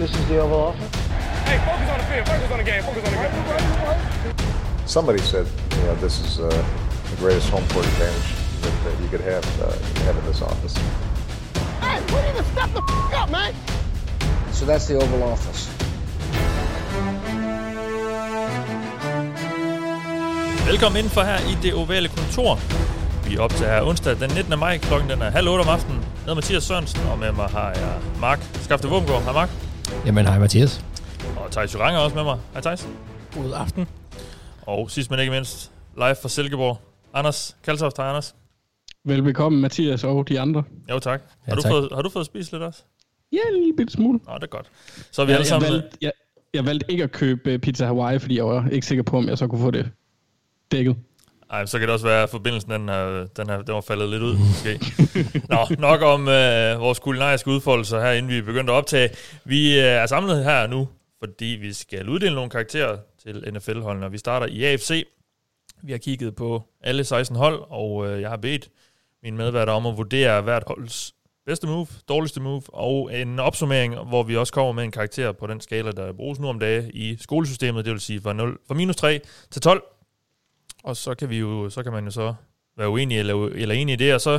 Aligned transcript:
This 0.00 0.14
is 0.16 0.28
the 0.28 0.38
Oval 0.40 0.60
Office. 0.60 0.96
Hey, 1.44 1.58
focus 1.68 1.88
on 1.92 1.98
the 1.98 2.04
field. 2.10 2.26
Focus 2.26 2.50
on 2.52 2.58
the 2.58 2.64
game. 2.64 2.82
Focus 2.82 3.04
on 3.04 3.12
the 3.12 4.32
game. 4.32 4.86
Somebody 4.86 5.18
said, 5.18 5.46
you 5.76 5.82
know, 5.82 5.94
this 5.96 6.16
is 6.24 6.40
uh, 6.40 6.48
the 7.10 7.16
greatest 7.16 7.50
home 7.50 7.66
court 7.68 7.84
advantage 7.84 8.28
that, 8.62 8.74
that 8.84 8.94
you 9.02 9.08
could 9.12 9.20
have, 9.20 9.44
uh, 9.60 9.68
have 10.06 10.16
in 10.16 10.24
this 10.24 10.40
office. 10.40 10.74
Hey, 11.84 12.00
we 12.14 12.18
need 12.26 12.36
to 12.38 12.44
step 12.52 12.70
the 12.72 12.80
f- 12.80 13.22
up, 13.22 13.30
man. 13.30 13.52
So 14.52 14.64
that's 14.64 14.86
the 14.86 14.94
Oval 14.96 15.22
Office. 15.22 15.68
Velkommen 20.66 20.96
indenfor 20.96 21.22
her 21.22 21.38
i 21.38 21.56
det 21.62 21.74
ovale 21.74 22.08
kontor. 22.08 22.58
Vi 23.28 23.34
er 23.36 23.40
op 23.40 23.50
til 23.50 23.66
her 23.66 23.82
onsdag 23.82 24.16
den 24.20 24.30
19. 24.34 24.58
maj, 24.58 24.78
klokken 24.78 25.10
den 25.10 25.22
er 25.22 25.30
halv 25.30 25.48
otte 25.48 25.62
om 25.62 25.68
aftenen. 25.68 25.98
Jeg 26.00 26.20
hedder 26.20 26.34
Mathias 26.34 26.62
Sørensen, 26.62 27.00
og 27.12 27.18
med 27.18 27.32
mig 27.32 27.48
har 27.48 27.68
jeg 27.70 27.94
Mark 28.20 28.40
Skafte 28.62 28.88
Våbengård. 28.88 29.22
Hej 29.22 29.32
Mark. 29.32 29.69
Jamen, 30.06 30.26
hej 30.26 30.38
Mathias. 30.38 30.84
Og 31.36 31.50
Thijs 31.52 31.74
Jurang 31.74 31.96
er 31.96 32.00
også 32.00 32.16
med 32.16 32.24
mig. 32.24 32.38
Hej 32.52 32.60
Thijs. 32.60 32.88
God 33.34 33.52
aften. 33.54 33.86
Og 34.62 34.90
sidst 34.90 35.10
men 35.10 35.20
ikke 35.20 35.32
mindst, 35.32 35.72
live 35.96 36.14
fra 36.22 36.28
Silkeborg. 36.28 36.78
Anders 37.14 37.56
Kaltoft. 37.64 37.96
Hej 37.96 38.06
Anders. 38.08 38.34
Velbekomme, 39.04 39.60
Mathias 39.60 40.04
og 40.04 40.28
de 40.28 40.40
andre. 40.40 40.62
Jo 40.90 40.98
tak. 40.98 41.20
Ja, 41.20 41.50
Har, 41.50 41.56
du 41.56 41.62
tak. 41.62 41.70
Fået, 41.70 41.88
har 41.94 42.02
du 42.02 42.10
fået 42.10 42.26
spist 42.26 42.52
lidt 42.52 42.62
også? 42.62 42.82
Ja, 43.32 43.38
en 43.52 43.58
lille 43.60 43.76
bitte 43.76 43.92
smule. 43.92 44.20
Nå, 44.26 44.34
det 44.34 44.42
er 44.42 44.46
godt. 44.46 44.70
Så 45.10 45.22
er 45.22 45.26
vi 45.26 45.32
Jeg, 45.32 45.38
alle 45.38 45.42
jeg, 45.42 45.46
sammen... 45.48 45.72
valgte, 45.72 45.98
jeg, 46.00 46.12
jeg 46.54 46.66
valgte 46.66 46.90
ikke 46.90 47.04
at 47.04 47.12
købe 47.12 47.50
øh, 47.50 47.58
pizza 47.58 47.84
Hawaii, 47.86 48.18
fordi 48.18 48.36
jeg 48.36 48.46
var 48.46 48.68
ikke 48.72 48.86
sikker 48.86 49.02
på, 49.02 49.16
om 49.16 49.28
jeg 49.28 49.38
så 49.38 49.46
kunne 49.46 49.60
få 49.60 49.70
det 49.70 49.90
dækket. 50.72 50.96
Ej, 51.50 51.66
så 51.66 51.78
kan 51.78 51.88
det 51.88 51.92
også 51.92 52.06
være, 52.06 52.22
at 52.22 52.30
forbindelsen 52.30 52.70
den, 52.70 52.88
her, 52.88 53.26
den, 53.36 53.48
her, 53.48 53.62
den 53.62 53.74
var 53.74 53.80
faldet 53.80 54.08
lidt 54.08 54.22
ud, 54.22 54.36
måske. 54.38 54.80
Nå, 55.48 55.66
nok 55.78 56.02
om 56.02 56.28
øh, 56.28 56.80
vores 56.80 56.98
kulinariske 56.98 57.50
udfoldelser 57.50 58.00
her, 58.00 58.12
inden 58.12 58.32
vi 58.32 58.40
begyndte 58.40 58.72
at 58.72 58.76
optage. 58.76 59.10
Vi 59.44 59.78
øh, 59.78 59.84
er 59.84 60.06
samlet 60.06 60.44
her 60.44 60.66
nu, 60.66 60.88
fordi 61.18 61.44
vi 61.44 61.72
skal 61.72 62.08
uddele 62.08 62.34
nogle 62.34 62.50
karakterer 62.50 62.98
til 63.22 63.52
NFL-holdene, 63.54 64.06
og 64.06 64.12
vi 64.12 64.18
starter 64.18 64.46
i 64.46 64.64
AFC. 64.64 65.06
Vi 65.82 65.92
har 65.92 65.98
kigget 65.98 66.36
på 66.36 66.62
alle 66.80 67.04
16 67.04 67.36
hold, 67.36 67.60
og 67.68 68.06
øh, 68.06 68.20
jeg 68.20 68.30
har 68.30 68.36
bedt 68.36 68.68
mine 69.22 69.36
medværter 69.36 69.72
om 69.72 69.86
at 69.86 69.96
vurdere 69.96 70.42
hvert 70.42 70.62
holds 70.66 71.14
bedste 71.46 71.66
move, 71.66 71.86
dårligste 72.08 72.40
move, 72.40 72.62
og 72.68 73.20
en 73.20 73.38
opsummering, 73.38 73.94
hvor 73.94 74.22
vi 74.22 74.36
også 74.36 74.52
kommer 74.52 74.72
med 74.72 74.84
en 74.84 74.90
karakter 74.90 75.32
på 75.32 75.46
den 75.46 75.60
skala, 75.60 75.90
der 75.90 76.12
bruges 76.12 76.38
nu 76.38 76.48
om 76.48 76.58
dage 76.58 76.90
i 76.94 77.16
skolesystemet, 77.20 77.84
det 77.84 77.92
vil 77.92 78.00
sige 78.00 78.20
fra, 78.20 78.32
0, 78.32 78.58
fra 78.66 78.74
minus 78.74 78.96
3 78.96 79.20
til 79.50 79.62
12. 79.62 79.82
Og 80.84 80.96
så 80.96 81.14
kan 81.14 81.30
vi 81.30 81.38
jo, 81.38 81.70
så 81.70 81.82
kan 81.82 81.92
man 81.92 82.04
jo 82.04 82.10
så 82.10 82.34
være 82.78 82.88
uenig 82.88 83.18
eller, 83.18 83.46
eller 83.46 83.74
enig 83.74 83.92
i 83.92 83.96
det, 83.96 84.14
og 84.14 84.20
så 84.20 84.38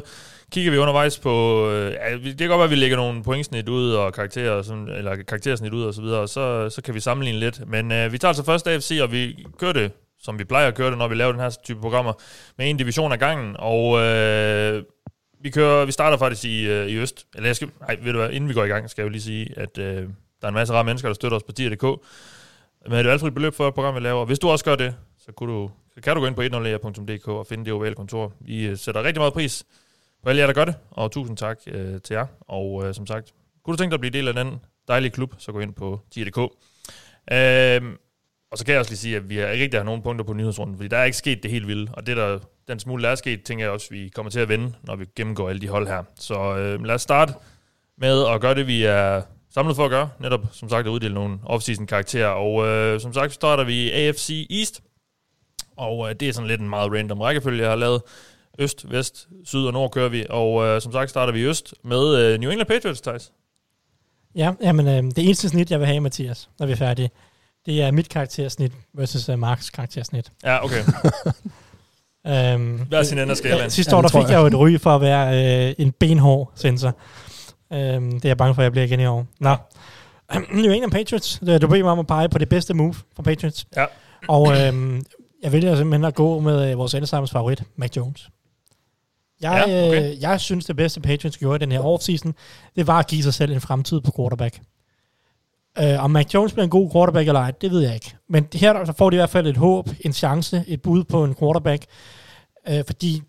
kigger 0.52 0.72
vi 0.72 0.78
undervejs 0.78 1.20
på, 1.20 1.68
øh, 1.70 1.94
ja, 1.94 2.18
det 2.18 2.38
kan 2.38 2.48
godt 2.48 2.58
være, 2.58 2.64
at 2.64 2.70
vi 2.70 2.76
lægger 2.76 2.98
nogle 2.98 3.24
pointsnit 3.24 3.70
ud 3.70 3.92
og 3.92 4.14
karakterer, 4.14 4.52
og 4.52 4.66
sådan, 4.66 4.88
eller 4.88 5.16
karaktersnit 5.16 5.74
ud 5.74 5.84
og 5.84 5.94
så 5.94 6.02
videre, 6.02 6.20
og 6.20 6.30
så, 6.30 6.70
så 6.70 6.82
kan 6.82 6.94
vi 6.94 7.00
sammenligne 7.00 7.40
lidt. 7.40 7.68
Men 7.68 7.92
øh, 7.92 8.12
vi 8.12 8.18
tager 8.18 8.30
altså 8.30 8.44
først 8.44 8.68
AFC, 8.68 9.00
og 9.02 9.12
vi 9.12 9.46
kører 9.60 9.74
det, 9.74 9.92
som 10.22 10.40
vi 10.40 10.44
plejer 10.44 10.68
at 10.68 10.76
køre 10.76 10.90
det, 10.90 10.98
når 10.98 11.08
vi 11.08 11.16
laver 11.16 11.32
den 11.32 11.42
her 11.42 11.50
type 11.64 11.82
programmer, 11.82 12.14
med 12.58 12.70
en 12.70 12.78
division 12.78 13.12
ad 13.12 13.18
gangen, 13.18 13.56
og 13.60 14.00
øh, 14.00 14.84
vi, 15.42 15.50
kører, 15.50 15.86
vi 15.86 15.92
starter 15.92 16.18
faktisk 16.18 16.46
i, 16.46 16.68
øh, 16.68 16.88
i 16.88 16.98
Øst. 16.98 17.28
Eller 17.36 17.48
jeg 17.48 17.56
skal, 17.56 17.70
nej, 17.80 17.98
ved 18.02 18.14
du 18.14 18.20
hvad, 18.20 18.30
inden 18.30 18.50
vi 18.50 18.54
går 18.54 18.64
i 18.64 18.68
gang, 18.68 18.90
skal 18.90 19.02
jeg 19.02 19.06
jo 19.06 19.12
lige 19.12 19.22
sige, 19.22 19.54
at 19.58 19.78
øh, 19.78 19.96
der 19.96 20.08
er 20.42 20.48
en 20.48 20.54
masse 20.54 20.74
rare 20.74 20.84
mennesker, 20.84 21.10
der 21.10 21.14
støtter 21.14 21.38
os 21.38 21.44
på 21.44 21.52
tier.dk, 21.52 21.84
med 22.90 23.00
et 23.00 23.06
valgfrit 23.06 23.34
beløb 23.34 23.54
for 23.54 23.68
et 23.68 23.74
program, 23.74 23.96
vi 23.96 24.00
laver. 24.00 24.20
Og 24.20 24.26
hvis 24.26 24.40
du 24.40 24.50
også 24.50 24.66
gør 24.66 24.76
det, 24.76 24.96
så, 25.26 25.32
kunne 25.32 25.54
du, 25.54 25.72
så 25.94 26.02
kan 26.02 26.16
du 26.16 26.22
gå 26.22 26.28
ind 26.28 26.36
på 26.36 26.42
10er.dk 26.42 27.28
og 27.28 27.48
finde 27.48 27.66
det 27.66 27.74
ovale 27.74 27.96
kontor. 27.96 28.34
Vi 28.40 28.68
øh, 28.68 28.78
sætter 28.78 29.04
rigtig 29.04 29.22
meget 29.22 29.34
pris 29.34 29.66
på 30.24 30.30
alle 30.30 30.40
jer, 30.40 30.48
der 30.48 30.54
gør 30.54 30.66
det, 30.66 30.76
og 30.90 31.12
tusind 31.12 31.38
tak 31.38 31.60
øh, 31.68 32.02
til 32.02 32.14
jer. 32.14 32.26
Og 32.42 32.88
øh, 32.88 32.94
som 32.94 33.08
sagt, 33.08 33.34
kunne 33.64 33.74
du 33.74 33.78
tænke 33.78 33.92
dig 33.92 33.96
at 33.96 34.00
blive 34.00 34.12
del 34.12 34.28
af 34.28 34.34
den 34.34 34.60
dejlige 34.88 35.12
klub, 35.12 35.34
så 35.38 35.52
gå 35.52 35.60
ind 35.60 35.74
på 35.74 36.00
tier.dk. 36.12 36.38
Øh, 37.32 37.98
og 38.52 38.58
så 38.58 38.66
kan 38.66 38.72
jeg 38.72 38.80
også 38.80 38.92
lige 38.92 38.98
sige, 38.98 39.16
at 39.16 39.30
vi 39.30 39.38
har 39.38 39.48
ikke 39.48 39.64
rigtig 39.64 39.80
har 39.80 39.86
nogen 39.86 40.02
punkter 40.02 40.26
på 40.26 40.34
nyhedsrunden, 40.34 40.76
fordi 40.76 40.88
der 40.88 40.98
er 40.98 41.04
ikke 41.04 41.18
sket 41.18 41.44
det 41.44 41.52
helt 41.52 41.68
vilde, 41.68 41.92
og 41.94 42.08
det 42.08 42.18
der, 42.18 42.40
den 42.68 42.80
smule, 42.80 43.04
der 43.04 43.10
er 43.10 43.16
sket, 43.16 43.44
tænker 43.44 43.66
jeg 43.66 43.72
også, 43.72 43.88
vi 43.90 44.10
kommer 44.10 44.30
til 44.30 44.40
at 44.40 44.50
vende, 44.50 44.74
når 44.84 44.96
vi 44.96 45.06
gennemgår 45.16 45.50
alle 45.50 45.62
de 45.62 45.68
hold 45.68 45.88
her. 45.88 46.04
Så 46.16 46.58
øh, 46.58 46.84
lad 46.84 46.96
os 46.96 47.02
starte 47.02 47.34
med 47.98 48.28
at 48.28 48.42
gøre 48.42 48.56
det, 48.56 48.68
vi 48.68 48.84
er 48.84 49.22
samlet 49.54 49.76
for 49.76 49.86
at 49.86 49.92
gøre. 49.92 50.10
Netop, 50.20 50.42
som 50.52 50.70
sagt, 50.70 50.88
at 50.88 50.92
uddele 50.92 51.14
nogle 51.14 51.40
off-season 51.44 51.86
karakterer. 51.86 52.28
Og 52.28 52.68
øh, 52.68 53.00
som 53.00 53.14
sagt, 53.14 53.34
starter 53.34 53.64
vi 53.64 53.92
AFC 53.92 54.48
East. 54.50 54.82
Og 55.82 56.10
øh, 56.10 56.16
det 56.20 56.30
er 56.30 56.34
sådan 56.34 56.48
lidt 56.48 56.62
en 56.62 56.70
meget 56.70 56.92
random 56.94 57.22
rækkefølge, 57.22 57.62
jeg 57.62 57.70
har 57.72 57.76
lavet. 57.78 58.02
Øst, 58.60 58.92
vest, 58.92 59.28
syd 59.46 59.66
og 59.66 59.74
nord 59.74 59.92
kører 59.92 60.10
vi. 60.10 60.26
Og 60.30 60.66
øh, 60.66 60.82
som 60.82 60.92
sagt 60.92 61.10
starter 61.10 61.34
vi 61.34 61.40
i 61.40 61.44
øst 61.44 61.74
med 61.84 62.16
øh, 62.18 62.40
New 62.40 62.50
England 62.52 62.68
Patriots, 62.68 63.02
Thijs. 63.02 63.32
Ja, 64.36 64.52
jamen, 64.64 64.88
øh, 64.88 65.04
det 65.16 65.18
eneste 65.26 65.50
snit, 65.50 65.72
jeg 65.72 65.80
vil 65.80 65.88
have, 65.88 66.00
Mathias, 66.00 66.50
når 66.60 66.66
vi 66.66 66.72
er 66.72 66.76
færdige, 66.76 67.10
det 67.66 67.82
er 67.82 67.92
mit 67.92 68.10
karaktersnit 68.10 68.72
versus 68.94 69.30
uh, 69.30 69.40
Marks 69.40 69.70
karaktersnit. 69.70 70.32
Ja, 70.44 70.64
okay. 70.66 70.84
Um, 72.56 72.78
Hver 72.90 73.04
sin 73.04 73.18
ende 73.18 73.32
af 73.32 73.38
skalaen. 73.38 73.70
Sidste 73.70 73.92
Ja, 73.92 73.98
år, 73.98 74.02
der 74.02 74.10
fik 74.10 74.30
jeg. 74.30 74.40
jo 74.42 74.46
et 74.46 74.56
ry 74.56 74.78
for 74.80 74.96
at 74.96 75.02
være 75.02 75.68
øh, 75.70 75.76
en 75.78 75.92
benhård 75.92 76.52
sensor. 76.56 76.88
Um, 77.70 78.12
det 78.12 78.26
er 78.26 78.30
jeg 78.30 78.38
bange 78.38 78.56
for, 78.56 78.62
at 78.62 78.64
jeg 78.64 78.72
bliver 78.72 78.86
igen 78.86 79.00
i 79.00 79.06
år. 79.06 79.26
Nå. 79.40 79.56
New 80.62 80.72
England 80.72 80.92
Patriots. 80.92 81.40
Du 81.40 81.46
beder 81.68 81.84
mig 81.84 81.92
om 81.92 82.00
at 82.00 82.08
pege 82.08 82.30
på 82.30 82.38
det 82.38 82.50
bedste 82.50 82.74
move 82.74 82.94
for 83.16 83.24
Patriots. 83.24 83.66
Ja. 83.76 83.86
Og 84.28 84.62
øhm, 84.62 85.02
jeg 85.44 85.52
vælger 85.52 85.76
simpelthen 85.76 86.06
at 86.06 86.16
gå 86.16 86.40
med 86.40 86.72
øh, 86.72 86.78
vores 86.78 86.94
allesammens 86.94 87.32
favorit, 87.32 87.64
Mac 87.76 87.98
Jones. 87.98 88.30
Jeg, 89.42 89.64
Ja, 89.68 89.88
okay. 89.88 90.12
øh, 90.12 90.22
jeg 90.22 90.40
synes, 90.40 90.66
det 90.66 90.76
bedste 90.76 91.02
Patriots 91.02 91.38
gjorde 91.38 91.56
i 91.56 91.60
den 91.60 91.72
her 91.72 91.80
offseason, 91.80 92.36
det 92.76 92.88
var 92.88 93.00
at 93.00 93.08
give 93.08 93.24
sig 93.24 93.34
selv 93.34 93.52
en 93.52 93.62
fremtid 93.62 94.02
på 94.02 94.12
quarterback. 94.16 94.62
Øh, 95.80 96.04
om 96.04 96.12
Mac 96.12 96.34
Jones 96.34 96.54
bliver 96.54 96.64
en 96.64 96.70
god 96.70 96.92
quarterback 96.92 97.28
eller 97.28 97.42
ej, 97.42 97.52
det 97.52 97.72
ved 97.72 97.82
jeg 97.82 97.94
ikke. 97.94 98.16
Men 98.30 98.48
her 98.54 98.74
der 98.74 98.94
får 98.94 99.10
de 99.10 99.16
i 99.16 99.18
hvert 99.18 99.30
fald 99.30 99.48
et 99.48 99.58
håb, 99.58 99.90
en 100.00 100.14
chance, 100.14 100.64
et 100.68 100.82
bud 100.82 101.04
på 101.04 101.24
en 101.24 101.36
quarterback. 101.36 101.86
Øh, 102.70 102.84
fordi 102.86 103.22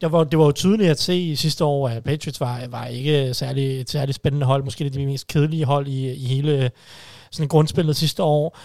det 0.00 0.12
var, 0.12 0.24
det 0.24 0.38
var 0.38 0.44
jo 0.44 0.52
tydeligt 0.52 0.90
at 0.90 1.00
se 1.00 1.18
i 1.18 1.36
sidste 1.36 1.64
år, 1.64 1.88
at 1.88 2.04
Patriots 2.04 2.40
var, 2.40 2.66
var 2.66 2.86
ikke 2.86 3.34
særlig, 3.34 3.80
et 3.80 3.90
særligt 3.90 4.16
spændende 4.16 4.46
hold. 4.46 4.64
Måske 4.64 4.84
det 4.84 4.94
de 4.94 5.06
mest 5.06 5.26
kedelige 5.26 5.64
hold 5.64 5.86
i, 5.88 6.12
i 6.12 6.24
hele 6.26 6.70
sådan 7.30 7.48
grundspillet 7.48 7.96
sidste 7.96 8.22
år. 8.22 8.58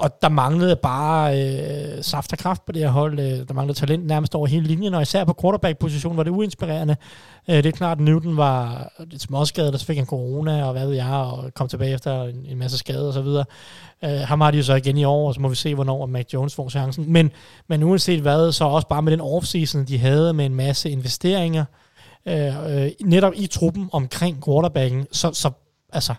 Og 0.00 0.22
der 0.22 0.28
manglede 0.28 0.76
bare 0.76 1.42
øh, 1.42 2.02
saft 2.02 2.32
og 2.32 2.38
kraft 2.38 2.64
på 2.66 2.72
det 2.72 2.82
her 2.82 2.90
hold. 2.90 3.18
Øh, 3.18 3.48
der 3.48 3.54
manglede 3.54 3.78
talent 3.78 4.06
nærmest 4.06 4.34
over 4.34 4.46
hele 4.46 4.66
linjen, 4.66 4.94
og 4.94 5.02
især 5.02 5.24
på 5.24 5.36
quarterback-positionen 5.40 6.16
var 6.16 6.22
det 6.22 6.30
uinspirerende. 6.30 6.96
Øh, 7.48 7.56
det 7.56 7.66
er 7.66 7.70
klart, 7.70 7.98
at 7.98 8.04
Newton 8.04 8.36
var 8.36 8.92
lidt 9.10 9.22
småskadet, 9.22 9.74
og 9.74 9.80
så 9.80 9.86
fik 9.86 9.96
han 9.96 10.06
corona, 10.06 10.64
og 10.64 10.72
hvad 10.72 10.86
ved 10.86 10.94
jeg, 10.94 11.12
og 11.12 11.54
kom 11.54 11.68
tilbage 11.68 11.94
efter 11.94 12.22
en, 12.22 12.46
en 12.48 12.58
masse 12.58 12.78
skade 12.78 13.08
og 13.08 13.14
så 13.14 13.22
videre. 13.22 13.44
Øh, 14.04 14.10
ham 14.10 14.40
har 14.40 14.50
de 14.50 14.56
jo 14.56 14.62
så 14.62 14.74
igen 14.74 14.96
i 14.96 15.04
år, 15.04 15.28
og 15.28 15.34
så 15.34 15.40
må 15.40 15.48
vi 15.48 15.54
se, 15.54 15.74
hvornår 15.74 16.06
Mac 16.06 16.26
Jones 16.34 16.54
får 16.54 16.68
chancen. 16.68 17.12
Men, 17.12 17.30
men 17.68 17.82
uanset 17.82 18.20
hvad, 18.20 18.52
så 18.52 18.64
også 18.64 18.88
bare 18.88 19.02
med 19.02 19.12
den 19.12 19.20
offseason, 19.20 19.84
de 19.84 19.98
havde 19.98 20.32
med 20.32 20.46
en 20.46 20.54
masse 20.54 20.90
investeringer, 20.90 21.64
øh, 22.26 22.82
øh, 22.84 22.90
netop 23.04 23.32
i 23.36 23.46
truppen 23.46 23.88
omkring 23.92 24.44
quarterbacken, 24.44 25.06
så, 25.12 25.32
så 25.32 25.50
altså, 25.92 26.14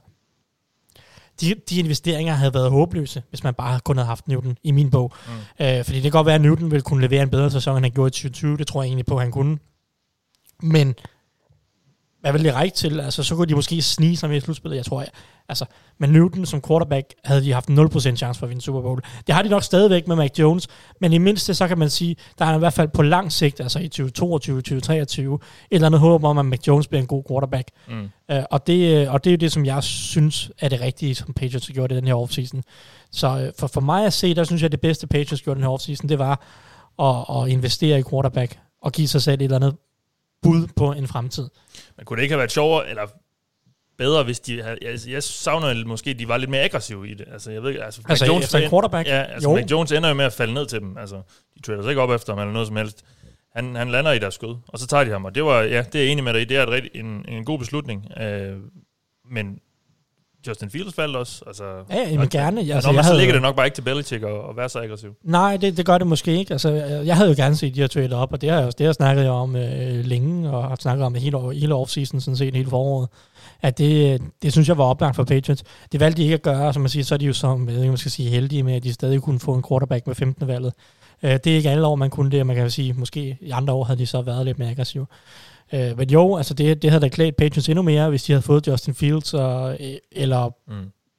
de, 1.42 1.56
de 1.70 1.80
investeringer 1.80 2.34
havde 2.34 2.54
været 2.54 2.72
håbløse, 2.72 3.24
hvis 3.30 3.44
man 3.44 3.54
bare 3.54 3.80
kun 3.80 3.98
havde 3.98 4.08
haft 4.08 4.28
Newton 4.28 4.58
i 4.64 4.72
min 4.72 4.90
bog. 4.90 5.14
Mm. 5.28 5.66
Øh, 5.66 5.84
fordi 5.84 5.96
det 5.96 6.02
kan 6.02 6.12
godt 6.12 6.26
være, 6.26 6.36
at 6.36 6.42
Newton 6.42 6.72
ville 6.72 6.82
kunne 6.82 7.02
levere 7.02 7.24
en 7.24 7.30
bedre 7.30 7.52
sæson, 7.52 7.78
end 7.78 7.86
han 7.86 7.92
gjorde 7.92 8.08
i 8.08 8.12
2020. 8.12 8.58
Det 8.58 8.68
tror 8.68 8.82
jeg 8.82 8.88
egentlig 8.88 9.06
på, 9.06 9.16
at 9.16 9.22
han 9.22 9.32
kunne. 9.32 9.58
Men 10.64 10.96
hvad 12.22 12.32
vil 12.32 12.44
det 12.44 12.56
række 12.56 12.76
til? 12.76 13.00
Altså, 13.00 13.24
så 13.24 13.36
kunne 13.36 13.48
de 13.48 13.56
måske 13.56 13.82
snige 13.82 14.18
sig 14.18 14.30
med 14.30 14.38
i 14.38 14.40
slutspillet, 14.40 14.78
jeg 14.78 14.86
tror. 14.86 15.00
Jeg. 15.00 15.10
Altså, 15.50 15.66
med 16.00 16.08
Newton 16.08 16.46
som 16.46 16.62
quarterback 16.68 17.14
havde 17.26 17.44
de 17.44 17.54
haft 17.54 17.70
0% 17.70 18.16
chance 18.16 18.40
for 18.40 18.46
at 18.46 18.50
vinde 18.50 18.62
Super 18.62 18.82
Bowl. 18.82 19.02
Det 19.28 19.36
har 19.36 19.42
de 19.42 19.50
nok 19.50 19.64
stadigvæk 19.64 20.08
med 20.08 20.16
Mac 20.16 20.40
Jones, 20.40 20.68
men 21.02 21.14
i 21.14 21.18
mindste 21.18 21.54
så 21.54 21.68
kan 21.68 21.78
man 21.78 21.90
sige, 21.90 22.16
der 22.40 22.46
er 22.46 22.56
i 22.56 22.60
hvert 22.60 22.74
fald 22.74 22.88
på 22.88 23.02
lang 23.02 23.32
sigt, 23.32 23.60
altså 23.60 23.80
i 23.80 23.88
2022, 23.88 24.58
2023, 24.58 25.36
et 25.36 25.40
eller 25.72 25.86
andet 25.86 26.00
håb 26.00 26.24
om, 26.24 26.38
at 26.38 26.46
Mac 26.46 26.60
Jones 26.68 26.88
bliver 26.88 27.02
en 27.02 27.08
god 27.08 27.24
quarterback. 27.30 27.70
Mm. 27.88 28.10
Uh, 28.34 28.40
og, 28.52 28.68
det, 28.68 29.10
og 29.10 29.24
det 29.24 29.30
er 29.30 29.34
jo 29.34 29.38
det, 29.38 29.52
som 29.52 29.66
jeg 29.66 29.84
synes 29.84 30.52
er 30.60 30.70
det 30.70 30.82
rigtige, 30.82 31.16
som 31.16 31.34
Patriots 31.34 31.68
har 31.68 31.74
gjort 31.74 31.92
i 31.92 31.96
den 31.96 32.08
her 32.08 32.16
offseason. 32.16 32.64
Så 33.12 33.28
uh, 33.28 33.60
for, 33.60 33.68
for 33.68 33.82
mig 33.82 34.06
at 34.06 34.14
se, 34.14 34.36
der 34.36 34.44
synes 34.44 34.62
jeg, 34.62 34.68
at 34.68 34.72
det 34.72 34.82
bedste 34.82 35.08
Patriots 35.08 35.42
gjorde 35.42 35.58
i 35.58 35.60
den 35.60 35.64
her 35.64 35.72
offseason, 35.72 36.10
det 36.10 36.20
var 36.20 36.42
at, 37.00 37.42
at 37.44 37.50
investere 37.50 38.00
i 38.00 38.04
quarterback 38.10 38.60
og 38.82 38.92
give 38.92 39.08
sig 39.08 39.22
selv 39.22 39.42
et 39.42 39.44
eller 39.44 39.56
andet 39.56 39.76
bud 40.42 40.68
på 40.76 40.92
en 40.92 41.08
fremtid. 41.08 41.50
Men 41.98 42.06
kunne 42.06 42.18
det 42.18 42.24
ikke 42.24 42.34
have 42.34 42.40
været 42.40 42.52
sjovere, 42.52 42.90
eller 42.90 43.08
bedre, 43.98 44.24
hvis 44.24 44.40
de 44.40 44.62
havde... 44.64 44.78
Jeg, 44.82 45.00
jeg 45.08 45.24
savner 45.24 45.86
måske, 45.86 46.14
de 46.14 46.28
var 46.28 46.38
lidt 46.38 46.50
mere 46.50 46.62
aggressive 46.62 47.10
i 47.10 47.14
det. 47.14 47.26
Altså, 47.32 47.52
jeg 47.52 47.64
ved 47.64 47.70
ikke... 47.70 47.84
Altså, 47.84 48.02
Altså, 48.10 48.38
efter 48.38 48.60
en 48.60 48.70
quarterback? 48.70 49.08
Ja, 49.08 49.24
altså, 49.24 49.50
Jo. 49.50 49.56
Mac 49.56 49.72
Jones 49.72 49.92
ender 49.92 50.10
jo 50.10 50.16
med 50.16 50.26
at 50.26 50.34
falde 50.34 50.54
ned 50.54 50.66
til 50.66 50.80
dem. 50.80 50.98
Altså, 50.98 51.22
de 51.56 51.62
trader 51.62 51.82
sig 51.82 51.90
ikke 51.90 52.02
op 52.02 52.12
efter 52.12 52.34
ham 52.34 52.40
eller 52.40 52.54
noget 52.54 52.68
som 52.68 52.76
helst. 52.76 53.06
Han, 53.56 53.76
han 53.76 53.92
lander 53.92 54.12
i 54.12 54.20
deres 54.20 54.34
skød, 54.34 54.56
og 54.68 54.80
så 54.80 54.88
tager 54.88 55.04
de 55.04 55.12
ham. 55.12 55.26
Og 55.26 55.36
det 55.36 55.44
var, 55.46 55.62
ja, 55.62 55.82
det 55.82 55.96
er 55.96 56.04
jeg 56.04 56.12
enig 56.12 56.24
med 56.24 56.34
dig 56.34 56.42
i. 56.42 56.46
Det 56.46 56.58
er 56.58 56.68
et 56.68 56.90
en, 56.94 57.26
en 57.28 57.46
god 57.46 57.60
beslutning. 57.60 58.12
Øh, 58.22 58.58
men 59.32 59.60
Justin 60.48 60.70
Fields 60.70 60.98
valgt 60.98 61.16
også. 61.18 61.44
Altså, 61.48 61.64
Ja, 61.90 61.96
ja, 61.98 62.10
men 62.10 62.20
og- 62.20 62.30
gerne. 62.30 62.60
Altså, 62.62 62.74
når 62.88 62.92
man 62.92 62.96
jeg 62.96 63.04
så 63.04 63.10
havde- 63.10 63.18
ligger 63.20 63.34
det 63.34 63.42
nok 63.42 63.56
bare 63.56 63.66
ikke 63.68 63.76
til 63.76 63.82
Belichick 63.82 64.24
at, 64.24 64.30
at 64.30 64.58
være 64.58 64.70
så 64.70 64.80
aggressiv. 64.80 65.10
Nej, 65.24 65.58
det, 65.58 65.78
det 65.78 65.86
gør 65.86 65.98
det 65.98 66.08
måske 66.08 66.38
ikke. 66.38 66.52
Altså, 66.52 66.70
jeg 67.06 67.16
havde 67.18 67.30
jo 67.30 67.36
gerne 67.38 67.56
set 67.56 67.76
de 67.76 67.80
her 67.80 67.88
trade 67.88 68.16
op, 68.16 68.34
og 68.34 68.42
det 68.42 68.50
har 68.50 68.58
jeg, 68.58 68.66
også- 68.66 68.76
det 68.78 68.84
har 68.84 68.88
jeg 68.88 68.96
snakket 68.96 69.30
om 69.30 69.56
øh, 69.56 70.06
længe, 70.06 70.50
og 70.52 70.64
har 70.68 70.78
snakket 70.80 71.06
om 71.06 71.14
det 71.14 71.22
hele, 71.22 71.54
hele 71.54 71.76
offseason, 71.76 72.22
sådan 72.22 72.38
set 72.38 72.56
hele 72.56 72.70
foråret. 72.70 73.10
At 73.62 73.78
det, 73.78 74.22
det 74.42 74.52
synes 74.52 74.68
jeg 74.68 74.78
var 74.78 74.84
oplagt 74.84 75.16
for 75.16 75.24
Patriots. 75.24 75.64
Det 75.92 76.00
valgte 76.00 76.18
de 76.18 76.24
ikke 76.24 76.34
at 76.36 76.42
gøre, 76.42 76.74
som 76.74 76.82
man 76.82 76.90
siger, 76.90 77.04
så 77.04 77.14
er 77.16 77.18
de 77.18 77.26
jo 77.26 77.34
som, 77.34 77.68
jeg 77.68 77.76
ved 77.76 77.82
ikke, 77.82 77.92
man 77.92 77.98
skal 77.98 78.12
sige, 78.12 78.30
heldige 78.30 78.64
med, 78.64 78.74
at 78.74 78.84
de 78.84 78.94
stadig 78.94 79.22
kunne 79.22 79.40
få 79.40 79.54
en 79.54 79.64
quarterback 79.70 80.08
med 80.08 80.16
15. 80.16 80.48
valget. 80.48 80.74
Øh, 81.24 81.32
det 81.32 81.48
er 81.48 81.56
ikke 81.56 81.70
alle 81.70 81.88
år, 81.88 81.96
man 81.96 82.10
kunne 82.10 82.32
det, 82.32 82.40
og 82.40 82.48
man 82.48 82.56
kan 82.56 82.70
sige, 82.72 82.94
måske 82.94 83.38
i 83.42 83.50
andre 83.52 83.74
år 83.74 83.84
havde 83.84 84.00
de 84.00 84.06
så 84.06 84.22
været 84.22 84.46
lidt 84.46 84.60
mere 84.60 84.70
aggressive. 84.70 85.06
Øh, 85.74 85.98
men 85.98 86.10
jo, 86.10 86.38
altså 86.38 86.54
det, 86.54 86.82
det 86.82 86.90
havde 86.90 87.02
da 87.02 87.08
klædt 87.10 87.36
Patriots 87.38 87.70
endnu 87.70 87.82
mere, 87.82 88.10
hvis 88.10 88.24
de 88.24 88.32
havde 88.34 88.42
fået 88.42 88.68
Justin 88.68 88.94
Fields, 88.94 89.34
og, 89.34 89.72
øh, 89.80 89.94
eller 90.12 90.50
Mm. 90.68 90.74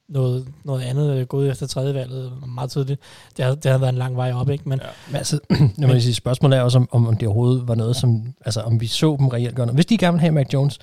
noget, 0.09 0.49
noget 0.65 0.83
andet 0.83 1.17
øh, 1.17 1.27
gået 1.27 1.51
efter 1.51 1.67
tredje 1.67 1.95
valget 1.95 2.33
meget 2.55 2.71
tidligt. 2.71 3.01
Det 3.37 3.45
havde, 3.45 3.57
det 3.57 3.65
havde 3.65 3.81
været 3.81 3.93
en 3.93 3.99
lang 3.99 4.17
vej 4.17 4.33
op, 4.33 4.51
ikke? 4.51 4.69
Men, 4.69 4.81
Ja. 4.83 4.89
Men 5.09 5.17
altså, 5.17 5.39
når 5.79 5.89
man 5.89 6.01
sige, 6.01 6.15
spørgsmålet 6.15 6.59
er 6.59 6.63
også, 6.63 6.79
om, 6.79 7.07
om 7.07 7.17
det 7.17 7.29
overhovedet 7.29 7.69
var 7.69 7.75
noget, 7.75 7.97
som, 7.97 8.23
altså 8.45 8.61
om 8.61 8.81
vi 8.81 8.87
så 8.87 9.17
dem 9.19 9.29
reelt 9.29 9.55
gøre 9.55 9.67
noget. 9.67 9.77
Hvis 9.77 9.87
de 9.87 9.99
gerne 9.99 10.13
vil 10.13 10.21
have 10.21 10.33
Mac 10.33 10.47
Jones, 10.53 10.79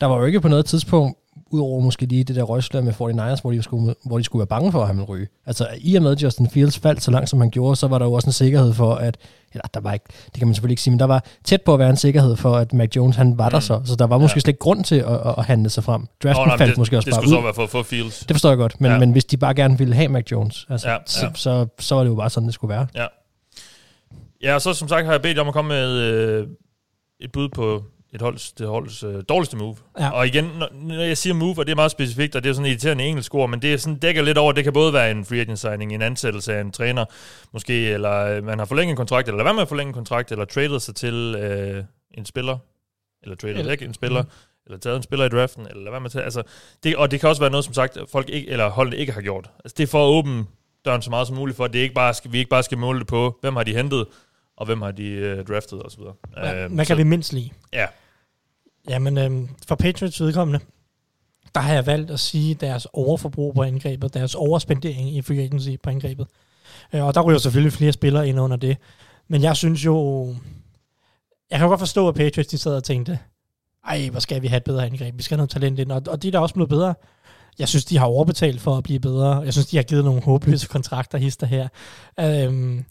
der 0.00 0.06
var 0.06 0.16
jo 0.18 0.24
ikke 0.24 0.40
på 0.40 0.48
noget 0.48 0.66
tidspunkt, 0.66 1.18
udover 1.54 1.80
måske 1.80 2.06
lige 2.06 2.24
det 2.24 2.36
der 2.36 2.42
røgslag 2.42 2.84
med 2.84 2.92
49ers, 2.92 3.40
hvor 3.40 3.50
de, 3.50 3.62
skulle, 3.62 3.94
hvor 4.04 4.18
de 4.18 4.24
skulle 4.24 4.40
være 4.40 4.46
bange 4.46 4.72
for, 4.72 4.80
at 4.80 4.86
han 4.86 4.96
ville 4.96 5.06
ryge. 5.08 5.28
Altså 5.46 5.68
i 5.78 5.94
og 5.96 6.02
med, 6.02 6.16
Justin 6.16 6.50
Fields 6.50 6.78
faldt 6.78 7.02
så 7.02 7.10
langt, 7.10 7.30
som 7.30 7.40
han 7.40 7.50
gjorde, 7.50 7.76
så 7.76 7.86
var 7.88 7.98
der 7.98 8.06
jo 8.06 8.12
også 8.12 8.26
en 8.28 8.32
sikkerhed 8.32 8.72
for, 8.72 8.94
at, 8.94 9.16
eller 9.52 9.62
der 9.74 9.80
var 9.80 9.92
ikke, 9.92 10.04
det 10.26 10.32
kan 10.34 10.46
man 10.48 10.54
selvfølgelig 10.54 10.72
ikke 10.72 10.82
sige, 10.82 10.90
men 10.92 10.98
der 10.98 11.04
var 11.04 11.24
tæt 11.44 11.62
på 11.62 11.72
at 11.72 11.78
være 11.78 11.90
en 11.90 11.96
sikkerhed 11.96 12.36
for, 12.36 12.54
at 12.56 12.72
Mac 12.72 12.88
Jones 12.96 13.16
han 13.16 13.38
var 13.38 13.48
der 13.48 13.56
Mm. 13.56 13.60
så, 13.60 13.80
så 13.84 13.96
der 13.96 14.06
var 14.06 14.18
måske 14.18 14.36
Ja. 14.36 14.40
slet 14.40 14.48
ikke 14.48 14.58
grund 14.58 14.84
til 14.84 14.94
at, 14.96 15.20
at, 15.38 15.44
handle 15.44 15.70
sig 15.70 15.84
frem. 15.84 16.00
Draften 16.22 16.40
Nå, 16.42 16.46
nej, 16.46 16.58
faldt 16.58 16.70
det, 16.70 16.78
måske 16.78 16.96
også 16.96 17.06
det 17.06 17.14
bare 17.14 17.22
skulle 17.22 17.36
ud. 17.36 17.40
så 17.40 17.44
være 17.44 17.54
for 17.54 17.66
få 17.66 17.82
Fields. 17.82 18.18
Det 18.20 18.30
forstår 18.36 18.48
jeg 18.48 18.58
godt, 18.58 18.80
men, 18.80 18.88
Ja. 18.88 18.92
ja. 18.94 19.00
men 19.00 19.12
hvis 19.12 19.24
de 19.24 19.36
bare 19.36 19.54
gerne 19.54 19.78
ville 19.78 19.94
have 19.94 20.08
Mac 20.08 20.24
Jones, 20.32 20.66
altså, 20.70 20.88
Ja, 20.88 20.92
ja, 20.92 20.98
ja. 21.20 21.26
ja. 21.26 21.32
Så, 21.34 21.40
så, 21.42 21.66
så 21.78 21.94
var 21.94 22.02
det 22.02 22.10
jo 22.10 22.14
bare 22.14 22.30
sådan, 22.30 22.46
det 22.46 22.54
skulle 22.54 22.74
være. 22.74 22.86
Ja, 24.42 24.54
og 24.54 24.60
så 24.62 24.74
som 24.74 24.88
sagt 24.88 25.04
har 25.06 25.12
jeg 25.12 25.22
bedt 25.22 25.38
om 25.38 25.48
at 25.48 25.54
komme 25.54 25.68
med 25.68 25.90
øh, 25.90 26.46
et 27.20 27.32
bud 27.32 27.48
på 27.48 27.82
et 28.14 28.20
holds, 28.22 28.52
det 28.52 28.66
holds 28.66 29.02
øh, 29.02 29.22
dårligste 29.28 29.56
move. 29.56 29.76
Ja. 29.98 30.10
Og 30.10 30.26
igen, 30.26 30.44
når, 30.44 30.68
når 30.72 31.02
jeg 31.04 31.18
siger 31.18 31.34
move, 31.34 31.58
og 31.58 31.66
det 31.66 31.72
er 31.72 31.76
meget 31.76 31.90
specifikt, 31.90 32.36
og 32.36 32.44
det 32.44 32.50
er 32.50 32.54
sådan 32.54 32.66
et 32.66 32.70
irriterende 32.70 33.04
engelsk 33.04 33.34
ord, 33.34 33.50
men 33.50 33.62
det 33.62 33.72
er 33.72 33.76
sådan, 33.76 33.98
dækker 33.98 34.22
lidt 34.22 34.38
over, 34.38 34.52
det 34.52 34.64
kan 34.64 34.72
både 34.72 34.92
være 34.92 35.10
en 35.10 35.24
free 35.24 35.40
agent 35.40 35.58
signing, 35.58 35.94
en 35.94 36.02
ansættelse 36.02 36.54
af 36.54 36.60
en 36.60 36.72
træner, 36.72 37.04
måske, 37.52 37.90
eller 37.90 38.12
øh, 38.12 38.44
man 38.44 38.58
har 38.58 38.66
forlænget 38.66 38.90
en 38.92 38.96
kontrakt, 38.96 39.28
eller 39.28 39.42
hvad 39.42 39.52
med 39.52 39.62
at 39.62 39.68
forlænge 39.68 39.88
en 39.88 39.94
kontrakt, 39.94 40.32
eller 40.32 40.44
tradet 40.44 40.82
sig 40.82 40.94
til 40.94 41.34
øh, 41.38 41.84
en 42.14 42.24
spiller, 42.26 42.58
eller 43.22 43.36
tradet 43.36 43.58
Eller- 43.58 43.70
væk 43.72 43.82
en 43.82 43.94
spiller, 43.94 44.22
Mhm. 44.22 44.30
eller 44.66 44.78
taget 44.78 44.96
en 44.96 45.02
spiller 45.02 45.26
i 45.26 45.28
draften, 45.28 45.66
eller 45.70 45.90
hvad 45.90 46.00
man 46.00 46.10
tager. 46.10 46.24
Altså, 46.24 46.42
det, 46.84 46.96
og 46.96 47.10
det 47.10 47.20
kan 47.20 47.28
også 47.28 47.42
være 47.42 47.50
noget, 47.50 47.64
som 47.64 47.74
sagt, 47.74 47.98
folk 48.12 48.28
ikke, 48.28 48.48
eller 48.50 48.68
holdene 48.70 48.96
ikke 48.96 49.12
har 49.12 49.20
gjort. 49.20 49.50
Altså, 49.64 49.74
det 49.78 49.82
er 49.82 49.86
for 49.86 50.04
at 50.06 50.08
åbne 50.10 50.44
døren 50.84 51.02
så 51.02 51.10
meget 51.10 51.26
som 51.26 51.36
muligt, 51.36 51.56
for 51.56 51.64
at 51.64 51.72
det 51.72 51.78
ikke 51.78 51.94
bare 51.94 52.14
skal, 52.14 52.32
vi 52.32 52.38
ikke 52.38 52.48
bare 52.50 52.62
skal 52.62 52.78
måle 52.78 52.98
det 52.98 53.06
på, 53.06 53.38
hvem 53.40 53.56
har 53.56 53.62
de 53.62 53.74
hentet, 53.76 54.06
og 54.56 54.66
hvem 54.66 54.82
har 54.82 54.90
de 54.90 55.06
øh, 55.08 55.44
draftet, 55.44 55.82
og 55.82 55.90
så 55.90 55.98
videre. 55.98 56.14
Ja, 56.36 56.64
Øh, 56.64 56.72
hvad 56.72 56.84
så- 56.84 56.88
kan 56.90 56.98
vi 56.98 57.02
mindst 57.02 57.32
lide? 57.32 57.50
Ja. 57.72 57.86
Jamen, 58.88 59.18
øh, 59.18 59.48
for 59.68 59.74
Patriots 59.74 60.20
vedkommende, 60.20 60.60
der 61.54 61.60
har 61.60 61.74
jeg 61.74 61.86
valgt 61.86 62.10
at 62.10 62.20
sige 62.20 62.54
deres 62.54 62.86
overforbrug 62.92 63.54
på 63.54 63.62
angrebet, 63.62 64.14
deres 64.14 64.34
overspendering 64.34 65.16
i 65.16 65.22
free 65.22 65.42
agency 65.42 65.68
på 65.82 65.90
angrebet. 65.90 66.26
Øh, 66.92 67.04
og 67.04 67.14
der 67.14 67.20
ryger 67.20 67.38
selvfølgelig 67.38 67.72
flere 67.72 67.92
spillere 67.92 68.28
ind 68.28 68.40
under 68.40 68.56
det. 68.56 68.76
Men 69.28 69.42
jeg 69.42 69.56
synes 69.56 69.84
jo... 69.84 70.26
Jeg 71.50 71.58
kan 71.58 71.64
jo 71.64 71.68
godt 71.68 71.80
forstå, 71.80 72.08
at 72.08 72.14
Patriots 72.14 72.48
de 72.48 72.58
sad 72.58 72.76
og 72.76 72.84
tænkte, 72.84 73.18
ej, 73.88 74.08
hvor 74.08 74.20
skal 74.20 74.42
vi 74.42 74.46
have 74.46 74.56
et 74.56 74.64
bedre 74.64 74.86
angreb? 74.86 75.18
Vi 75.18 75.22
skal 75.22 75.34
have 75.34 75.38
noget 75.38 75.50
talent 75.50 75.78
ind. 75.78 75.92
Og, 75.92 76.02
og 76.08 76.22
de 76.22 76.28
er 76.28 76.32
da 76.32 76.38
også 76.38 76.54
blevet 76.54 76.68
bedre. 76.68 76.94
Jeg 77.58 77.68
synes, 77.68 77.84
de 77.84 77.98
har 77.98 78.06
overbetalt 78.06 78.60
for 78.60 78.76
at 78.76 78.84
blive 78.84 79.00
bedre. 79.00 79.40
Jeg 79.40 79.52
synes, 79.52 79.66
de 79.66 79.76
har 79.76 79.84
givet 79.84 80.04
nogle 80.04 80.22
håbløse 80.22 80.68
kontrakter 80.68 81.18
hister 81.18 81.46
her. 81.46 81.68
Øhm, 82.20 82.84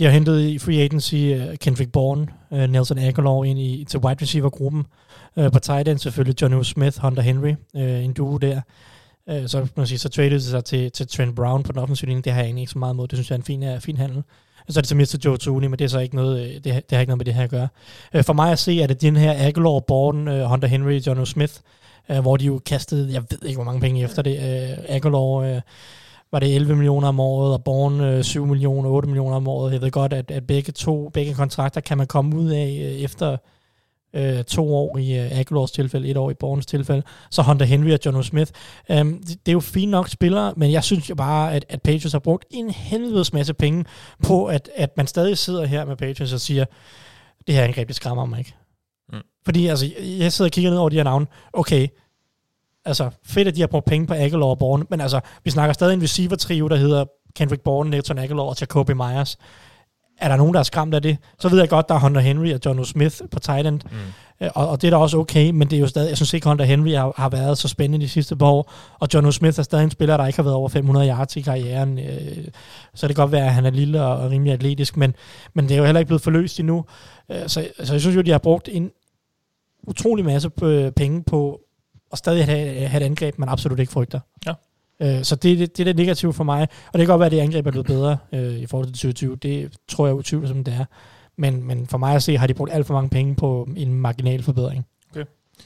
de 0.00 0.04
har 0.04 0.12
hentet 0.12 0.40
i 0.40 0.58
free 0.58 0.80
agency 0.80 1.14
uh, 1.14 1.54
Kendrick 1.56 1.92
Bourne, 1.92 2.26
uh, 2.50 2.58
Nelson 2.58 2.98
Aguilar 2.98 3.44
ind 3.44 3.58
i, 3.58 3.84
til 3.88 4.00
wide 4.00 4.22
receiver-gruppen. 4.22 4.86
Uh, 5.36 5.50
på 5.52 5.58
tight 5.58 5.88
end 5.88 5.98
selvfølgelig 5.98 6.42
Johnny 6.42 6.62
Smith, 6.62 7.00
Hunter 7.00 7.22
Henry, 7.22 7.54
uh, 7.74 8.04
en 8.04 8.12
duo 8.12 8.36
der. 8.36 8.60
Uh, 9.26 9.46
så, 9.46 9.66
man 9.76 9.86
siger, 9.86 9.98
så 9.98 10.08
traded 10.08 10.30
det 10.30 10.42
sig 10.42 10.64
til, 10.64 10.90
til 10.92 11.08
Trent 11.08 11.36
Brown 11.36 11.62
på 11.62 11.72
den 11.72 11.80
offensive 11.80 12.08
linje. 12.08 12.22
Det 12.22 12.32
har 12.32 12.40
jeg 12.40 12.46
egentlig 12.46 12.62
ikke 12.62 12.72
så 12.72 12.78
meget 12.78 12.96
mod. 12.96 13.08
Det 13.08 13.16
synes 13.16 13.30
jeg 13.30 13.34
er 13.34 13.38
en 13.38 13.44
fin, 13.44 13.62
uh, 13.62 13.80
fin 13.80 13.96
handel. 13.96 14.22
Så 14.68 14.80
er 14.80 14.82
det 14.82 14.88
så 14.88 14.96
mistet 14.96 15.24
Joe 15.24 15.36
Tooney, 15.36 15.66
men 15.66 15.78
det 15.78 15.84
er 15.84 15.88
så 15.88 15.98
ikke 15.98 16.16
noget, 16.16 16.64
det, 16.64 16.64
det 16.64 16.82
har 16.90 17.00
ikke 17.00 17.10
noget 17.10 17.18
med 17.18 17.24
det 17.24 17.34
her 17.34 17.42
at 17.42 17.50
gøre. 17.50 17.68
Uh, 18.14 18.22
for 18.22 18.32
mig 18.32 18.52
at 18.52 18.58
se, 18.58 18.82
er 18.82 18.86
det 18.86 19.02
den 19.02 19.16
her 19.16 19.32
Aguilar, 19.48 19.80
Bourne, 19.80 20.42
uh, 20.42 20.50
Hunter 20.50 20.68
Henry, 20.68 21.00
Johnny 21.06 21.24
Smith, 21.24 21.54
uh, 22.08 22.18
hvor 22.18 22.36
de 22.36 22.44
jo 22.44 22.60
kastede, 22.66 23.12
jeg 23.12 23.22
ved 23.30 23.38
ikke, 23.42 23.56
hvor 23.56 23.64
mange 23.64 23.80
penge 23.80 24.04
efter 24.04 24.22
det. 24.22 24.36
Uh, 24.36 24.84
Aguilar, 24.88 25.54
uh, 25.54 25.60
var 26.32 26.38
det 26.38 26.54
11 26.54 26.76
millioner 26.76 27.08
om 27.08 27.20
året, 27.20 27.52
og 27.52 27.64
Born 27.64 28.00
øh, 28.00 28.24
7 28.24 28.46
millioner, 28.46 28.90
8 28.90 29.08
millioner 29.08 29.36
om 29.36 29.48
året. 29.48 29.72
Jeg 29.72 29.80
ved 29.80 29.90
godt, 29.90 30.12
at, 30.12 30.30
at 30.30 30.46
begge 30.46 30.72
to, 30.72 31.08
begge 31.08 31.34
kontrakter 31.34 31.80
kan 31.80 31.98
man 31.98 32.06
komme 32.06 32.36
ud 32.36 32.50
af 32.50 32.66
øh, 32.66 32.92
efter 32.92 33.36
øh, 34.14 34.44
to 34.44 34.74
år 34.74 34.98
i 34.98 35.18
øh, 35.18 35.38
Aguilars 35.38 35.70
tilfælde, 35.70 36.08
et 36.08 36.16
år 36.16 36.30
i 36.30 36.34
Borns 36.34 36.66
tilfælde. 36.66 37.02
Så 37.30 37.42
Hunter 37.42 37.66
Henry 37.66 37.92
og 37.92 37.98
John 38.06 38.22
Smith. 38.22 38.52
Um, 38.88 39.18
det, 39.18 39.28
det, 39.28 39.48
er 39.48 39.52
jo 39.52 39.60
fint 39.60 39.90
nok 39.90 40.08
spillere, 40.08 40.54
men 40.56 40.72
jeg 40.72 40.84
synes 40.84 41.10
jo 41.10 41.14
bare, 41.14 41.54
at, 41.54 41.64
at 41.68 41.82
Patriots 41.82 42.12
har 42.12 42.18
brugt 42.18 42.44
en 42.50 42.70
helvedes 42.70 43.32
masse 43.32 43.54
penge 43.54 43.84
på, 44.22 44.46
at, 44.46 44.70
at 44.76 44.96
man 44.96 45.06
stadig 45.06 45.38
sidder 45.38 45.66
her 45.66 45.84
med 45.84 45.96
Patriots 45.96 46.32
og 46.32 46.40
siger, 46.40 46.64
det 47.46 47.54
her 47.54 47.64
angreb, 47.64 47.88
det 47.88 47.96
skræmmer 47.96 48.24
mig 48.24 48.38
ikke. 48.38 48.54
Mm. 49.12 49.18
Fordi 49.44 49.66
altså, 49.66 49.86
jeg 50.00 50.32
sidder 50.32 50.48
og 50.48 50.52
kigger 50.52 50.70
ned 50.70 50.78
over 50.78 50.88
de 50.88 50.96
her 50.96 51.04
navne. 51.04 51.26
Okay, 51.52 51.88
altså 52.84 53.10
fedt, 53.24 53.48
at 53.48 53.56
de 53.56 53.60
har 53.60 53.66
brugt 53.66 53.86
penge 53.86 54.06
på 54.06 54.14
Aguilar 54.14 54.46
og 54.46 54.58
Bourne, 54.58 54.84
men 54.90 55.00
altså, 55.00 55.20
vi 55.44 55.50
snakker 55.50 55.72
stadig 55.72 55.94
en 55.94 56.02
receiver-trio, 56.02 56.68
der 56.68 56.76
hedder 56.76 57.04
Kendrick 57.36 57.62
Bourne, 57.62 57.90
Nathan 57.90 58.18
Aguilar 58.18 58.42
og 58.42 58.56
Jacoby 58.60 58.90
Myers. 58.90 59.38
Er 60.18 60.28
der 60.28 60.36
nogen, 60.36 60.54
der 60.54 60.60
er 60.60 60.64
skræmt 60.64 60.94
af 60.94 61.02
det? 61.02 61.18
Så 61.38 61.48
ved 61.48 61.58
jeg 61.58 61.68
godt, 61.68 61.88
der 61.88 61.94
er 61.94 61.98
Hunter 61.98 62.20
Henry 62.20 62.52
og 62.54 62.60
John 62.64 62.84
Smith 62.84 63.20
på 63.30 63.38
tight 63.38 63.66
end, 63.66 63.80
Mm. 63.84 63.98
Øh, 64.42 64.50
og, 64.54 64.68
og 64.68 64.82
det 64.82 64.86
er 64.88 64.90
da 64.90 64.96
også 64.96 65.18
okay, 65.18 65.50
men 65.50 65.70
det 65.70 65.76
er 65.76 65.80
jo 65.80 65.86
stadig, 65.86 66.08
jeg 66.08 66.16
synes 66.16 66.34
ikke, 66.34 66.48
Hunter 66.48 66.64
Henry 66.64 66.90
har, 66.90 67.12
har 67.16 67.28
været 67.28 67.58
så 67.58 67.68
spændende 67.68 68.04
de 68.04 68.08
sidste 68.08 68.36
par 68.36 68.46
år, 68.46 68.72
og 68.98 69.08
John 69.14 69.32
Smith 69.32 69.58
er 69.58 69.62
stadig 69.62 69.84
en 69.84 69.90
spiller, 69.90 70.16
der 70.16 70.26
ikke 70.26 70.36
har 70.36 70.42
været 70.42 70.56
over 70.56 70.68
500 70.68 71.08
yards 71.08 71.36
i 71.36 71.40
karrieren, 71.40 71.98
øh, 71.98 72.44
så 72.94 73.08
det 73.08 73.16
kan 73.16 73.22
godt 73.22 73.32
være, 73.32 73.44
at 73.44 73.54
han 73.54 73.66
er 73.66 73.70
lille 73.70 74.02
og, 74.02 74.16
og 74.16 74.30
rimelig 74.30 74.52
atletisk, 74.52 74.96
men, 74.96 75.14
men 75.54 75.68
det 75.68 75.74
er 75.74 75.78
jo 75.78 75.84
heller 75.84 75.98
ikke 75.98 76.08
blevet 76.08 76.22
forløst 76.22 76.60
endnu. 76.60 76.84
Øh, 77.30 77.42
så, 77.46 77.68
så 77.82 77.92
jeg 77.92 78.00
synes 78.00 78.16
jo, 78.16 78.20
de 78.20 78.30
har 78.30 78.38
brugt 78.38 78.68
en 78.72 78.90
utrolig 79.86 80.24
masse 80.24 80.50
penge 80.96 81.22
på 81.22 81.60
at 82.12 82.18
stadig 82.18 82.44
have, 82.44 82.88
have 82.88 83.02
et 83.02 83.06
angreb, 83.06 83.38
man 83.38 83.48
absolut 83.48 83.78
ikke 83.78 83.92
frygter. 83.92 84.20
Ja. 84.46 84.52
Øh, 85.02 85.24
så 85.24 85.36
det, 85.36 85.58
det, 85.58 85.76
det 85.76 85.80
er 85.80 85.84
det 85.84 85.96
negative 85.96 86.32
for 86.32 86.44
mig, 86.44 86.62
og 86.62 86.98
det 86.98 87.00
kan 87.00 87.06
godt 87.06 87.20
være, 87.20 87.26
at 87.26 87.32
det 87.32 87.40
angreb 87.40 87.66
er 87.66 87.70
blevet 87.70 87.86
bedre 87.86 88.18
øh, 88.32 88.54
i 88.54 88.66
forhold 88.66 88.86
til 88.86 88.94
2020. 88.94 89.36
Det 89.36 89.72
tror 89.88 90.06
jeg 90.06 90.14
utvivlsomt, 90.14 90.66
det 90.66 90.74
er. 90.74 90.84
Men, 91.36 91.64
men 91.64 91.86
for 91.86 91.98
mig 91.98 92.14
at 92.14 92.22
se, 92.22 92.38
har 92.38 92.46
de 92.46 92.54
brugt 92.54 92.72
alt 92.72 92.86
for 92.86 92.94
mange 92.94 93.10
penge 93.10 93.34
på 93.34 93.68
en 93.76 93.94
marginal 93.94 94.42
forbedring. 94.42 94.86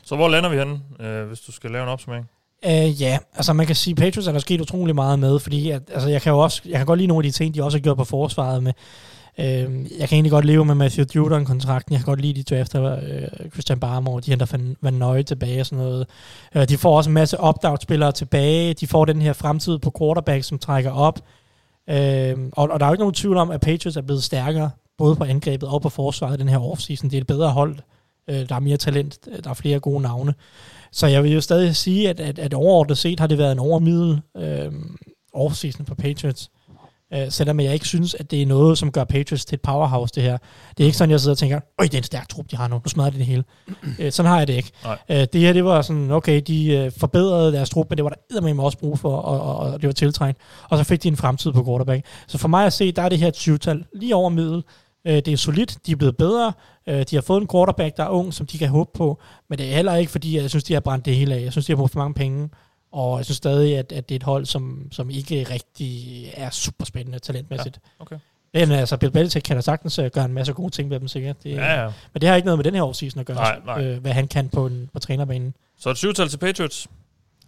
Så 0.02 0.17
hvor 0.17 0.29
lander 0.29 0.49
vi 0.49 0.56
henne, 0.56 0.81
øh, 1.00 1.26
hvis 1.26 1.41
du 1.41 1.52
skal 1.52 1.70
lave 1.70 1.82
en 1.82 1.88
opsummering? 1.88 2.29
Uh, 2.67 3.02
ja, 3.02 3.19
altså 3.35 3.52
man 3.52 3.67
kan 3.67 3.76
sige, 3.76 3.94
Patriots 3.94 4.28
er 4.28 4.33
der 4.33 4.38
sket 4.38 4.61
utrolig 4.61 4.95
meget 4.95 5.19
med, 5.19 5.38
fordi 5.38 5.71
at, 5.71 5.83
altså, 5.92 6.09
jeg 6.09 6.23
kan 6.23 6.33
jo 6.33 6.38
også, 6.38 6.62
jeg 6.64 6.76
kan 6.76 6.87
godt 6.87 6.99
lide 6.99 7.07
nogle 7.07 7.26
af 7.26 7.33
de 7.33 7.37
ting, 7.37 7.54
de 7.54 7.64
også 7.64 7.78
har 7.78 7.83
gjort 7.83 7.97
på 7.97 8.04
forsvaret 8.04 8.62
med. 8.62 8.73
Øh, 9.38 9.47
jeg 9.99 10.09
kan 10.09 10.17
egentlig 10.17 10.31
godt 10.31 10.45
leve 10.45 10.64
med 10.64 10.75
Matthew 10.75 11.05
Judon-kontrakten. 11.17 11.93
Jeg 11.93 12.00
kan 12.00 12.07
godt 12.07 12.21
lide, 12.21 12.35
de 12.35 12.43
to 12.43 12.55
efter 12.55 12.97
øh, 12.97 13.50
Christian 13.53 13.81
Barmore, 13.81 14.21
de 14.21 14.31
henter 14.31 14.47
Van, 14.53 14.76
Van 14.81 14.95
Nøje 14.95 15.23
tilbage 15.23 15.61
og 15.61 15.67
sådan 15.67 15.85
noget. 15.85 16.07
Øh, 16.55 16.69
de 16.69 16.79
får 16.79 16.97
også 16.97 17.11
en 17.11 17.14
masse 17.14 17.41
opt-out-spillere 17.41 18.12
tilbage. 18.12 18.75
De 18.75 18.87
får 18.87 19.05
den 19.05 19.23
her 19.23 19.33
fremtid 19.33 19.79
på 19.79 19.93
quarterback, 19.99 20.45
som 20.45 20.59
trækker 20.59 20.91
op. 20.91 21.21
Øh, 21.91 22.37
og, 22.53 22.69
og 22.71 22.81
der 22.81 22.87
er 22.87 22.91
jo 22.91 22.95
ikke 22.95 23.03
nogen 23.03 23.14
tvivl 23.14 23.37
om, 23.37 23.50
at 23.50 23.61
Patriots 23.61 23.97
er 23.97 24.03
blevet 24.03 24.23
stærkere, 24.23 24.71
både 24.99 25.17
på 25.17 25.25
angrebet 25.25 25.69
og 25.69 25.83
på 25.83 25.88
forsvaret 25.88 26.38
den 26.38 26.49
her 26.49 26.59
offseason. 26.59 27.11
Det 27.11 27.17
er 27.17 27.21
et 27.21 27.26
bedre 27.26 27.50
hold. 27.50 27.79
Øh, 28.31 28.49
der 28.49 28.55
er 28.55 28.61
mere 28.61 28.76
talent. 28.76 29.19
Der 29.45 29.50
er 29.50 29.55
flere 29.55 29.81
gode 29.81 30.03
navne. 30.03 30.35
Så 30.93 31.07
jeg 31.07 31.23
vil 31.23 31.33
jo 31.33 31.41
stadig 31.41 31.76
sige, 31.76 32.11
at, 32.11 32.21
at, 32.21 32.38
at 32.38 32.55
overordnet 32.55 32.99
set 32.99 33.21
har 33.21 33.26
det 33.26 33.38
været 33.38 33.53
en 33.53 33.59
overmiddel 33.59 34.21
øh, 34.37 34.73
offseason 35.33 35.87
for 35.87 35.95
Patriots. 35.95 36.50
Øh, 36.63 36.63
selvom 37.30 37.61
jeg 37.61 37.73
ikke 37.73 37.87
synes, 37.87 38.14
at 38.14 38.30
det 38.30 38.42
er 38.42 38.47
noget, 38.47 38.78
som 38.78 38.92
gør 38.92 39.04
Patriots 39.04 39.44
til 39.44 39.56
et 39.56 39.61
powerhouse, 39.61 40.12
det 40.14 40.23
her. 40.23 40.38
Det 40.78 40.85
er 40.85 40.87
ikke 40.87 40.99
sådan, 40.99 41.11
jeg 41.11 41.21
sidder 41.21 41.35
og 41.35 41.38
tænker, 41.38 41.61
øj, 41.78 41.85
det 41.85 41.94
er 41.94 41.99
en 41.99 42.04
stærk 42.04 42.28
trup, 42.28 42.50
de 42.50 42.56
har 42.56 42.68
nu. 42.68 42.75
Nu 42.75 42.88
smadrer 42.88 43.11
de 43.11 43.18
det 43.18 43.26
hele. 43.26 43.44
øh, 43.99 44.12
sådan 44.12 44.30
har 44.30 44.38
jeg 44.38 44.47
det 44.47 44.54
ikke. 44.54 44.71
Nej. 44.85 44.99
Øh, 45.09 45.26
det 45.33 45.40
her, 45.40 45.52
det 45.52 45.64
var 45.64 45.83
sådan, 45.83 46.11
okay, 46.11 46.42
de 46.47 46.66
øh, 46.66 46.92
forbedrede 46.97 47.52
deres 47.52 47.71
trup, 47.71 47.87
men 47.90 47.97
det 47.97 48.04
var 48.04 48.11
der 48.11 48.16
eddermame 48.30 48.62
også 48.62 48.78
brug 48.78 48.99
for, 48.99 49.16
og, 49.16 49.40
og, 49.40 49.56
og 49.56 49.80
det 49.80 49.87
var 49.87 49.92
tiltrængt. 49.92 50.40
Og 50.71 50.78
så 50.78 50.85
fik 50.85 51.02
de 51.02 51.09
en 51.09 51.16
fremtid 51.16 51.52
på 51.52 51.64
quarterback. 51.64 52.06
Så 52.26 52.38
for 52.38 52.49
mig 52.49 52.66
at 52.66 52.73
se, 52.73 52.92
der 52.92 53.02
er 53.02 53.09
det 53.09 53.18
her 53.18 53.30
20-tal 53.37 53.85
lige 53.92 54.14
over 54.14 54.28
middel. 54.30 54.62
Øh, 55.06 55.14
det 55.14 55.28
er 55.28 55.37
solidt, 55.37 55.78
de 55.87 55.92
er 55.92 55.97
blevet 55.97 56.16
bedre, 56.16 56.52
øh, 56.88 57.04
de 57.11 57.16
har 57.16 57.23
fået 57.23 57.40
en 57.40 57.49
quarterback, 57.49 57.97
der 57.97 58.04
er 58.04 58.09
ung, 58.09 58.35
som 58.35 58.47
de 58.47 58.59
kan 58.59 58.68
håbe 58.68 58.90
på, 58.94 59.21
men 59.50 59.59
det 59.59 59.71
er 59.71 59.75
heller 59.75 59.94
ikke, 59.94 60.12
fordi 60.12 60.37
jeg 60.37 60.50
synes, 60.50 60.64
de 60.64 60.73
har 60.73 60.80
brændt 60.80 61.04
det 61.04 61.16
hele 61.16 61.35
af. 61.35 61.42
Jeg 61.42 61.52
synes, 61.52 61.66
de 61.66 61.73
har 61.73 61.76
brugt 61.76 61.92
for 61.92 61.99
mange 61.99 62.14
penge, 62.14 62.49
og 62.95 63.19
jeg 63.19 63.25
synes 63.25 63.37
stadig, 63.37 63.79
at, 63.79 63.93
at 63.93 64.09
det 64.09 64.15
er 64.15 64.17
et 64.17 64.23
hold, 64.23 64.47
som, 64.47 64.89
som 64.93 65.11
ikke 65.11 65.47
rigtig 65.51 66.25
er 66.35 66.51
super 66.51 66.85
spændende 66.85 67.19
talentmæssigt. 67.19 67.79
Ja, 67.99 68.03
okay. 68.03 68.17
Men 68.55 68.71
altså, 68.73 68.97
Bill 68.97 69.13
Belichick 69.13 69.45
kan 69.45 69.57
da 69.57 69.61
sagtens 69.61 69.99
uh, 69.99 70.07
gøre 70.07 70.25
en 70.25 70.33
masse 70.33 70.53
gode 70.53 70.71
ting 70.71 70.89
med 70.89 71.01
dem 71.01 71.09
sikkert. 71.09 71.43
Det, 71.43 71.51
Ja, 71.51 71.83
ja. 71.83 71.93
Men 72.13 72.21
det 72.21 72.29
har 72.29 72.37
ikke 72.37 72.47
noget 72.47 72.59
med 72.59 72.65
den 72.65 72.75
her 72.75 72.83
årseason 72.83 73.21
at 73.21 73.27
gøre, 73.27 73.37
Nej, 73.37 73.61
nej. 73.65 73.85
Øh, 73.85 73.99
hvad 74.01 74.13
han 74.13 74.29
kan 74.29 74.49
på, 74.49 74.67
en, 74.67 74.91
på 74.93 74.99
trænerbanen. 74.99 75.55
Så 75.79 75.91
et 75.91 75.97
syvtal 75.97 76.29
til 76.29 76.39
Patriots. 76.39 76.87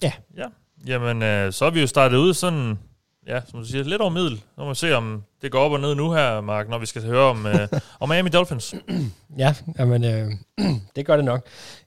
Ja. 0.03 0.12
Ja, 0.37 0.45
Jamen, 0.87 1.23
øh, 1.23 1.53
så 1.53 1.65
er 1.65 1.71
vi 1.71 1.81
jo 1.81 1.87
startet 1.87 2.17
ud 2.17 2.35
sådan, 2.35 2.79
ja, 3.26 3.41
som 3.50 3.61
du 3.61 3.67
siger, 3.67 3.85
lidt 3.85 4.03
over 4.03 4.11
middel. 4.11 4.43
Nu 4.59 4.65
må 4.65 4.69
vi 4.69 4.75
se, 4.75 4.95
om 4.97 5.23
det 5.43 5.53
går 5.53 5.61
op 5.61 5.73
og 5.73 5.81
ned 5.81 5.95
nu 5.95 6.12
her, 6.12 6.41
Mark, 6.41 6.69
når 6.69 6.79
vi 6.79 6.87
skal 6.87 7.03
høre 7.03 7.23
om, 7.23 7.47
øh, 7.47 7.69
om 8.00 8.09
Miami 8.09 8.29
Dolphins. 8.29 8.75
Ja, 9.38 9.55
jamen, 9.79 10.05
øh, 10.05 10.31
det 10.97 11.07
gør 11.07 11.17
det 11.17 11.25
nok. 11.25 11.47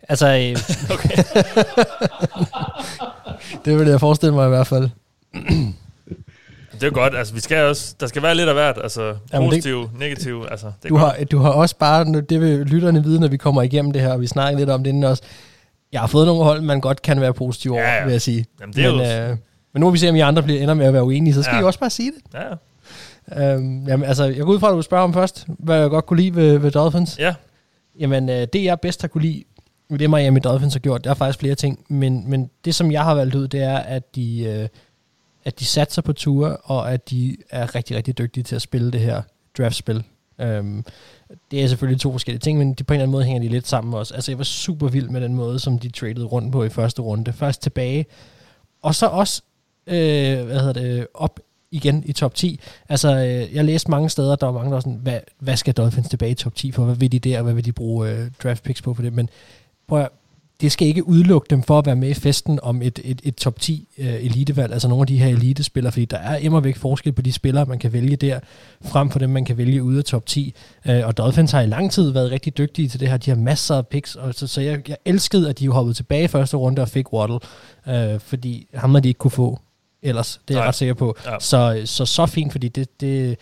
Altså, 0.09 0.27
øh, 0.27 0.57
Okay. 0.95 1.23
det 3.65 3.79
vil 3.79 3.87
jeg 3.87 3.99
forestille 3.99 4.35
mig 4.35 4.45
i 4.45 4.49
hvert 4.49 4.67
fald. 4.67 4.89
Det 6.81 6.87
er 6.87 6.91
godt, 6.91 7.15
altså 7.15 7.33
vi 7.33 7.39
skal 7.39 7.63
også, 7.65 7.95
der 7.99 8.07
skal 8.07 8.21
være 8.23 8.35
lidt 8.35 8.47
af 8.49 8.55
hvert, 8.55 8.77
altså 8.83 9.15
Jamen, 9.33 9.45
det- 9.49 9.55
positiv, 9.57 9.89
negativ, 9.99 10.45
altså 10.51 10.65
det 10.65 10.85
er 10.85 10.89
Du 10.89 10.97
godt. 10.97 11.17
har, 11.17 11.23
du 11.25 11.37
har 11.39 11.49
også 11.49 11.75
bare, 11.77 12.21
det 12.21 12.41
vil 12.41 12.57
lytterne 12.65 13.03
vide, 13.03 13.19
når 13.19 13.27
vi 13.27 13.37
kommer 13.37 13.61
igennem 13.61 13.91
det 13.91 14.01
her, 14.01 14.11
og 14.13 14.21
vi 14.21 14.27
snakker 14.27 14.59
lidt 14.59 14.69
om 14.69 14.83
det 14.83 14.89
inden 14.89 15.03
også. 15.03 15.23
Jeg 15.91 15.99
har 16.01 16.07
fået 16.07 16.27
nogle 16.27 16.43
hold, 16.43 16.61
man 16.61 16.81
godt 16.81 17.01
kan 17.01 17.21
være 17.21 17.33
positiv 17.33 17.71
over, 17.73 17.81
Ja, 17.81 17.95
ja. 17.97 18.03
vil 18.03 18.11
jeg 18.11 18.21
sige. 18.21 18.45
Jamen, 18.61 18.73
det 18.75 18.85
er 18.85 18.91
men, 18.91 18.99
jo- 19.01 19.29
øh, 19.31 19.37
men 19.73 19.79
nu 19.79 19.85
må 19.85 19.91
vi 19.91 19.97
se, 19.97 20.09
om 20.09 20.15
I 20.15 20.19
andre 20.19 20.43
bliver 20.43 20.61
ender 20.61 20.73
med 20.73 20.85
at 20.85 20.93
være 20.93 21.03
uenige, 21.03 21.33
så 21.33 21.43
skal 21.43 21.55
Ja. 21.55 21.61
I 21.61 21.63
også 21.63 21.79
bare 21.79 21.89
sige 21.89 22.11
det. 22.11 22.39
Ja, 22.39 22.55
Øhm, 23.37 23.87
jamen, 23.87 24.05
altså, 24.07 24.23
jeg 24.23 24.37
går 24.45 24.51
ud 24.53 24.59
fra, 24.59 24.67
at 24.69 24.73
du 24.73 24.81
spørger 24.81 25.03
om 25.03 25.13
først, 25.13 25.45
hvad 25.47 25.79
jeg 25.79 25.89
godt 25.89 26.05
kunne 26.05 26.19
lide 26.21 26.35
ved, 26.35 26.57
ved 26.57 26.71
Dolphins. 26.71 27.19
ja, 27.19 27.33
Jamen, 27.99 28.29
øh, 28.29 28.47
det 28.53 28.63
jeg 28.63 28.79
bedst 28.79 29.01
har 29.01 29.07
kunne 29.07 29.21
lide, 29.21 29.43
det 29.97 30.09
Miami 30.09 30.39
Dolphins 30.39 30.73
har 30.73 30.79
gjort, 30.79 31.03
der 31.03 31.09
er 31.09 31.13
faktisk 31.13 31.39
flere 31.39 31.55
ting, 31.55 31.85
men, 31.87 32.29
men 32.29 32.49
det 32.65 32.75
som 32.75 32.91
jeg 32.91 33.03
har 33.03 33.13
valgt 33.13 33.35
ud, 33.35 33.47
det 33.47 33.61
er, 33.61 33.77
at 33.77 34.15
de, 34.15 34.43
øh, 34.43 34.67
at 35.45 35.59
de 35.59 35.65
satser 35.65 36.01
på 36.01 36.13
ture, 36.13 36.57
og 36.57 36.93
at 36.93 37.09
de 37.09 37.37
er 37.49 37.75
rigtig, 37.75 37.97
rigtig 37.97 38.17
dygtige 38.17 38.43
til 38.43 38.55
at 38.55 38.61
spille 38.61 38.91
det 38.91 39.01
her 39.01 39.21
draftspil. 39.57 40.03
Øhm, 40.39 40.85
det 41.51 41.63
er 41.63 41.67
selvfølgelig 41.67 42.01
to 42.01 42.11
forskellige 42.11 42.39
ting, 42.39 42.57
men 42.57 42.73
de, 42.73 42.83
på 42.83 42.93
en 42.93 42.95
eller 42.95 43.03
anden 43.03 43.11
måde 43.11 43.23
hænger 43.23 43.41
de 43.41 43.47
lidt 43.47 43.67
sammen 43.67 43.93
også. 43.93 44.13
Altså, 44.13 44.31
jeg 44.31 44.37
var 44.37 44.43
super 44.43 44.87
vild 44.87 45.09
med 45.09 45.21
den 45.21 45.35
måde, 45.35 45.59
som 45.59 45.79
de 45.79 45.89
traded 45.89 46.31
rundt 46.31 46.51
på 46.51 46.63
i 46.63 46.69
første 46.69 47.01
runde. 47.01 47.33
Først 47.33 47.61
tilbage, 47.61 48.05
og 48.81 48.95
så 48.95 49.07
også 49.07 49.41
øh, 49.87 50.45
hvad 50.45 50.59
hedder 50.59 50.73
det, 50.73 51.07
op 51.13 51.39
igen 51.71 52.03
i 52.05 52.13
top 52.13 52.35
10. 52.35 52.59
Altså, 52.89 53.15
øh, 53.15 53.55
jeg 53.55 53.65
læste 53.65 53.91
mange 53.91 54.09
steder, 54.09 54.35
der 54.35 54.45
var 54.45 54.53
mange, 54.53 54.69
der 54.69 54.75
var 54.75 54.79
sådan, 54.79 54.99
hvad, 55.01 55.19
hvad 55.39 55.57
skal 55.57 55.73
Dolphins 55.73 56.09
tilbage 56.09 56.31
i 56.31 56.35
top 56.35 56.55
10 56.55 56.71
for? 56.71 56.85
Hvad 56.85 56.95
vil 56.95 57.11
de 57.11 57.19
der, 57.19 57.37
og 57.37 57.43
hvad 57.43 57.53
vil 57.53 57.65
de 57.65 57.71
bruge 57.71 58.09
øh, 58.09 58.31
draft 58.43 58.63
picks 58.63 58.81
på 58.81 58.93
for 58.93 59.01
det? 59.01 59.13
Men 59.13 59.29
prøv 59.89 59.99
at, 60.01 60.09
det 60.61 60.71
skal 60.71 60.87
ikke 60.87 61.07
udelukke 61.07 61.47
dem 61.49 61.63
for 61.63 61.79
at 61.79 61.85
være 61.85 61.95
med 61.95 62.09
i 62.09 62.13
festen 62.13 62.59
om 62.63 62.81
et, 62.81 62.99
et, 63.03 63.21
et 63.23 63.35
top 63.35 63.59
10 63.59 63.87
øh, 63.97 64.13
elitevalg, 64.13 64.73
altså 64.73 64.87
nogle 64.87 65.01
af 65.01 65.07
de 65.07 65.17
her 65.19 65.27
elitespillere, 65.27 65.91
fordi 65.91 66.05
der 66.05 66.17
er 66.17 66.35
immer 66.37 66.59
væk 66.59 66.77
forskel 66.77 67.13
på 67.13 67.21
de 67.21 67.31
spillere, 67.31 67.65
man 67.65 67.79
kan 67.79 67.93
vælge 67.93 68.15
der, 68.15 68.39
frem 68.85 69.09
for 69.09 69.19
dem, 69.19 69.29
man 69.29 69.45
kan 69.45 69.57
vælge 69.57 69.83
ude 69.83 69.97
af 69.97 70.03
top 70.03 70.25
10. 70.25 70.53
Øh, 70.85 71.07
og 71.07 71.17
Dolphins 71.17 71.51
har 71.51 71.61
i 71.61 71.65
lang 71.65 71.91
tid 71.91 72.11
været 72.11 72.31
rigtig 72.31 72.57
dygtige 72.57 72.87
til 72.87 72.99
det 72.99 73.09
her. 73.09 73.17
De 73.17 73.31
har 73.31 73.37
masser 73.37 73.75
af 73.75 73.87
picks, 73.87 74.15
og 74.15 74.33
så, 74.33 74.47
så 74.47 74.61
jeg, 74.61 74.89
jeg 74.89 74.97
elskede, 75.05 75.49
at 75.49 75.59
de 75.59 75.69
hoppede 75.69 75.93
tilbage 75.93 76.23
i 76.23 76.27
første 76.27 76.57
runde 76.57 76.81
og 76.81 76.89
fik 76.89 77.13
Waddle, 77.13 77.39
øh, 77.87 78.19
fordi 78.19 78.67
ham 78.73 78.93
har 78.93 79.01
de 79.01 79.07
ikke 79.07 79.17
kunne 79.17 79.31
få 79.31 79.59
ellers. 80.01 80.41
Det 80.47 80.53
er 80.53 80.57
jeg 80.57 80.61
Nej. 80.61 80.67
ret 80.67 80.75
sikker 80.75 80.93
på. 80.93 81.15
Ja. 81.25 81.39
Så, 81.39 81.81
så 81.85 82.05
så 82.05 82.25
fint, 82.25 82.51
fordi 82.51 82.67
det, 82.67 83.01
det, 83.01 83.37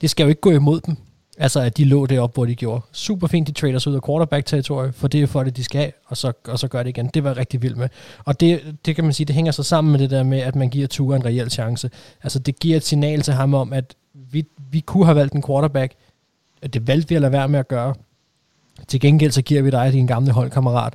det 0.00 0.10
skal 0.10 0.24
jo 0.24 0.28
ikke 0.28 0.40
gå 0.40 0.50
imod 0.50 0.80
dem. 0.80 0.96
Altså, 1.38 1.60
at 1.60 1.76
de 1.76 1.84
lå 1.84 2.06
deroppe, 2.06 2.34
hvor 2.34 2.46
de 2.46 2.54
gjorde. 2.54 2.84
Super 2.92 3.26
fint, 3.26 3.48
de 3.48 3.52
trader 3.52 3.78
sig 3.78 3.90
ud 3.90 3.96
af 3.96 4.02
quarterback-territoriet, 4.02 4.94
for 4.94 5.08
det 5.08 5.22
er 5.22 5.26
for 5.26 5.42
det, 5.42 5.56
de 5.56 5.64
skal, 5.64 5.92
og 6.06 6.16
så, 6.16 6.32
og 6.48 6.58
så 6.58 6.68
gør 6.68 6.82
det 6.82 6.90
igen. 6.90 7.10
Det 7.14 7.24
var 7.24 7.30
jeg 7.30 7.36
rigtig 7.36 7.62
vild 7.62 7.74
med. 7.74 7.88
Og 8.24 8.40
det, 8.40 8.76
det 8.86 8.94
kan 8.94 9.04
man 9.04 9.12
sige, 9.12 9.26
det 9.26 9.34
hænger 9.34 9.52
så 9.52 9.62
sammen 9.62 9.92
med 9.92 10.00
det 10.00 10.10
der 10.10 10.22
med, 10.22 10.38
at 10.38 10.56
man 10.56 10.70
giver 10.70 10.86
Tua 10.86 11.16
en 11.16 11.24
reel 11.24 11.50
chance. 11.50 11.90
Altså, 12.22 12.38
det 12.38 12.58
giver 12.60 12.76
et 12.76 12.84
signal 12.84 13.22
til 13.22 13.34
ham 13.34 13.54
om, 13.54 13.72
at 13.72 13.94
vi, 14.14 14.46
vi 14.70 14.80
kunne 14.80 15.04
have 15.04 15.16
valgt 15.16 15.34
en 15.34 15.42
quarterback, 15.42 15.94
at 16.62 16.74
det 16.74 16.86
valgte 16.86 17.08
vi 17.08 17.14
at 17.14 17.20
lade 17.20 17.32
være 17.32 17.48
med 17.48 17.58
at 17.58 17.68
gøre. 17.68 17.94
Til 18.88 19.00
gengæld 19.00 19.32
så 19.32 19.42
giver 19.42 19.62
vi 19.62 19.70
dig 19.70 19.92
din 19.92 20.06
gamle 20.06 20.32
holdkammerat, 20.32 20.94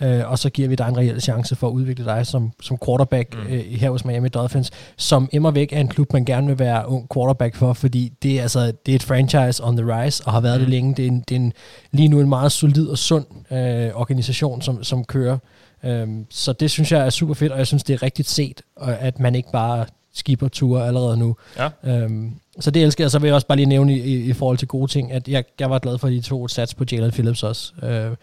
øh, 0.00 0.30
og 0.30 0.38
så 0.38 0.50
giver 0.50 0.68
vi 0.68 0.74
dig 0.74 0.88
en 0.88 0.96
reel 0.96 1.20
chance 1.20 1.56
for 1.56 1.68
at 1.68 1.72
udvikle 1.72 2.04
dig 2.04 2.26
som, 2.26 2.52
som 2.62 2.78
quarterback 2.86 3.34
Mm. 3.34 3.52
øh, 3.54 3.60
her 3.60 3.90
hos 3.90 4.04
Miami 4.04 4.28
Dolphins, 4.28 4.70
som 4.96 5.28
immer 5.32 5.50
væk 5.50 5.72
er 5.72 5.80
en 5.80 5.88
klub, 5.88 6.12
man 6.12 6.24
gerne 6.24 6.46
vil 6.46 6.58
være 6.58 6.88
ung 6.88 7.06
quarterback 7.14 7.56
for, 7.56 7.72
fordi 7.72 8.12
det 8.22 8.38
er, 8.38 8.42
altså, 8.42 8.72
det 8.86 8.92
er 8.92 8.96
et 8.96 9.02
franchise 9.02 9.64
on 9.64 9.76
the 9.76 10.02
rise, 10.02 10.22
og 10.26 10.32
har 10.32 10.40
været 10.40 10.58
mm. 10.58 10.64
det 10.64 10.70
længe. 10.70 10.94
Det 10.94 11.04
er, 11.04 11.08
en, 11.08 11.24
det 11.28 11.34
er 11.34 11.40
en, 11.40 11.52
lige 11.92 12.08
nu 12.08 12.20
en 12.20 12.28
meget 12.28 12.52
solid 12.52 12.86
og 12.86 12.98
sund 12.98 13.24
øh, 13.52 13.90
organisation, 13.94 14.62
som, 14.62 14.84
som 14.84 15.04
kører. 15.04 15.38
Øhm, 15.84 16.26
så 16.30 16.52
det 16.52 16.70
synes 16.70 16.92
jeg 16.92 17.06
er 17.06 17.10
super 17.10 17.34
fedt, 17.34 17.52
og 17.52 17.58
jeg 17.58 17.66
synes, 17.66 17.82
det 17.82 17.94
er 17.94 18.02
rigtigt 18.02 18.28
set, 18.28 18.62
at 18.80 19.20
man 19.20 19.34
ikke 19.34 19.50
bare 19.52 19.86
skipper 20.14 20.48
ture 20.48 20.86
allerede 20.86 21.16
nu. 21.16 21.36
Ja. 21.58 21.68
Øhm, 21.84 22.30
så 22.60 22.70
det 22.70 22.82
elsker 22.82 23.04
jeg. 23.04 23.10
Så 23.10 23.18
vil 23.18 23.28
jeg 23.28 23.34
også 23.34 23.46
bare 23.46 23.56
lige 23.56 23.66
nævne 23.66 23.96
i, 23.96 24.00
i, 24.00 24.30
i 24.30 24.32
forhold 24.32 24.58
til 24.58 24.68
gode 24.68 24.90
ting, 24.90 25.12
at 25.12 25.28
jeg, 25.28 25.44
jeg 25.60 25.70
var 25.70 25.78
glad 25.78 25.98
for, 25.98 26.06
at 26.06 26.12
de 26.12 26.20
to 26.20 26.48
sats 26.48 26.74
på 26.74 26.84
Jalen 26.92 27.10
Phillips 27.10 27.42
også. 27.42 27.72
Øh, 27.82 28.16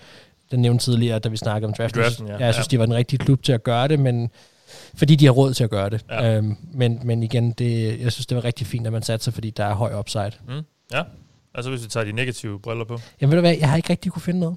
den 0.51 0.59
nævnte 0.59 0.85
tidligere, 0.85 1.19
da 1.19 1.29
vi 1.29 1.37
snakkede 1.37 1.67
om 1.67 1.73
draften. 1.73 2.01
Draften, 2.01 2.27
ja. 2.27 2.37
Jeg 2.37 2.53
synes, 2.53 2.67
Ja. 2.67 2.71
de 2.71 2.79
var 2.79 2.85
den 2.85 2.95
rigtige 2.95 3.19
klub 3.19 3.43
til 3.43 3.51
at 3.53 3.63
gøre 3.63 3.87
det, 3.87 3.99
men 3.99 4.29
fordi 4.95 5.15
de 5.15 5.25
har 5.25 5.31
råd 5.31 5.53
til 5.53 5.63
at 5.63 5.69
gøre 5.69 5.89
det. 5.89 6.05
Ja. 6.09 6.35
Øhm, 6.37 6.55
men, 6.73 6.99
men 7.03 7.23
igen, 7.23 7.51
det, 7.51 7.99
jeg 8.01 8.11
synes, 8.11 8.25
det 8.25 8.35
var 8.35 8.43
rigtig 8.43 8.67
fint, 8.67 8.87
at 8.87 8.93
man 8.93 9.01
satte 9.01 9.23
sig, 9.23 9.33
fordi 9.33 9.49
der 9.49 9.65
er 9.65 9.73
høj 9.73 9.99
upside. 9.99 10.31
Mm. 10.47 10.53
Ja. 10.93 11.03
Altså 11.55 11.69
hvis 11.71 11.83
vi 11.83 11.89
tager 11.89 12.03
de 12.03 12.11
negative 12.11 12.59
briller 12.59 12.85
på. 12.85 12.99
Jamen 13.21 13.31
ved 13.31 13.37
du 13.37 13.41
hvad, 13.41 13.57
jeg 13.59 13.69
har 13.69 13.75
ikke 13.77 13.89
rigtig 13.89 14.11
kunne 14.11 14.21
finde 14.21 14.39
noget. 14.39 14.55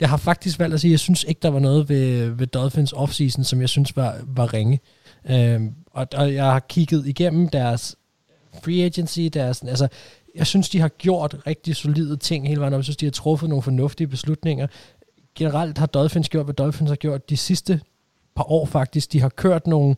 Jeg 0.00 0.08
har 0.08 0.16
faktisk 0.16 0.58
valgt 0.58 0.74
at 0.74 0.80
sige, 0.80 0.88
at 0.88 0.92
jeg 0.92 1.00
synes 1.00 1.24
ikke, 1.28 1.38
der 1.42 1.48
var 1.50 1.58
noget 1.58 1.88
ved, 1.88 2.28
ved 2.30 2.46
Dolphins 2.46 2.92
offseason, 2.92 3.44
som 3.44 3.60
jeg 3.60 3.68
synes 3.68 3.96
var, 3.96 4.16
var 4.26 4.54
ringe. 4.54 4.80
Øhm, 5.30 5.74
og, 5.90 6.06
og 6.14 6.34
jeg 6.34 6.44
har 6.44 6.60
kigget 6.60 7.06
igennem 7.06 7.48
deres 7.48 7.96
free 8.64 8.84
agency, 8.84 9.20
deres, 9.20 9.62
altså, 9.62 9.88
jeg 10.34 10.46
synes, 10.46 10.68
de 10.68 10.80
har 10.80 10.88
gjort 10.88 11.36
rigtig 11.46 11.76
solide 11.76 12.16
ting 12.16 12.48
hele 12.48 12.60
vejen 12.60 12.74
op. 12.74 12.78
Jeg 12.78 12.84
synes, 12.84 12.96
de 12.96 13.06
har 13.06 13.10
truffet 13.10 13.48
nogle 13.48 13.62
fornuftige 13.62 14.06
beslutninger. 14.06 14.66
Generelt 15.34 15.78
har 15.78 15.86
Dolphins 15.86 16.28
gjort, 16.28 16.44
hvad 16.44 16.54
Dolphins 16.54 16.90
har 16.90 16.96
gjort 16.96 17.30
de 17.30 17.36
sidste 17.36 17.80
par 18.34 18.50
år 18.50 18.66
faktisk. 18.66 19.12
De 19.12 19.20
har 19.20 19.28
kørt 19.28 19.66
nogle 19.66 19.96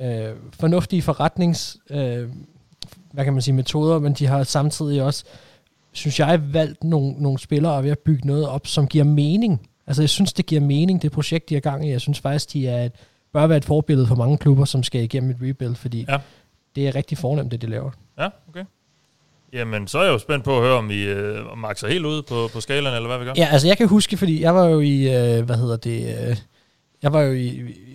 øh, 0.00 0.30
fornuftige 0.52 1.02
forretnings, 1.02 1.76
øh, 1.90 2.30
hvad 3.12 3.24
kan 3.24 3.32
man 3.32 3.42
sige, 3.42 3.54
metoder, 3.54 3.98
men 3.98 4.12
de 4.12 4.26
har 4.26 4.42
samtidig 4.42 5.02
også 5.02 5.24
synes 5.94 6.20
jeg, 6.20 6.54
valgt 6.54 6.84
nogle, 6.84 7.12
nogle 7.12 7.38
spillere 7.38 7.72
og 7.72 7.78
er 7.78 7.82
ved 7.82 7.90
at 7.90 7.98
bygge 7.98 8.26
noget 8.26 8.48
op, 8.48 8.66
som 8.66 8.88
giver 8.88 9.04
mening. 9.04 9.68
Altså, 9.86 10.02
jeg 10.02 10.08
synes, 10.08 10.32
det 10.32 10.46
giver 10.46 10.60
mening, 10.60 11.02
det 11.02 11.12
projekt, 11.12 11.48
de 11.50 11.56
i 11.56 11.60
gang 11.60 11.86
i. 11.86 11.90
Jeg 11.90 12.00
synes 12.00 12.20
faktisk, 12.20 12.52
de 12.52 12.68
er 12.68 12.84
et, 12.84 12.92
bør 13.32 13.46
være 13.46 13.58
et 13.58 13.64
forbillede 13.64 14.06
for 14.06 14.14
mange 14.14 14.38
klubber, 14.38 14.64
som 14.64 14.82
skal 14.82 15.02
igennem 15.02 15.30
et 15.30 15.36
rebuild, 15.42 15.74
fordi 15.74 16.06
ja. 16.08 16.18
det 16.76 16.88
er 16.88 16.94
rigtig 16.94 17.18
fornemt, 17.18 17.50
det 17.50 17.62
de 17.62 17.66
laver. 17.66 17.90
Ja, 18.18 18.28
okay. 18.48 18.64
Jamen, 19.54 19.88
så 19.88 19.98
er 19.98 20.02
jeg 20.02 20.12
jo 20.12 20.18
spændt 20.18 20.44
på 20.44 20.56
at 20.56 20.62
høre, 20.62 20.78
om 20.78 20.88
vi 20.88 21.04
øh, 21.04 21.52
om 21.52 21.58
makser 21.58 21.88
helt 21.88 22.06
ud 22.06 22.22
på, 22.22 22.48
på 22.52 22.60
skalaen, 22.60 22.96
eller 22.96 23.08
hvad 23.08 23.18
vi 23.18 23.24
gør. 23.24 23.32
Ja, 23.36 23.48
altså 23.52 23.66
jeg 23.66 23.76
kan 23.76 23.88
huske, 23.88 24.16
fordi 24.16 24.42
jeg 24.42 24.54
var 24.54 24.64
jo 24.64 24.80
i, 24.80 25.02
øh, 25.02 25.44
hvad 25.44 25.56
hedder 25.56 25.76
det, 25.76 26.28
øh, 26.28 26.36
jeg 27.02 27.12
var 27.12 27.20
jo 27.20 27.32
i, 27.32 27.46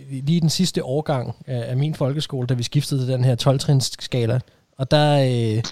i, 0.09 0.21
lige 0.25 0.41
den 0.41 0.49
sidste 0.49 0.83
årgang 0.83 1.35
af, 1.47 1.71
af 1.71 1.77
min 1.77 1.95
folkeskole, 1.95 2.47
da 2.47 2.53
vi 2.53 2.63
skiftede 2.63 3.01
til 3.01 3.13
den 3.13 3.23
her 3.23 3.35
12-trins 3.35 3.95
skala. 3.99 4.39
Og 4.77 4.91
der, 4.91 5.19
øh, 5.19 5.63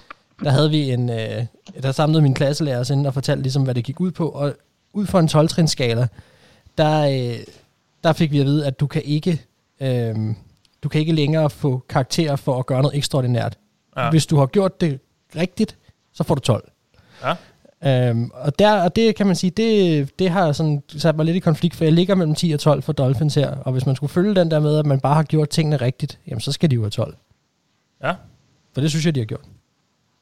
der 0.44 0.50
havde 0.50 0.70
vi 0.70 0.92
en, 0.92 1.10
øh, 1.10 1.46
der 1.84 1.92
samlede 1.92 2.22
min 2.22 2.34
klasselærer 2.34 2.80
os 2.80 2.90
ind 2.90 3.08
og 3.08 3.14
fortalte 3.14 3.42
ligesom, 3.42 3.64
hvad 3.64 3.76
det 3.76 3.84
gik 3.84 4.00
ud 4.00 4.12
på. 4.12 4.30
Og 4.30 4.54
ud 4.94 5.06
fra 5.06 5.20
en 5.20 5.28
12-trins 5.28 5.72
skala, 5.72 6.08
der, 6.78 7.02
øh, 7.02 7.40
der 8.04 8.14
fik 8.14 8.32
vi 8.32 8.40
at 8.40 8.46
vide, 8.46 8.66
at 8.66 8.80
du 8.80 8.88
kan 8.88 9.02
ikke, 9.06 9.42
øh, 9.82 10.16
du 10.84 10.90
kan 10.90 11.02
ikke 11.02 11.14
længere 11.14 11.50
få 11.50 11.84
karakterer 11.90 12.36
for 12.36 12.60
at 12.60 12.66
gøre 12.66 12.82
noget 12.82 12.98
ekstraordinært. 12.98 13.58
Ja. 13.98 14.10
Hvis 14.10 14.26
du 14.26 14.38
har 14.38 14.46
gjort 14.46 14.82
det 14.82 15.00
rigtigt, 15.36 15.78
så 16.14 16.24
får 16.24 16.36
du 16.36 16.42
12. 16.42 16.72
Ja. 17.24 17.36
Øhm, 18.10 18.32
og, 18.34 18.60
der, 18.60 18.82
og 18.82 18.96
det 18.96 19.16
kan 19.16 19.28
man 19.28 19.36
sige, 19.36 19.52
det, 19.52 20.20
det 20.20 20.30
har 20.30 20.52
sådan 20.52 20.84
sat 20.88 21.16
mig 21.16 21.26
lidt 21.26 21.38
i 21.38 21.40
konflikt, 21.40 21.76
for 21.76 21.84
jeg 21.84 21.94
ligger 21.94 22.16
mellem 22.16 22.36
10 22.36 22.52
og 22.52 22.60
12 22.60 22.82
for 22.82 22.94
Dolphins 22.94 23.36
her, 23.36 23.50
og 23.56 23.72
hvis 23.72 23.86
man 23.86 23.96
skulle 23.96 24.12
følge 24.14 24.36
den 24.36 24.52
der 24.52 24.60
med, 24.60 24.78
at 24.80 24.86
man 24.86 25.00
bare 25.00 25.16
har 25.16 25.24
gjort 25.24 25.50
tingene 25.50 25.78
rigtigt, 25.78 26.20
jamen 26.28 26.42
så 26.42 26.52
skal 26.52 26.72
de 26.72 26.76
jo 26.76 26.82
have 26.82 26.90
12. 26.90 27.16
Ja. 28.04 28.14
For 28.74 28.82
det 28.82 28.90
synes 28.90 29.06
jeg, 29.06 29.16
de 29.16 29.20
har 29.20 29.26
gjort. 29.26 29.46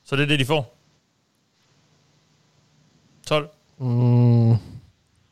Så 0.06 0.16
det 0.16 0.24
er 0.24 0.28
det, 0.28 0.40
de 0.40 0.46
får. 0.46 0.76
12. 3.28 3.50
Mm. 3.80 4.56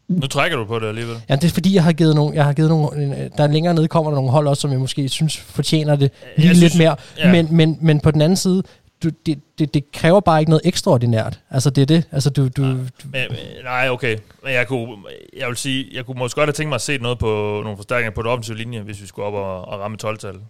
Nu 0.08 0.27
trækker 0.30 0.58
du 0.58 0.65
på 0.65 0.80
det 0.80 0.88
alligevel. 0.88 1.15
Ja, 1.30 1.36
det 1.36 1.44
er 1.44 1.50
fordi, 1.53 1.75
jeg 1.75 1.84
har 1.84 1.94
givet 1.94 2.15
nogle, 2.15 2.36
jeg 2.36 2.46
har 2.46 2.53
givet 2.53 2.70
nogle, 2.70 3.30
der 3.38 3.48
længere 3.48 3.74
nede 3.74 3.88
kommer 3.88 4.12
der 4.12 4.15
nogle 4.15 4.32
hold 4.32 4.48
også, 4.48 4.62
som 4.62 4.72
jeg 4.72 4.80
måske 4.80 5.10
synes 5.10 5.38
fortjener 5.38 5.96
det 5.96 6.12
lige 6.38 6.48
Jeg 6.48 6.56
lidt 6.56 6.72
synes- 6.72 6.77
mere. 6.77 6.96
ja. 7.18 7.32
Men, 7.32 7.48
men, 7.56 7.77
men 7.82 8.00
på 8.00 8.12
den 8.12 8.22
anden 8.22 8.36
side, 8.38 8.63
du, 9.03 9.10
det, 9.25 9.41
det, 9.60 9.74
det 9.74 9.91
kræver 9.91 10.19
bare 10.19 10.39
ikke 10.39 10.50
noget 10.50 10.62
ekstraordinært. 10.65 11.39
Altså 11.50 11.69
det 11.69 11.81
er 11.81 11.86
det. 11.86 12.03
Altså 12.12 12.29
du, 12.29 12.48
du, 12.48 12.62
du 12.63 12.67
Men, 12.67 12.88
men, 13.12 13.29
nej, 13.63 13.89
okay. 13.89 14.17
Men 14.43 14.53
jeg 14.53 14.67
kunne, 14.67 14.98
jeg 15.38 15.48
vil 15.48 15.57
sige, 15.57 15.89
jeg 15.93 16.05
kunne 16.05 16.19
måske 16.19 16.36
godt 16.39 16.48
have 16.48 16.53
tænkt 16.53 16.69
mig 16.69 16.75
at 16.75 16.81
se 16.81 16.98
noget 16.98 17.19
på 17.19 17.62
nogle 17.63 17.77
forstærkninger 17.77 18.12
på 18.12 18.22
det 18.22 18.31
offensive 18.31 18.57
linje, 18.57 18.81
hvis 18.81 19.01
vi 19.01 19.07
skulle 19.07 19.25
op 19.25 19.33
og, 19.33 19.65
og 19.65 19.79
ramme 19.79 19.98
12-tallet. 20.03 20.41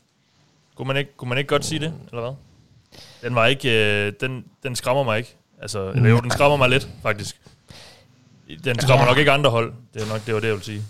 Kunne 0.75 0.88
man, 0.88 0.98
ikke, 0.98 1.17
kunne 1.17 1.29
man 1.29 1.38
ikke 1.38 1.48
godt 1.48 1.65
sige 1.65 1.79
det, 1.79 1.93
eller 2.12 2.22
hvad? 2.22 2.31
Den 3.29 3.36
var 3.36 3.45
ikke, 3.45 4.05
øh, 4.07 4.13
den, 4.22 4.45
den 4.63 4.75
skræmmer 4.75 5.03
mig 5.03 5.17
ikke. 5.17 5.36
Altså, 5.62 5.91
eller 5.91 6.10
jo, 6.10 6.19
den 6.19 6.31
skræmmer 6.31 6.57
mig 6.57 6.69
lidt, 6.69 6.88
faktisk. 7.01 7.41
Den 8.63 8.79
skræmmer 8.79 9.03
Ja. 9.05 9.10
nok 9.10 9.17
ikke 9.17 9.31
andre 9.31 9.50
hold. 9.50 9.74
Det 9.93 10.01
er 10.01 10.07
nok 10.07 10.25
det, 10.25 10.33
var 10.33 10.39
det, 10.39 10.48
jeg 10.48 10.55
vil 10.55 10.63
sige. 10.63 10.81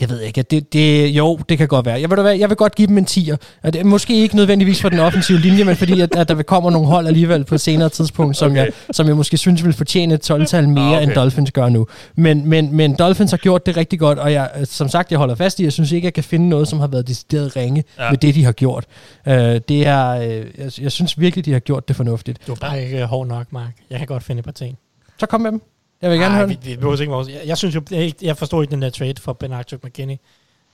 Det 0.00 0.10
ved 0.10 0.18
jeg 0.18 0.26
ikke. 0.26 0.42
Det, 0.42 0.72
det, 0.72 1.08
jo, 1.08 1.36
det 1.48 1.58
kan 1.58 1.68
godt 1.68 1.86
være. 1.86 2.00
Jeg 2.00 2.10
vil, 2.10 2.16
da 2.18 2.22
være, 2.22 2.38
jeg 2.38 2.48
vil 2.48 2.56
godt 2.56 2.74
give 2.74 2.88
dem 2.88 2.98
en 2.98 3.06
10'er. 3.10 3.36
Og 3.62 3.72
det 3.72 3.80
er 3.80 3.84
måske 3.84 4.14
ikke 4.22 4.36
nødvendigvis 4.36 4.80
for 4.80 4.88
den 4.88 4.98
offensive 4.98 5.38
linje, 5.38 5.64
men 5.64 5.76
fordi 5.76 6.00
at, 6.00 6.16
at 6.16 6.28
der 6.28 6.34
vil 6.34 6.44
kommer 6.44 6.70
nogle 6.70 6.86
hold 6.88 7.06
alligevel 7.06 7.44
på 7.44 7.54
et 7.54 7.60
senere 7.60 7.88
tidspunkt, 7.88 8.36
som, 8.36 8.50
Okay. 8.50 8.56
jeg, 8.64 8.72
som 8.92 9.06
jeg 9.06 9.16
måske 9.16 9.36
synes 9.36 9.64
vil 9.64 9.72
fortjene 9.72 10.14
et 10.14 10.30
12-tal 10.30 10.68
mere, 10.68 10.84
Ah, 10.84 10.90
ah, 10.90 10.96
okay. 10.96 11.06
end 11.06 11.12
Dolphins 11.14 11.52
gør 11.52 11.68
nu. 11.68 11.86
Men, 12.16 12.48
men, 12.48 12.76
men 12.76 12.94
Dolphins 12.98 13.30
har 13.30 13.38
gjort 13.38 13.66
det 13.66 13.76
rigtig 13.76 13.98
godt, 13.98 14.18
og 14.18 14.32
jeg, 14.32 14.50
som 14.64 14.88
sagt, 14.88 15.10
jeg 15.10 15.18
holder 15.18 15.34
fast 15.34 15.60
i, 15.60 15.64
jeg 15.64 15.72
synes 15.72 15.92
ikke, 15.92 16.04
jeg 16.06 16.14
kan 16.14 16.24
finde 16.24 16.48
noget, 16.48 16.68
som 16.68 16.80
har 16.80 16.86
været 16.86 17.08
decideret 17.08 17.56
ringe 17.56 17.84
Ja. 17.98 18.10
med 18.10 18.18
det, 18.18 18.34
de 18.34 18.44
har 18.44 18.52
gjort. 18.52 18.84
Uh, 19.26 19.32
det 19.32 19.70
er, 19.86 20.12
jeg, 20.12 20.42
jeg 20.80 20.92
synes 20.92 21.20
virkelig, 21.20 21.44
de 21.44 21.52
har 21.52 21.60
gjort 21.60 21.88
det 21.88 21.96
fornuftigt. 21.96 22.38
Du 22.46 22.52
er 22.52 22.56
bare 22.56 22.82
ikke 22.84 23.04
hård 23.06 23.26
nok, 23.26 23.52
Mark. 23.52 23.72
Jeg 23.90 23.98
kan 23.98 24.06
godt 24.06 24.22
finde 24.22 24.38
et 24.38 24.44
par 24.44 24.52
ting. 24.52 24.78
Så 25.20 25.26
kom 25.26 25.40
med 25.40 25.50
dem. 25.52 25.62
Jeg 26.02 26.10
vil 26.10 26.18
gerne 26.18 26.34
Ej, 26.34 26.38
høre 26.38 26.48
vi, 26.48 26.58
vi 26.62 26.76
behøver 26.76 27.00
ikke 27.00 27.12
vores. 27.12 27.28
Jeg, 27.28 27.40
jeg 27.46 27.58
synes 27.58 27.74
jo, 27.74 27.82
jeg, 27.90 28.12
jeg 28.22 28.36
forstår 28.36 28.62
ikke 28.62 28.72
den 28.72 28.82
der 28.82 28.90
trade 28.90 29.14
for 29.20 29.32
Ben 29.32 29.52
Arthur 29.52 29.78
McKinney. 29.84 30.16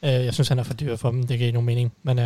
Uh, 0.03 0.09
jeg 0.09 0.35
synes, 0.35 0.49
han 0.49 0.59
er 0.59 0.63
for 0.63 0.75
dyr 0.75 0.97
for 0.97 1.11
dem. 1.11 1.21
Det 1.21 1.29
giver 1.29 1.47
ikke 1.47 1.57
nogen 1.57 1.67
mening. 1.67 1.93
Men 2.03 2.19
uh, 2.19 2.25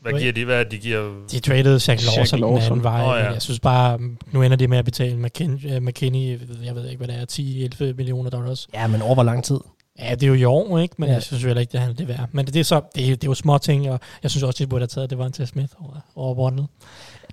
Hvad 0.00 0.20
giver 0.20 0.32
de? 0.32 0.44
Hvad 0.44 0.64
det, 0.64 0.72
de 0.72 0.78
giver? 0.78 1.10
de 1.30 1.40
traded 1.40 1.78
Zach 1.78 2.02
Shaq 2.02 2.40
Lawson 2.40 2.42
den 2.42 2.64
anden 2.64 2.82
vej. 2.82 3.02
Oh, 3.02 3.24
ja. 3.24 3.32
Jeg 3.32 3.42
synes 3.42 3.60
bare, 3.60 3.98
nu 4.32 4.42
ender 4.42 4.56
det 4.56 4.70
med 4.70 4.78
at 4.78 4.84
betale 4.84 5.16
McKin, 5.16 5.60
McKinney, 5.80 6.40
jeg 6.64 6.74
ved 6.74 6.88
ikke, 6.88 7.04
hvad 7.04 7.08
det 7.08 7.80
er, 7.80 7.90
10-11 7.90 7.94
millioner 7.94 8.30
dollars. 8.30 8.68
Ja, 8.74 8.86
men 8.86 9.02
over 9.02 9.14
hvor 9.14 9.22
lang 9.22 9.44
tid? 9.44 9.58
Ja, 9.98 10.14
det 10.14 10.22
er 10.22 10.26
jo 10.26 10.34
i 10.34 10.44
år, 10.44 10.78
ikke? 10.78 10.94
Men 10.98 11.08
ja. 11.08 11.14
Jeg 11.14 11.22
synes 11.22 11.42
jo 11.42 11.48
heller 11.48 11.60
ikke, 11.60 11.72
det 11.72 11.80
er 11.80 11.92
det 11.92 12.08
værd. 12.08 12.28
Men 12.32 12.46
det, 12.46 12.56
er, 12.56 12.64
så, 12.64 12.80
det, 12.94 13.02
er, 13.04 13.08
det 13.08 13.24
er 13.24 13.28
jo 13.28 13.34
små 13.34 13.58
ting, 13.58 13.90
og 13.90 14.00
jeg 14.22 14.30
synes 14.30 14.42
også, 14.42 14.64
de 14.64 14.68
burde 14.68 14.82
have 14.82 14.86
taget, 14.86 15.10
det 15.10 15.18
var 15.18 15.26
en 15.26 15.32
til 15.32 15.46
Smith 15.46 15.72
over, 15.80 16.00
over 16.16 16.34
Waddle. 16.34 16.66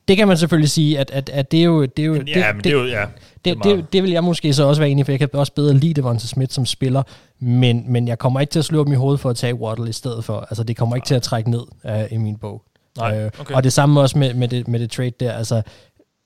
Det 0.07 0.17
kan 0.17 0.27
man 0.27 0.38
selvfølgelig 0.38 0.69
sige, 0.69 1.00
at, 1.00 1.12
at, 1.12 1.29
at 1.29 1.51
det 1.51 1.59
er 1.59 1.63
jo... 1.63 1.85
Det 1.85 2.00
er 2.00 2.05
jo 2.05 2.24
Ja, 2.27 2.53
men 2.53 2.63
det 2.63 2.69
er 2.69 2.74
jo... 2.74 2.85
Ja, 2.85 3.05
det, 3.45 3.55
det 3.55 3.63
det, 3.63 3.77
det, 3.77 3.93
det 3.93 4.03
vil 4.03 4.12
jeg 4.12 4.24
måske 4.24 4.53
så 4.53 4.63
også 4.67 4.81
være 4.81 4.89
enig 4.89 5.01
i, 5.01 5.03
for 5.05 5.12
jeg 5.12 5.19
kan 5.19 5.29
også 5.33 5.53
bedre 5.53 5.74
lide 5.74 5.93
Devonta 5.93 6.27
Smith 6.27 6.51
som 6.53 6.65
spiller, 6.65 7.03
men, 7.39 7.83
men 7.88 8.07
jeg 8.07 8.19
kommer 8.19 8.39
ikke 8.39 8.51
til 8.51 8.59
at 8.59 8.65
slå 8.65 8.83
dem 8.83 8.93
i 8.93 8.95
hovedet 8.95 9.19
for 9.19 9.29
at 9.29 9.35
tage 9.38 9.55
Waddle 9.55 9.89
i 9.89 9.93
stedet 9.93 10.25
for. 10.25 10.39
Altså, 10.39 10.63
det 10.63 10.77
kommer 10.77 10.95
ikke 10.95 11.05
til 11.07 11.15
at 11.15 11.21
trække 11.24 11.50
ned 11.51 11.62
uh, 11.83 12.13
i 12.13 12.17
min 12.17 12.38
bog. 12.38 12.62
Nej, 12.97 13.19
Øh, 13.24 13.31
okay. 13.39 13.53
Og 13.55 13.63
det 13.63 13.74
samme 13.74 14.01
også 14.01 14.17
med, 14.17 14.33
med, 14.33 14.47
det, 14.47 14.67
med 14.67 14.79
det 14.79 14.91
trade 14.91 15.12
der. 15.19 15.31
Altså, 15.31 15.62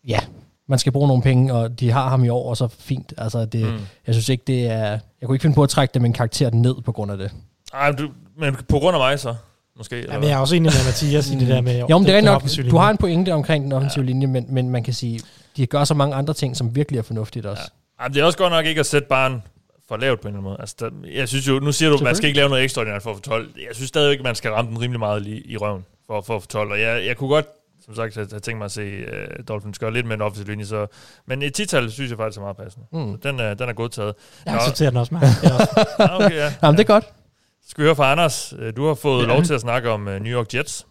ja, 0.07 0.19
man 0.67 0.79
skal 0.79 0.91
bruge 0.91 1.07
nogle 1.07 1.23
penge, 1.23 1.53
og 1.53 1.79
de 1.79 1.91
har 1.91 2.09
ham 2.09 2.23
i 2.23 2.29
år, 2.29 2.49
og 2.49 2.57
så 2.57 2.67
fint. 2.79 3.13
Altså, 3.17 3.45
det, 3.45 3.65
Mm. 3.65 3.79
jeg 4.07 4.15
synes 4.15 4.29
ikke, 4.29 4.43
det 4.47 4.67
er... 4.67 4.89
Jeg 4.89 4.99
kunne 5.25 5.35
ikke 5.35 5.41
finde 5.41 5.55
på 5.55 5.63
at 5.63 5.69
trække 5.69 5.93
dem 5.93 6.05
en 6.05 6.13
karakter 6.13 6.49
ned 6.51 6.75
på 6.85 6.91
grund 6.91 7.11
af 7.11 7.17
det. 7.17 7.31
Ej, 7.73 7.91
du, 7.91 8.09
men 8.37 8.55
på 8.69 8.79
grund 8.79 8.95
af 8.95 8.99
mig 9.01 9.19
så, 9.19 9.35
måske? 9.79 9.95
eller 9.95 10.13
Ja, 10.13 10.19
men 10.19 10.29
jeg 10.29 10.35
er 10.35 10.39
også 10.39 10.55
enig 10.55 10.71
med 10.71 10.85
Mathias 10.85 11.29
i 11.29 11.35
det 11.39 11.47
der 11.47 11.61
med... 11.61 11.83
Jo, 11.89 11.97
men 11.97 12.07
det 12.07 12.15
er 12.15 12.21
nok, 12.21 12.43
du 12.71 12.77
har 12.77 12.89
en 12.89 12.97
pointe 12.97 13.33
omkring 13.33 13.63
den 13.63 13.71
offensive 13.73 14.03
ja. 14.03 14.11
linje, 14.11 14.27
men, 14.27 14.45
men 14.49 14.69
man 14.69 14.83
kan 14.83 14.93
sige, 14.93 15.21
de 15.57 15.65
gør 15.65 15.83
så 15.83 15.93
mange 15.93 16.15
andre 16.15 16.33
ting, 16.33 16.57
som 16.57 16.75
virkelig 16.75 16.97
er 16.97 17.03
fornuftigt 17.03 17.45
også. 17.45 17.63
Ej, 17.99 18.07
men 18.07 18.13
det 18.13 18.21
er 18.21 18.25
også 18.25 18.37
godt 18.37 18.51
nok 18.51 18.65
ikke 18.65 18.79
at 18.79 18.85
sætte 18.85 19.07
barn 19.07 19.41
for 19.87 19.97
lavt 19.97 20.21
på 20.21 20.27
en 20.27 20.33
eller 20.33 20.39
anden 20.39 20.49
måde. 20.49 20.57
Altså, 20.59 20.75
der, 20.79 20.89
jeg 21.13 21.27
synes 21.27 21.47
jo, 21.47 21.59
nu 21.59 21.71
siger 21.71 21.89
du, 21.89 21.95
at 21.95 22.01
man 22.01 22.15
skal 22.15 22.27
ikke 22.27 22.37
lave 22.37 22.49
noget 22.49 22.63
ekstraordinært 22.63 23.01
for 23.03 23.09
at 23.09 23.15
få 23.15 23.21
12. 23.21 23.49
Jeg 23.57 23.75
synes 23.75 23.87
stadigvæk, 23.89 24.17
at 24.19 24.23
man 24.23 24.35
skal 24.35 24.51
ramme 24.51 24.71
den 24.71 24.81
rimelig 24.81 24.99
meget 24.99 25.27
i, 25.27 25.51
i 25.51 25.57
røven 25.57 25.85
for, 26.07 26.21
for 26.21 26.35
at 26.35 26.41
få 26.41 26.47
12. 26.47 26.71
Og 26.71 26.79
jeg, 26.81 27.05
jeg 27.05 27.17
kunne 27.17 27.29
godt, 27.29 27.45
som 27.85 27.95
sagt, 27.95 28.15
have 28.15 28.25
tænkt 28.27 28.57
mig 28.57 28.65
at 28.65 28.71
se 28.71 28.97
uh, 28.97 29.45
Dolphins 29.47 29.79
gøre 29.79 29.93
lidt 29.93 30.05
med 30.05 30.15
en 30.15 30.21
offensiv 30.21 30.47
linje. 30.47 30.65
Så, 30.65 30.87
men 31.27 31.41
et 31.41 31.59
10-tal 31.59 31.91
synes 31.91 32.09
jeg 32.09 32.17
faktisk 32.17 32.37
er 32.37 32.41
meget 32.41 32.57
passende. 32.57 32.85
Mm. 32.91 33.11
Så 33.23 33.29
Den 33.29 33.39
er, 33.39 33.53
den 33.53 33.69
er 33.69 33.73
godtaget. 33.73 34.13
Jeg 34.45 34.53
Nå. 34.53 34.59
accepterer 34.59 34.89
den 34.89 34.97
også, 34.97 35.15
også- 35.15 35.85
Ja, 35.99 36.15
okay, 36.25 36.35
ja. 36.35 36.53
Jamen, 36.63 36.77
det 36.77 36.83
er 36.83 36.87
godt. 36.93 37.05
Skal 37.69 37.81
vi 37.83 37.87
høre 37.87 37.95
fra 37.95 38.11
Anders? 38.11 38.53
Øh, 38.59 38.75
Du 38.75 38.87
har 38.87 38.93
fået 38.93 39.21
Ja. 39.23 39.27
lov 39.27 39.43
til 39.43 39.53
at 39.53 39.61
snakke 39.61 39.89
om 39.89 40.07
uh, 40.07 40.13
New 40.13 40.33
York 40.39 40.53
Jets. 40.53 40.87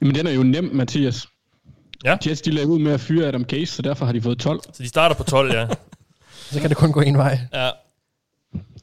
Jamen, 0.00 0.14
den 0.14 0.26
er 0.26 0.30
jo 0.30 0.42
nem, 0.42 0.64
Mathias. 0.64 1.26
Ja. 2.04 2.16
Jets, 2.26 2.40
de 2.42 2.50
lagde 2.50 2.68
ud 2.68 2.78
med 2.78 2.92
at 2.92 3.00
fyre 3.00 3.26
Adam 3.28 3.44
Case, 3.44 3.66
så 3.66 3.82
derfor 3.82 4.06
har 4.06 4.12
de 4.12 4.20
fået 4.22 4.38
12. 4.38 4.60
Så 4.72 4.82
de 4.82 4.88
starter 4.88 5.16
på 5.16 5.24
12, 5.24 5.52
ja. 5.52 5.66
Så 6.52 6.60
kan 6.60 6.68
det 6.70 6.76
kun 6.78 6.92
gå 6.92 7.00
en 7.00 7.16
vej. 7.18 7.38
ja. 7.52 7.58
Jamen, 7.62 7.72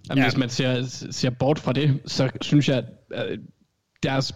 Ja. 0.10 0.16
ja. 0.16 0.24
Hvis 0.24 0.38
man 0.38 0.50
ser, 0.50 0.86
ser 1.12 1.30
bort 1.30 1.60
fra 1.60 1.74
det, 1.74 2.02
så 2.06 2.30
synes 2.42 2.70
jeg, 2.70 2.84
at 3.14 3.30
øh, 3.32 3.38
deres 4.04 4.36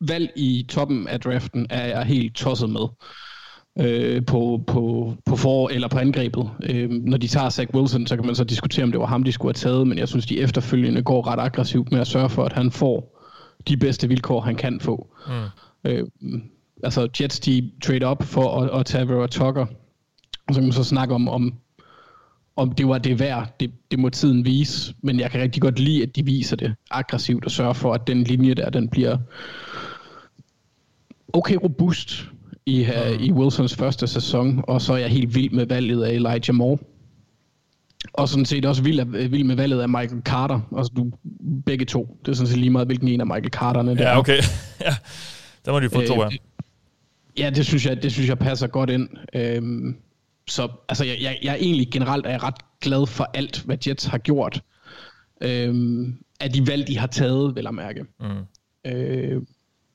valg 0.00 0.30
i 0.36 0.66
toppen 0.68 1.08
af 1.08 1.20
draften 1.20 1.66
er 1.70 1.86
jeg 1.86 2.04
helt 2.04 2.34
tosset 2.34 2.70
med. 2.70 2.80
Øh, 3.80 4.24
på, 4.26 4.62
på, 4.66 5.14
på 5.24 5.36
for- 5.36 5.68
eller 5.68 5.88
på 5.88 5.98
angrebet. 5.98 6.50
Øh, 6.62 6.90
når 6.90 7.16
de 7.16 7.26
tager 7.26 7.50
Zach 7.50 7.74
Wilson, 7.74 8.06
så 8.06 8.16
kan 8.16 8.26
man 8.26 8.34
så 8.34 8.44
diskutere, 8.44 8.84
om 8.84 8.90
det 8.92 9.00
var 9.00 9.06
ham, 9.06 9.22
de 9.22 9.32
skulle 9.32 9.48
have 9.48 9.70
taget, 9.72 9.86
men 9.86 9.98
jeg 9.98 10.08
synes, 10.08 10.26
de 10.26 10.40
efterfølgende 10.40 11.02
går 11.02 11.26
ret 11.26 11.40
aggressivt 11.40 11.92
med 11.92 12.00
at 12.00 12.06
sørge 12.06 12.28
for, 12.28 12.44
at 12.44 12.52
han 12.52 12.70
får 12.70 13.22
de 13.68 13.76
bedste 13.76 14.08
vilkår, 14.08 14.40
han 14.40 14.54
kan 14.56 14.80
få. 14.80 15.08
Mm. 15.26 15.90
Øh, 15.90 16.06
altså, 16.82 17.08
Jets, 17.20 17.40
de 17.40 17.70
trade 17.84 18.04
op 18.04 18.22
for 18.22 18.60
at, 18.60 18.80
at 18.80 18.86
tage 18.86 19.08
Vera 19.08 19.26
Tucker, 19.26 19.66
og 20.48 20.54
så 20.54 20.60
kan 20.60 20.62
man 20.62 20.72
så 20.72 20.84
snakke 20.84 21.14
om, 21.14 21.28
om 21.28 21.54
om 22.56 22.72
det 22.72 22.88
var 22.88 22.98
det 22.98 23.20
værd, 23.20 23.56
det, 23.60 23.72
det 23.90 23.98
må 23.98 24.08
tiden 24.08 24.44
vise. 24.44 24.94
Men 25.02 25.20
jeg 25.20 25.30
kan 25.30 25.40
rigtig 25.40 25.62
godt 25.62 25.78
lide, 25.78 26.02
at 26.02 26.16
de 26.16 26.24
viser 26.24 26.56
det 26.56 26.74
aggressivt 26.90 27.44
og 27.44 27.50
sørger 27.50 27.72
for, 27.72 27.94
at 27.94 28.06
den 28.06 28.24
linje 28.24 28.54
der, 28.54 28.70
den 28.70 28.88
bliver 28.88 29.18
okay 31.32 31.56
robust 31.62 32.28
i, 32.66 32.80
uh, 32.82 33.22
i 33.22 33.32
Wilsons 33.32 33.74
første 33.76 34.06
sæson. 34.06 34.64
Og 34.68 34.82
så 34.82 34.92
er 34.92 34.96
jeg 34.96 35.08
helt 35.08 35.34
vild 35.34 35.50
med 35.50 35.66
valget 35.66 36.02
af 36.02 36.12
Elijah 36.12 36.54
Moore. 36.54 36.78
Og 38.12 38.28
sådan 38.28 38.44
set 38.44 38.64
også 38.64 38.82
vild, 38.82 39.00
af, 39.00 39.32
vild 39.32 39.44
med 39.44 39.56
valget 39.56 39.80
af 39.80 39.88
Michael 39.88 40.22
Carter. 40.22 40.60
Altså 40.76 40.92
du, 40.96 41.10
begge 41.66 41.84
to. 41.84 42.18
Det 42.24 42.32
er 42.32 42.36
sådan 42.36 42.48
set 42.48 42.58
lige 42.58 42.70
meget, 42.70 42.88
hvilken 42.88 43.08
en 43.08 43.20
af 43.20 43.26
Michael 43.26 43.50
Carterne 43.50 43.90
det 43.90 44.00
er. 44.00 44.08
ja, 44.10 44.18
okay. 44.18 44.36
ja. 44.80 44.94
Der 45.64 45.72
må 45.72 45.80
de 45.80 45.90
få 45.90 46.02
to 46.06 46.22
af. 46.22 46.26
Øh, 46.26 46.38
Ja, 47.38 47.50
det 47.50 47.66
synes 47.66 47.86
jeg, 47.86 48.02
det 48.02 48.12
synes 48.12 48.28
jeg 48.28 48.38
passer 48.38 48.66
godt 48.66 48.90
ind. 48.90 49.08
Øhm, 49.34 49.96
så 50.48 50.68
altså, 50.88 51.04
jeg, 51.04 51.16
jeg, 51.20 51.38
jeg 51.42 51.52
er 51.52 51.56
egentlig 51.56 51.88
generelt 51.92 52.26
er 52.26 52.30
jeg 52.30 52.42
ret 52.42 52.80
glad 52.80 53.06
for 53.06 53.30
alt, 53.34 53.62
hvad 53.62 53.78
Jets 53.86 54.04
har 54.04 54.18
gjort. 54.18 54.62
Øhm, 55.40 56.14
af 56.40 56.52
de 56.52 56.66
valg, 56.66 56.88
de 56.88 56.98
har 56.98 57.06
taget, 57.06 57.54
vil 57.54 57.62
jeg 57.62 57.74
mærke. 57.74 58.04
Mm. 58.20 58.90
Øh, 58.90 59.42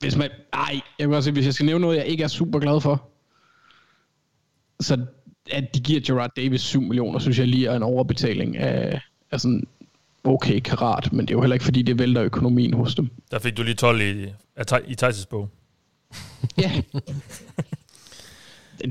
hvis 0.02 0.16
man, 0.16 0.30
ej, 0.52 0.80
jeg 0.98 1.08
vil 1.08 1.16
også 1.16 1.24
sige, 1.24 1.32
hvis 1.32 1.46
jeg 1.46 1.54
skal 1.54 1.66
nævne 1.66 1.82
noget, 1.82 1.96
jeg 1.96 2.06
ikke 2.06 2.24
er 2.24 2.28
super 2.28 2.58
glad 2.58 2.80
for, 2.80 3.08
så 4.80 5.06
at 5.50 5.74
de 5.74 5.80
giver 5.80 6.00
Gerard 6.00 6.30
Davis 6.36 6.60
7 6.60 6.80
millioner, 6.80 7.18
synes 7.18 7.38
jeg 7.38 7.48
lige 7.48 7.68
er 7.68 7.76
en 7.76 7.82
overbetaling 7.82 8.56
af, 8.56 9.00
af 9.30 9.40
sådan 9.40 9.66
okay 10.24 10.60
karat, 10.60 11.12
men 11.12 11.20
det 11.20 11.30
er 11.30 11.36
jo 11.36 11.40
heller 11.40 11.54
ikke, 11.54 11.64
fordi 11.64 11.82
det 11.82 11.98
vælter 11.98 12.22
økonomien 12.22 12.74
hos 12.74 12.94
dem. 12.94 13.10
Der 13.30 13.38
fik 13.38 13.56
du 13.56 13.62
lige 13.62 13.74
12 13.74 14.00
i, 14.00 14.22
i 14.86 14.96
Thijs' 15.02 15.26
bog. 15.30 15.48
Ja. 16.58 16.82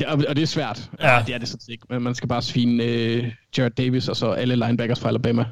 Og, 0.08 0.24
og 0.30 0.36
det 0.36 0.41
er 0.41 0.47
svært. 0.47 0.89
Ja. 1.00 1.13
Ja. 1.13 1.24
det 1.28 1.36
er 1.36 1.38
det 1.38 1.47
sådan 1.47 1.62
ikke. 1.67 1.86
Men 1.89 2.02
man 2.02 2.15
skal 2.15 2.30
bare 2.30 2.41
svine 2.41 2.84
uh, 2.84 3.32
Jared 3.58 3.71
Davis 3.71 4.08
og 4.08 4.15
så 4.15 4.32
alle 4.32 4.56
linebackers 4.56 5.00
fra 5.00 5.08
Alabama. 5.08 5.45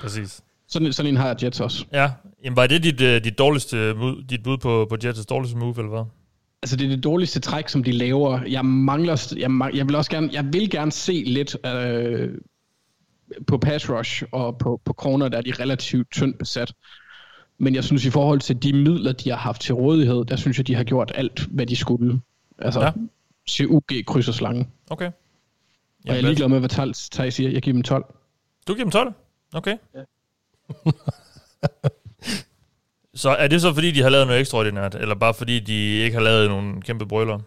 Præcis. 0.00 0.40
Sådan, 0.68 0.92
sådan 0.92 1.08
en 1.12 1.16
har 1.16 1.26
jeg 1.28 1.44
Jets 1.44 1.60
også. 1.60 1.84
Ja, 1.92 2.10
Jamen, 2.44 2.56
var 2.56 2.66
det 2.66 2.82
dit, 2.82 3.00
uh, 3.00 3.06
dit, 3.24 3.38
dårligste, 3.38 3.94
bud- 3.94 4.24
dit 4.30 4.42
bud 4.42 4.58
på, 4.58 4.86
på 4.90 4.96
Jets' 5.04 5.24
dårligste 5.24 5.56
move, 5.58 5.74
eller 5.78 5.88
hvad? 5.90 6.04
Altså 6.62 6.76
det 6.76 6.84
er 6.84 6.88
det 6.88 7.04
dårligste 7.04 7.40
træk, 7.40 7.68
som 7.68 7.84
de 7.84 7.92
laver. 7.92 8.40
Jeg 8.48 8.64
mangler, 8.64 9.34
jeg, 9.36 9.50
mang- 9.50 9.76
jeg 9.76 9.86
vil 9.86 9.94
også 9.94 10.10
gerne, 10.10 10.28
jeg 10.32 10.52
vil 10.52 10.70
gerne 10.70 10.92
se 10.92 11.12
lidt 11.26 11.56
øh, 11.66 12.30
på 13.46 13.58
pass 13.58 13.90
rush 13.90 14.22
og 14.32 14.58
på, 14.58 14.80
på 14.84 14.92
corner, 14.92 15.28
der 15.28 15.38
er 15.38 15.42
de 15.42 15.52
relativt 15.60 16.10
tyndt 16.10 16.38
besat. 16.38 16.72
Men 17.58 17.74
jeg 17.74 17.84
synes, 17.84 18.04
i 18.04 18.10
forhold 18.10 18.40
til 18.40 18.62
de 18.62 18.72
midler, 18.72 19.12
de 19.12 19.30
har 19.30 19.36
haft 19.36 19.60
til 19.62 19.74
rådighed, 19.74 20.24
der 20.24 20.36
synes 20.36 20.58
jeg, 20.58 20.66
de 20.66 20.74
har 20.74 20.84
gjort 20.84 21.12
alt, 21.14 21.46
hvad 21.46 21.66
de 21.66 21.76
skulle. 21.76 22.20
Altså, 22.58 22.80
Ja. 22.80 22.90
til 23.48 23.66
UG 23.68 23.84
kryds 24.06 24.28
og 24.28 24.34
slange. 24.34 24.68
Okay. 24.90 25.06
Og 25.06 25.12
jeg 26.04 26.10
er 26.10 26.14
Jamen, 26.16 26.24
ligeglad 26.24 26.48
med, 26.48 26.58
hvad 26.58 26.68
Thijs 27.12 27.34
siger. 27.34 27.50
Jeg 27.50 27.62
giver 27.62 27.74
dem 27.74 27.82
12. 27.82 28.04
Du 28.68 28.74
giver 28.74 28.84
dem 28.84 28.90
12? 28.90 29.12
Okay. 29.54 29.76
Ja. 29.94 30.00
så 33.14 33.30
er 33.30 33.48
det 33.48 33.60
så, 33.60 33.74
fordi 33.74 33.90
de 33.90 34.02
har 34.02 34.08
lavet 34.08 34.26
noget 34.26 34.40
ekstraordinært, 34.40 34.94
eller 34.94 35.14
bare 35.14 35.34
fordi 35.34 35.60
de 35.60 35.74
ikke 35.74 36.16
har 36.16 36.24
lavet 36.24 36.48
nogle 36.48 36.82
kæmpe 36.82 37.06
brøler? 37.06 37.38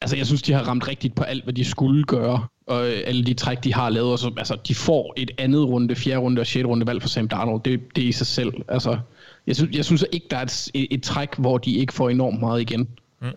Altså, 0.00 0.16
jeg 0.16 0.26
synes, 0.26 0.42
de 0.42 0.52
har 0.52 0.62
ramt 0.62 0.88
rigtigt 0.88 1.14
på 1.14 1.22
alt, 1.22 1.44
hvad 1.44 1.54
de 1.54 1.64
skulle 1.64 2.04
gøre, 2.04 2.46
og 2.66 2.88
øh, 2.88 3.02
alle 3.06 3.24
de 3.24 3.34
træk, 3.34 3.64
de 3.64 3.74
har 3.74 3.90
lavet. 3.90 4.12
Og 4.12 4.18
så, 4.18 4.32
altså, 4.36 4.58
de 4.68 4.74
får 4.74 5.14
et 5.16 5.30
andet 5.38 5.68
runde, 5.68 5.94
fjerde 5.94 6.20
runde 6.20 6.40
og 6.40 6.46
sjette 6.46 6.68
runde 6.68 6.86
valg 6.86 7.02
for 7.02 7.08
Sam 7.08 7.28
Darnold. 7.28 7.62
Det, 7.62 7.96
det 7.96 8.04
er 8.04 8.08
i 8.08 8.12
sig 8.12 8.26
selv. 8.26 8.52
Altså, 8.68 8.98
jeg, 9.46 9.56
synes, 9.56 9.76
jeg 9.76 9.84
synes 9.84 10.04
ikke, 10.12 10.26
der 10.30 10.36
er 10.36 10.42
et, 10.42 10.70
et, 10.74 10.86
et 10.90 11.02
træk, 11.02 11.28
hvor 11.38 11.58
de 11.58 11.74
ikke 11.74 11.92
får 11.92 12.10
enormt 12.10 12.40
meget 12.40 12.60
igen. 12.60 12.88
Mm. 13.20 13.28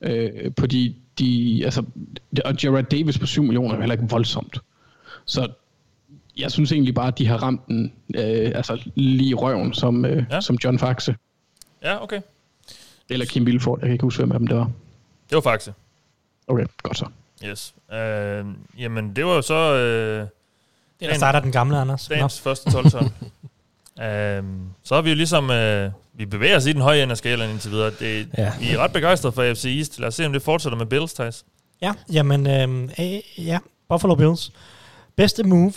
Øh, 0.00 0.54
på 0.56 0.66
de, 0.66 0.94
de, 1.18 1.60
altså, 1.64 1.84
og 2.44 2.62
Jared 2.62 2.84
Davis 2.84 3.18
på 3.18 3.26
7 3.26 3.42
millioner 3.42 3.74
er 3.74 3.80
heller 3.80 3.94
ikke 3.94 4.10
voldsomt. 4.10 4.58
Så 5.24 5.48
jeg 6.38 6.50
synes 6.50 6.72
egentlig 6.72 6.94
bare, 6.94 7.08
at 7.08 7.18
de 7.18 7.26
har 7.26 7.36
ramt 7.36 7.66
den 7.68 7.92
øh, 8.14 8.52
altså, 8.54 8.82
lige 8.94 9.30
i 9.30 9.34
røven, 9.34 9.74
som, 9.74 10.04
øh, 10.04 10.24
Ja. 10.30 10.40
som 10.40 10.58
John 10.64 10.78
Faxe. 10.78 11.16
Ja, 11.82 12.02
okay. 12.02 12.20
Eller 13.10 13.26
Kim 13.26 13.46
Vilford. 13.46 13.78
Jeg 13.78 13.86
kan 13.86 13.92
ikke 13.92 14.02
huske, 14.02 14.18
hvem 14.22 14.32
af 14.32 14.38
dem 14.38 14.46
det 14.46 14.56
var. 14.56 14.70
Det 15.30 15.34
var 15.34 15.40
faktisk. 15.40 15.76
Okay, 16.48 16.66
godt 16.82 16.98
så. 16.98 17.06
Yes. 17.44 17.74
Øh, 17.92 18.44
jamen, 18.78 19.16
det 19.16 19.26
var 19.26 19.34
jo 19.34 19.42
så 19.42 19.54
øh, 19.74 20.26
Det 21.00 21.06
er 21.06 21.10
der 21.10 21.14
starter 21.16 21.40
den 21.40 21.52
gamle, 21.52 21.78
Anders. 21.78 22.10
Nå. 22.10 22.16
dagens 22.16 22.40
første 22.40 22.70
12 22.70 22.86
øh, 22.86 24.44
Så 24.82 24.94
har 24.94 25.02
vi 25.02 25.10
jo 25.10 25.16
ligesom... 25.16 25.50
Øh, 25.50 25.90
vi 26.16 26.26
bevæger 26.26 26.56
os 26.56 26.66
i 26.66 26.72
den 26.72 26.80
høje 26.80 27.02
ende 27.02 27.10
af 27.12 27.16
skalaen 27.18 27.50
indtil 27.50 27.70
videre. 27.70 27.90
Det, 27.90 28.28
ja. 28.38 28.52
Vi 28.60 28.70
er 28.70 28.78
ret 28.78 28.92
begejstrede 28.92 29.32
for 29.32 29.42
AFC 29.42 29.64
East. 29.78 29.98
Lad 29.98 30.08
os 30.08 30.14
se, 30.14 30.26
om 30.26 30.32
det 30.32 30.42
fortsætter 30.42 30.78
med 30.78 30.86
Bills, 30.86 31.14
Thijs. 31.14 31.44
Ja, 31.82 31.92
jamen, 32.12 32.46
øhm, 32.46 32.84
øh, 32.84 33.46
ja, 33.46 33.58
Buffalo 33.88 34.14
Bills. 34.14 34.52
Bedste 35.16 35.42
move 35.42 35.72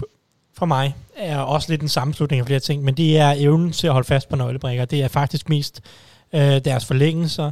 for 0.58 0.66
mig 0.66 0.96
er 1.16 1.38
også 1.38 1.72
lidt 1.72 1.82
en 1.82 1.90
sammenslutning 1.90 2.40
af 2.40 2.46
flere 2.46 2.60
ting, 2.60 2.84
men 2.84 2.94
det 2.98 3.18
er 3.18 3.34
evnen 3.38 3.72
til 3.72 3.88
at 3.88 3.94
holde 3.94 4.08
fast 4.08 4.30
på 4.30 4.36
nøglebrækker. 4.36 4.86
Det 4.86 5.02
er 5.02 5.08
faktisk 5.08 5.50
mest 5.50 5.82
øh, 6.34 6.42
deres 6.42 6.86
forlængelser 6.86 7.46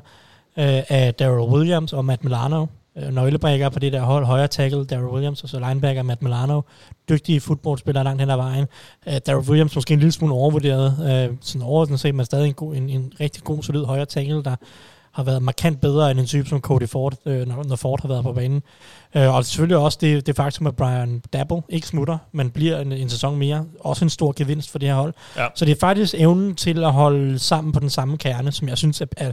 øh, 0.58 0.84
af 0.89 1.13
Daryl 1.20 1.54
Williams 1.54 1.94
og 1.94 2.06
Matt 2.06 2.24
Milano. 2.24 2.65
Øh, 2.98 3.13
nøglebrækker 3.13 3.70
på 3.70 3.80
det 3.80 3.94
der 3.94 4.02
hold, 4.02 4.26
højre 4.26 4.48
tackle, 4.48 4.86
Daryl 4.86 5.06
Williams, 5.06 5.44
og 5.44 5.50
så 5.50 5.60
linebacker 5.60 6.04
Matt 6.04 6.22
Milano. 6.22 6.62
Dygtige 7.10 7.41
fodboldspillere 7.41 8.04
langt 8.04 8.22
hen 8.22 8.30
ad 8.30 8.36
vejen. 8.36 8.65
Øh, 9.08 9.13
Daryl 9.28 9.50
Williams 9.50 9.76
måske 9.76 9.94
en 9.94 10.00
lille 10.00 10.12
smule 10.12 10.34
overvurderet, 10.34 11.28
øh, 11.30 11.38
sådan 11.41 11.62
overordnet 11.62 12.00
set, 12.00 12.15
men 12.15 12.26
stadig 12.26 12.48
en, 12.48 12.54
god, 12.54 12.76
en, 12.76 12.89
en 12.89 13.13
rigtig 13.20 13.44
god, 13.44 13.63
solid 13.63 13.86
højre 13.86 14.06
tackle, 14.06 14.44
der 14.44 14.56
har 15.15 15.23
været 15.23 15.41
markant 15.41 15.82
bedre 15.82 16.12
end 16.12 16.19
en 16.19 16.25
type 16.25 16.49
som 16.49 16.62
Cody 16.62 16.88
Ford, 16.88 17.13
øh, 17.25 17.47
når, 17.47 17.75
Ford 17.75 18.01
har 18.01 18.08
været 18.08 18.23
på 18.23 18.34
banen. 18.34 18.63
Øh, 19.15 19.36
og 19.36 19.45
selvfølgelig 19.45 19.78
også 19.78 19.97
det, 20.01 20.28
det 20.28 20.36
faktum, 20.36 20.67
at 20.67 20.75
Brian 20.75 21.21
Dabble 21.34 21.62
ikke 21.69 21.88
smutter, 21.88 22.17
men 22.32 22.51
bliver 22.51 22.80
en, 22.80 22.91
en 22.91 23.10
sæson 23.10 23.38
mere. 23.38 23.65
Også 23.80 24.06
en 24.06 24.10
stor 24.10 24.34
gevinst 24.36 24.71
for 24.71 24.80
det 24.80 24.89
her 24.89 24.95
hold. 24.95 25.13
Ja. 25.38 25.47
Så 25.56 25.65
det 25.65 25.71
er 25.71 25.80
faktisk 25.80 26.15
evnen 26.17 26.56
til 26.56 26.84
at 26.84 26.93
holde 26.93 27.39
sammen 27.39 27.71
på 27.71 27.80
den 27.80 27.89
samme 27.89 28.17
kerne, 28.17 28.51
som 28.51 28.67
jeg 28.69 28.78
synes 28.78 29.01
er, 29.01 29.06
er, 29.17 29.32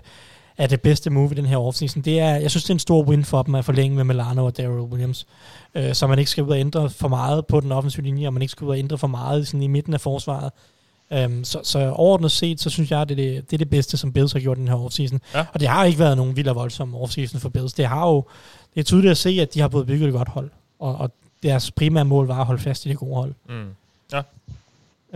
er 0.59 0.67
det 0.67 0.81
bedste 0.81 1.11
move 1.11 1.31
i 1.33 1.35
den 1.35 1.47
her 1.47 1.57
offseason. 1.57 2.03
Det 2.03 2.21
er, 2.21 2.37
jeg 2.37 2.51
synes, 2.51 2.65
det 2.65 2.71
er 2.71 2.75
en 2.75 2.79
stor 2.79 3.03
win 3.03 3.25
for 3.25 3.43
dem 3.43 3.55
at 3.55 3.65
forlænge 3.65 3.97
med 3.97 4.05
Milano 4.05 4.47
og 4.47 4.57
Daryl 4.57 4.81
Williams. 4.81 5.27
Øh, 5.75 5.95
så 5.95 6.07
man 6.07 6.19
ikke 6.19 6.31
skal 6.31 6.45
ud 6.45 6.51
og 6.51 6.59
ændre 6.59 6.91
for 6.91 7.09
meget 7.09 7.47
på 7.47 7.61
den 7.61 7.73
offensive 7.73 8.05
linje, 8.05 8.27
og 8.27 8.33
man 8.33 8.43
ikke 8.43 8.53
skal 8.53 8.65
ud 8.65 8.71
og 8.71 8.79
ændre 8.79 8.99
for 8.99 9.07
meget 9.07 9.47
sådan 9.47 9.63
i 9.63 9.67
midten 9.67 9.95
af 9.95 10.01
forsvaret. 10.01 10.51
Um, 11.13 11.45
så, 11.45 11.61
så 11.63 11.91
overordnet 11.91 12.31
set, 12.31 12.61
så 12.61 12.71
synes 12.71 12.91
jeg, 12.91 13.01
at 13.01 13.09
det 13.09 13.21
er 13.21 13.33
det, 13.35 13.51
det, 13.51 13.57
er 13.57 13.59
det 13.59 13.71
bedste, 13.71 13.97
som 13.97 14.13
Bills 14.13 14.33
har 14.33 14.41
gjort 14.41 14.57
den 14.57 14.69
her 14.69 14.75
offseason. 14.75 15.21
Ja. 15.35 15.45
Og 15.53 15.61
det 15.61 15.69
har 15.69 15.85
ikke 15.85 15.99
været 15.99 16.17
nogen 16.17 16.37
vild 16.37 16.49
og 16.49 16.57
voldsom 16.57 16.95
offseason 16.95 17.41
for 17.41 17.49
Bills. 17.49 17.73
Det 17.73 17.87
har 17.87 18.09
jo, 18.09 18.25
det 18.75 18.81
er 18.81 18.85
tydeligt 18.85 19.11
at 19.11 19.17
se, 19.17 19.39
at 19.41 19.55
de 19.55 19.61
har 19.61 19.69
både 19.69 19.85
bygget 19.85 20.09
et 20.09 20.15
godt 20.15 20.29
hold, 20.29 20.51
og, 20.79 20.97
og 20.97 21.11
deres 21.43 21.71
primære 21.71 22.05
mål 22.05 22.27
var 22.27 22.41
at 22.41 22.47
holde 22.47 22.63
fast 22.63 22.87
i 22.87 22.89
det 22.89 22.97
gode 22.97 23.15
hold. 23.15 23.35
Mm. 23.49 23.69
Ja. 24.13 24.23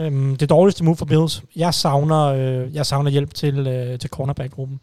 Um, 0.07 0.37
det 0.37 0.51
dårligste 0.51 0.85
move 0.85 0.97
for 0.97 1.05
Bills, 1.05 1.43
jeg 1.57 1.75
savner, 1.75 2.25
øh, 2.25 2.75
jeg 2.75 2.87
savner 2.87 3.11
hjælp 3.11 3.35
til, 3.35 3.67
øh, 3.67 3.99
til 3.99 4.11
cornerback-gruppen. 4.11 4.81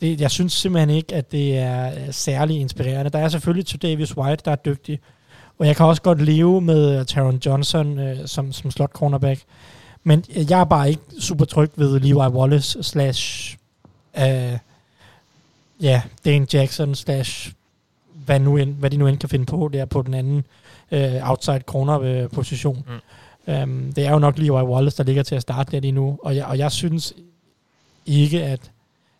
Det, 0.00 0.20
jeg 0.20 0.30
synes 0.30 0.52
simpelthen 0.52 0.90
ikke, 0.90 1.14
at 1.14 1.32
det 1.32 1.58
er 1.58 1.86
øh, 1.86 2.12
særlig 2.12 2.60
inspirerende. 2.60 3.10
Der 3.10 3.18
er 3.18 3.28
selvfølgelig 3.28 3.66
til 3.66 3.82
Davis 3.82 4.16
White, 4.16 4.42
der 4.44 4.50
er 4.50 4.56
dygtig, 4.56 5.00
og 5.58 5.66
jeg 5.66 5.76
kan 5.76 5.86
også 5.86 6.02
godt 6.02 6.22
leve 6.22 6.60
med 6.60 7.00
uh, 7.00 7.06
Taron 7.06 7.40
Johnson 7.46 7.98
øh, 7.98 8.26
som, 8.26 8.52
som 8.52 8.70
slot 8.70 8.90
cornerback. 8.92 9.40
Men 10.04 10.24
jeg 10.28 10.60
er 10.60 10.64
bare 10.64 10.88
ikke 10.88 11.02
super 11.20 11.44
tryg 11.44 11.70
ved 11.76 12.00
Levi 12.00 12.14
Wallace 12.14 12.82
slash 12.82 13.56
uh, 14.16 14.58
ja, 15.80 16.02
Dane 16.24 16.46
Jackson 16.52 16.94
slash 16.94 17.52
hvad, 18.14 18.40
nu 18.40 18.56
end, 18.56 18.74
hvad 18.74 18.90
de 18.90 18.96
nu 18.96 19.06
end 19.06 19.18
kan 19.18 19.28
finde 19.28 19.46
på 19.46 19.70
der 19.72 19.84
på 19.84 20.02
den 20.02 20.14
anden 20.14 20.44
uh, 20.92 21.30
outside 21.30 21.60
corner 21.66 22.22
uh, 22.24 22.30
position. 22.30 22.84
Mm. 22.88 23.52
Um, 23.54 23.92
det 23.96 24.06
er 24.06 24.10
jo 24.10 24.18
nok 24.18 24.38
Levi 24.38 24.50
Wallace, 24.50 24.96
der 24.96 25.02
ligger 25.04 25.22
til 25.22 25.34
at 25.34 25.42
starte 25.42 25.72
der 25.72 25.80
lige 25.80 25.92
nu, 25.92 26.18
og 26.22 26.36
jeg, 26.36 26.44
og 26.46 26.58
jeg 26.58 26.72
synes 26.72 27.12
ikke, 28.06 28.44
at, 28.44 28.70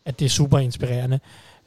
at 0.05 0.19
det 0.19 0.25
er 0.25 0.29
super 0.31 0.59
inspirerende. 0.59 1.21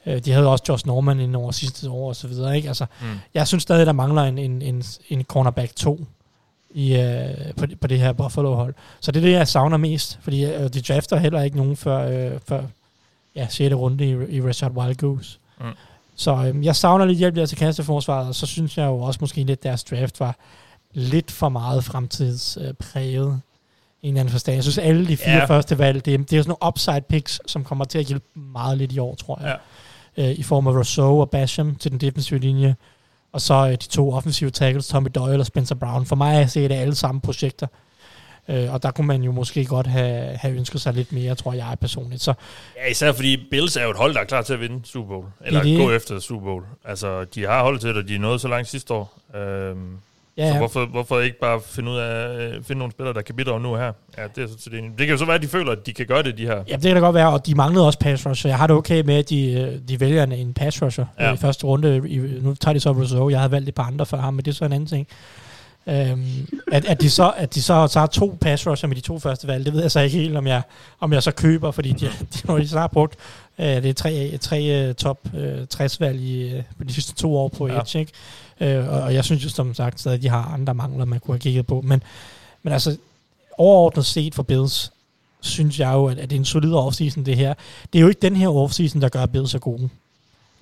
Uh, 0.06 0.12
de 0.16 0.32
havde 0.32 0.48
også 0.48 0.64
Josh 0.68 0.86
Norman 0.86 1.20
ind 1.20 1.36
over 1.36 1.50
sidste 1.52 1.90
år 1.90 2.08
og 2.08 2.16
så 2.16 2.28
videre, 2.28 2.56
ikke? 2.56 2.68
Altså, 2.68 2.86
Mm. 3.00 3.06
jeg 3.34 3.46
synes 3.48 3.62
stadig, 3.62 3.86
der 3.86 3.92
mangler 3.92 4.22
en, 4.22 4.38
en, 4.38 4.62
en, 4.62 4.82
en 5.08 5.24
cornerback 5.24 5.76
2 5.76 6.06
i, 6.70 6.96
øh, 6.96 7.54
på, 7.56 7.66
på 7.80 7.86
det 7.86 7.98
her 8.00 8.12
Buffalo-hold. 8.12 8.74
Så 9.00 9.12
det 9.12 9.20
er 9.20 9.24
det, 9.26 9.32
jeg 9.32 9.48
savner 9.48 9.76
mest, 9.76 10.18
fordi 10.22 10.44
øh, 10.44 10.68
de 10.68 10.80
drafter 10.80 11.16
heller 11.16 11.42
ikke 11.42 11.56
nogen 11.56 11.76
før, 11.76 11.98
øh, 12.32 12.40
før 12.48 12.62
ja, 13.36 13.46
6. 13.50 13.74
runde 13.74 14.04
i, 14.06 14.36
i 14.36 14.40
Richard 14.42 14.72
Wild 14.72 14.94
Goose. 14.96 15.38
Mm. 15.60 15.66
Så 16.16 16.34
øh, 16.54 16.64
jeg 16.64 16.76
savner 16.76 17.04
lidt 17.04 17.18
hjælp 17.18 17.34
der 17.36 17.46
til 17.46 17.58
kasteforsvaret, 17.58 18.28
og 18.28 18.34
så 18.34 18.46
synes 18.46 18.78
jeg 18.78 18.86
jo 18.86 18.98
også 18.98 19.18
måske 19.20 19.44
lidt, 19.44 19.62
deres 19.62 19.84
draft 19.84 20.20
var 20.20 20.36
lidt 20.92 21.30
for 21.30 21.48
meget 21.48 21.84
fremtidspræget. 21.84 23.28
Øh, 23.28 23.34
i 24.02 24.06
en 24.08 24.14
eller 24.14 24.20
anden 24.20 24.32
forstand. 24.32 24.54
Jeg 24.54 24.62
synes, 24.64 24.78
alle 24.78 25.08
de 25.08 25.16
fire 25.16 25.34
ja. 25.36 25.44
første 25.44 25.78
valg, 25.78 26.04
det, 26.04 26.14
er- 26.14 26.18
det 26.18 26.32
er 26.38 26.42
sådan 26.42 26.48
nogle 26.60 26.68
upside 26.68 27.00
picks, 27.08 27.40
som 27.46 27.64
kommer 27.64 27.84
til 27.84 27.98
at 27.98 28.04
hjælpe 28.06 28.24
meget 28.38 28.78
lidt 28.78 28.92
i 28.92 28.98
år, 28.98 29.14
tror 29.14 29.40
jeg. 29.42 29.58
Ja. 30.16 30.28
Øh, 30.30 30.38
I 30.38 30.42
form 30.42 30.66
af 30.66 30.72
Rousseau 30.72 31.20
og 31.20 31.30
Basham 31.30 31.74
til 31.74 31.90
den 31.90 32.00
defensive 32.00 32.38
linje. 32.40 32.76
Og 33.38 33.42
så 33.42 33.54
øh, 33.54 33.70
de 33.70 33.76
to 33.76 34.12
offensive 34.12 34.50
tackles, 34.50 34.88
Tommy 34.88 35.08
Doyle 35.14 35.38
og 35.40 35.46
Spencer 35.46 35.74
Brown. 35.74 36.06
For 36.06 36.16
mig 36.16 36.34
at 36.40 36.50
se, 36.50 36.62
det 36.62 36.76
er 36.76 36.80
alle 36.80 36.94
sammen 36.94 37.20
projekter. 37.20 37.66
Øh, 38.48 38.72
og 38.72 38.82
der 38.82 38.90
kunne 38.90 39.06
man 39.06 39.22
jo 39.22 39.32
måske 39.32 39.64
godt 39.64 39.86
have, 39.86 40.36
have 40.36 40.54
ønsket 40.56 40.80
sig 40.80 40.94
lidt 40.94 41.12
mere, 41.12 41.34
tror 41.34 41.52
jeg 41.52 41.76
personligt. 41.80 42.22
Så 42.22 42.34
Ja, 42.76 42.90
især 42.90 43.12
fordi 43.12 43.36
Bills 43.50 43.76
er 43.76 43.84
jo 43.84 43.90
et 43.90 43.96
hold, 43.96 44.14
der 44.14 44.20
er 44.20 44.24
klar 44.24 44.42
til 44.42 44.52
at 44.52 44.60
vinde 44.60 44.80
Super 44.84 45.08
Bowl. 45.08 45.24
Eller 45.46 45.62
Det 45.62 45.72
er 45.72 45.76
det. 45.76 45.86
gå 45.86 45.92
efter 45.92 46.18
Super 46.20 46.44
Bowl. 46.44 46.64
Altså, 46.84 47.24
de 47.24 47.46
har 47.46 47.62
holdet 47.62 47.80
til 47.80 47.88
det, 47.90 47.96
og 47.96 48.08
de 48.08 48.14
er 48.14 48.18
nået 48.18 48.40
så 48.40 48.48
langt 48.48 48.68
sidste 48.68 48.94
år. 48.94 49.18
Øhm, 49.36 49.96
ja, 50.38 50.52
så 50.52 50.58
hvorfor, 50.58 50.86
hvorfor 50.86 51.20
ikke 51.20 51.38
bare 51.38 51.60
finde 51.66 51.90
ud 51.90 51.96
af 51.96 52.38
øh, 52.38 52.64
finde 52.64 52.78
nogle 52.78 52.92
spillere, 52.92 53.14
der 53.14 53.22
kan 53.22 53.34
bidrage 53.34 53.60
nu 53.60 53.74
her? 53.74 53.92
Ja, 54.18 54.22
det 54.36 54.44
er 54.44 54.48
så 54.58 54.70
det. 54.70 54.82
Det 54.98 55.06
kan 55.06 55.08
jo 55.08 55.16
så 55.16 55.24
være, 55.24 55.34
at 55.34 55.42
de 55.42 55.48
føler, 55.48 55.72
at 55.72 55.86
de 55.86 55.92
kan 55.92 56.06
gøre 56.06 56.22
det, 56.22 56.38
de 56.38 56.46
her. 56.46 56.56
Ja, 56.68 56.72
det 56.76 56.82
kan 56.82 56.94
da 56.94 57.00
godt 57.00 57.14
være, 57.14 57.32
og 57.32 57.46
de 57.46 57.54
manglede 57.54 57.86
også 57.86 57.98
pass 57.98 58.26
rusher. 58.26 58.34
så 58.34 58.48
Jeg 58.48 58.58
har 58.58 58.66
det 58.66 58.76
okay 58.76 59.02
med, 59.04 59.14
at 59.14 59.30
de, 59.30 59.52
øh, 59.52 59.78
de 59.88 60.00
vælger 60.00 60.22
en, 60.22 60.32
en 60.32 60.54
pass 60.54 60.82
rusher 60.82 61.04
Ja. 61.18 61.28
ja. 61.28 61.34
i 61.34 61.36
første 61.36 61.66
runde. 61.66 62.02
I, 62.08 62.18
nu 62.18 62.54
tager 62.54 62.72
de 62.72 62.80
så 62.80 62.92
Rousseau. 62.92 63.30
Jeg 63.30 63.38
havde 63.38 63.52
valgt 63.52 63.68
et 63.68 63.74
par 63.74 63.82
andre 63.84 64.06
før 64.06 64.18
ham, 64.18 64.34
men 64.34 64.44
det 64.44 64.50
er 64.50 64.54
så 64.54 64.64
en 64.64 64.72
anden 64.72 64.88
ting. 64.88 65.06
Øhm, 65.88 66.24
at, 66.72 66.84
at, 66.84 67.00
de 67.00 67.10
så, 67.10 67.32
at 67.36 67.54
de 67.54 67.62
så 67.62 67.86
tager 67.86 68.06
to 68.06 68.38
pass 68.40 68.66
rusher 68.66 68.88
med 68.88 68.96
de 68.96 69.00
to 69.00 69.18
første 69.18 69.46
valg, 69.46 69.64
det 69.64 69.72
ved 69.72 69.80
jeg 69.80 69.90
så 69.90 70.00
ikke 70.00 70.18
helt, 70.18 70.36
om 70.36 70.46
jeg, 70.46 70.62
om 71.00 71.12
jeg 71.12 71.22
så 71.22 71.30
køber, 71.30 71.70
fordi 71.70 71.92
de, 71.92 72.06
de, 72.06 72.52
de, 72.52 72.60
de 72.60 72.68
så 72.68 72.78
har 72.78 72.86
brugt 72.86 73.16
øh, 73.58 73.66
det 73.66 73.86
er 73.86 73.92
tre, 73.92 74.36
tre 74.40 74.92
top 74.92 75.18
øh, 75.34 75.66
60 75.66 76.00
valg 76.00 76.20
i, 76.20 76.54
øh, 76.54 76.62
på 76.78 76.84
de 76.84 76.92
sidste 76.92 77.14
to 77.14 77.36
år 77.36 77.48
på 77.48 77.68
ja. 77.68 77.80
Edge, 77.80 77.98
ikke? 77.98 78.12
Øh, 78.60 78.88
og, 78.88 79.00
og 79.00 79.14
jeg 79.14 79.24
synes 79.24 79.44
jo 79.44 79.48
som 79.48 79.74
sagt 79.74 80.00
stadig, 80.00 80.16
at 80.16 80.22
de 80.22 80.28
har 80.28 80.42
andre 80.42 80.74
mangler, 80.74 81.04
man 81.04 81.20
kunne 81.20 81.34
have 81.34 81.40
kigget 81.40 81.66
på. 81.66 81.80
Men, 81.80 82.02
men 82.62 82.72
altså, 82.72 82.96
overordnet 83.58 84.06
set 84.06 84.34
for 84.34 84.42
Bills, 84.42 84.92
synes 85.40 85.80
jeg 85.80 85.92
jo, 85.92 86.06
at, 86.06 86.18
at 86.18 86.30
det 86.30 86.36
er 86.36 86.40
en 86.40 86.44
solid 86.44 86.72
offseason, 86.72 87.26
det 87.26 87.36
her. 87.36 87.54
Det 87.92 87.98
er 87.98 88.02
jo 88.02 88.08
ikke 88.08 88.20
den 88.20 88.36
her 88.36 88.48
offseason, 88.48 89.02
der 89.02 89.08
gør 89.08 89.26
Bills 89.26 89.50
så 89.50 89.58
gode. 89.58 89.88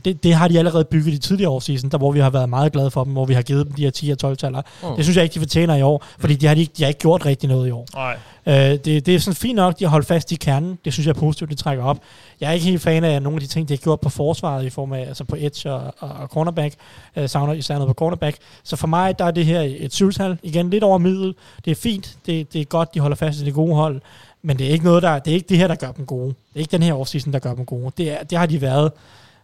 Det, 0.06 0.22
det 0.22 0.34
har 0.34 0.48
de 0.48 0.58
allerede 0.58 0.84
bygget 0.84 1.12
i 1.12 1.18
tidligere 1.18 1.52
offseason, 1.52 1.90
der 1.90 1.98
hvor 1.98 2.12
vi 2.12 2.20
har 2.20 2.30
været 2.30 2.48
meget 2.48 2.72
glade 2.72 2.90
for 2.90 3.04
dem, 3.04 3.12
hvor 3.12 3.24
vi 3.24 3.34
har 3.34 3.42
givet 3.42 3.66
dem 3.66 3.72
de 3.74 3.82
her 3.82 3.90
10 3.90 4.10
og 4.10 4.18
12 4.18 4.36
taller. 4.36 4.62
Mm. 4.82 4.96
Det 4.96 5.04
synes 5.04 5.16
jeg 5.16 5.24
ikke, 5.24 5.34
de 5.34 5.38
fortjener 5.38 5.74
i 5.74 5.82
år, 5.82 6.04
fordi 6.18 6.34
de 6.34 6.46
har, 6.46 6.54
de, 6.54 6.66
de 6.76 6.82
har 6.82 6.88
ikke 6.88 7.00
gjort 7.00 7.26
rigtig 7.26 7.48
noget 7.48 7.68
i 7.68 7.70
år. 7.70 7.86
Nej. 7.94 8.16
Øh, 8.46 8.54
det, 8.54 9.06
det 9.06 9.08
er 9.08 9.18
sådan 9.18 9.34
fint 9.34 9.56
nok, 9.56 9.78
de 9.78 9.84
har 9.84 9.90
holdt 9.90 10.06
fast 10.06 10.32
i 10.32 10.34
kernen. 10.34 10.78
Det 10.84 10.92
synes 10.92 11.06
jeg 11.06 11.14
er 11.16 11.20
positivt, 11.20 11.50
de 11.50 11.54
trækker 11.54 11.84
op. 11.84 11.98
Jeg 12.40 12.48
er 12.48 12.52
ikke 12.52 12.66
helt 12.66 12.82
fan 12.82 13.04
af 13.04 13.22
nogle 13.22 13.36
af 13.36 13.40
de 13.40 13.46
ting, 13.46 13.68
de 13.68 13.72
har 13.74 13.78
gjort 13.78 14.00
på 14.00 14.08
forsvaret 14.08 14.64
i 14.64 14.70
form 14.70 14.92
af, 14.92 15.00
altså 15.00 15.24
på 15.24 15.36
edge 15.38 15.72
og, 15.72 15.94
og, 15.98 16.08
og 16.08 16.28
cornerback. 16.28 16.74
Øh, 17.16 17.28
savner 17.28 17.52
især 17.52 17.74
noget 17.74 17.88
på 17.88 17.94
cornerback. 17.94 18.36
Så 18.64 18.76
for 18.76 18.86
mig, 18.86 19.18
der 19.18 19.24
er 19.24 19.30
det 19.30 19.46
her 19.46 19.60
et 19.60 19.94
syvtal. 19.94 20.38
Igen, 20.42 20.70
lidt 20.70 20.84
over 20.84 20.98
middel. 20.98 21.34
Det 21.64 21.70
er 21.70 21.74
fint. 21.74 22.16
Det, 22.26 22.52
det 22.52 22.60
er 22.60 22.64
godt, 22.64 22.94
de 22.94 23.00
holder 23.00 23.16
fast 23.16 23.40
i 23.40 23.44
det 23.44 23.54
gode 23.54 23.74
hold. 23.74 24.00
Men 24.42 24.58
det 24.58 24.66
er 24.66 24.70
ikke 24.70 24.84
noget, 24.84 25.02
der, 25.02 25.18
det 25.18 25.30
er 25.30 25.34
ikke 25.34 25.48
det 25.48 25.58
her, 25.58 25.68
der 25.68 25.74
gør 25.74 25.92
dem 25.92 26.06
gode. 26.06 26.28
Det 26.28 26.54
er 26.54 26.60
ikke 26.60 26.72
den 26.72 26.82
her 26.82 26.94
offseason, 26.94 27.32
der 27.32 27.38
gør 27.38 27.54
dem 27.54 27.64
gode. 27.64 27.90
Det, 27.98 28.12
er, 28.12 28.22
det 28.22 28.38
har 28.38 28.46
de 28.46 28.60
været. 28.60 28.92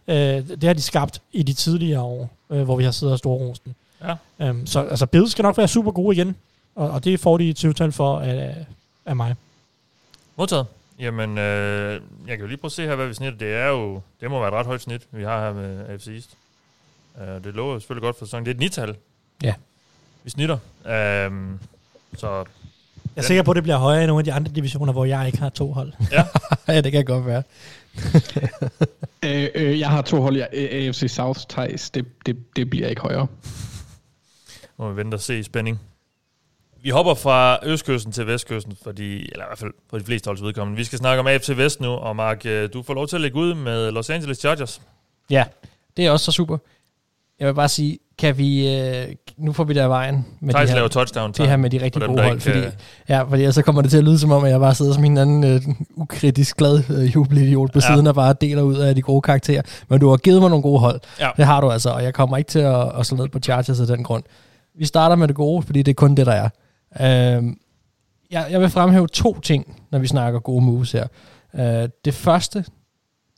Øh, 0.07 0.15
det 0.49 0.63
har 0.63 0.73
de 0.73 0.81
skabt 0.81 1.21
i 1.31 1.43
de 1.43 1.53
tidligere 1.53 2.01
år, 2.01 2.29
øh, 2.49 2.63
hvor 2.63 2.75
vi 2.75 2.83
har 2.83 2.91
siddet 2.91 3.13
og 3.13 3.19
storrosten. 3.19 3.75
Ja. 4.03 4.15
Øhm, 4.39 4.67
så 4.67 4.79
altså, 4.79 5.05
Bills 5.05 5.31
skal 5.31 5.43
nok 5.43 5.57
være 5.57 5.67
super 5.67 5.91
gode 5.91 6.15
igen. 6.15 6.35
Og, 6.75 6.89
og 6.89 7.03
det 7.03 7.19
får 7.19 7.37
de 7.37 7.49
et 7.49 7.57
syvtal 7.57 7.91
for 7.91 8.19
af, 8.19 8.65
af 9.05 9.15
mig. 9.15 9.35
Modtaget. 10.35 10.65
Jamen, 10.99 11.37
øh, 11.37 12.01
jeg 12.27 12.37
kan 12.37 12.39
jo 12.39 12.47
lige 12.47 12.57
prøve 12.57 12.67
at 12.67 12.71
se 12.71 12.81
her, 12.87 12.95
hvad 12.95 13.07
vi 13.07 13.13
snitter. 13.13 13.37
Det 13.37 13.53
er 13.53 13.67
jo, 13.67 14.01
det 14.21 14.31
må 14.31 14.39
være 14.39 14.47
et 14.47 14.53
ret 14.53 14.65
højt 14.65 14.81
snit, 14.81 15.01
vi 15.11 15.23
har 15.23 15.45
her 15.45 15.53
med 15.53 15.89
AFC 15.89 16.07
East. 16.07 16.29
Uh, 17.15 17.43
det 17.43 17.55
lover 17.55 17.79
selvfølgelig 17.79 18.03
godt 18.03 18.17
for 18.19 18.25
sæsonen. 18.25 18.45
Det 18.45 18.51
er 18.51 18.55
et 18.55 18.59
nital. 18.59 18.95
Ja. 19.43 19.53
Vi 20.23 20.29
snitter. 20.29 20.57
Um, 21.27 21.59
så 22.17 22.45
Jeg 23.15 23.21
er 23.21 23.25
sikker 23.25 23.43
på, 23.43 23.51
at 23.51 23.55
det 23.55 23.63
bliver 23.63 23.77
højere 23.77 24.03
i 24.03 24.07
nogle 24.07 24.19
af 24.19 24.23
de 24.25 24.33
andre 24.33 24.51
divisioner, 24.51 24.93
hvor 24.93 25.05
jeg 25.05 25.25
ikke 25.25 25.37
har 25.39 25.49
to 25.49 25.71
hold. 25.73 25.93
ja, 26.67 26.81
det 26.81 26.91
kan 26.91 27.05
godt 27.05 27.25
være. 27.25 27.43
Øh, 29.25 29.47
øh, 29.55 29.79
jeg 29.79 29.89
har 29.89 30.01
to 30.01 30.21
hold 30.21 30.35
i 30.37 30.39
A- 30.41 30.47
AFC 30.87 31.03
South, 31.11 31.39
Thijs. 31.49 31.89
Det, 31.89 32.05
det, 32.25 32.55
det 32.55 32.69
bliver 32.69 32.87
ikke 32.87 33.01
højere. 33.01 33.27
må 34.77 34.89
vi 34.91 34.97
vente 34.97 35.15
og 35.15 35.21
se 35.21 35.39
i 35.39 35.43
spænding. 35.43 35.79
Vi 36.81 36.89
hopper 36.89 37.13
fra 37.13 37.59
østkysten 37.63 38.11
til 38.11 38.27
vestkysten, 38.27 38.77
fordi, 38.83 39.29
eller 39.31 39.45
i 39.45 39.47
hvert 39.47 39.57
fald 39.59 39.71
for 39.89 39.97
de 39.97 40.03
fleste 40.03 40.27
holds 40.27 40.41
vedkommende. 40.43 40.77
Vi 40.77 40.83
skal 40.83 40.99
snakke 40.99 41.19
om 41.19 41.27
AFC 41.27 41.49
Vest 41.57 41.81
nu, 41.81 41.89
og 41.89 42.15
Mark, 42.15 42.45
øh, 42.45 42.69
du 42.73 42.83
får 42.83 42.93
lov 42.93 43.07
til 43.07 43.15
at 43.15 43.21
lægge 43.21 43.37
ud 43.37 43.53
med 43.53 43.91
Los 43.91 44.09
Angeles 44.09 44.37
Chargers. 44.37 44.81
Ja, 45.29 45.43
det 45.97 46.05
er 46.05 46.11
også 46.11 46.25
så 46.25 46.31
super. 46.31 46.57
Jeg 47.43 47.49
vil 47.49 47.55
bare 47.55 47.69
sige, 47.69 47.97
kan 48.19 48.37
vi... 48.37 48.75
Øh, 48.77 49.07
nu 49.37 49.53
får 49.53 49.63
vi 49.63 49.73
der 49.73 49.85
vejen 49.85 50.25
med 50.39 50.53
Thijs 50.53 50.67
det 50.69 50.75
laver 50.75 50.83
her, 50.83 50.89
touchdown. 50.89 51.31
det 51.31 51.47
her 51.49 51.57
med 51.57 51.69
de 51.69 51.81
rigtig 51.83 52.01
dem, 52.01 52.09
gode 52.09 52.21
hold. 52.23 52.33
ikke, 52.33 52.43
Fordi, 52.43 52.57
øh, 52.59 52.71
ja, 53.09 53.21
fordi 53.21 53.41
ellers 53.41 53.55
så 53.55 53.61
kommer 53.61 53.81
det 53.81 53.91
til 53.91 53.97
at 53.97 54.03
lyde 54.03 54.19
som 54.19 54.31
om, 54.31 54.43
at 54.43 54.51
jeg 54.51 54.59
bare 54.59 54.75
sidder 54.75 54.93
som 54.93 55.03
en 55.03 55.17
anden 55.17 55.43
øh, 55.43 55.61
ukritisk 55.95 56.57
glad 56.57 56.83
øh, 56.89 57.15
jubelidiot 57.15 57.71
på 57.73 57.79
Ja. 57.83 57.93
siden 57.93 58.07
og 58.07 58.15
bare 58.15 58.35
deler 58.41 58.61
ud 58.61 58.75
af 58.75 58.95
de 58.95 59.01
gode 59.01 59.21
karakterer. 59.21 59.61
Men 59.89 59.99
du 59.99 60.09
har 60.09 60.17
givet 60.17 60.41
mig 60.41 60.49
nogle 60.49 60.63
gode 60.63 60.79
hold. 60.79 60.99
Ja. 61.19 61.29
Det 61.37 61.45
har 61.45 61.61
du 61.61 61.69
altså, 61.71 61.89
og 61.89 62.03
jeg 62.03 62.13
kommer 62.13 62.37
ikke 62.37 62.49
til 62.49 62.59
at, 62.59 62.99
at 62.99 63.05
slå 63.05 63.17
ned 63.17 63.27
på 63.29 63.39
Chargers 63.39 63.79
af 63.79 63.87
den 63.87 64.03
grund. 64.03 64.23
Vi 64.79 64.85
starter 64.85 65.15
med 65.15 65.27
det 65.27 65.35
gode, 65.35 65.61
fordi 65.63 65.81
det 65.81 65.91
er 65.91 65.95
kun 65.95 66.15
det, 66.15 66.25
der 66.25 66.49
er. 66.99 67.35
Øhm, 67.37 67.57
jeg, 68.31 68.47
jeg 68.51 68.61
vil 68.61 68.69
fremhæve 68.69 69.07
to 69.07 69.39
ting, 69.39 69.81
når 69.91 69.99
vi 69.99 70.07
snakker 70.07 70.39
gode 70.39 70.65
moves 70.65 70.91
her. 70.91 71.07
Øh, 71.55 71.89
det 72.05 72.13
første, 72.13 72.65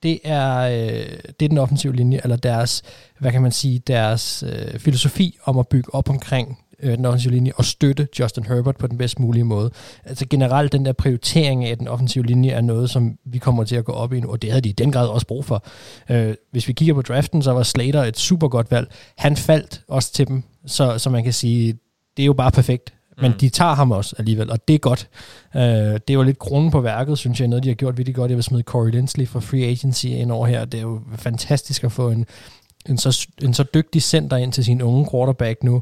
det 0.03 0.19
er, 0.23 0.57
øh, 0.57 1.17
det 1.39 1.45
er 1.45 1.49
den 1.49 1.57
offensive 1.57 1.95
linje, 1.95 2.19
eller 2.23 2.35
deres, 2.35 2.81
hvad 3.19 3.31
kan 3.31 3.41
man 3.41 3.51
sige, 3.51 3.79
deres 3.79 4.43
øh, 4.47 4.79
filosofi 4.79 5.37
om 5.43 5.59
at 5.59 5.67
bygge 5.67 5.95
op 5.95 6.09
omkring 6.09 6.59
øh, 6.79 6.97
den 6.97 7.05
offensive 7.05 7.33
linje 7.33 7.51
og 7.55 7.65
støtte 7.65 8.07
Justin 8.19 8.45
Herbert 8.45 8.77
på 8.77 8.87
den 8.87 8.97
bedst 8.97 9.19
mulige 9.19 9.43
måde. 9.43 9.71
Altså 10.05 10.25
generelt 10.29 10.71
den 10.71 10.85
der 10.85 10.93
prioritering 10.93 11.65
af 11.65 11.77
den 11.77 11.87
offensive 11.87 12.25
linje 12.25 12.49
er 12.49 12.61
noget, 12.61 12.89
som 12.89 13.17
vi 13.25 13.37
kommer 13.37 13.63
til 13.63 13.75
at 13.75 13.85
gå 13.85 13.91
op 13.91 14.13
i 14.13 14.19
nu, 14.19 14.31
og 14.31 14.41
det 14.41 14.49
havde 14.49 14.61
de 14.61 14.69
i 14.69 14.71
den 14.71 14.91
grad 14.91 15.07
også 15.07 15.27
brug 15.27 15.45
for. 15.45 15.65
Øh, 16.09 16.35
hvis 16.51 16.67
vi 16.67 16.73
kigger 16.73 16.93
på 16.93 17.01
draften, 17.01 17.41
så 17.41 17.51
var 17.51 17.63
Slater 17.63 18.03
et 18.03 18.17
super 18.17 18.47
godt 18.47 18.71
valg. 18.71 18.91
Han 19.17 19.35
faldt 19.35 19.81
også 19.87 20.13
til 20.13 20.27
dem, 20.27 20.43
så, 20.65 20.97
så 20.97 21.09
man 21.09 21.23
kan 21.23 21.33
sige, 21.33 21.77
det 22.17 22.23
er 22.23 22.27
jo 22.27 22.33
bare 22.33 22.51
perfekt. 22.51 22.94
Men 23.21 23.31
Mm. 23.31 23.37
de 23.37 23.49
tager 23.49 23.73
ham 23.73 23.91
også 23.91 24.15
alligevel, 24.19 24.51
og 24.51 24.67
det 24.67 24.73
er 24.73 24.77
godt. 24.79 25.07
Øh, 25.55 25.61
det 25.61 26.09
er 26.09 26.13
jo 26.13 26.23
lidt 26.23 26.39
kronen 26.39 26.71
på 26.71 26.81
værket, 26.81 27.17
synes 27.17 27.39
jeg, 27.39 27.47
noget 27.47 27.63
de 27.63 27.67
har 27.69 27.75
gjort 27.75 27.97
virkelig 27.97 28.15
godt. 28.15 28.29
Jeg 28.31 28.37
vil 28.37 28.43
smide 28.43 28.63
Corey 28.63 28.91
Lindsley 28.91 29.27
fra 29.27 29.39
Free 29.39 29.63
Agency 29.65 30.05
ind 30.05 30.31
over 30.31 30.47
her. 30.47 30.65
Det 30.65 30.77
er 30.77 30.81
jo 30.81 31.01
fantastisk 31.15 31.83
at 31.83 31.91
få 31.91 32.09
en, 32.09 32.25
en, 32.89 32.97
så, 32.97 33.27
en 33.43 33.53
så 33.53 33.63
dygtig 33.73 34.01
center 34.03 34.37
ind 34.37 34.53
til 34.53 34.65
sin 34.65 34.81
unge 34.81 35.07
quarterback 35.11 35.63
nu. 35.63 35.81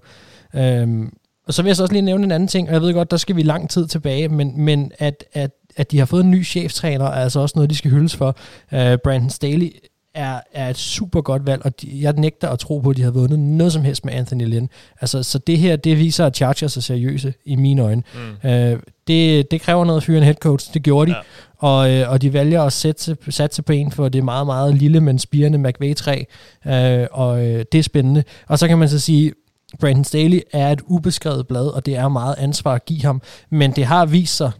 Øhm, 0.56 1.14
og 1.48 1.54
så 1.54 1.62
vil 1.62 1.70
jeg 1.70 1.76
så 1.76 1.84
også 1.84 1.94
lige 1.94 2.02
nævne 2.02 2.24
en 2.24 2.32
anden 2.32 2.48
ting, 2.48 2.68
og 2.68 2.74
jeg 2.74 2.82
ved 2.82 2.94
godt, 2.94 3.12
der 3.12 3.18
skal 3.18 3.36
vi 3.36 3.44
lang 3.44 3.70
tid 3.70 3.88
tilbage, 3.88 4.30
men, 4.30 4.62
men 4.62 4.92
at, 5.00 5.24
at, 5.34 5.52
at 5.76 5.92
de 5.92 6.00
har 6.00 6.06
fået 6.06 6.24
en 6.24 6.32
ny 6.32 6.46
cheftræner, 6.46 7.06
er 7.06 7.10
altså 7.24 7.40
også 7.40 7.54
noget, 7.56 7.70
de 7.70 7.76
skal 7.76 7.92
hyldes 7.92 8.16
for. 8.16 8.28
Uh, 8.72 8.78
Brandon 9.04 9.30
Staley 9.30 9.72
er, 10.16 10.40
er 10.54 10.70
et 10.70 10.78
super 10.78 11.22
godt 11.22 11.46
valg, 11.46 11.66
og 11.66 11.82
de, 11.82 11.88
jeg 12.02 12.14
nægter 12.14 12.50
at 12.50 12.60
tro 12.60 12.80
på, 12.80 12.90
at 12.90 12.98
de 12.98 13.02
har 13.04 13.12
vundet 13.12 13.40
noget 13.40 13.74
som 13.74 13.84
helst 13.84 14.06
med 14.06 14.14
Anthony 14.14 14.46
Lynn. 14.46 14.70
Altså, 15.02 15.24
så 15.24 15.38
det 15.40 15.58
her, 15.58 15.76
det 15.76 16.00
viser, 16.00 16.26
at 16.26 16.36
Chargers 16.36 16.78
er 16.78 16.82
seriøse 16.82 17.34
i 17.46 17.56
mine 17.56 17.82
øjne. 17.82 18.04
Mm. 18.44 18.50
Uh, 18.50 18.80
det, 19.08 19.52
det 19.52 19.62
kræver 19.62 19.86
noget 19.86 19.98
at 19.98 20.04
fyre 20.04 20.18
en 20.18 20.24
head 20.24 20.36
coach, 20.36 20.74
det 20.74 20.84
gjorde 20.84 21.12
de, 21.12 21.16
Ja. 21.16 21.68
og, 21.68 21.92
øh, 21.92 22.10
og 22.12 22.22
de 22.22 22.34
vælger 22.34 22.64
at 22.64 22.74
sætte, 22.74 23.18
satse 23.30 23.62
på 23.62 23.72
en 23.72 23.92
for 23.92 24.10
det 24.10 24.24
meget, 24.24 24.46
meget 24.46 24.76
lille, 24.76 25.00
men 25.02 25.20
spirende 25.20 25.58
McVay-træ, 25.58 26.24
øh, 26.68 27.08
og 27.12 27.46
øh, 27.48 27.66
det 27.72 27.78
er 27.80 27.84
spændende. 27.84 28.24
Og 28.48 28.60
så 28.60 28.68
kan 28.68 28.78
man 28.78 28.90
så 28.90 29.00
sige, 29.00 29.34
Brandon 29.80 30.04
Staley 30.04 30.42
er 30.54 30.72
et 30.72 30.82
ubeskrevet 30.88 31.48
blad, 31.48 31.68
og 31.68 31.86
det 31.86 31.96
er 31.96 32.08
meget 32.08 32.36
ansvar 32.38 32.74
at 32.74 32.86
give 32.86 33.02
ham, 33.02 33.22
men 33.50 33.72
det 33.72 33.86
har 33.86 34.06
vist 34.06 34.38
sig, 34.38 34.52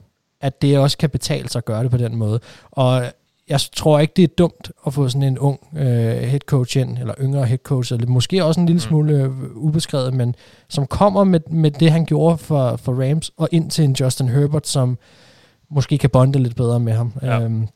at 0.42 0.62
det 0.62 0.78
også 0.78 0.98
kan 0.98 1.10
betale 1.10 1.50
sig 1.50 1.60
at 1.60 1.66
gøre 1.66 1.84
det 1.84 1.92
på 1.92 1.98
den 1.98 2.16
måde. 2.16 2.40
Og 2.72 3.04
jeg 3.50 3.60
tror 3.76 4.00
ikke, 4.00 4.14
det 4.16 4.24
er 4.24 4.36
dumt 4.38 4.72
at 4.88 4.94
få 4.94 5.10
sådan 5.10 5.24
en 5.24 5.40
ung 5.40 5.60
øh, 5.76 6.18
head 6.18 6.40
coach 6.40 6.78
ind, 6.78 6.98
eller 6.98 7.14
yngre 7.22 7.46
head 7.46 7.58
coach, 7.58 7.94
eller 7.94 8.08
måske 8.08 8.46
også 8.46 8.60
en 8.60 8.66
lille 8.66 8.80
smule 8.80 9.14
øh, 9.14 9.30
ubeskrevet, 9.56 10.14
men 10.14 10.36
som 10.70 10.88
kommer 10.88 11.24
med, 11.24 11.40
med 11.50 11.72
det, 11.72 11.92
han 11.92 12.06
gjorde 12.06 12.38
for, 12.38 12.76
for 12.76 13.10
Rams, 13.10 13.32
og 13.38 13.50
ind 13.52 13.72
til 13.72 13.84
en 13.84 13.96
Justin 14.00 14.30
Herbert, 14.30 14.68
som 14.68 14.98
måske 15.70 15.98
kan 15.98 16.10
bonde 16.10 16.40
lidt 16.40 16.56
bedre 16.56 16.80
med 16.80 16.94
ham. 16.94 17.14
Ja. 17.22 17.42
Øhm, 17.42 17.68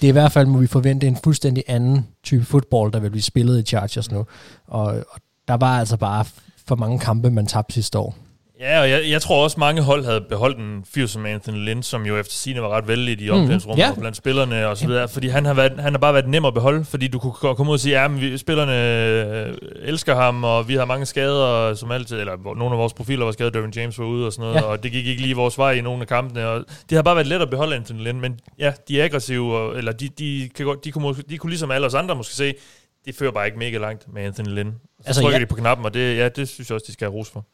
det 0.00 0.04
er 0.04 0.08
i 0.08 0.12
hvert 0.12 0.32
fald, 0.32 0.46
må 0.46 0.58
vi 0.58 0.66
forvente 0.66 1.06
en 1.06 1.16
fuldstændig 1.16 1.64
anden 1.66 2.06
type 2.22 2.44
fodbold, 2.44 2.92
der 2.92 3.00
vil 3.00 3.10
blive 3.10 3.22
spillet 3.22 3.58
i 3.58 3.62
Chargers 3.62 4.10
nu. 4.10 4.26
Og, 4.66 4.84
og 4.84 5.20
der 5.48 5.54
var 5.54 5.78
altså 5.78 5.96
bare 5.96 6.24
for 6.66 6.76
mange 6.76 6.98
kampe, 6.98 7.30
man 7.30 7.46
tabte 7.46 7.74
sidste 7.74 7.98
år. 7.98 8.16
Ja, 8.60 8.80
og 8.80 8.90
jeg, 8.90 9.02
jeg 9.10 9.22
tror 9.22 9.44
også, 9.44 9.60
mange 9.60 9.82
hold 9.82 10.04
havde 10.04 10.20
beholdt 10.20 10.58
en 10.58 10.84
fyr 10.94 11.06
som 11.06 11.26
Anthony 11.26 11.56
Lynn, 11.58 11.82
som 11.82 12.06
jo 12.06 12.16
efter 12.16 12.32
sine 12.34 12.62
var 12.62 12.68
ret 12.68 12.88
vældig 12.88 13.20
i 13.20 13.30
omklædningsrummet 13.30 13.82
ja. 13.84 13.90
og 13.90 13.96
blandt 13.96 14.16
spillerne 14.16 14.68
og 14.68 14.76
så 14.76 14.86
videre, 14.86 15.08
fordi 15.08 15.28
han 15.28 15.44
har, 15.44 15.54
været, 15.54 15.80
han 15.80 15.92
har 15.92 15.98
bare 15.98 16.14
været 16.14 16.28
nem 16.28 16.44
at 16.44 16.54
beholde, 16.54 16.84
fordi 16.84 17.08
du 17.08 17.18
kunne 17.18 17.32
ko- 17.32 17.54
komme 17.54 17.70
ud 17.70 17.76
og 17.76 17.80
sige, 17.80 18.02
ja, 18.02 18.08
men 18.08 18.20
vi, 18.20 18.38
spillerne 18.38 18.72
øh, 19.46 19.54
elsker 19.82 20.14
ham, 20.14 20.44
og 20.44 20.68
vi 20.68 20.74
har 20.74 20.84
mange 20.84 21.06
skader, 21.06 21.74
som 21.74 21.90
altid, 21.90 22.20
eller 22.20 22.54
nogle 22.56 22.74
af 22.74 22.78
vores 22.78 22.92
profiler 22.92 23.24
var 23.24 23.32
skadet, 23.32 23.54
Derwin 23.54 23.72
James 23.76 23.98
var 23.98 24.04
ude 24.04 24.26
og 24.26 24.32
sådan 24.32 24.42
noget, 24.42 24.54
Ja. 24.60 24.62
og 24.62 24.82
det 24.82 24.92
gik 24.92 25.06
ikke 25.06 25.22
lige 25.22 25.36
vores 25.36 25.58
vej 25.58 25.72
i 25.72 25.80
nogle 25.80 26.00
af 26.00 26.08
kampene, 26.08 26.48
og 26.48 26.64
det 26.90 26.96
har 26.96 27.02
bare 27.02 27.16
været 27.16 27.26
let 27.26 27.42
at 27.42 27.50
beholde 27.50 27.76
Anthony 27.76 28.00
Lynn, 28.00 28.20
men 28.20 28.40
ja, 28.58 28.72
de 28.88 29.00
er 29.00 29.04
aggressive, 29.04 29.56
og, 29.58 29.78
eller 29.78 29.92
de, 29.92 30.08
de, 30.08 30.50
kan 30.56 30.66
godt, 30.66 30.84
de, 30.84 30.92
kunne, 30.92 31.14
de 31.30 31.38
kunne 31.38 31.50
ligesom 31.50 31.70
alle 31.70 31.86
os 31.86 31.94
andre 31.94 32.14
måske 32.16 32.34
se, 32.34 32.54
det 33.04 33.14
fører 33.14 33.32
bare 33.32 33.46
ikke 33.46 33.58
mega 33.58 33.78
langt 33.78 34.12
med 34.14 34.22
Anthony 34.22 34.48
Lynn. 34.48 34.70
Så 34.70 35.06
altså, 35.06 35.22
trykker 35.22 35.38
ja. 35.38 35.42
de 35.44 35.48
på 35.48 35.54
knappen, 35.56 35.86
og 35.86 35.94
det, 35.94 36.16
ja, 36.16 36.28
det 36.28 36.48
synes 36.48 36.70
jeg 36.70 36.74
også, 36.74 36.84
de 36.86 36.92
skal 36.92 37.04
have 37.06 37.14
ros 37.14 37.30
for. 37.30 37.46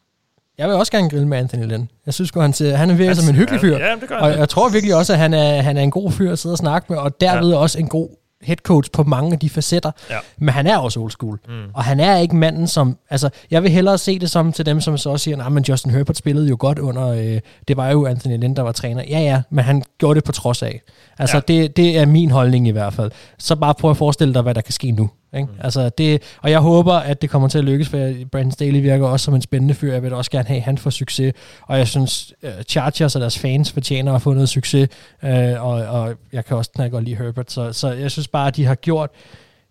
Jeg 0.58 0.68
vil 0.68 0.76
også 0.76 0.92
gerne 0.92 1.10
grille 1.10 1.28
med 1.28 1.38
Anthony 1.38 1.64
Lynn. 1.64 1.88
Jeg 2.06 2.14
synes 2.14 2.30
han, 2.36 2.52
ser, 2.52 2.76
han 2.76 2.90
er 2.90 2.94
virkelig 2.94 3.16
som 3.16 3.28
en 3.28 3.34
hyggelig 3.34 3.60
fyr. 3.60 3.78
Ja, 3.78 3.94
det 4.00 4.08
gør. 4.08 4.16
Og 4.16 4.30
jeg 4.30 4.48
tror 4.48 4.68
virkelig 4.68 4.94
også, 4.94 5.12
at 5.12 5.18
han 5.18 5.34
er, 5.34 5.62
han 5.62 5.76
er 5.76 5.82
en 5.82 5.90
god 5.90 6.12
fyr 6.12 6.32
at 6.32 6.38
sidde 6.38 6.52
og 6.52 6.58
snakke 6.58 6.86
med, 6.92 6.98
og 6.98 7.20
derved 7.20 7.50
ja. 7.50 7.56
også 7.56 7.78
en 7.78 7.88
god 7.88 8.08
head 8.44 8.56
coach 8.56 8.90
på 8.90 9.02
mange 9.02 9.32
af 9.32 9.38
de 9.38 9.50
facetter. 9.50 9.90
Ja. 10.10 10.18
Men 10.38 10.48
han 10.48 10.66
er 10.66 10.76
også 10.78 11.00
old 11.00 11.10
school. 11.10 11.40
Mm. 11.48 11.54
Og 11.74 11.84
han 11.84 12.00
er 12.00 12.16
ikke 12.16 12.36
manden, 12.36 12.66
som... 12.66 12.96
Altså, 13.10 13.30
jeg 13.50 13.62
vil 13.62 13.70
hellere 13.70 13.98
se 13.98 14.18
det 14.18 14.30
som 14.30 14.52
til 14.52 14.66
dem, 14.66 14.80
som 14.80 14.98
så 14.98 15.10
også 15.10 15.24
siger, 15.24 15.36
nej, 15.36 15.48
men 15.48 15.64
Justin 15.68 15.90
Herbert 15.90 16.16
spillede 16.16 16.48
jo 16.48 16.56
godt 16.58 16.78
under... 16.78 17.08
Øh, 17.08 17.40
det 17.68 17.76
var 17.76 17.90
jo 17.90 18.06
Anthony 18.06 18.38
Lynn, 18.38 18.56
der 18.56 18.62
var 18.62 18.72
træner. 18.72 19.02
Ja, 19.08 19.18
ja, 19.18 19.42
men 19.50 19.64
han 19.64 19.82
gjorde 19.98 20.14
det 20.14 20.24
på 20.24 20.32
trods 20.32 20.62
af. 20.62 20.80
Altså. 21.18 21.36
Ja. 21.36 21.40
det, 21.54 21.76
det 21.76 21.98
er 21.98 22.06
min 22.06 22.30
holdning 22.30 22.68
i 22.68 22.70
hvert 22.70 22.92
fald. 22.92 23.10
Så 23.38 23.56
bare 23.56 23.74
prøv 23.74 23.90
at 23.90 23.96
forestille 23.96 24.34
dig, 24.34 24.42
hvad 24.42 24.54
der 24.54 24.60
kan 24.60 24.72
ske 24.72 24.90
nu. 24.90 25.10
Ikke? 25.36 25.48
Mm. 25.52 25.58
Altså, 25.60 25.88
det, 25.88 26.22
og 26.42 26.50
jeg 26.50 26.60
håber, 26.60 26.92
at 26.92 27.22
det 27.22 27.30
kommer 27.30 27.48
til 27.48 27.58
at 27.58 27.64
lykkes, 27.64 27.88
for 27.88 28.12
Brandon 28.32 28.50
Staley 28.50 28.80
virker 28.80 29.06
også 29.06 29.24
som 29.24 29.34
en 29.34 29.42
spændende 29.42 29.74
fyr. 29.74 29.92
Jeg 29.92 30.02
vil 30.02 30.12
også 30.12 30.30
gerne 30.30 30.48
have, 30.48 30.56
at 30.56 30.62
han 30.62 30.78
får 30.78 30.90
succes. 30.90 31.32
Og 31.62 31.78
jeg 31.78 31.88
synes, 31.88 32.32
uh, 32.42 32.48
Chargers 32.68 33.14
og 33.14 33.20
deres 33.20 33.38
fans 33.38 33.72
fortjener 33.72 34.12
at 34.12 34.22
få 34.22 34.32
noget 34.32 34.48
succes. 34.48 34.88
Uh, 35.22 35.28
og, 35.58 35.72
og 35.72 36.14
jeg 36.32 36.44
kan 36.44 36.56
også 36.56 36.88
godt 36.90 37.04
lide 37.04 37.16
Herbert. 37.16 37.52
Så, 37.52 37.72
så 37.72 37.92
jeg 37.92 38.10
synes 38.10 38.28
bare, 38.28 38.46
at 38.46 38.56
de 38.56 38.64
har 38.64 38.74
gjort 38.74 39.10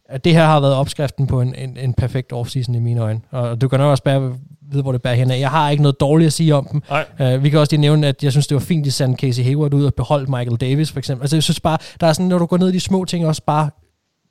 at 0.09 0.23
det 0.23 0.33
her 0.33 0.45
har 0.45 0.59
været 0.59 0.73
opskriften 0.73 1.27
på 1.27 1.41
en, 1.41 1.55
en, 1.55 1.77
en 1.77 1.93
perfekt 1.93 2.33
offseason 2.33 2.75
i 2.75 2.79
mine 2.79 3.01
øjne. 3.01 3.21
Og 3.31 3.61
du 3.61 3.67
kan 3.67 3.79
nok 3.79 3.91
også 3.91 4.03
bare 4.03 4.33
vide, 4.71 4.81
hvor 4.81 4.91
det 4.91 5.01
bærer 5.01 5.15
hen 5.15 5.31
af. 5.31 5.39
Jeg 5.39 5.49
har 5.49 5.69
ikke 5.69 5.83
noget 5.83 5.99
dårligt 5.99 6.27
at 6.27 6.33
sige 6.33 6.55
om 6.55 6.67
dem. 6.71 6.81
Nej. 6.89 7.35
Uh, 7.35 7.43
vi 7.43 7.49
kan 7.49 7.59
også 7.59 7.71
lige 7.71 7.81
nævne, 7.81 8.07
at 8.07 8.23
jeg 8.23 8.31
synes, 8.31 8.47
det 8.47 8.55
var 8.55 8.61
fint, 8.61 8.81
at 8.81 8.85
de 8.85 8.91
sendte 8.91 9.21
Casey 9.21 9.43
Hayward 9.43 9.73
ud 9.73 9.85
og 9.85 9.93
beholdt 9.93 10.29
Michael 10.29 10.55
Davis, 10.55 10.91
for 10.91 10.99
eksempel. 10.99 11.23
Altså, 11.23 11.35
jeg 11.35 11.43
synes 11.43 11.59
bare, 11.59 11.77
der 11.99 12.07
er 12.07 12.13
sådan, 12.13 12.25
når 12.25 12.37
du 12.37 12.45
går 12.45 12.57
ned 12.57 12.69
i 12.69 12.71
de 12.71 12.79
små 12.79 13.05
ting, 13.05 13.27
også 13.27 13.41
bare, 13.45 13.69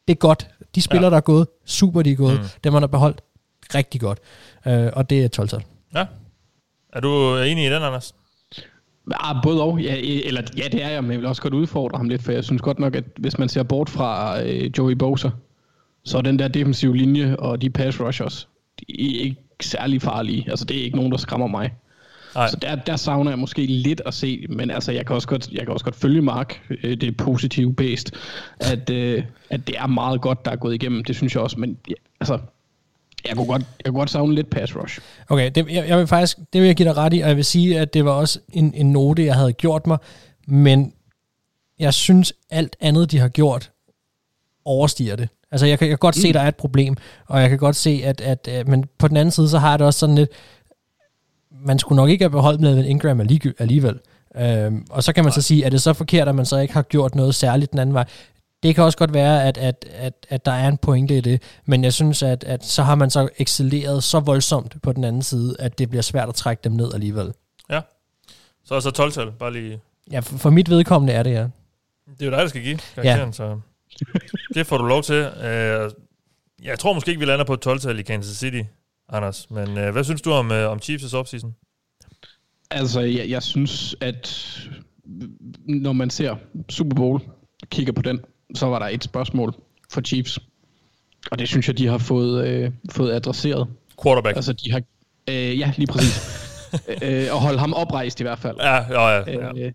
det 0.09 0.15
er 0.15 0.19
godt. 0.19 0.49
De 0.75 0.83
spillere, 0.83 1.05
ja. 1.05 1.07
Ja. 1.07 1.11
der 1.11 1.17
er 1.17 1.21
gået, 1.21 1.47
super 1.65 2.03
de 2.03 2.13
er 2.13 2.17
gået. 2.17 2.41
Mm. 2.41 2.47
Dem, 2.65 2.73
man 2.73 2.83
har 2.83 2.87
beholdt, 2.87 3.21
rigtig 3.75 4.01
godt. 4.01 4.19
Uh, 4.67 4.73
og 4.93 5.11
det 5.11 5.25
er 5.25 5.29
12 5.29 5.49
-tal. 5.53 5.63
Ja. 5.95 6.07
Er 6.93 7.01
du 7.01 7.37
enig 7.37 7.67
i 7.67 7.71
den, 7.71 7.83
Anders? 7.83 8.15
Ah, 9.11 9.37
både 9.43 9.63
og. 9.63 9.81
Ja, 9.81 9.97
eller, 10.25 10.43
ja, 10.57 10.63
det 10.73 10.85
er 10.85 10.89
jeg, 10.89 11.03
men 11.03 11.13
jeg 11.13 11.21
vil 11.21 11.27
også 11.27 11.43
godt 11.43 11.55
udfordre 11.55 11.97
ham 11.99 12.09
lidt, 12.09 12.23
for 12.23 12.33
jeg 12.33 12.45
synes 12.45 12.63
godt 12.63 12.79
nok, 12.79 12.97
at 12.97 13.05
hvis 13.17 13.39
man 13.39 13.49
ser 13.49 13.63
bort 13.63 13.91
fra 13.91 14.43
øh, 14.43 14.71
Joey 14.79 14.93
Bosa, 14.93 15.31
så 16.05 16.19
er 16.19 16.23
den 16.23 16.39
der 16.39 16.49
defensive 16.49 16.97
linje 16.97 17.37
og 17.37 17.63
de 17.63 17.71
pass 17.71 18.01
rushers, 18.01 18.49
de 18.81 19.19
er 19.21 19.25
ikke 19.25 19.43
særlig 19.61 20.03
farlige. 20.03 20.51
Altså, 20.51 20.65
det 20.65 20.79
er 20.79 20.85
ikke 20.85 20.97
nogen, 20.97 21.13
der 21.13 21.19
skræmmer 21.19 21.47
mig. 21.47 21.71
Nej. 22.35 22.49
Så 22.49 22.57
der, 22.57 22.75
der 22.75 22.97
savner 22.97 23.31
jeg 23.31 23.39
måske 23.39 23.67
lidt 23.67 24.03
at 24.07 24.15
se, 24.15 24.47
men 24.49 24.71
altså, 24.71 24.93
jeg 24.93 25.07
kan 25.07 25.17
også 25.17 25.29
godt, 25.29 25.49
jeg 25.53 25.61
kan 25.61 25.69
også 25.69 25.85
godt 25.85 25.97
følge 25.97 26.23
Mark, 26.23 26.61
øh, 26.71 26.91
det 26.91 27.03
er 27.03 27.13
positive 27.19 27.75
based, 27.75 28.13
at, 28.61 28.91
øh, 28.91 29.25
at 29.51 29.67
det 29.67 29.75
er 29.79 29.87
meget 29.87 30.21
godt, 30.21 30.45
der 30.45 30.51
er 30.51 30.57
gået 30.57 30.75
igennem, 30.75 31.05
det 31.05 31.17
synes 31.17 31.35
jeg 31.35 31.43
også, 31.43 31.61
men 31.61 31.79
ja, 31.89 31.95
altså, 32.21 32.39
jeg 33.29 33.37
kunne 33.37 33.47
godt, 33.47 33.63
jeg 33.85 33.93
kunne 33.93 33.99
godt 33.99 34.11
savne 34.11 34.35
lidt 34.35 34.51
pass 34.51 34.77
rush. 34.77 35.01
Okay, 35.29 35.51
det, 35.55 35.69
jeg, 35.71 35.89
jeg 35.89 35.99
vil 35.99 36.07
faktisk, 36.07 36.39
det 36.53 36.61
vil 36.61 36.67
jeg 36.67 36.77
give 36.77 36.89
dig 36.89 36.97
ret 36.97 37.15
i, 37.15 37.21
og 37.21 37.29
jeg 37.29 37.37
vil 37.37 37.45
sige, 37.45 37.81
at 37.81 37.95
det 37.95 38.05
var 38.05 38.11
også 38.11 38.41
en, 38.53 38.75
en 38.75 38.93
note, 38.93 39.25
jeg 39.25 39.35
havde 39.35 39.53
gjort 39.53 39.87
mig, 39.87 39.99
men 40.47 40.93
jeg 41.79 41.95
synes, 41.95 42.33
alt 42.51 42.77
andet, 42.81 43.11
de 43.11 43.19
har 43.19 43.29
gjort, 43.29 43.71
overstiger 44.65 45.17
det. 45.17 45.29
Altså, 45.51 45.67
jeg 45.67 45.79
kan, 45.79 45.89
jeg 45.89 45.93
kan 45.93 45.99
godt 45.99 46.17
se, 46.17 46.29
at 46.29 46.35
der 46.35 46.41
er 46.41 46.49
et 46.49 46.57
problem, 46.57 46.97
og 47.27 47.41
jeg 47.41 47.49
kan 47.49 47.59
godt 47.59 47.77
se, 47.77 48.01
at, 48.05 48.21
at, 48.21 48.49
at 48.49 48.69
men 48.69 48.85
på 48.99 49.09
den 49.09 49.17
anden 49.17 49.31
side, 49.31 49.49
så 49.49 49.59
har 49.59 49.71
jeg 49.71 49.79
det 49.79 49.87
også 49.87 49.99
sådan 50.01 50.15
lidt, 50.15 50.31
man 51.67 51.79
skulle 51.79 51.97
nok 51.97 52.11
ikke 52.11 52.25
have 52.25 52.31
beholdt 52.31 52.61
med 52.61 52.85
Ingram 52.85 53.21
allige- 53.21 53.55
alligevel. 53.59 53.99
Øhm, 54.37 54.87
og 54.91 55.03
så 55.05 55.13
kan 55.13 55.25
man 55.25 55.33
så 55.33 55.43
sige, 55.43 55.65
er 55.65 55.71
det 55.71 55.83
så 55.83 55.93
forkert, 55.93 56.29
at 56.29 56.35
man 56.35 56.47
så 56.47 56.59
ikke 56.59 56.75
har 56.75 56.83
gjort 56.83 57.15
noget 57.15 57.35
særligt 57.35 57.71
den 57.71 57.79
anden 57.79 57.95
vej? 57.95 58.05
Det 58.63 58.75
kan 58.75 58.85
også 58.85 58.99
godt 58.99 59.15
være, 59.15 59.45
at, 59.45 59.59
at, 59.59 59.85
at, 59.95 60.27
at 60.29 60.47
der 60.47 60.53
er 60.53 60.69
en 60.69 60.77
pointe 60.77 61.19
i 61.19 61.21
det, 61.21 61.43
men 61.67 61.85
jeg 61.85 61.93
synes, 61.93 62.23
at, 62.23 62.45
at 62.45 62.65
så 62.65 62.83
har 62.83 62.95
man 62.95 63.11
så 63.11 63.29
excelleret 63.39 64.05
så 64.05 64.21
voldsomt 64.21 64.77
på 64.83 64.93
den 64.93 65.05
anden 65.05 65.23
side, 65.23 65.57
at 65.59 65.79
det 65.79 65.89
bliver 65.89 66.03
svært 66.03 66.29
at 66.29 66.35
trække 66.35 66.61
dem 66.65 66.73
ned 66.73 66.95
alligevel. 66.95 67.33
Ja. 67.71 67.81
Så 68.65 68.75
er 68.75 68.81
så 68.81 68.89
12-tal, 68.99 69.33
bare 69.39 69.53
lige. 69.53 69.81
Ja, 70.13 70.21
for, 70.21 70.39
for 70.39 70.51
mit 70.51 70.71
vedkommende 70.71 71.13
er 71.13 71.23
det, 71.23 71.31
ja. 71.33 71.47
Det 72.19 72.21
er 72.21 72.25
jo 72.27 72.31
dig, 72.31 72.39
der 72.39 72.49
skal 72.49 72.63
give 72.63 72.79
karakteren, 72.95 73.29
ja. 73.29 73.33
så 73.33 73.61
det 74.55 74.67
får 74.67 74.79
du 74.79 74.85
lov 74.85 75.03
til. 75.03 75.15
Øh, 75.15 75.91
Jeg 76.65 76.79
tror 76.79 76.93
måske 76.93 77.09
ikke, 77.11 77.19
vi 77.21 77.27
lander 77.27 77.45
på 77.45 77.55
et 77.55 77.67
12-tal 77.67 77.99
i 77.99 78.03
Kansas 78.03 78.37
City, 78.37 78.61
Anders. 79.13 79.51
Men 79.51 79.79
øh, 79.79 79.93
hvad 79.93 80.05
synes 80.05 80.23
du 80.23 80.31
om, 80.31 80.53
øh, 80.53 80.71
om 80.71 80.79
Chiefs' 80.83 81.17
offseason? 81.17 81.55
Altså, 82.71 83.01
jeg, 83.01 83.31
jeg 83.31 83.43
synes, 83.43 83.97
at 84.01 84.59
når 85.67 85.93
man 85.93 86.11
ser 86.11 86.37
Super 86.69 86.97
Bowl, 86.97 87.21
kigger 87.71 87.93
på 87.93 88.03
den, 88.03 88.21
så 88.55 88.67
var 88.67 88.79
der 88.79 88.87
et 88.87 89.05
spørgsmål 89.05 89.55
for 89.91 90.01
Chiefs. 90.01 90.39
Og 91.31 91.39
det 91.39 91.49
synes 91.49 91.69
jeg, 91.69 91.79
de 91.79 91.87
har 91.87 91.99
fået, 91.99 92.47
øh, 92.47 92.71
fået 92.91 93.13
adresseret. 93.13 93.69
Quarterback. 94.03 94.37
Altså, 94.37 94.53
de 94.53 94.73
har... 94.73 94.83
Øh, 95.29 95.59
ja, 95.59 95.73
lige 95.77 95.87
præcis. 95.87 96.49
øh, 97.03 97.27
og 97.33 97.41
holde 97.41 97.59
ham 97.59 97.73
oprejst 97.75 98.21
i 98.21 98.23
hvert 98.23 98.39
fald. 98.39 98.57
Ja, 98.61 98.75
ja, 98.75 99.09
ja. 99.09 99.23
ja. 99.57 99.67
Øh, 99.67 99.73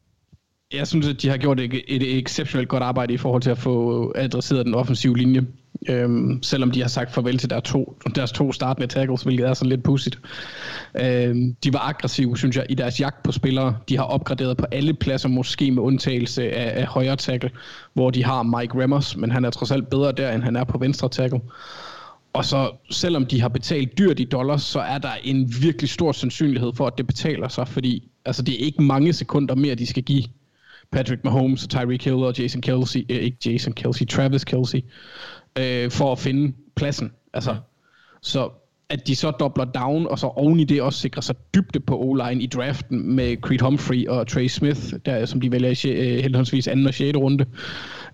jeg 0.74 0.88
synes, 0.88 1.08
at 1.08 1.22
de 1.22 1.30
har 1.30 1.38
gjort 1.38 1.60
et, 1.60 1.84
et 1.88 2.18
exceptionelt 2.18 2.70
godt 2.70 2.84
arbejde 2.84 3.14
i 3.14 3.18
forhold 3.18 3.42
til 3.42 3.50
at 3.50 3.58
få 3.58 4.14
adresseret 4.16 4.66
den 4.66 4.74
offensive 4.74 5.18
linje. 5.18 5.46
Øhm, 5.90 6.44
selvom 6.44 6.72
de 6.72 6.82
har 6.82 6.88
sagt 6.88 7.14
farvel 7.14 7.38
til 7.38 7.50
deres 7.50 7.64
to, 7.64 7.98
deres 8.16 8.32
to 8.32 8.52
startende 8.52 8.88
tackles, 8.88 9.24
hvilket 9.24 9.48
er 9.48 9.54
sådan 9.54 9.70
lidt 9.70 9.84
pudsigt. 9.84 10.20
Øhm, 11.02 11.56
de 11.64 11.74
var 11.74 11.80
aggressive, 11.80 12.38
synes 12.38 12.56
jeg, 12.56 12.66
i 12.70 12.76
deres 12.76 13.00
jagt 13.00 13.24
på 13.24 13.32
spillere. 13.32 13.78
De 13.90 13.98
har 13.98 14.04
opgraderet 14.04 14.58
på 14.58 14.66
alle 14.72 14.94
pladser, 14.94 15.30
måske 15.30 15.72
med 15.72 15.84
undtagelse 15.84 16.52
af, 16.52 16.82
af 16.82 16.88
højre 16.88 17.16
tackle, 17.16 17.52
hvor 17.94 18.10
de 18.10 18.24
har 18.24 18.44
Mike 18.44 18.84
Remmers, 18.84 19.18
men 19.18 19.32
han 19.32 19.46
er 19.46 19.50
trods 19.50 19.72
alt 19.72 19.90
bedre 19.90 20.12
der, 20.12 20.32
end 20.32 20.44
han 20.44 20.56
er 20.56 20.64
på 20.64 20.78
venstre 20.78 21.10
tackle. 21.10 21.40
Og 22.34 22.46
så 22.46 22.72
selvom 22.92 23.26
de 23.26 23.42
har 23.42 23.50
betalt 23.50 23.98
dyrt 23.98 24.20
i 24.20 24.24
dollars, 24.24 24.64
så 24.64 24.80
er 24.80 24.98
der 24.98 25.12
en 25.24 25.54
virkelig 25.62 25.90
stor 25.90 26.12
sandsynlighed 26.12 26.74
for, 26.74 26.88
at 26.88 26.94
det 26.98 27.08
betaler 27.08 27.48
sig, 27.48 27.68
fordi 27.68 28.10
altså, 28.26 28.42
det 28.42 28.62
er 28.62 28.66
ikke 28.66 28.84
mange 28.84 29.14
sekunder 29.14 29.56
mere, 29.56 29.76
de 29.76 29.86
skal 29.86 30.04
give 30.04 30.24
Patrick 30.92 31.24
Mahomes 31.24 31.64
og 31.64 31.70
Tyreek 31.70 32.04
Hill 32.04 32.16
og 32.16 32.40
Jason 32.40 32.62
Kelsey, 32.62 33.06
eh, 33.10 33.18
ikke 33.18 33.38
Jason 33.46 33.74
Kelsey, 33.74 34.06
Travis 34.06 34.44
Kelsey, 34.44 34.80
øh, 35.60 35.92
for 35.92 36.12
at 36.12 36.20
finde 36.20 36.54
pladsen. 36.76 37.12
Altså, 37.34 37.52
ja. 37.52 37.58
Så 38.22 38.50
at 38.90 39.08
de 39.08 39.16
så 39.16 39.32
dobler 39.32 39.66
down, 39.66 40.08
og 40.08 40.20
så 40.20 40.28
oven 40.28 40.60
i 40.60 40.64
det 40.64 40.82
også 40.82 41.00
sikrer 41.00 41.22
sig 41.22 41.36
dybde 41.56 41.80
på 41.80 42.00
O-line 42.00 42.44
i 42.44 42.48
draften 42.48 43.16
med 43.16 43.38
Creed 43.38 43.60
Humphrey 43.60 44.08
og 44.08 44.28
Trey 44.28 44.48
Smith, 44.48 44.94
der, 45.06 45.26
som 45.26 45.42
de 45.42 45.52
vælger 45.52 45.86
i 45.86 45.90
øh, 45.90 46.24
henholdsvis 46.24 46.68
anden 46.68 46.88
og 46.88 46.94
6. 46.94 47.18
runde. 47.18 47.46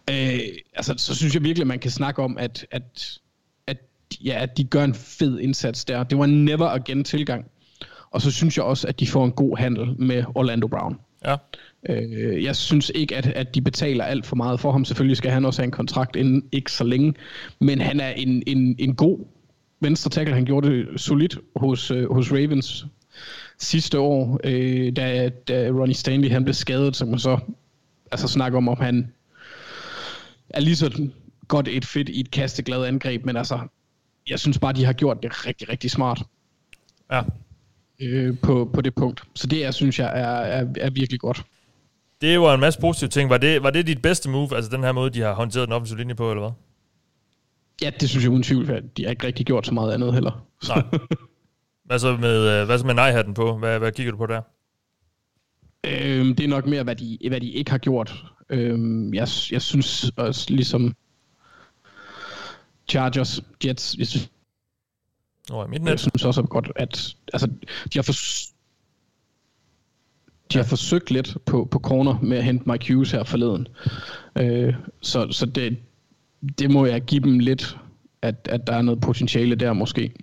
Øh, 0.10 0.40
altså, 0.76 0.94
så 0.98 1.16
synes 1.16 1.34
jeg 1.34 1.44
virkelig, 1.44 1.64
at 1.64 1.68
man 1.68 1.80
kan 1.80 1.92
snakke 1.92 2.22
om, 2.22 2.38
at, 2.38 2.66
at, 2.72 3.20
at, 3.68 3.78
ja, 4.24 4.42
at 4.42 4.58
de 4.58 4.64
gør 4.64 4.84
en 4.84 4.94
fed 4.94 5.40
indsats 5.40 5.86
der. 5.86 6.04
Det 6.04 6.18
var 6.18 6.24
en 6.24 6.46
never 6.46 6.68
again 6.68 7.04
tilgang. 7.04 7.46
Og 8.12 8.22
så 8.22 8.32
synes 8.32 8.58
jeg 8.58 8.66
også, 8.66 8.88
at 8.88 9.00
de 9.00 9.08
får 9.08 9.26
en 9.26 9.32
god 9.32 9.58
handel 9.58 10.02
med 10.02 10.24
Orlando 10.36 10.68
Brown. 10.68 11.00
Ja. 11.26 11.36
Øh, 11.90 12.44
jeg 12.44 12.56
synes 12.56 12.92
ikke, 12.96 13.16
at, 13.16 13.28
at 13.28 13.56
de 13.56 13.62
betaler 13.62 14.04
alt 14.04 14.26
for 14.26 14.36
meget 14.36 14.60
for 14.60 14.72
ham. 14.72 14.86
Selvfølgelig 14.86 15.18
skal 15.18 15.32
han 15.32 15.46
også 15.46 15.62
have 15.62 15.66
en 15.66 15.72
kontrakt 15.72 16.16
inden 16.16 16.44
ikke 16.52 16.72
så 16.72 16.84
længe. 16.84 17.14
Men 17.60 17.82
han 17.82 18.00
er 18.00 18.10
en, 18.10 18.44
en, 18.48 18.76
en 18.80 18.96
god 18.96 19.20
venstre 19.80 20.10
tackle. 20.10 20.34
Han 20.34 20.46
gjorde 20.46 20.70
det 20.70 21.02
solidt 21.02 21.38
hos, 21.56 21.92
øh, 21.92 22.14
hos 22.14 22.32
Ravens 22.32 22.86
sidste 23.58 24.00
år, 24.00 24.40
øh, 24.44 24.96
da, 24.96 25.30
da 25.30 25.70
Ronnie 25.70 25.96
Stanley 25.96 26.30
han 26.30 26.44
blev 26.44 26.54
skadet, 26.54 26.96
så 26.96 27.06
man 27.06 27.20
så 27.20 27.40
altså 28.12 28.28
snakker 28.28 28.58
om, 28.58 28.68
om 28.68 28.78
han 28.82 29.14
er 30.50 30.60
lige 30.60 30.76
så 30.76 31.10
godt 31.48 31.68
et 31.68 31.86
fit 31.86 32.10
i 32.10 32.20
et 32.20 32.32
kasteglad 32.32 32.86
angreb, 32.86 33.26
men 33.26 33.38
altså, 33.38 33.60
jeg 34.30 34.40
synes 34.40 34.60
bare, 34.60 34.74
de 34.74 34.86
har 34.86 34.94
gjort 34.94 35.24
det 35.24 35.48
rigtig, 35.48 35.70
rigtig 35.70 35.92
smart 35.92 36.24
Ja. 37.12 37.22
Øh, 38.04 38.38
på, 38.42 38.70
på 38.74 38.82
det 38.82 38.96
punkt. 38.96 39.24
Så 39.36 39.48
det, 39.48 39.60
jeg 39.60 39.74
synes 39.74 40.00
jeg, 40.00 40.08
er, 40.08 40.28
er, 40.28 40.68
er 40.78 40.90
virkelig 40.90 41.20
godt. 41.20 41.44
Det 42.22 42.40
var 42.40 42.54
en 42.54 42.60
masse 42.60 42.80
positive 42.80 43.10
ting. 43.10 43.30
Var 43.30 43.38
det, 43.38 43.64
var 43.64 43.70
det 43.70 43.88
dit 43.88 44.02
bedste 44.02 44.30
move, 44.30 44.56
altså 44.56 44.72
den 44.72 44.84
her 44.84 44.92
måde, 44.92 45.10
de 45.10 45.22
har 45.22 45.34
håndteret 45.34 45.68
den 45.68 45.74
offensive 45.74 45.98
linje 46.00 46.16
på, 46.16 46.32
eller 46.32 46.42
hvad? 46.42 46.52
Ja, 47.82 47.92
det 48.00 48.10
synes 48.10 48.24
jeg 48.24 48.32
uden 48.32 48.44
tvivl, 48.44 48.66
for 48.66 48.80
de 48.98 49.04
har 49.04 49.10
ikke 49.10 49.28
rigtig 49.28 49.46
gjort 49.46 49.66
så 49.66 49.74
meget 49.74 49.94
andet 49.94 50.14
heller. 50.14 50.46
Nej. 50.68 50.84
Hvad 51.86 52.00
så 52.00 52.18
med, 52.18 52.62
øh, 52.62 52.66
hvad 52.66 52.80
så 52.80 52.86
med 52.86 52.94
nej-hatten 52.94 53.34
på? 53.34 53.58
Hvad, 53.58 53.80
hvad 53.80 53.92
kigger 53.92 54.12
du 54.12 54.18
på 54.18 54.26
der? 54.26 54.42
Øhm, 55.84 56.36
det 56.36 56.44
er 56.44 56.48
nok 56.48 56.66
mere, 56.66 56.84
hvad 56.84 56.96
de, 56.96 57.18
hvad 57.28 57.42
de 57.42 57.52
ikke 57.52 57.72
har 57.72 57.78
gjort. 57.78 58.24
Øhm, 58.50 59.14
jeg, 59.14 59.28
jeg 59.52 59.62
synes 59.62 60.12
også 60.16 60.46
ligesom 60.50 60.96
Chargers, 62.90 63.42
Jets, 63.66 63.96
jeg 64.00 64.08
synes, 64.08 64.30
Nå, 65.50 65.66
i 65.66 65.68
midten 65.68 65.88
jeg 65.88 66.00
synes 66.00 66.26
også 66.26 66.42
godt, 66.42 66.72
at 66.76 67.16
altså, 67.34 67.48
de 67.94 67.98
har, 67.98 68.04
de 70.54 70.58
har 70.58 70.64
forsøgt 70.64 71.12
lidt 71.12 71.38
på, 71.46 71.68
på 71.72 71.80
corner 71.80 72.20
med 72.20 72.38
at 72.38 72.44
hente 72.44 72.70
Mike 72.70 72.94
Hughes 72.94 73.12
her 73.12 73.24
forleden. 73.24 73.68
Øh, 74.38 74.76
så 75.02 75.32
så 75.32 75.46
det, 75.46 75.78
det 76.60 76.72
må 76.72 76.86
jeg 76.86 77.02
give 77.02 77.24
dem 77.24 77.40
lidt, 77.40 77.78
at, 78.22 78.48
at 78.52 78.68
der 78.68 78.74
er 78.74 78.82
noget 78.82 79.02
potentiale 79.02 79.56
der 79.56 79.74
måske. 79.74 80.14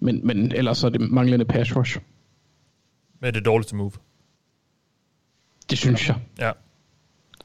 Men, 0.00 0.26
men 0.26 0.52
ellers 0.52 0.78
så 0.78 0.86
er 0.86 0.90
det 0.90 1.00
manglende 1.00 1.44
pass 1.44 1.76
rush. 1.76 1.98
med 3.20 3.32
det 3.32 3.44
dårligste 3.44 3.76
move. 3.76 3.92
Det 5.70 5.78
synes 5.78 6.08
jeg. 6.08 6.16
Ja. 6.38 6.52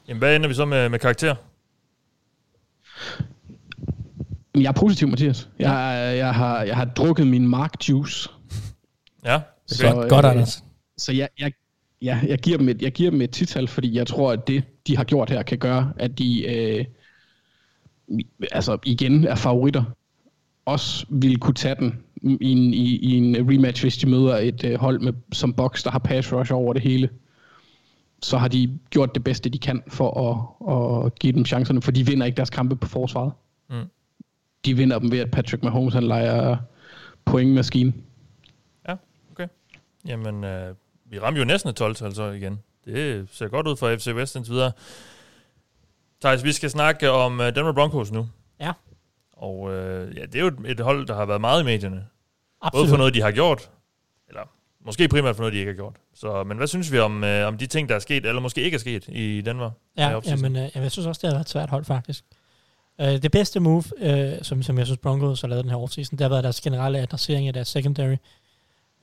Jamen, 0.08 0.18
hvad 0.18 0.36
ender 0.36 0.48
vi 0.48 0.54
så 0.54 0.64
med, 0.64 0.88
med 0.88 0.98
karakter? 0.98 1.34
Men 4.45 4.45
Jeg 4.56 4.68
er 4.68 4.72
positiv, 4.72 5.08
Mathias. 5.08 5.48
Jeg, 5.58 6.14
jeg, 6.18 6.34
har, 6.34 6.62
jeg 6.62 6.76
har 6.76 6.84
drukket 6.84 7.26
min 7.26 7.48
Mark 7.48 7.88
Juice. 7.88 8.30
Ja, 9.24 9.34
okay. 9.34 9.44
Så, 9.66 9.92
Godt, 9.92 10.08
godt 10.08 10.24
øh, 10.24 10.30
Anders. 10.30 10.64
Så 10.98 11.12
jeg, 11.12 11.28
jeg, 11.40 11.52
ja, 12.02 12.20
jeg, 12.26 12.38
giver 12.38 12.58
dem 12.58 12.68
et, 12.68 12.82
jeg 12.82 12.92
giver 12.92 13.10
dem 13.10 13.20
et 13.20 13.30
tital, 13.30 13.68
fordi 13.68 13.96
jeg 13.96 14.06
tror, 14.06 14.32
at 14.32 14.46
det, 14.46 14.64
de 14.86 14.96
har 14.96 15.04
gjort 15.04 15.30
her, 15.30 15.42
kan 15.42 15.58
gøre, 15.58 15.92
at 15.98 16.18
de 16.18 16.46
øh, 16.46 16.84
altså 18.52 18.78
igen 18.84 19.24
er 19.24 19.34
favoritter. 19.34 19.84
Også 20.64 21.06
vil 21.08 21.38
kunne 21.38 21.54
tage 21.54 21.74
den 21.74 22.02
i 22.22 22.52
en, 22.52 22.74
i, 22.74 22.96
i 22.96 23.16
en 23.16 23.36
rematch, 23.50 23.84
hvis 23.84 23.96
de 23.96 24.08
møder 24.08 24.36
et 24.36 24.64
øh, 24.64 24.80
hold 24.80 25.00
med, 25.00 25.12
som 25.32 25.52
Box, 25.52 25.84
der 25.84 25.90
har 25.90 25.98
pass 25.98 26.32
rush 26.32 26.54
over 26.54 26.72
det 26.72 26.82
hele. 26.82 27.08
Så 28.22 28.38
har 28.38 28.48
de 28.48 28.78
gjort 28.90 29.14
det 29.14 29.24
bedste, 29.24 29.50
de 29.50 29.58
kan 29.58 29.82
for 29.88 30.10
at, 30.20 31.06
at 31.06 31.18
give 31.18 31.32
dem 31.32 31.44
chancerne, 31.44 31.82
for 31.82 31.90
de 31.90 32.06
vinder 32.06 32.26
ikke 32.26 32.36
deres 32.36 32.50
kampe 32.50 32.76
på 32.76 32.88
forsvaret. 32.88 33.32
Mm. 33.70 33.76
De 34.66 34.76
vinder 34.76 34.98
dem 34.98 35.10
ved, 35.10 35.18
at 35.18 35.30
Patrick 35.30 35.62
Mahomes 35.62 35.94
han 35.94 36.02
leger 36.02 36.56
pointmaskine. 37.24 37.92
Ja, 38.88 38.96
okay. 39.30 39.48
Jamen, 40.06 40.44
øh, 40.44 40.74
vi 41.10 41.18
rammer 41.18 41.40
jo 41.40 41.44
næsten 41.44 41.70
et 41.70 41.76
12 41.76 41.96
så 41.96 42.30
igen. 42.30 42.58
Det 42.84 43.28
ser 43.32 43.48
godt 43.48 43.66
ud 43.66 43.76
for 43.76 43.96
FC 43.96 44.06
West 44.14 44.36
indtil 44.36 44.52
videre. 44.52 44.72
Thijs, 46.20 46.44
vi 46.44 46.52
skal 46.52 46.70
snakke 46.70 47.10
om 47.10 47.40
øh, 47.40 47.54
Denver 47.54 47.72
Broncos 47.72 48.12
nu. 48.12 48.28
Ja. 48.60 48.72
Og 49.32 49.72
øh, 49.72 50.16
ja, 50.16 50.22
det 50.22 50.34
er 50.34 50.40
jo 50.40 50.46
et, 50.46 50.70
et 50.70 50.80
hold, 50.80 51.06
der 51.06 51.14
har 51.14 51.26
været 51.26 51.40
meget 51.40 51.62
i 51.62 51.64
medierne. 51.64 52.06
Absolut. 52.62 52.82
Både 52.82 52.90
for 52.90 52.96
noget, 52.96 53.14
de 53.14 53.22
har 53.22 53.30
gjort, 53.30 53.70
eller 54.28 54.42
måske 54.84 55.08
primært 55.08 55.36
for 55.36 55.42
noget, 55.42 55.52
de 55.52 55.58
ikke 55.58 55.70
har 55.70 55.76
gjort. 55.76 55.96
Så, 56.14 56.44
men 56.44 56.56
hvad 56.56 56.66
synes 56.66 56.92
vi 56.92 56.98
om, 56.98 57.24
øh, 57.24 57.48
om 57.48 57.58
de 57.58 57.66
ting, 57.66 57.88
der 57.88 57.94
er 57.94 57.98
sket, 57.98 58.26
eller 58.26 58.42
måske 58.42 58.62
ikke 58.62 58.74
er 58.74 58.78
sket 58.78 59.08
i 59.08 59.38
i 59.38 59.42
Ja, 59.96 60.20
jamen, 60.26 60.56
øh, 60.56 60.68
jeg 60.74 60.90
synes 60.90 61.06
også, 61.06 61.18
det 61.22 61.28
har 61.28 61.34
været 61.34 61.44
et 61.44 61.48
svært 61.48 61.70
hold, 61.70 61.84
faktisk. 61.84 62.24
Øh, 63.00 63.22
det 63.22 63.30
bedste 63.30 63.60
move, 63.60 63.84
øh, 63.98 64.42
som, 64.42 64.62
som 64.62 64.78
jeg 64.78 64.86
synes 64.86 64.98
Broncos 64.98 65.40
har 65.40 65.48
lavet 65.48 65.64
den 65.64 65.70
her 65.70 65.78
offseason, 65.78 66.18
det 66.18 66.24
har 66.24 66.28
været 66.28 66.44
deres 66.44 66.60
generelle 66.60 66.98
adressering 66.98 67.46
af 67.48 67.52
deres 67.54 67.68
secondary. 67.68 68.16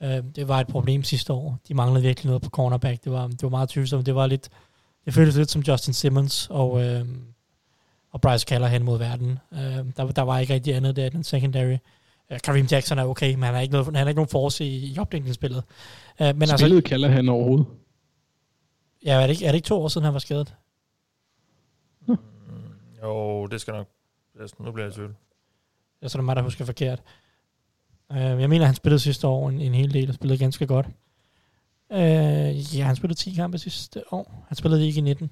Øh, 0.04 0.24
det 0.36 0.48
var 0.48 0.60
et 0.60 0.68
problem 0.68 1.04
sidste 1.04 1.34
år. 1.34 1.58
De 1.68 1.74
manglede 1.74 2.04
virkelig 2.04 2.28
noget 2.28 2.42
på 2.42 2.50
cornerback. 2.50 3.04
Det 3.04 3.12
var, 3.12 3.28
det 3.28 3.44
var 3.44 3.50
meget 3.50 3.70
tvivlsomt. 3.70 4.06
Det 4.06 4.16
var 4.16 4.28
lidt, 4.28 4.50
det 5.06 5.14
føltes 5.14 5.36
lidt 5.36 5.52
som 5.52 5.62
Justin 5.62 5.94
Simmons 5.94 6.48
og, 6.50 6.84
øh, 6.84 7.06
og 8.12 8.22
Bryce 8.22 8.46
Callahan 8.46 8.84
mod 8.84 8.98
verden. 8.98 9.40
Øh, 9.54 9.60
der, 9.98 10.12
der 10.12 10.22
var 10.22 10.40
ikke 10.40 10.54
rigtig 10.54 10.76
andet 10.76 10.96
der 10.96 11.06
i 11.06 11.10
den 11.10 11.24
secondary. 11.24 11.78
Øh, 12.32 12.40
Kareem 12.44 12.66
Jackson 12.72 13.00
er 13.00 13.06
okay, 13.06 13.34
men 13.34 13.44
han 13.44 13.54
har 13.54 13.62
ikke, 13.62 13.72
noget, 13.72 13.86
han 13.86 13.96
har 13.96 14.08
ikke 14.08 14.18
nogen 14.18 14.30
force 14.30 14.66
i, 14.66 14.94
i 14.94 15.00
opdækningsspillet. 15.00 15.64
Øh, 16.22 16.28
men 16.28 16.42
altså, 16.42 16.58
Spillede 16.58 16.82
kalder 16.82 17.10
han 17.10 17.30
overhovedet. 17.30 17.66
ja, 19.06 19.22
er 19.22 19.28
det, 19.28 19.30
ikke, 19.30 19.46
er 19.46 19.52
det 19.52 19.56
ikke 19.56 19.68
to 19.68 19.82
år 19.82 19.88
siden, 19.88 20.06
han 20.06 20.14
var 20.14 20.20
skadet? 20.20 20.54
Jo, 23.04 23.46
det 23.48 23.62
skal 23.62 23.74
nok... 23.74 23.88
Nu 24.60 24.72
bliver 24.72 24.86
jeg 24.86 24.94
i 24.94 24.96
tvivl. 24.96 25.16
Jeg 26.02 26.08
er 26.08 26.18
det 26.18 26.24
mig, 26.24 26.36
der 26.36 26.42
husker 26.42 26.66
forkert. 26.66 27.02
Uh, 28.10 28.18
jeg 28.18 28.50
mener, 28.50 28.66
han 28.66 28.76
spillede 28.76 29.00
sidste 29.00 29.28
år 29.28 29.50
en, 29.50 29.62
en 29.62 29.74
hel 29.74 29.94
del, 29.94 30.10
og 30.10 30.16
spillede 30.16 30.40
ganske 30.40 30.68
godt. 30.68 30.86
Uh, 31.90 32.78
ja, 32.78 32.84
han 32.84 32.96
spillede 32.96 33.20
10 33.20 33.34
kampe 33.34 33.58
sidste 33.58 34.14
år. 34.14 34.46
Han 34.48 34.58
spillede 34.58 34.88
ikke 34.88 34.98
i 34.98 35.02
19. 35.02 35.32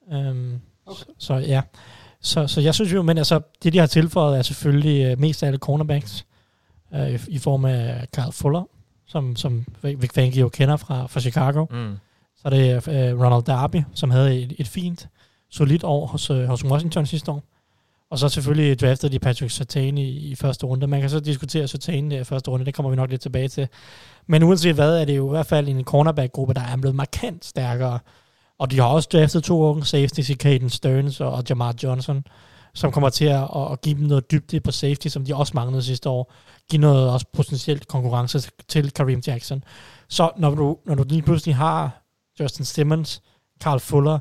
Um, 0.00 0.60
okay. 0.86 0.98
så, 0.98 1.04
så 1.18 1.34
ja. 1.34 1.62
Så, 2.20 2.46
så 2.46 2.60
jeg 2.60 2.74
synes 2.74 2.92
jo, 2.92 3.02
men 3.02 3.18
altså, 3.18 3.40
det 3.62 3.72
de 3.72 3.78
har 3.78 3.86
tilføjet 3.86 4.38
er 4.38 4.42
selvfølgelig 4.42 5.12
uh, 5.12 5.20
mest 5.20 5.42
af 5.42 5.46
alle 5.46 5.58
cornerbacks, 5.58 6.26
uh, 6.92 7.10
i, 7.10 7.18
i 7.28 7.38
form 7.38 7.64
af 7.64 8.08
Carl 8.14 8.32
Fuller, 8.32 8.64
som, 9.06 9.36
som 9.36 9.66
Vic 9.82 10.12
Fangio 10.14 10.48
kender 10.48 10.76
fra, 10.76 11.06
fra 11.06 11.20
Chicago. 11.20 11.66
Mm. 11.70 11.96
Så 12.36 12.42
er 12.44 12.50
det 12.50 12.88
uh, 12.88 13.24
Ronald 13.24 13.42
Darby, 13.42 13.82
som 13.94 14.10
havde 14.10 14.42
et, 14.42 14.54
et 14.58 14.68
fint, 14.68 15.08
solidt 15.50 15.84
år 15.84 16.06
hos, 16.06 16.30
uh, 16.30 16.44
hos 16.44 16.64
Washington 16.64 17.06
sidste 17.06 17.30
år. 17.30 17.42
Og 18.10 18.18
så 18.18 18.28
selvfølgelig 18.28 18.80
draftede 18.80 19.12
de 19.12 19.18
Patrick 19.18 19.52
Sertan 19.52 19.98
i, 19.98 20.08
i 20.10 20.34
første 20.34 20.66
runde. 20.66 20.86
Man 20.86 21.00
kan 21.00 21.10
så 21.10 21.20
diskutere 21.20 21.68
Sertan 21.68 22.12
i 22.12 22.24
første 22.24 22.50
runde, 22.50 22.64
det 22.64 22.74
kommer 22.74 22.90
vi 22.90 22.96
nok 22.96 23.10
lidt 23.10 23.20
tilbage 23.20 23.48
til. 23.48 23.68
Men 24.26 24.42
uanset 24.42 24.74
hvad, 24.74 25.00
er 25.00 25.04
det 25.04 25.16
jo 25.16 25.26
i 25.26 25.30
hvert 25.30 25.46
fald 25.46 25.68
en 25.68 25.84
cornerback-gruppe, 25.84 26.54
der 26.54 26.60
er 26.60 26.76
blevet 26.76 26.94
markant 26.94 27.44
stærkere. 27.44 27.98
Og 28.58 28.70
de 28.70 28.76
har 28.76 28.86
også 28.86 29.08
draftet 29.12 29.44
to 29.44 29.62
unge 29.62 29.84
safeties 29.84 30.30
i 30.30 30.34
Caden 30.34 30.70
Stearns 30.70 31.20
og 31.20 31.44
Jamar 31.48 31.74
Johnson, 31.82 32.24
som 32.74 32.92
kommer 32.92 33.08
til 33.08 33.24
at, 33.24 33.48
at 33.72 33.80
give 33.80 33.94
dem 33.94 34.04
noget 34.06 34.30
dybde 34.30 34.60
på 34.60 34.70
safety, 34.70 35.08
som 35.08 35.24
de 35.24 35.36
også 35.36 35.52
manglede 35.54 35.82
sidste 35.82 36.08
år. 36.08 36.32
Give 36.70 36.80
noget 36.80 37.10
også 37.10 37.26
potentielt 37.32 37.88
konkurrence 37.88 38.50
til 38.68 38.90
Kareem 38.90 39.22
Jackson. 39.26 39.64
Så 40.08 40.30
når 40.36 40.50
du, 40.50 40.76
når 40.86 40.94
du 40.94 41.04
lige 41.08 41.22
pludselig 41.22 41.56
har 41.56 42.02
Justin 42.40 42.64
Simmons, 42.64 43.22
Carl 43.62 43.80
Fuller, 43.80 44.18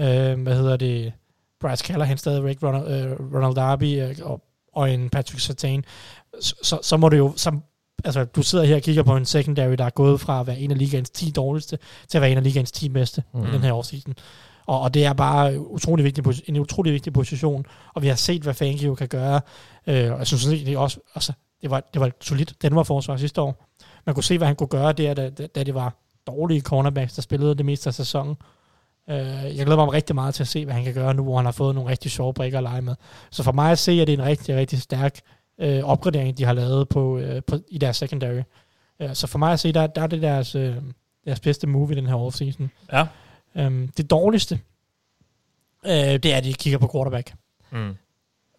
øh, 0.00 0.42
hvad 0.42 0.56
hedder 0.56 0.76
det, 0.76 1.12
Bryce 1.60 1.84
Callahan 1.84 2.18
stadigvæk, 2.18 2.62
Ronald, 2.62 2.88
øh, 2.88 3.34
Ronald 3.34 3.54
Darby 3.54 4.02
øh, 4.02 4.16
og, 4.22 4.40
og 4.72 4.94
en 4.94 5.10
Patrick 5.10 5.40
Sertan, 5.40 5.84
så, 6.40 6.54
så, 6.62 6.78
så 6.82 6.96
må 6.96 7.08
du 7.08 7.16
jo, 7.16 7.32
som, 7.36 7.62
altså 8.04 8.24
du 8.24 8.42
sidder 8.42 8.64
her 8.64 8.76
og 8.76 8.82
kigger 8.82 9.02
på 9.02 9.16
en 9.16 9.24
secondary, 9.24 9.72
der 9.72 9.84
er 9.84 9.90
gået 9.90 10.20
fra 10.20 10.40
at 10.40 10.46
være 10.46 10.58
en 10.58 10.70
af 10.70 10.78
ligaens 10.78 11.10
10 11.10 11.30
dårligste, 11.30 11.78
til 12.08 12.18
at 12.18 12.22
være 12.22 12.30
en 12.30 12.36
af 12.36 12.44
ligaens 12.44 12.72
10 12.72 12.88
bedste 12.88 13.22
mm. 13.34 13.42
i 13.42 13.50
den 13.52 13.60
her 13.60 13.72
årseason. 13.72 14.14
Og, 14.66 14.80
og 14.80 14.94
det 14.94 15.04
er 15.04 15.12
bare 15.12 15.60
utrolig 15.60 16.04
vigtig, 16.04 16.24
en 16.46 16.56
utrolig 16.56 16.92
vigtig 16.92 17.12
position, 17.12 17.66
og 17.94 18.02
vi 18.02 18.08
har 18.08 18.14
set, 18.14 18.42
hvad 18.42 18.54
Fangio 18.54 18.94
kan 18.94 19.08
gøre, 19.08 19.40
øh, 19.86 20.12
og 20.12 20.18
jeg 20.18 20.26
synes 20.26 20.44
det 20.44 20.68
er 20.68 20.78
også, 20.78 21.00
altså, 21.14 21.32
det 21.62 21.70
var, 21.70 21.80
det 21.92 22.00
var 22.00 22.06
et 22.06 22.14
solidt 22.20 22.62
Denver-forsvar 22.62 23.16
sidste 23.16 23.40
år. 23.40 23.66
Man 24.06 24.14
kunne 24.14 24.24
se, 24.24 24.38
hvad 24.38 24.46
han 24.46 24.56
kunne 24.56 24.66
gøre 24.66 24.92
der, 24.92 25.14
da, 25.14 25.30
da, 25.30 25.46
da 25.46 25.62
det 25.62 25.74
var 25.74 25.94
dårlige 26.26 26.60
cornerbacks, 26.60 27.14
der 27.14 27.22
spillede 27.22 27.54
det 27.54 27.66
meste 27.66 27.88
af 27.88 27.94
sæsonen. 27.94 28.36
Øh, 29.10 29.56
jeg 29.56 29.66
glæder 29.66 29.84
mig 29.84 29.92
rigtig 29.92 30.14
meget 30.14 30.34
til 30.34 30.42
at 30.42 30.48
se, 30.48 30.64
hvad 30.64 30.74
han 30.74 30.84
kan 30.84 30.94
gøre 30.94 31.14
nu, 31.14 31.22
hvor 31.22 31.36
han 31.36 31.44
har 31.44 31.52
fået 31.52 31.74
nogle 31.74 31.90
rigtig 31.90 32.10
sjove 32.10 32.34
brikker 32.34 32.58
at 32.58 32.64
lege 32.64 32.82
med. 32.82 32.94
Så 33.30 33.42
for 33.42 33.52
mig 33.52 33.72
at 33.72 33.78
se, 33.78 33.92
at 33.92 34.06
det 34.06 34.14
er 34.14 34.18
en 34.18 34.24
rigtig, 34.24 34.56
rigtig 34.56 34.82
stærk 34.82 35.20
øh, 35.60 35.84
opgradering, 35.84 36.38
de 36.38 36.44
har 36.44 36.52
lavet 36.52 36.88
på, 36.88 37.18
øh, 37.18 37.42
på, 37.46 37.58
i 37.68 37.78
deres 37.78 37.96
secondary. 37.96 38.42
Øh, 39.00 39.14
så 39.14 39.26
for 39.26 39.38
mig 39.38 39.52
at 39.52 39.60
se, 39.60 39.72
der, 39.72 39.86
der 39.86 40.02
er 40.02 40.06
det 40.06 40.22
deres, 40.22 40.54
øh, 40.54 40.76
deres 41.24 41.40
bedste 41.40 41.66
move 41.66 41.92
i 41.92 41.94
den 41.94 42.06
her 42.06 42.14
offseason. 42.14 42.70
Ja. 42.92 43.06
Øhm, 43.56 43.88
det 43.96 44.10
dårligste, 44.10 44.60
øh, 45.86 45.92
det 45.92 46.26
er, 46.26 46.36
at 46.36 46.44
de 46.44 46.54
kigger 46.54 46.78
på 46.78 46.90
quarterback. 46.92 47.34
Mm. 47.70 47.96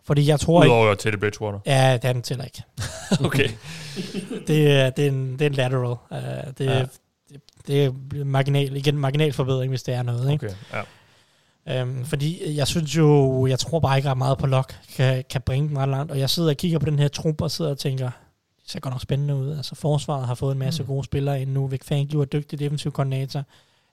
Fordi 0.04 0.28
jeg 0.28 0.40
tror 0.40 0.64
ikke... 0.64 0.74
Udover 0.74 1.18
Bridgewater. 1.20 1.60
Ja, 1.66 1.94
det 1.94 2.06
er 2.06 2.14
den 2.14 2.22
til 2.22 2.42
ikke. 2.44 2.64
Okay. 3.26 3.50
det, 4.48 4.72
er, 4.72 4.90
det, 4.90 5.06
er 5.06 5.12
en, 5.12 5.32
det 5.32 5.42
er 5.42 5.50
en 5.50 5.54
lateral. 5.54 5.98
Uh, 6.12 6.18
det, 6.58 6.66
Ja. 6.66 6.86
Det, 7.68 7.86
er 7.86 8.24
marginal, 8.24 8.76
igen 8.76 8.98
marginal 8.98 9.34
forbedring, 9.34 9.70
hvis 9.70 9.84
det 9.84 9.94
er 9.94 10.04
noget. 10.04 10.32
Ikke? 10.32 10.46
Okay, 10.46 10.56
ja. 10.74 11.82
Øhm, 11.82 12.06
fordi 12.06 12.56
jeg 12.58 12.68
synes 12.68 12.98
jo, 12.98 13.46
jeg 13.46 13.60
tror 13.60 13.80
bare 13.80 13.98
ikke 13.98 14.10
ret 14.10 14.18
meget 14.18 14.38
på 14.38 14.48
Lok 14.48 14.74
kan, 14.96 15.24
kan 15.30 15.42
bringe 15.42 15.70
den 15.70 15.78
ret 15.78 15.90
langt. 15.90 16.12
Og 16.12 16.20
jeg 16.20 16.30
sidder 16.30 16.50
og 16.50 16.58
kigger 16.58 16.80
på 16.80 16.86
den 16.86 17.00
her 17.00 17.08
trup 17.08 17.42
og 17.42 17.52
sidder 17.52 17.72
og 17.72 17.78
tænker, 17.78 18.06
det 18.64 18.72
ser 18.72 18.80
godt 18.80 18.94
nok 18.94 19.02
spændende 19.02 19.36
ud. 19.36 19.58
Altså 19.58 19.76
forsvaret 19.76 20.28
har 20.28 20.36
fået 20.36 20.52
en 20.54 20.60
masse 20.60 20.84
Mm. 20.84 20.88
gode 20.88 21.04
spillere 21.04 21.42
ind 21.42 21.52
nu. 21.52 21.68
Vic 21.68 21.82
Fangio 21.84 22.22
er 22.22 22.26
dygtig 22.26 22.60
defensiv 22.60 22.92
koordinator. 22.92 23.44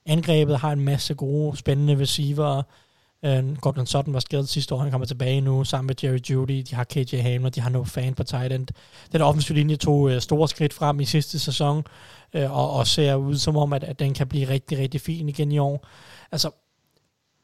Angrebet 0.05 0.59
har 0.59 0.71
en 0.71 0.81
masse 0.81 1.13
gode, 1.13 1.57
spændende 1.57 1.99
receiver. 2.01 2.63
Øh, 3.25 3.57
Gordon 3.57 3.85
Sutton 3.85 4.13
var 4.13 4.19
skadet 4.19 4.49
sidste 4.49 4.75
år, 4.75 4.79
han 4.79 4.91
kommer 4.91 5.07
tilbage 5.07 5.41
nu 5.41 5.63
sammen 5.63 5.87
med 5.87 5.95
Jerry 6.03 6.19
Judy. 6.29 6.63
De 6.69 6.75
har 6.75 6.83
KJ 6.83 7.15
Hamler, 7.21 7.49
de 7.49 7.61
har 7.61 7.69
no 7.69 7.83
fan 7.83 8.13
på 8.13 8.23
tight 8.23 8.53
end. 8.53 8.67
Den 9.11 9.21
offensive 9.21 9.57
linje 9.57 9.75
tog 9.75 10.11
øh, 10.11 10.21
store 10.21 10.47
skridt 10.47 10.73
frem 10.73 10.99
i 10.99 11.05
sidste 11.05 11.39
sæson, 11.39 11.83
øh, 12.33 12.57
og, 12.57 12.71
og 12.73 12.87
ser 12.87 13.15
ud 13.15 13.35
som 13.35 13.57
om, 13.57 13.73
at, 13.73 13.83
at 13.83 13.99
den 13.99 14.13
kan 14.13 14.27
blive 14.27 14.47
rigtig, 14.49 14.77
rigtig 14.77 15.01
fin 15.01 15.29
igen 15.29 15.51
i 15.51 15.57
år. 15.57 15.87
Altså, 16.31 16.51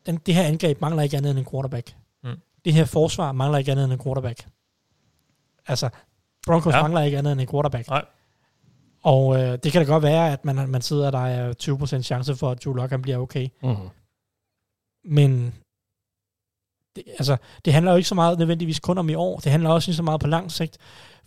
den, 0.06 0.18
det 0.18 0.36
her 0.36 0.44
angreb 0.44 0.82
mangler 0.82 1.04
ikke 1.04 1.18
andet 1.18 1.32
end 1.32 1.40
en 1.40 1.46
quarterback. 1.52 1.96
Mm. 2.24 2.40
Det 2.66 2.74
her 2.74 2.86
forsvar 2.86 3.32
mangler 3.32 3.58
ikke 3.58 3.72
andet 3.72 3.84
end 3.84 3.94
en 3.94 4.00
quarterback. 4.04 4.48
Altså, 5.68 5.90
Broncos 6.48 6.74
Ja. 6.74 6.82
mangler 6.82 7.02
ikke 7.02 7.18
andet 7.18 7.32
end 7.32 7.42
en 7.42 7.48
quarterback. 7.48 7.88
Nej. 7.90 8.06
Og 9.04 9.36
øh, 9.38 9.58
det 9.64 9.72
kan 9.72 9.82
da 9.86 9.92
godt 9.92 10.04
være, 10.04 10.32
at 10.34 10.46
man, 10.46 10.70
man 10.70 10.82
sidder, 10.82 11.12
der 11.12 11.20
er 11.28 11.54
20% 11.98 12.02
chance 12.02 12.36
for, 12.36 12.52
at 12.52 12.66
Drew 12.66 12.74
Lock 12.74 13.02
bliver 13.02 13.18
okay. 13.18 13.48
Mm. 13.64 13.76
Men 15.04 15.54
det, 16.96 17.04
altså, 17.08 17.38
det 17.66 17.74
handler 17.74 17.92
jo 17.92 17.98
ikke 17.98 18.10
så 18.10 18.16
meget 18.16 18.40
nødvendigvis 18.40 18.80
kun 18.80 18.98
om 18.98 19.10
i 19.10 19.14
år. 19.16 19.40
Det 19.40 19.52
handler 19.52 19.70
også 19.70 19.90
lige 19.90 19.96
så 19.96 20.04
meget 20.04 20.22
på 20.22 20.28
lang 20.28 20.52
sigt. 20.52 20.78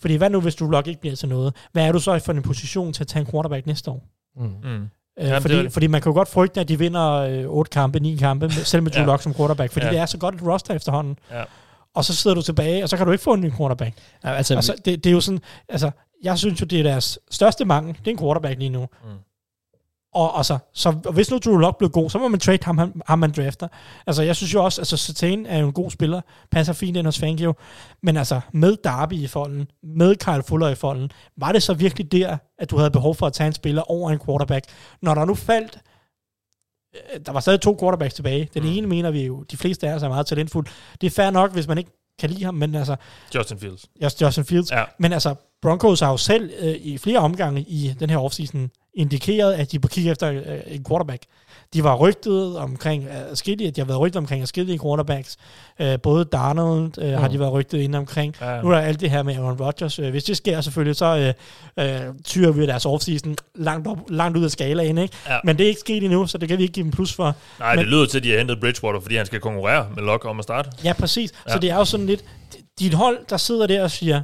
Fordi 0.01 0.14
hvad 0.16 0.30
nu, 0.30 0.40
hvis 0.40 0.55
Drew 0.55 0.70
Lock 0.70 0.86
ikke 0.86 1.01
bliver 1.01 1.16
til 1.16 1.28
noget? 1.28 1.55
Hvad 1.72 1.86
er 1.88 1.92
du 1.92 1.99
så 2.01 2.18
for 2.18 2.32
en 2.32 2.42
position 2.42 2.92
til 2.92 3.03
at 3.03 3.07
tage 3.09 3.20
en 3.20 3.30
quarterback 3.30 3.66
næste 3.66 3.90
år? 3.90 4.05
Mm. 4.36 4.42
Mm. 4.44 4.51
Øh, 4.61 4.88
Jamen, 5.18 5.32
det 5.34 5.42
fordi, 5.42 5.55
det. 5.62 5.72
fordi 5.72 5.86
man 5.86 6.01
kan 6.03 6.11
jo 6.11 6.14
godt 6.14 6.28
frygte, 6.28 6.61
at 6.61 6.68
de 6.68 6.78
vinder 6.78 7.11
øh, 7.12 7.44
8 7.46 7.70
kampe, 7.70 8.01
9 8.01 8.16
kampe, 8.16 8.46
med- 8.46 8.51
selv 8.53 8.82
med 8.82 8.90
Drew 8.94 9.01
Ja. 9.03 9.07
Lock 9.07 9.22
som 9.22 9.34
quarterback, 9.34 9.72
fordi 9.72 9.86
Ja. 9.86 9.92
det 9.92 9.99
er 10.01 10.07
så 10.07 10.18
godt 10.18 10.34
et 10.34 10.42
roster 10.46 10.74
efterhånden. 10.74 11.18
Ja. 11.30 11.42
Og 11.94 12.05
så 12.05 12.14
sidder 12.14 12.34
du 12.34 12.42
tilbage, 12.42 12.82
og 12.82 12.88
så 12.88 12.96
kan 12.96 13.07
du 13.07 13.12
ikke 13.12 13.24
få 13.24 13.34
en 13.34 13.40
ny 13.40 13.53
quarterback. 13.57 13.96
Ja, 14.24 14.30
altså, 14.34 14.55
Altså, 14.55 14.74
det, 14.84 15.05
det 15.05 15.11
er 15.11 15.14
jo 15.14 15.20
sådan, 15.20 15.40
altså, 15.68 15.90
jeg 16.22 16.38
synes 16.38 16.61
jo, 16.61 16.66
det 16.66 16.78
er 16.78 16.82
deres 16.82 17.18
største 17.30 17.64
mangel, 17.64 17.94
det 17.99 18.07
er 18.07 18.11
en 18.11 18.18
quarterback 18.18 18.59
lige 18.59 18.68
nu. 18.68 18.80
Mm. 18.80 19.09
Og 20.18 20.36
altså, 20.38 20.58
så 20.74 20.90
hvis 20.90 21.30
nu 21.30 21.38
Drew 21.38 21.56
Lock 21.56 21.78
blev 21.78 21.90
god, 21.90 22.10
så 22.10 22.18
må 22.18 22.28
man 22.28 22.40
trade 22.40 22.58
ham, 22.64 22.78
ham, 22.78 23.02
ham 23.06 23.18
man 23.18 23.30
drafter. 23.32 23.68
Altså, 24.06 24.22
jeg 24.22 24.36
synes 24.36 24.54
jo 24.54 24.64
også, 24.64 24.80
altså, 24.80 24.96
Sertain 24.96 25.46
er 25.46 25.58
jo 25.58 25.66
en 25.66 25.72
god 25.72 25.90
spiller, 25.90 26.20
passer 26.50 26.72
fint 26.72 26.96
ind 26.96 27.06
hos 27.06 27.18
Fangio, 27.18 27.54
men 28.02 28.16
altså, 28.16 28.40
med 28.52 28.76
Darby 28.84 29.12
i 29.14 29.26
folden, 29.26 29.70
med 29.82 30.16
Kyle 30.16 30.42
Fuller 30.42 30.68
i 30.68 30.74
folden, 30.74 31.10
var 31.36 31.52
det 31.52 31.62
så 31.62 31.74
virkelig 31.74 32.12
der, 32.12 32.36
at 32.58 32.70
du 32.70 32.76
havde 32.76 32.90
behov 32.90 33.14
for 33.14 33.26
at 33.26 33.32
tage 33.32 33.46
en 33.46 33.52
spiller 33.52 33.82
over 33.90 34.10
en 34.10 34.18
quarterback? 34.26 34.64
Når 35.02 35.14
der 35.14 35.24
nu 35.24 35.34
faldt, 35.34 35.78
øh, 37.14 37.20
der 37.26 37.32
var 37.32 37.40
stadig 37.40 37.60
to 37.60 37.76
quarterbacks 37.80 38.14
tilbage. 38.14 38.48
Den 38.54 38.62
Mm. 38.62 38.68
ene 38.68 38.86
mener 38.86 39.10
vi 39.10 39.26
jo, 39.26 39.42
de 39.42 39.56
fleste 39.56 39.88
af 39.88 39.94
os 39.94 40.02
er 40.02 40.08
meget 40.08 40.26
talentfuld. 40.26 40.66
Det 41.00 41.06
er 41.06 41.10
fair 41.10 41.30
nok, 41.30 41.52
hvis 41.52 41.68
man 41.68 41.78
ikke 41.78 41.90
kan 42.18 42.30
lide 42.30 42.44
ham, 42.44 42.54
men 42.54 42.74
altså, 42.74 42.96
Justin 43.34 43.58
Fields. 43.58 43.86
Just- 44.04 44.20
Justin 44.22 44.44
Fields. 44.44 44.70
Ja. 44.70 44.84
Men 44.98 45.12
altså, 45.12 45.34
Broncos 45.62 46.00
har 46.00 46.11
jo 46.11 46.16
selv 46.16 46.50
øh, 46.61 46.74
i 46.80 46.98
flere 46.98 47.18
omgange 47.18 47.61
i 47.61 47.94
den 48.00 48.11
her 48.11 48.18
offseason 48.18 48.70
indikeret, 48.94 49.52
at 49.54 49.72
de 49.72 49.78
på 49.78 49.88
kigge 49.88 50.11
efter 50.11 50.32
øh, 50.32 50.42
en 50.66 50.84
quarterback. 50.88 51.22
De 51.74 51.84
var 51.84 51.94
rygtet 51.96 52.56
omkring 52.59 53.09
adskillige, 53.11 53.70
de 53.70 53.80
har 53.80 53.86
været 53.86 54.00
rygtet 54.00 54.16
omkring 54.16 54.42
adskillige 54.42 54.78
quarterbacks. 54.78 55.36
Øh, 55.80 55.98
både 56.02 56.24
Darnold 56.24 56.92
øh, 56.98 57.12
har 57.12 57.26
Mm. 57.26 57.32
de 57.32 57.38
været 57.40 57.52
rygtet 57.52 57.78
inde 57.78 57.98
omkring. 57.98 58.34
Ja. 58.40 58.62
Nu 58.62 58.68
er 58.68 58.74
der 58.74 58.80
alt 58.80 59.00
det 59.00 59.11
her 59.11 59.22
med 59.22 59.36
Aaron 59.36 59.61
Rodgers. 59.61 59.98
Øh, 59.98 60.11
hvis 60.11 60.24
det 60.24 60.36
sker 60.36 60.61
selvfølgelig, 60.61 60.96
så 60.96 61.34
øh, 61.78 61.96
øh, 62.09 62.14
tyrer 62.24 62.50
vi 62.52 62.66
deres 62.66 62.86
offseason 62.86 63.36
langt, 63.54 63.86
op, 63.88 63.98
langt 64.11 64.36
ud 64.38 64.44
af 64.44 64.50
skalaen. 64.50 64.98
Ikke? 64.98 65.14
Ja. 65.28 65.38
Men 65.44 65.59
det 65.59 65.64
er 65.64 65.68
ikke 65.68 65.80
sket 65.80 66.02
endnu, 66.04 66.26
så 66.26 66.38
det 66.38 66.48
kan 66.48 66.59
vi 66.59 66.62
ikke 66.62 66.72
give 66.72 66.84
dem 66.84 66.92
plus 66.92 67.12
for. 67.12 67.34
Nej, 67.59 67.74
det 67.74 67.78
Men- 67.84 67.90
lyder 67.90 68.06
til, 68.06 68.18
at 68.18 68.24
de 68.24 68.30
har 68.30 68.38
hentet 68.38 68.61
Bridgewater, 68.61 69.00
fordi 69.00 69.16
han 69.16 69.26
skal 69.26 69.40
konkurrere 69.40 69.86
med 69.94 70.02
Locke 70.02 70.28
om 70.28 70.38
at 70.38 70.42
starte. 70.44 70.70
Ja, 70.84 70.92
præcis. 70.92 71.32
Ja. 71.48 71.52
Så 71.52 71.59
det 71.59 71.70
er 71.70 71.76
jo 71.76 71.84
sådan 71.84 72.06
lidt, 72.06 72.24
dit 72.78 72.94
hold, 72.94 73.18
der 73.30 73.36
sidder 73.36 73.66
der 73.66 73.82
og 73.82 73.90
siger, 73.90 74.22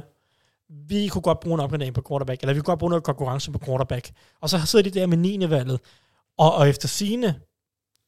vi 0.69 1.07
kunne 1.07 1.21
godt 1.21 1.39
bruge 1.39 1.53
en 1.53 1.59
opgradering 1.59 1.93
på 1.95 2.03
quarterback, 2.09 2.41
eller 2.41 2.53
vi 2.53 2.59
kunne 2.59 2.65
godt 2.65 2.79
bruge 2.79 2.89
noget 2.89 3.03
konkurrence 3.03 3.51
på 3.51 3.59
quarterback. 3.65 4.11
Og 4.41 4.49
så 4.49 4.65
sidder 4.65 4.89
de 4.89 4.99
der 4.99 5.05
med 5.07 5.17
9. 5.17 5.49
valget. 5.49 5.79
Og, 6.37 6.55
og 6.55 6.69
efter 6.69 6.87
sine, 6.87 7.35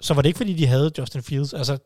så 0.02 0.14
var 0.14 0.22
det 0.22 0.30
ikke 0.30 0.38
fordi, 0.38 0.54
de 0.54 0.68
havde 0.68 0.92
Justin 0.98 1.24
Fields. 1.24 1.54
Altså, 1.54 1.78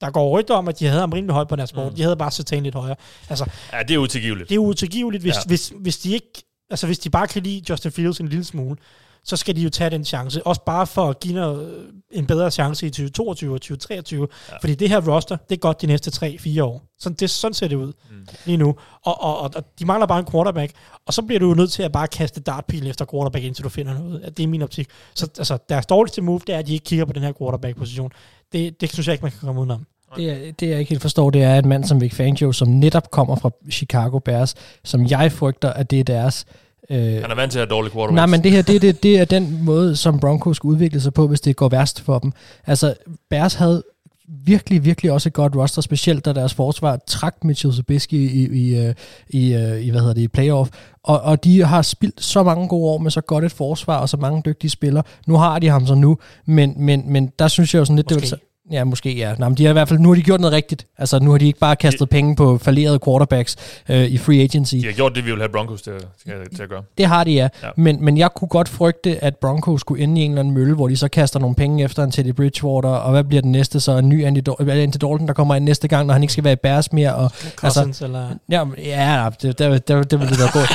der 0.00 0.10
går 0.10 0.38
rygter 0.38 0.54
om, 0.54 0.68
at 0.68 0.78
de 0.78 0.86
havde 0.86 1.00
ham 1.00 1.12
rimelig 1.12 1.34
højt 1.34 1.48
på 1.48 1.56
deres 1.56 1.72
board. 1.72 1.90
Mm. 1.90 1.96
De 1.96 2.02
havde 2.02 2.16
bare 2.16 2.30
Sertain 2.30 2.62
lidt 2.62 2.74
højere. 2.74 2.96
Altså, 3.28 3.50
Ja, 3.72 3.82
det 3.82 3.94
er 3.94 3.98
utilgiveligt. 3.98 4.48
det 4.48 4.54
er 4.54 4.58
utilgiveligt, 4.58 5.22
hvis, 5.22 5.34
ja. 5.34 5.40
hvis, 5.46 5.72
hvis 5.80 5.98
de 5.98 6.12
ikke, 6.12 6.44
altså 6.70 6.86
hvis 6.86 6.98
de 6.98 7.10
bare 7.10 7.26
kan 7.26 7.42
lide 7.42 7.62
Justin 7.70 7.90
Fields 7.92 8.18
en 8.20 8.28
lille 8.28 8.44
smule, 8.44 8.76
så 9.24 9.36
skal 9.36 9.56
de 9.56 9.60
jo 9.60 9.70
tage 9.70 9.90
den 9.90 10.04
chance. 10.04 10.46
Også 10.46 10.60
bare 10.66 10.86
for 10.86 11.08
at 11.08 11.20
give 11.20 11.34
noget, 11.34 11.84
en 12.12 12.26
bedre 12.26 12.50
chance 12.50 12.86
i 12.86 12.90
2022 12.90 13.54
og 13.54 13.60
2023. 13.60 14.28
Ja. 14.52 14.56
Fordi 14.60 14.74
det 14.74 14.88
her 14.88 15.08
roster, 15.14 15.36
det 15.36 15.54
er 15.54 15.58
godt 15.60 15.82
de 15.82 15.86
næste 15.86 16.26
3-4 16.26 16.62
år. 16.62 16.82
Sådan, 16.98 17.16
det, 17.16 17.30
sådan 17.30 17.54
ser 17.54 17.68
det 17.68 17.76
ud 17.76 17.92
Mm. 18.10 18.26
lige 18.46 18.56
nu. 18.56 18.74
Og, 19.04 19.22
og, 19.22 19.38
og, 19.40 19.50
og 19.56 19.64
de 19.78 19.84
mangler 19.86 20.06
bare 20.06 20.18
en 20.18 20.26
quarterback. 20.30 20.72
Og 21.06 21.14
så 21.14 21.22
bliver 21.22 21.38
du 21.40 21.48
jo 21.48 21.54
nødt 21.54 21.72
til 21.72 21.82
at 21.82 21.92
bare 21.92 22.06
kaste 22.08 22.40
dartpil 22.40 22.86
efter 22.86 23.04
quarterback, 23.12 23.44
indtil 23.44 23.64
du 23.64 23.68
finder 23.68 23.98
noget. 23.98 24.36
Det 24.36 24.42
er 24.42 24.46
min 24.46 24.62
optik. 24.62 24.88
Så 25.14 25.28
altså, 25.38 25.58
deres 25.68 25.86
dårligste 25.86 26.22
move, 26.22 26.40
det 26.46 26.54
er, 26.54 26.58
at 26.58 26.66
de 26.66 26.72
ikke 26.72 26.84
kigger 26.84 27.04
på 27.04 27.12
den 27.12 27.22
her 27.22 27.32
quarterback-position. 27.38 28.10
Det, 28.52 28.80
det 28.80 28.92
synes 28.92 29.06
jeg 29.06 29.12
ikke, 29.14 29.22
man 29.24 29.32
kan 29.32 29.40
komme 29.40 29.60
udenom. 29.60 29.86
Det, 30.16 30.30
er- 30.48 30.52
det 30.52 30.68
jeg 30.68 30.78
ikke 30.78 30.88
helt 30.90 31.02
forstår, 31.02 31.30
det 31.30 31.42
er 31.42 31.58
en 31.58 31.68
mand 31.68 31.84
som 31.84 32.00
Vic 32.00 32.14
Fangio, 32.14 32.52
som 32.52 32.68
netop 32.68 33.10
kommer 33.10 33.36
fra 33.36 33.50
Chicago 33.70 34.18
Bears, 34.18 34.54
som 34.84 35.06
jeg 35.06 35.32
frygter, 35.32 35.72
at 35.72 35.90
det 35.90 36.00
er 36.00 36.04
deres... 36.04 36.44
Øh, 36.90 36.98
Han 36.98 37.30
er 37.30 37.34
vant 37.34 37.52
til 37.52 37.58
at 37.58 37.66
have 37.68 37.76
dårlige 37.76 37.92
quarterbacks. 37.92 38.16
Nej, 38.16 38.26
men 38.26 38.44
det 38.44 38.50
her, 38.50 38.62
det, 38.62 38.82
det, 38.82 39.02
det 39.02 39.18
er 39.18 39.24
den 39.24 39.58
måde, 39.62 39.96
som 39.96 40.20
Broncos 40.20 40.56
skal 40.56 40.68
udvikle 40.68 41.00
sig 41.00 41.14
på, 41.14 41.28
hvis 41.28 41.40
det 41.40 41.56
går 41.56 41.68
værst 41.68 42.00
for 42.00 42.18
dem. 42.18 42.32
Altså, 42.66 42.94
Bears 43.30 43.54
havde 43.54 43.82
virkelig, 44.28 44.84
virkelig 44.84 45.12
også 45.12 45.28
et 45.28 45.32
godt 45.32 45.56
roster, 45.56 45.82
specielt 45.82 46.24
da 46.24 46.32
deres 46.32 46.54
forsvar 46.54 46.98
trak 47.06 47.44
Mitchell 47.44 47.74
Trubisky 47.74 48.14
i, 48.14 48.46
i, 48.46 48.78
øh, 48.78 48.94
i, 49.28 49.54
øh, 49.54 49.80
i, 49.86 49.90
hvad 49.90 50.00
hedder 50.00 50.14
det, 50.14 50.22
i 50.22 50.28
playoff. 50.28 50.70
Og, 51.02 51.20
og 51.20 51.44
de 51.44 51.64
har 51.64 51.82
spildt 51.82 52.22
så 52.22 52.42
mange 52.42 52.68
gode 52.68 52.90
år 52.90 52.98
med 52.98 53.10
så 53.10 53.20
godt 53.20 53.44
et 53.44 53.52
forsvar 53.52 53.98
og 53.98 54.08
så 54.08 54.16
mange 54.16 54.42
dygtige 54.44 54.70
spillere. 54.70 55.04
Nu 55.26 55.36
har 55.36 55.58
de 55.58 55.68
ham 55.68 55.86
så 55.86 55.94
nu, 55.94 56.18
men, 56.46 56.74
men, 56.76 57.12
men 57.12 57.32
der 57.38 57.48
synes 57.48 57.74
jeg 57.74 57.80
jo 57.80 57.84
sådan 57.84 57.96
lidt... 57.96 58.08
Det 58.08 58.16
Måske. 58.16 58.30
var, 58.30 58.38
Ja, 58.72 58.84
måske 58.84 59.16
ja. 59.16 59.34
Nå, 59.38 59.48
men 59.48 59.58
de 59.58 59.64
har 59.64 59.70
i 59.70 59.72
hvert 59.72 59.88
fald, 59.88 59.98
nu 59.98 60.08
har 60.08 60.14
de 60.14 60.22
gjort 60.22 60.40
noget 60.40 60.54
rigtigt. 60.54 60.86
Altså, 60.98 61.18
nu 61.18 61.30
har 61.30 61.38
de 61.38 61.46
ikke 61.46 61.58
bare 61.58 61.76
kastet 61.76 62.08
penge 62.08 62.36
på 62.36 62.58
falderede 62.58 62.98
quarterbacks 63.04 63.56
øh, 63.88 64.04
i 64.04 64.18
free 64.18 64.40
agency. 64.42 64.74
De 64.74 64.84
har 64.84 64.92
gjort 64.92 65.14
det, 65.14 65.24
vi 65.26 65.30
vil 65.30 65.40
have 65.40 65.48
Broncos 65.48 65.82
til, 65.82 65.90
at- 65.90 66.04
til, 66.22 66.32
til 66.56 66.62
at 66.62 66.68
gøre. 66.68 66.82
Det 66.98 67.06
har 67.06 67.24
de, 67.24 67.30
ja. 67.32 67.48
Ja. 67.62 67.68
Men, 67.76 68.04
men 68.04 68.18
jeg 68.18 68.30
kunne 68.34 68.48
godt 68.48 68.68
frygte, 68.68 69.24
at 69.24 69.36
Broncos 69.36 69.80
skulle 69.80 70.02
ende 70.02 70.20
i 70.20 70.24
en 70.24 70.30
eller 70.30 70.40
anden 70.40 70.54
mølle, 70.54 70.74
hvor 70.74 70.88
de 70.88 70.96
så 70.96 71.08
kaster 71.08 71.40
nogle 71.40 71.54
penge 71.56 71.84
efter 71.84 72.04
en 72.04 72.10
Teddy 72.10 72.28
Bridgewater, 72.32 72.88
og 72.88 73.10
hvad 73.10 73.24
bliver 73.24 73.42
den 73.42 73.52
næste 73.52 73.80
så? 73.80 73.96
En 73.98 74.08
ny 74.08 74.24
Andy, 74.24 74.38
Dal- 74.48 74.70
Andy 74.70 74.92
Dalton, 74.92 75.26
der 75.26 75.32
kommer 75.32 75.54
ind 75.54 75.64
næste 75.64 75.88
gang, 75.88 76.06
når 76.06 76.12
han 76.12 76.22
ikke 76.22 76.32
skal 76.32 76.44
være 76.44 76.52
i 76.52 76.56
Bears 76.62 76.92
mere. 76.92 77.14
Og, 77.14 77.30
Cousins 77.56 77.86
altså, 77.86 78.04
eller... 78.04 78.28
ja, 78.50 78.64
ja, 78.78 79.28
det, 79.42 79.58
det, 79.58 79.88
det, 79.88 80.10
det 80.10 80.20
vil 80.20 80.28
det 80.28 80.38
være 80.38 80.50
godt. 80.52 80.68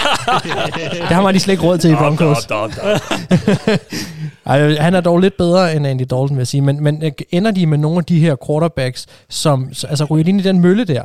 det 1.09 1.15
har 1.15 1.21
man 1.21 1.31
lige 1.33 1.41
slet 1.41 1.53
ikke 1.53 1.63
råd 1.63 1.77
til 1.77 1.91
i 1.91 1.95
Broncos. 1.95 2.45
Da, 2.45 2.55
da, 2.55 2.99
da. 3.65 3.77
Ej, 4.45 4.75
han 4.75 4.93
er 4.95 5.01
dog 5.01 5.19
lidt 5.19 5.37
bedre 5.37 5.75
end 5.75 5.87
Andy 5.87 5.99
Dalton, 6.01 6.29
vil 6.29 6.37
jeg 6.37 6.47
sige. 6.47 6.61
Men, 6.61 6.83
men 6.83 7.03
øh, 7.03 7.11
ender 7.31 7.51
de 7.51 7.65
med 7.65 7.77
nogle 7.79 7.97
af 7.97 8.05
de 8.05 8.19
her 8.19 8.35
quarterbacks, 8.47 9.05
som 9.29 9.73
så- 9.73 9.87
altså 9.87 10.05
ryger 10.05 10.27
ind 10.27 10.39
i 10.41 10.43
den 10.43 10.59
mølle 10.59 10.83
der, 10.85 11.03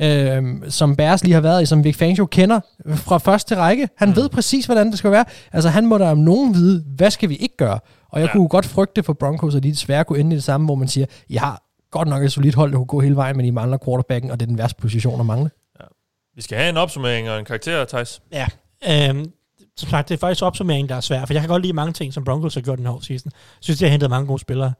øh, 0.00 0.42
som 0.70 0.96
Bears 0.96 1.24
lige 1.24 1.34
har 1.34 1.40
været 1.40 1.62
i, 1.62 1.66
som 1.66 1.84
Vic 1.84 1.96
Fangio 1.96 2.26
kender 2.26 2.60
fra 2.94 3.18
første 3.18 3.56
række. 3.56 3.88
Han 3.96 4.08
mm. 4.08 4.16
ved 4.16 4.28
præcis, 4.28 4.66
hvordan 4.66 4.90
det 4.90 4.98
skal 4.98 5.10
være. 5.10 5.24
Altså, 5.52 5.70
han 5.70 5.86
må 5.86 5.98
da 5.98 6.10
om 6.10 6.18
nogen 6.18 6.54
vide, 6.54 6.84
hvad 6.96 7.10
skal 7.10 7.28
vi 7.28 7.36
ikke 7.36 7.56
gøre? 7.56 7.78
Og 8.08 8.20
jeg 8.20 8.26
Ja. 8.26 8.28
ja. 8.28 8.32
kunne 8.32 8.48
godt 8.48 8.66
frygte 8.66 9.02
for 9.02 9.12
Broncos, 9.12 9.54
at 9.54 9.62
de 9.62 9.70
desværre 9.70 10.04
kunne 10.04 10.18
ende 10.18 10.32
i 10.32 10.36
det 10.36 10.44
samme, 10.44 10.64
hvor 10.66 10.74
man 10.74 10.88
siger, 10.88 11.06
I 11.28 11.36
har 11.36 11.62
godt 11.90 12.08
nok 12.08 12.22
et 12.22 12.32
solidt 12.32 12.54
hold, 12.54 12.70
der 12.72 12.76
kunne 12.78 12.86
gå 12.86 13.00
hele 13.00 13.16
vejen, 13.16 13.36
men 13.36 13.46
I 13.46 13.50
mangler 13.50 13.78
quarterbacken, 13.84 14.30
og 14.30 14.40
det 14.40 14.46
er 14.46 14.48
den 14.48 14.58
værste 14.58 14.80
position 14.80 15.20
at 15.20 15.26
mangle. 15.26 15.50
Vi 16.36 16.42
skal 16.42 16.58
have 16.58 16.68
en 16.68 16.76
opsummering 16.76 17.30
og 17.30 17.38
en 17.38 17.44
karakter, 17.44 17.84
Thijs. 17.84 18.20
Ja, 18.32 18.46
øhm, 18.88 19.30
som 19.76 19.88
sagt, 19.88 20.08
det 20.08 20.14
er 20.14 20.18
faktisk 20.18 20.42
opsummeringen, 20.44 20.88
der 20.88 20.94
er 20.94 21.00
svær, 21.00 21.24
for 21.24 21.32
jeg 21.34 21.42
kan 21.42 21.48
godt 21.48 21.62
lide 21.62 21.72
mange 21.72 21.92
ting, 21.92 22.12
som 22.14 22.24
Broncos 22.24 22.54
har 22.54 22.60
gjort 22.60 22.78
den 22.78 22.86
her 22.86 22.92
offseason. 22.94 23.30
Jeg 23.34 23.58
synes, 23.60 23.78
de 23.78 23.84
har 23.84 23.90
hentet 23.90 24.10
mange 24.10 24.26
gode 24.26 24.38
spillere, 24.38 24.72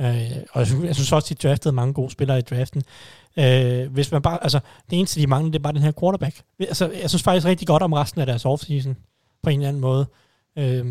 øh, 0.00 0.36
og 0.52 0.58
jeg 0.60 0.66
synes, 0.66 0.84
jeg 0.84 0.94
synes 0.94 1.12
også, 1.12 1.34
de 1.34 1.48
draftede 1.48 1.74
mange 1.74 1.94
gode 1.94 2.10
spillere 2.10 2.38
i 2.38 2.42
draften. 2.42 2.82
Øh, 3.38 3.92
hvis 3.92 4.12
man 4.12 4.22
bare, 4.22 4.42
altså, 4.42 4.60
det 4.90 4.98
eneste, 4.98 5.20
de 5.20 5.26
mangler, 5.26 5.52
det 5.52 5.58
er 5.58 5.62
bare 5.62 5.72
den 5.72 5.82
her 5.82 5.92
quarterback. 6.00 6.42
Altså, 6.60 6.90
jeg 7.02 7.10
synes 7.10 7.22
faktisk 7.22 7.46
rigtig 7.46 7.68
godt 7.68 7.82
om 7.82 7.92
resten 7.92 8.20
af 8.20 8.26
deres 8.26 8.44
offseason, 8.44 8.96
på 9.42 9.50
en 9.50 9.58
eller 9.58 9.68
anden 9.68 9.80
måde. 9.80 10.06
Øh, 10.58 10.86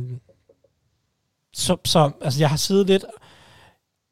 så, 1.53 1.77
så, 1.85 2.11
altså, 2.21 2.39
jeg 2.39 2.49
har 2.49 2.57
siddet 2.57 2.87
lidt, 2.87 3.05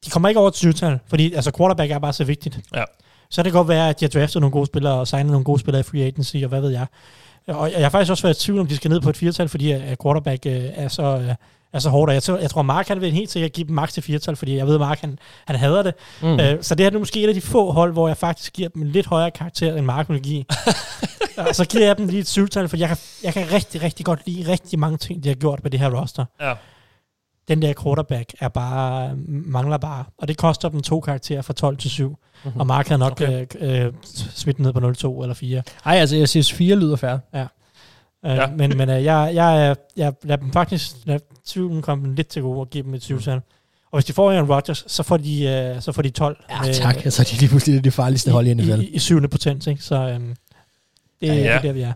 de 0.04 0.10
kommer 0.10 0.28
ikke 0.28 0.40
over 0.40 0.50
til 0.50 0.74
20 0.74 1.00
fordi 1.06 1.32
altså 1.32 1.52
quarterback 1.56 1.90
er 1.90 1.98
bare 1.98 2.12
så 2.12 2.24
vigtigt. 2.24 2.60
Ja. 2.74 2.84
Så 3.30 3.42
det 3.42 3.52
kan 3.52 3.58
godt 3.58 3.68
være, 3.68 3.88
at 3.88 4.00
de 4.00 4.04
har 4.04 4.10
draftet 4.10 4.40
nogle 4.40 4.52
gode 4.52 4.66
spillere 4.66 4.94
og 4.94 5.08
signet 5.08 5.32
nogle 5.32 5.44
gode 5.44 5.60
spillere 5.60 5.80
i 5.80 5.82
free 5.82 6.04
agency, 6.04 6.36
og 6.36 6.48
hvad 6.48 6.60
ved 6.60 6.70
jeg. 6.70 6.86
Og 7.46 7.72
jeg 7.72 7.80
har 7.80 7.90
faktisk 7.90 8.10
også 8.10 8.22
været 8.22 8.42
i 8.42 8.44
tvivl, 8.44 8.60
om 8.60 8.66
de 8.66 8.76
skal 8.76 8.90
ned 8.90 9.00
på 9.00 9.10
et 9.10 9.16
firetal, 9.16 9.48
fordi 9.48 9.70
at 9.70 9.98
quarterback 10.02 10.46
øh, 10.46 10.62
er 10.74 10.88
så... 10.88 11.02
Øh, 11.02 11.34
er 11.74 11.78
så 11.78 11.90
hårdt, 11.90 12.10
og 12.10 12.14
jeg 12.14 12.22
tror, 12.22 12.38
jeg 12.38 12.50
tror 12.50 12.62
Mark 12.62 12.88
han 12.88 13.00
vil 13.00 13.12
helt 13.12 13.30
sikkert 13.30 13.52
give 13.52 13.66
dem 13.66 13.74
max 13.74 13.92
til 13.92 14.02
firetal, 14.02 14.36
fordi 14.36 14.56
jeg 14.56 14.66
ved, 14.66 14.74
at 14.74 14.80
Mark 14.80 15.00
han, 15.00 15.18
han 15.46 15.56
hader 15.56 15.82
det. 15.82 15.94
Mm. 16.22 16.40
Øh, 16.40 16.62
så 16.62 16.74
det 16.74 16.84
her 16.84 16.90
er 16.90 16.98
måske 16.98 17.22
et 17.22 17.28
af 17.28 17.34
de 17.34 17.40
få 17.40 17.72
hold, 17.72 17.92
hvor 17.92 18.08
jeg 18.08 18.16
faktisk 18.16 18.52
giver 18.52 18.68
dem 18.68 18.82
en 18.82 18.88
lidt 18.88 19.06
højere 19.06 19.30
karakter, 19.30 19.76
end 19.76 19.86
Mark 19.86 20.08
vil 20.08 20.22
give. 20.22 20.44
og 21.48 21.54
så 21.54 21.64
giver 21.64 21.86
jeg 21.86 21.98
dem 21.98 22.08
lige 22.08 22.20
et 22.20 22.28
syvtal, 22.28 22.68
for 22.68 22.76
jeg 22.76 22.88
kan, 22.88 22.96
jeg 23.24 23.32
kan 23.32 23.52
rigtig, 23.52 23.82
rigtig 23.82 24.06
godt 24.06 24.20
lide 24.26 24.52
rigtig 24.52 24.78
mange 24.78 24.98
ting, 24.98 25.24
de 25.24 25.28
har 25.28 25.36
gjort 25.36 25.62
med 25.62 25.70
det 25.70 25.80
her 25.80 26.00
roster. 26.00 26.24
Ja. 26.40 26.54
Den 27.48 27.62
der 27.62 27.72
quarterback 27.82 28.34
er 28.40 28.48
bare, 28.48 29.16
mangler 29.26 29.78
bare, 29.78 30.04
og 30.18 30.28
det 30.28 30.36
koster 30.36 30.68
dem 30.68 30.80
to 30.80 31.00
karakterer 31.00 31.42
fra 31.42 31.52
12 31.52 31.76
til 31.76 31.90
7. 31.90 32.08
Mm-hmm. 32.44 32.60
Og 32.60 32.66
Mark 32.66 32.88
havde 32.88 32.98
nok 32.98 33.12
okay. 33.12 33.46
øh, 33.60 33.84
øh, 33.86 33.92
smidt 34.34 34.58
ned 34.58 34.72
på 34.72 34.78
0-2 34.78 35.22
eller 35.22 35.34
4. 35.34 35.62
Ej, 35.84 35.96
altså 35.96 36.16
jeg 36.16 36.28
synes 36.28 36.52
4 36.52 36.76
lyder 36.76 36.96
fair. 36.96 37.16
Ja. 37.34 37.46
Uh, 38.24 38.30
ja. 38.30 38.46
Men, 38.46 38.76
men 38.76 38.88
uh, 38.88 39.04
jeg, 39.04 39.30
jeg, 39.34 39.76
jeg 39.96 40.12
lader 40.22 40.40
dem 40.42 40.52
faktisk, 40.52 40.92
lad 41.04 41.20
tvivlen 41.46 41.82
komme 41.82 42.04
dem 42.04 42.14
lidt 42.14 42.28
til 42.28 42.42
gode 42.42 42.60
og 42.60 42.70
give 42.70 42.84
dem 42.84 42.94
et 42.94 43.02
7 43.02 43.14
mm. 43.14 43.32
Og 43.90 43.98
hvis 43.98 44.04
de 44.04 44.12
får 44.12 44.32
Aaron 44.32 44.50
Rodgers, 44.50 44.84
så 44.86 45.02
får 45.02 45.16
de, 45.16 45.72
uh, 45.76 45.82
så 45.82 45.92
får 45.92 46.02
de 46.02 46.10
12. 46.10 46.44
Ja, 46.50 46.62
med, 46.62 46.74
tak. 46.74 46.96
Så 47.08 47.22
er 47.22 47.24
de 47.24 47.40
lige 47.40 47.48
pludselig 47.48 47.84
det 47.84 47.92
farligste 47.92 48.30
hold 48.30 48.46
i 48.46 48.54
NFL. 48.54 48.70
I, 48.70 48.84
i, 48.84 48.88
i 48.88 48.98
syvende 48.98 49.28
potens, 49.28 49.66
ikke? 49.66 49.82
Så 49.82 50.14
um, 50.16 50.34
det, 51.20 51.26
ja, 51.26 51.34
ja. 51.34 51.40
det 51.40 51.50
er 51.50 51.60
der, 51.60 51.72
vi 51.72 51.80
er. 51.80 51.92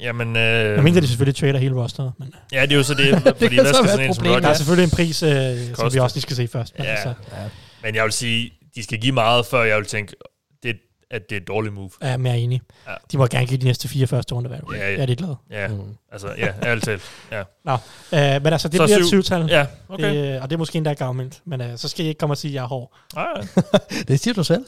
Jamen, 0.00 0.36
øh, 0.36 0.42
jeg 0.42 0.82
mener, 0.82 1.00
de 1.00 1.08
selvfølgelig 1.08 1.36
trader 1.36 1.58
hele 1.58 1.74
rosteret. 1.74 2.12
Men, 2.18 2.34
ja, 2.52 2.62
det 2.62 2.72
er 2.72 2.76
jo 2.76 2.82
så 2.82 2.94
det, 2.94 3.22
fordi 3.22 3.56
det 3.56 3.64
hvad 3.64 3.74
skal 3.74 3.88
sådan 3.88 4.06
en 4.06 4.14
som 4.14 4.24
Der 4.24 4.48
er 4.48 4.54
selvfølgelig 4.54 4.84
en 4.84 4.90
pris, 4.90 5.22
øh, 5.22 5.74
som 5.74 5.92
vi 5.92 5.98
også 5.98 6.16
lige 6.16 6.22
skal 6.22 6.36
se 6.36 6.48
først. 6.48 6.78
Men, 6.78 6.86
ja. 6.86 6.90
Altså. 6.90 7.08
ja. 7.08 7.36
men 7.82 7.94
jeg 7.94 8.04
vil 8.04 8.12
sige, 8.12 8.52
de 8.74 8.82
skal 8.82 8.98
give 8.98 9.12
meget, 9.12 9.46
før 9.46 9.62
jeg 9.62 9.76
vil 9.76 9.86
tænke, 9.86 10.14
det, 10.62 10.76
at 11.12 11.30
det 11.30 11.36
er 11.36 11.40
et 11.40 11.48
dårligt 11.48 11.74
move. 11.74 11.90
Ja, 12.02 12.16
men 12.16 12.26
jeg 12.26 12.32
er 12.32 12.36
enig. 12.36 12.60
Ja. 12.86 12.92
De 13.12 13.18
må 13.18 13.26
gerne 13.26 13.46
give 13.46 13.60
de 13.60 13.64
næste 13.64 13.88
fire 13.88 14.06
første 14.06 14.34
runde 14.34 14.50
valg. 14.50 14.62
Ja, 14.72 14.76
ja. 14.76 14.90
Jeg 14.90 15.00
er 15.00 15.06
lidt 15.06 15.18
glad. 15.18 15.34
Ja, 15.50 15.68
mm. 15.68 15.80
altså, 16.12 16.28
ja, 16.38 16.52
ærligt 16.62 16.84
talt. 16.84 17.02
Ja. 17.32 17.42
Nå, 17.64 17.72
øh, 17.72 17.78
men 18.12 18.46
altså, 18.46 18.68
det 18.68 18.76
så 18.76 18.84
bliver 18.84 18.96
syv. 18.96 19.02
et 19.02 19.08
syvtal. 19.08 19.46
Ja, 19.48 19.66
okay. 19.88 20.32
Det, 20.32 20.40
og 20.40 20.50
det 20.50 20.56
er 20.56 20.58
måske 20.58 20.76
endda 20.76 20.92
gavmildt, 20.92 21.40
men 21.44 21.60
øh, 21.60 21.78
så 21.78 21.88
skal 21.88 22.04
I 22.04 22.08
ikke 22.08 22.18
komme 22.18 22.32
og 22.32 22.38
sige, 22.38 22.50
at 22.50 22.54
jeg 22.54 22.62
er 22.62 22.66
hård. 22.66 22.96
Nej, 23.14 23.26
det 24.08 24.20
siger 24.20 24.34
du 24.34 24.44
selv. 24.44 24.64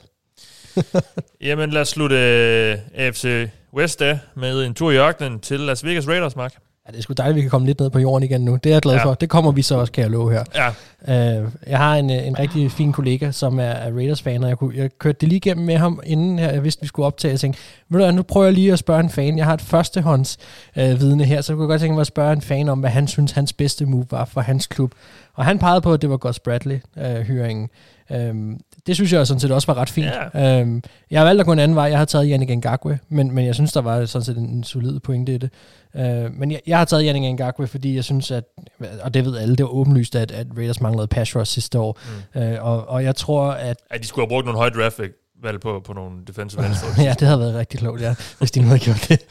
Jamen, 1.41 1.71
lad 1.71 1.81
os 1.81 1.89
slutte 1.89 2.17
uh, 2.17 3.01
AFC 3.01 3.49
West 3.75 4.03
af 4.03 4.19
med 4.35 4.65
en 4.65 4.75
tur 4.75 4.91
i 4.91 4.97
ørkenen 4.97 5.41
til 5.41 5.61
Las 5.61 5.85
Vegas 5.85 6.09
Raiders, 6.09 6.37
Mark. 6.37 6.55
Ja, 6.87 6.93
det 6.93 6.99
er 6.99 7.03
sgu 7.03 7.12
dejligt, 7.12 7.32
at 7.32 7.37
vi 7.37 7.41
kan 7.41 7.51
komme 7.51 7.66
lidt 7.66 7.80
ned 7.80 7.91
på 7.91 7.99
jorden 7.99 8.22
igen 8.22 8.41
nu. 8.41 8.59
Det 8.64 8.70
er 8.70 8.74
jeg 8.74 8.82
glad 8.82 8.95
ja. 8.95 9.05
for. 9.05 9.14
Det 9.14 9.28
kommer 9.28 9.53
vi 9.53 9.62
så 9.62 9.78
også, 9.78 9.93
kan 9.93 10.03
jeg 10.03 10.11
love 10.11 10.32
her. 10.32 10.45
Ja. 10.55 11.43
Uh, 11.43 11.51
jeg 11.66 11.78
har 11.78 11.97
en, 11.97 12.11
en 12.11 12.39
rigtig 12.39 12.72
fin 12.72 12.93
kollega, 12.93 13.30
som 13.30 13.59
er 13.59 13.74
Raiders-fan, 13.74 14.43
og 14.43 14.49
jeg, 14.49 14.59
kunne, 14.59 14.76
jeg 14.76 14.91
kørte 14.99 15.18
det 15.20 15.28
lige 15.28 15.37
igennem 15.37 15.66
med 15.66 15.76
ham, 15.76 16.01
inden 16.05 16.39
jeg 16.39 16.64
vidste, 16.64 16.80
vi 16.82 16.87
skulle 16.87 17.07
optage. 17.07 17.32
Jeg 17.32 17.41
tænkte, 17.41 17.61
ved 17.89 18.07
du 18.07 18.11
nu 18.11 18.22
prøver 18.22 18.47
jeg 18.47 18.55
lige 18.55 18.72
at 18.72 18.78
spørge 18.78 19.01
en 19.01 19.11
fan. 19.11 19.39
Jeg 19.39 19.47
har 19.47 19.55
et 19.55 19.61
førstehånds 19.61 20.39
uh, 20.76 20.82
vidne 20.82 21.24
her, 21.24 21.41
så 21.41 21.53
jeg 21.53 21.57
kunne 21.57 21.68
godt 21.68 21.80
tænke 21.80 21.95
mig 21.95 22.01
at 22.01 22.07
spørge 22.07 22.32
en 22.32 22.43
fan 22.43 22.68
om, 22.68 22.80
hvad 22.80 22.91
han 22.91 23.09
synes, 23.09 23.32
hans 23.32 23.53
bedste 23.53 23.87
move 23.87 24.07
var 24.11 24.24
for 24.24 24.41
hans 24.41 24.66
klub. 24.66 24.93
Og 25.35 25.45
han 25.45 25.59
pegede 25.59 25.80
på, 25.80 25.93
at 25.93 26.03
det 26.03 26.11
var 26.11 26.16
Gus 26.16 26.39
Bradley-hyringen. 26.39 27.62
Uh, 27.62 27.68
um, 28.11 28.61
det 28.87 28.95
synes 28.95 29.13
jeg 29.13 29.27
sådan 29.27 29.41
set 29.41 29.51
også 29.51 29.67
var 29.67 29.81
ret 29.81 29.91
fint. 29.91 30.09
Yeah. 30.35 30.61
Øhm, 30.61 30.83
jeg 31.11 31.21
har 31.21 31.27
valgt 31.27 31.41
at 31.41 31.47
gå 31.47 31.53
en 31.53 31.59
anden 31.59 31.77
vej. 31.77 31.85
Jeg 31.85 31.99
har 31.99 32.05
taget 32.05 32.29
Yannick 32.31 32.59
Ngakwe, 32.59 32.99
men, 33.09 33.31
men 33.31 33.47
jeg 33.47 33.55
synes, 33.55 33.73
der 33.73 33.81
var 33.81 34.05
sådan 34.05 34.25
set 34.25 34.37
en, 34.37 34.49
en 34.49 34.65
solid 34.65 35.01
pointe 35.01 35.35
i 35.35 35.39
det. 35.39 35.51
Øh, 35.97 36.33
men 36.35 36.51
jeg, 36.51 36.61
jeg 36.67 36.79
har 36.79 36.85
taget 36.85 37.05
Yannick 37.07 37.35
Ngakwe, 37.35 37.67
fordi 37.67 37.95
jeg 37.95 38.05
synes, 38.05 38.31
at, 38.31 38.45
og 39.03 39.15
det 39.15 39.25
ved 39.25 39.37
alle, 39.37 39.57
det 39.57 39.65
var 39.65 39.71
åbenlyst, 39.71 40.17
at, 40.17 40.31
at 40.31 40.47
Raiders 40.57 40.81
manglede 40.81 41.07
pass 41.07 41.37
rush 41.37 41.53
sidste 41.53 41.79
år. 41.79 41.99
Mm. 42.35 42.41
Øh, 42.41 42.65
og, 42.65 42.89
og 42.89 43.05
jeg 43.05 43.17
tror, 43.17 43.51
at... 43.51 43.77
At 43.91 44.01
de 44.01 44.07
skulle 44.07 44.25
have 44.25 44.29
brugt 44.29 44.45
nogle 44.45 44.59
høje 44.59 44.71
draft 44.71 45.01
valg 45.45 45.61
på, 45.61 45.83
på 45.87 45.93
nogle 45.93 46.11
defensive 46.27 46.67
ends. 46.67 46.85
ja, 46.99 47.15
det 47.21 47.29
havde 47.29 47.41
været 47.41 47.55
rigtig 47.55 47.81
klogt, 47.81 48.01
ja, 48.01 48.15
hvis 48.39 48.51
de 48.51 48.61
nu 48.61 48.67
havde 48.67 48.81
gjort 48.81 49.07
det. 49.09 49.21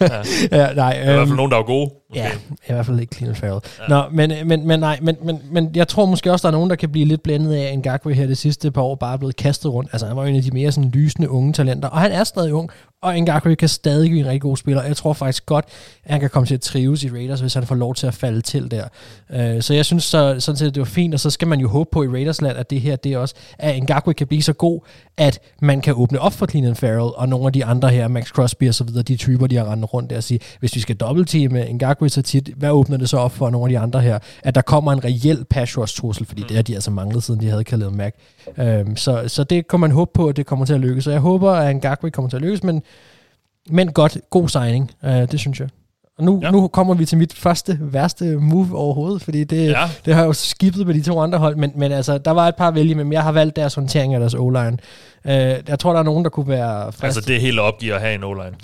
ja. 0.00 0.22
ja, 0.52 0.74
nej, 0.74 0.98
øhm, 0.98 1.08
I 1.08 1.12
hvert 1.12 1.18
fald 1.18 1.28
øhm, 1.28 1.36
nogen, 1.36 1.50
der 1.50 1.58
er 1.58 1.62
gode. 1.62 1.90
Måske. 2.10 2.22
Ja, 2.22 2.30
i 2.68 2.72
hvert 2.72 2.86
fald 2.86 3.00
ikke 3.00 3.16
Clean 3.16 3.34
Farrell. 3.34 3.60
Ja. 3.80 3.88
Nå, 3.88 4.02
men, 4.12 4.48
men, 4.48 4.66
men, 4.66 4.80
nej, 4.80 4.98
men, 5.02 5.16
men, 5.22 5.38
men 5.50 5.70
jeg 5.74 5.88
tror 5.88 6.06
måske 6.06 6.32
også, 6.32 6.48
der 6.48 6.52
er 6.52 6.56
nogen, 6.56 6.70
der 6.70 6.76
kan 6.76 6.92
blive 6.92 7.04
lidt 7.04 7.22
blændet 7.22 7.54
af, 7.54 7.70
en 7.70 7.78
Ngakwe 7.78 8.14
her 8.14 8.26
det 8.26 8.38
sidste 8.38 8.70
par 8.70 8.82
år 8.82 8.94
bare 8.94 9.12
er 9.12 9.16
blevet 9.16 9.36
kastet 9.36 9.72
rundt. 9.72 9.90
Altså, 9.92 10.06
han 10.06 10.16
var 10.16 10.24
en 10.24 10.36
af 10.36 10.42
de 10.42 10.50
mere 10.50 10.72
sådan 10.72 10.90
lysende 10.90 11.30
unge 11.30 11.52
talenter, 11.52 11.88
og 11.88 12.00
han 12.00 12.12
er 12.12 12.24
stadig 12.24 12.54
ung, 12.54 12.70
og 13.02 13.20
Ngakwe 13.20 13.56
kan 13.56 13.68
stadig 13.68 14.10
blive 14.10 14.20
en 14.20 14.26
rigtig 14.26 14.40
god 14.40 14.56
spiller. 14.56 14.82
Jeg 14.82 14.96
tror 14.96 15.12
faktisk 15.12 15.46
godt, 15.46 15.64
at 16.04 16.10
han 16.10 16.20
kan 16.20 16.30
komme 16.30 16.46
til 16.46 16.54
at 16.54 16.60
trives 16.60 17.04
i 17.04 17.10
Raiders, 17.10 17.40
hvis 17.40 17.54
han 17.54 17.66
får 17.66 17.74
lov 17.74 17.94
til 17.94 18.06
at 18.06 18.14
falde 18.14 18.40
til 18.40 18.70
der. 18.70 18.84
Uh, 19.30 19.60
så 19.60 19.74
jeg 19.74 19.84
synes 19.84 20.04
så, 20.04 20.36
sådan 20.38 20.56
set, 20.56 20.74
det 20.74 20.80
var 20.80 20.84
fint, 20.84 21.14
og 21.14 21.20
så 21.20 21.30
skal 21.30 21.48
man 21.48 21.60
jo 21.60 21.68
håbe 21.68 21.90
på 21.92 22.02
i 22.02 22.08
Raidersland, 22.08 22.58
at 22.58 22.70
det 22.70 22.80
her, 22.80 22.96
det 22.96 23.16
også, 23.16 23.34
at 23.58 23.82
Ngakwe 23.82 24.14
kan 24.14 24.26
blive 24.26 24.42
så 24.42 24.52
god, 24.52 24.80
at 25.16 25.40
man 25.62 25.80
kan 25.80 25.94
åbne 25.96 26.20
op 26.20 26.32
for 26.32 26.46
Clean 26.46 26.76
Farrell, 26.76 27.10
og 27.16 27.28
nogle 27.28 27.46
af 27.46 27.52
de 27.52 27.64
andre 27.64 27.88
her, 27.88 28.08
Max 28.08 28.28
Crosby 28.28 28.68
og 28.68 28.74
så 28.74 28.84
videre, 28.84 29.02
de 29.02 29.16
typer, 29.16 29.46
de 29.46 29.56
har 29.56 29.72
rendt 29.72 29.94
rundt 29.94 30.10
der 30.10 30.16
og 30.16 30.22
sige, 30.22 30.40
hvis 30.60 30.74
vi 30.74 30.80
skal 30.80 30.96
dobbeltteame 30.96 31.72
Ngakwe 31.72 32.08
så 32.08 32.22
tit, 32.22 32.50
hvad 32.56 32.70
åbner 32.70 32.96
det 32.96 33.08
så 33.08 33.16
op 33.16 33.32
for 33.32 33.50
nogle 33.50 33.66
af 33.66 33.70
de 33.70 33.78
andre 33.78 34.00
her? 34.00 34.18
At 34.42 34.54
der 34.54 34.62
kommer 34.62 34.92
en 34.92 35.04
reel 35.04 35.44
pass 35.50 35.78
rush 35.78 36.00
trussel, 36.00 36.26
fordi 36.26 36.42
mm. 36.42 36.48
det 36.48 36.56
har 36.56 36.62
de 36.62 36.74
altså 36.74 36.90
manglet, 36.90 37.22
siden 37.22 37.40
de 37.40 37.48
havde 37.48 37.64
Khalil 37.64 37.90
Mack. 37.90 38.16
Um, 38.58 38.96
så, 38.96 39.24
så 39.26 39.44
det 39.44 39.68
kan 39.68 39.80
man 39.80 39.90
håbe 39.90 40.10
på, 40.14 40.28
at 40.28 40.36
det 40.36 40.46
kommer 40.46 40.64
til 40.64 40.74
at 40.74 40.80
lykkes. 40.80 41.04
Så 41.04 41.10
jeg 41.10 41.20
håber, 41.20 41.52
at 41.52 41.76
Ngakwe 41.76 42.10
kommer 42.10 42.28
til 42.28 42.36
at 42.36 42.42
lykkes, 42.42 42.62
men 42.62 42.82
men 43.70 43.92
godt, 43.92 44.18
god 44.30 44.48
signing, 44.48 44.90
uh, 45.02 45.10
det 45.10 45.40
synes 45.40 45.60
jeg. 45.60 45.68
Og 46.18 46.24
nu, 46.24 46.40
ja. 46.42 46.50
nu 46.50 46.68
kommer 46.68 46.94
vi 46.94 47.04
til 47.04 47.18
mit 47.18 47.34
første 47.34 47.78
værste 47.80 48.24
move 48.24 48.76
overhovedet, 48.76 49.22
fordi 49.22 49.44
det, 49.44 49.68
ja. 49.68 49.88
det 50.04 50.14
har 50.14 50.24
jo 50.24 50.32
skibet 50.32 50.86
med 50.86 50.94
de 50.94 51.02
to 51.02 51.20
andre 51.20 51.38
hold, 51.38 51.56
men, 51.56 51.72
men 51.74 51.92
altså, 51.92 52.18
der 52.18 52.30
var 52.30 52.48
et 52.48 52.56
par 52.56 52.70
vælge, 52.70 52.94
men 52.94 53.12
jeg 53.12 53.22
har 53.22 53.32
valgt 53.32 53.56
deres 53.56 53.74
håndtering 53.74 54.14
af 54.14 54.20
deres 54.20 54.34
O-line. 54.34 54.78
Uh, 55.24 55.32
jeg 55.68 55.78
tror, 55.78 55.92
der 55.92 55.98
er 55.98 56.02
nogen, 56.02 56.24
der 56.24 56.30
kunne 56.30 56.48
være 56.48 56.92
frist. 56.92 57.04
Altså, 57.04 57.20
det 57.20 57.36
er 57.36 57.40
helt 57.40 57.58
opgivet 57.58 57.94
at 57.94 58.00
have 58.00 58.14
en 58.14 58.24
O-line. 58.24 58.56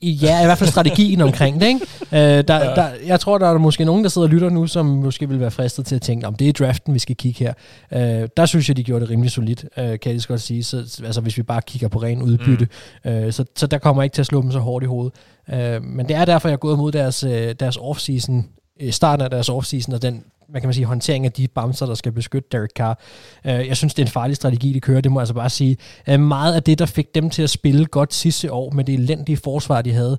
I, 0.00 0.10
ja, 0.12 0.42
i 0.42 0.44
hvert 0.44 0.58
fald 0.58 0.70
strategien 0.70 1.20
omkring 1.20 1.60
det, 1.60 1.66
ikke? 1.66 1.80
Uh, 2.00 2.18
der, 2.48 2.74
der, 2.74 2.88
jeg 3.06 3.20
tror, 3.20 3.38
der 3.38 3.48
er 3.48 3.58
måske 3.58 3.84
nogen, 3.84 4.02
der 4.04 4.10
sidder 4.10 4.26
og 4.26 4.32
lytter 4.32 4.50
nu, 4.50 4.66
som 4.66 4.86
måske 4.86 5.28
vil 5.28 5.40
være 5.40 5.50
fristet 5.50 5.86
til 5.86 5.94
at 5.94 6.02
tænke, 6.02 6.26
om 6.26 6.34
det 6.34 6.48
er 6.48 6.52
draften, 6.52 6.94
vi 6.94 6.98
skal 6.98 7.16
kigge 7.16 7.52
her. 7.90 8.22
Uh, 8.22 8.28
der 8.36 8.46
synes 8.46 8.68
jeg, 8.68 8.76
de 8.76 8.84
gjorde 8.84 9.00
det 9.00 9.10
rimelig 9.10 9.30
solidt, 9.30 9.64
uh, 9.64 9.84
kan 9.84 9.98
jeg 10.04 10.12
lige 10.12 10.24
godt 10.28 10.40
sige. 10.40 10.64
Så, 10.64 11.02
altså, 11.04 11.20
hvis 11.20 11.36
vi 11.36 11.42
bare 11.42 11.62
kigger 11.66 11.88
på 11.88 11.98
ren 11.98 12.22
udbytte. 12.22 12.68
Mm. 13.04 13.24
Uh, 13.24 13.32
så, 13.32 13.44
så 13.56 13.66
der 13.66 13.78
kommer 13.78 14.02
ikke 14.02 14.14
til 14.14 14.22
at 14.22 14.26
slå 14.26 14.42
dem 14.42 14.52
så 14.52 14.58
hårdt 14.58 14.84
i 14.84 14.86
hovedet. 14.86 15.12
Uh, 15.52 15.84
men 15.84 16.08
det 16.08 16.16
er 16.16 16.24
derfor, 16.24 16.48
jeg 16.48 16.52
er 16.54 16.58
gået 16.58 16.78
mod 16.78 16.92
deres, 16.92 17.24
uh, 17.24 17.30
deres 17.60 17.76
offseason, 17.76 18.46
starten 18.90 19.24
af 19.24 19.30
deres 19.30 19.48
offseason, 19.48 19.94
og 19.94 20.02
den 20.02 20.24
hvad 20.50 20.60
kan 20.60 20.68
man 20.68 20.74
sige, 20.74 20.86
håndtering 20.86 21.24
af 21.26 21.32
de 21.32 21.48
bamser, 21.48 21.86
der 21.86 21.94
skal 21.94 22.12
beskytte 22.12 22.48
Derek 22.52 22.70
Carr. 22.76 22.98
Uh, 23.44 23.50
jeg 23.50 23.76
synes, 23.76 23.94
det 23.94 24.02
er 24.02 24.06
en 24.06 24.12
farlig 24.12 24.36
strategi, 24.36 24.72
de 24.72 24.80
kører, 24.80 25.00
det 25.00 25.12
må 25.12 25.20
jeg 25.20 25.22
altså 25.22 25.34
bare 25.34 25.50
sige. 25.50 25.76
Øh, 26.08 26.20
meget 26.20 26.54
af 26.54 26.62
det, 26.62 26.78
der 26.78 26.86
fik 26.86 27.14
dem 27.14 27.30
til 27.30 27.42
at 27.42 27.50
spille 27.50 27.86
godt 27.86 28.14
sidste 28.14 28.52
år 28.52 28.70
med 28.70 28.84
det 28.84 28.94
elendige 28.94 29.36
forsvar, 29.36 29.82
de 29.82 29.92
havde, 29.92 30.18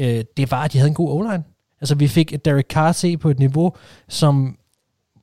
uh, 0.00 0.04
det 0.36 0.50
var, 0.50 0.64
at 0.64 0.72
de 0.72 0.78
havde 0.78 0.88
en 0.88 0.94
god 0.94 1.10
o-line. 1.10 1.44
Altså, 1.80 1.94
vi 1.94 2.08
fik 2.08 2.44
Derek 2.44 2.66
Carr 2.66 2.92
se 2.92 3.16
på 3.16 3.30
et 3.30 3.38
niveau, 3.38 3.72
som 4.08 4.56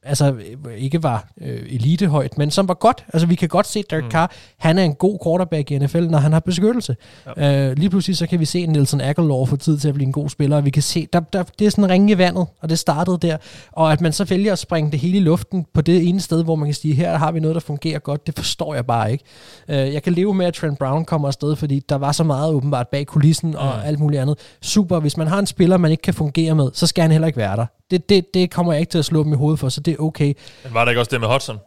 altså 0.08 0.36
ikke 0.78 1.04
var 1.04 1.28
øh, 1.42 1.60
elitehøjt, 1.70 2.38
men 2.38 2.52
som 2.52 2.68
var 2.68 2.74
godt. 2.74 3.06
Altså 3.14 3.28
vi 3.28 3.36
kan 3.36 3.50
godt 3.50 3.68
se, 3.68 3.84
Derek 3.90 4.04
mm. 4.04 4.12
Carr, 4.12 4.32
han 4.58 4.78
er 4.78 4.84
en 4.84 4.96
god 4.96 5.20
quarterback 5.26 5.72
i 5.72 5.78
NFL, 5.78 6.04
når 6.04 6.18
han 6.18 6.34
har 6.34 6.40
beskyttelse. 6.40 6.96
Ja. 7.38 7.70
Øh, 7.70 7.78
lige 7.78 7.90
pludselig 7.90 8.18
så 8.18 8.28
kan 8.28 8.40
vi 8.40 8.46
se, 8.46 8.66
Nelson 8.66 9.02
Aguilar 9.02 9.46
få 9.46 9.56
tid 9.56 9.78
til 9.78 9.88
at 9.88 9.94
blive 9.94 10.06
en 10.06 10.12
god 10.12 10.30
spiller, 10.30 10.58
og 10.58 10.66
vi 10.66 10.70
kan 10.70 10.84
se, 10.84 11.08
der, 11.14 11.20
der, 11.20 11.44
det 11.60 11.68
er 11.68 11.72
sådan 11.72 11.90
ringe 11.90 12.14
i 12.14 12.18
vandet, 12.18 12.48
og 12.62 12.70
det 12.70 12.80
startede 12.80 13.18
der. 13.22 13.38
Og 13.72 13.92
at 13.92 14.02
man 14.02 14.14
så 14.14 14.26
vælger 14.26 14.52
at 14.54 14.60
springe 14.60 14.92
det 14.92 15.00
hele 15.00 15.18
i 15.18 15.22
luften 15.22 15.66
på 15.74 15.82
det 15.82 16.08
ene 16.08 16.20
sted, 16.20 16.44
hvor 16.44 16.56
man 16.56 16.68
kan 16.68 16.76
sige, 16.76 16.94
her 16.94 17.18
har 17.18 17.32
vi 17.32 17.40
noget, 17.40 17.56
der 17.56 17.62
fungerer 17.62 18.00
godt, 18.00 18.28
det 18.28 18.36
forstår 18.36 18.76
jeg 18.76 18.86
bare 18.86 19.12
ikke. 19.12 19.24
Øh, 19.70 19.94
jeg 19.94 20.04
kan 20.04 20.14
leve 20.14 20.34
med, 20.34 20.46
at 20.46 20.54
Trent 20.54 20.80
Brown 20.80 21.06
kommer 21.06 21.28
afsted, 21.28 21.56
fordi 21.56 21.80
der 21.90 21.96
var 21.96 22.12
så 22.12 22.24
meget 22.24 22.54
åbenbart 22.54 22.88
bag 22.88 23.08
kulissen 23.08 23.56
og 23.56 23.74
mm. 23.76 23.82
alt 23.86 24.00
muligt 24.00 24.22
andet. 24.22 24.38
Super, 24.62 25.00
hvis 25.00 25.18
man 25.18 25.28
har 25.28 25.40
en 25.40 25.46
spiller, 25.46 25.78
man 25.78 25.92
ikke 25.92 26.02
kan 26.02 26.14
fungere 26.14 26.56
med, 26.56 26.70
så 26.74 26.88
skal 26.88 27.02
han 27.02 27.12
heller 27.12 27.28
ikke 27.28 27.38
være 27.38 27.56
der. 27.56 27.66
Det, 27.92 28.10
det, 28.10 28.34
det 28.34 28.52
kommer 28.52 28.74
jeg 28.74 28.80
ikke 28.80 28.92
til 28.92 28.98
at 28.98 29.06
slå 29.06 29.24
dem 29.24 29.34
i 29.34 29.36
hovedet 29.36 29.60
for, 29.60 29.70
så 29.70 29.82
det 29.82 29.97
okay. 30.00 30.34
Men 30.64 30.74
var 30.74 30.86
der 30.86 30.92
ikke 30.92 31.02
også 31.02 31.12
det 31.12 31.20
med 31.20 31.28
Hudson? 31.28 31.58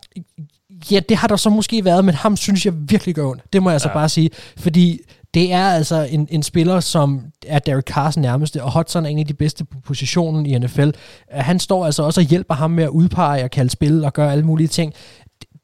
Ja, 0.91 1.01
det 1.09 1.17
har 1.17 1.29
der 1.29 1.37
så 1.37 1.51
måske 1.51 1.85
været, 1.85 2.05
men 2.05 2.15
ham 2.15 2.37
synes 2.37 2.67
jeg 2.67 2.73
virkelig 2.77 3.15
gør 3.15 3.27
ondt. 3.27 3.43
Det 3.53 3.63
må 3.63 3.71
jeg 3.71 3.75
altså 3.75 3.89
ja. 3.89 3.95
bare 3.95 4.09
sige. 4.09 4.31
Fordi 4.59 5.01
det 5.35 5.53
er 5.53 5.65
altså 5.65 6.09
en, 6.11 6.29
en 6.31 6.43
spiller, 6.43 6.81
som 6.81 7.25
er 7.47 7.59
Derek 7.59 7.85
Carrs 7.85 8.17
nærmeste, 8.17 8.63
og 8.63 8.73
Hudson 8.73 9.05
er 9.05 9.09
en 9.09 9.19
af 9.19 9.27
de 9.27 9.35
bedste 9.35 9.65
på 9.65 9.81
positionen 9.85 10.47
i 10.47 10.59
NFL. 10.59 10.91
Han 11.31 11.59
står 11.59 11.87
altså 11.87 12.03
også 12.03 12.21
og 12.21 12.27
hjælper 12.27 12.55
ham 12.55 12.71
med 12.71 12.85
at 12.85 12.91
udpege 12.91 13.45
og 13.45 13.51
kalde 13.51 13.71
spil 13.71 14.05
og 14.05 14.13
gøre 14.13 14.33
alle 14.33 14.45
mulige 14.45 14.69
ting. 14.69 14.95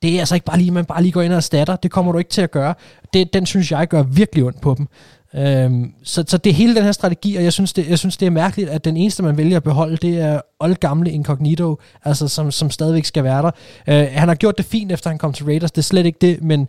Det 0.02 0.14
er 0.14 0.18
altså 0.18 0.34
ikke 0.34 0.46
bare 0.46 0.58
lige, 0.58 0.70
man 0.70 0.84
bare 0.84 1.02
lige 1.02 1.12
går 1.12 1.22
ind 1.22 1.32
og 1.32 1.36
erstatter. 1.36 1.76
Det 1.76 1.90
kommer 1.90 2.12
du 2.12 2.18
ikke 2.18 2.30
til 2.30 2.42
at 2.42 2.50
gøre. 2.50 2.74
Det, 3.12 3.34
den 3.34 3.46
synes 3.46 3.72
jeg 3.72 3.88
gør 3.88 4.02
virkelig 4.02 4.44
ondt 4.44 4.60
på 4.60 4.74
dem. 4.78 4.88
Øhm, 5.36 5.92
så, 6.02 6.24
så 6.26 6.36
det 6.38 6.50
er 6.50 6.54
hele 6.54 6.74
den 6.74 6.84
her 6.84 6.92
strategi, 6.92 7.36
og 7.36 7.44
jeg 7.44 7.52
synes, 7.52 7.72
det, 7.72 7.88
jeg 7.90 7.98
synes, 7.98 8.16
det 8.16 8.26
er 8.26 8.30
mærkeligt, 8.30 8.70
at 8.70 8.84
den 8.84 8.96
eneste, 8.96 9.22
man 9.22 9.36
vælger 9.36 9.56
at 9.56 9.62
beholde, 9.62 9.96
det 9.96 10.20
er 10.20 10.40
oldgamle 10.60 11.10
Incognito, 11.10 11.78
altså 12.04 12.28
som, 12.28 12.50
som 12.50 12.70
stadigvæk 12.70 13.04
skal 13.04 13.24
være 13.24 13.42
der. 13.42 13.50
Øh, 13.88 14.08
han 14.12 14.28
har 14.28 14.34
gjort 14.34 14.56
det 14.58 14.66
fint, 14.66 14.92
efter 14.92 15.10
han 15.10 15.18
kom 15.18 15.32
til 15.32 15.44
Raiders, 15.46 15.70
det 15.72 15.78
er 15.78 15.82
slet 15.82 16.06
ikke 16.06 16.18
det, 16.20 16.42
men 16.42 16.68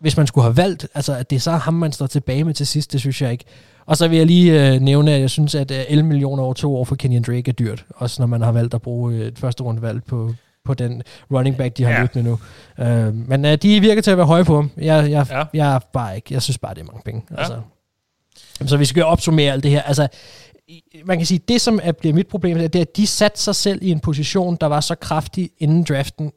hvis 0.00 0.16
man 0.16 0.26
skulle 0.26 0.44
have 0.44 0.56
valgt, 0.56 0.86
altså 0.94 1.14
at 1.14 1.30
det 1.30 1.36
er 1.36 1.40
så 1.40 1.50
ham, 1.52 1.74
man 1.74 1.92
står 1.92 2.06
tilbage 2.06 2.44
med 2.44 2.54
til 2.54 2.66
sidst, 2.66 2.92
det 2.92 3.00
synes 3.00 3.22
jeg 3.22 3.32
ikke. 3.32 3.44
Og 3.86 3.96
så 3.96 4.08
vil 4.08 4.18
jeg 4.18 4.26
lige 4.26 4.74
øh, 4.74 4.80
nævne, 4.80 5.12
at 5.12 5.20
jeg 5.20 5.30
synes, 5.30 5.54
at 5.54 5.70
11 5.70 5.98
øh, 5.98 6.04
millioner 6.04 6.42
over 6.42 6.54
to 6.54 6.76
år 6.76 6.84
for 6.84 6.94
Kenyon 6.94 7.22
Drake 7.22 7.48
er 7.48 7.52
dyrt, 7.52 7.84
også 7.96 8.22
når 8.22 8.26
man 8.26 8.42
har 8.42 8.52
valgt 8.52 8.74
at 8.74 8.82
bruge 8.82 9.24
et 9.26 9.38
første 9.38 9.62
rundevalg 9.62 10.04
på, 10.04 10.34
på 10.64 10.74
den 10.74 11.02
running 11.32 11.56
back, 11.56 11.76
de 11.76 11.84
har 11.84 11.90
Ja. 11.90 12.00
løbende 12.00 12.30
nu. 12.30 12.38
Øh, 12.84 13.14
men 13.28 13.44
øh, 13.44 13.56
de 13.62 13.80
virker 13.80 14.02
til 14.02 14.10
at 14.10 14.16
være 14.16 14.26
høje 14.26 14.44
på 14.44 14.54
ham. 14.56 14.70
Jeg, 14.76 15.10
jeg, 15.10 15.26
Ja. 15.30 15.44
jeg, 15.54 15.74
er 15.74 15.78
bare 15.92 16.16
ikke, 16.16 16.34
jeg 16.34 16.42
synes 16.42 16.58
bare, 16.58 16.74
det 16.74 16.80
er 16.80 16.84
mange 16.84 17.02
penge. 17.04 17.22
Ja. 17.30 17.36
Altså. 17.38 17.54
Så 18.66 18.76
vi 18.76 18.84
skal 18.84 19.04
opsummere 19.04 19.52
alt 19.52 19.62
det 19.62 19.70
her. 19.70 19.82
Altså, 19.82 20.08
man 21.04 21.16
kan 21.16 21.26
sige, 21.26 21.40
det 21.48 21.60
som 21.60 21.80
er, 21.82 21.92
bliver 21.92 22.14
mit 22.14 22.26
problem, 22.26 22.58
det 22.58 22.76
er, 22.76 22.80
at 22.80 22.96
de 22.96 23.06
satte 23.06 23.40
sig 23.40 23.54
selv 23.54 23.78
i 23.82 23.90
en 23.90 24.00
position, 24.00 24.56
der 24.60 24.66
var 24.66 24.80
så 24.80 24.94
kraftig 24.94 25.50
inden 25.58 25.84
draften, 25.84 26.32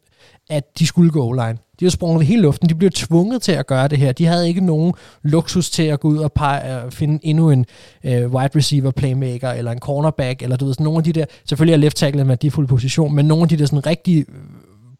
at 0.50 0.80
de 0.80 0.88
skulle 0.88 1.12
gå 1.12 1.32
line. 1.32 1.58
De 1.80 1.86
har 1.86 1.90
sprunget 1.90 2.26
hele 2.26 2.42
luften. 2.42 2.70
De 2.70 2.76
blev 2.76 2.92
tvunget 2.92 3.42
til 3.42 3.52
at 3.52 3.68
gøre 3.68 3.88
det 3.88 3.98
her. 3.98 4.12
De 4.12 4.26
havde 4.26 4.48
ikke 4.48 4.66
nogen 4.66 4.94
luksus 5.24 5.70
til 5.70 5.84
at 5.84 6.00
gå 6.00 6.08
ud 6.08 6.18
og 6.18 6.34
pege, 6.34 6.84
øh, 6.86 6.92
finde 6.92 7.20
endnu 7.24 7.50
en 7.50 7.66
øh, 8.04 8.34
wide 8.34 8.50
receiver 8.56 8.92
playmaker, 8.92 9.50
eller 9.50 9.72
en 9.72 9.80
cornerback, 9.80 10.42
eller 10.42 10.58
du 10.58 10.66
ved, 10.66 10.74
sådan 10.74 10.84
nogle 10.84 10.98
af 10.98 11.04
de 11.04 11.14
der, 11.14 11.26
selvfølgelig 11.46 11.74
er 11.74 11.78
left 11.78 11.98
tackle 11.98 12.22
en 12.22 12.28
værdifuld 12.28 12.68
position, 12.68 13.16
men 13.16 13.26
nogle 13.26 13.44
af 13.44 13.50
de 13.50 13.58
der 13.58 13.66
sådan 13.66 13.86
rigtige 13.86 14.26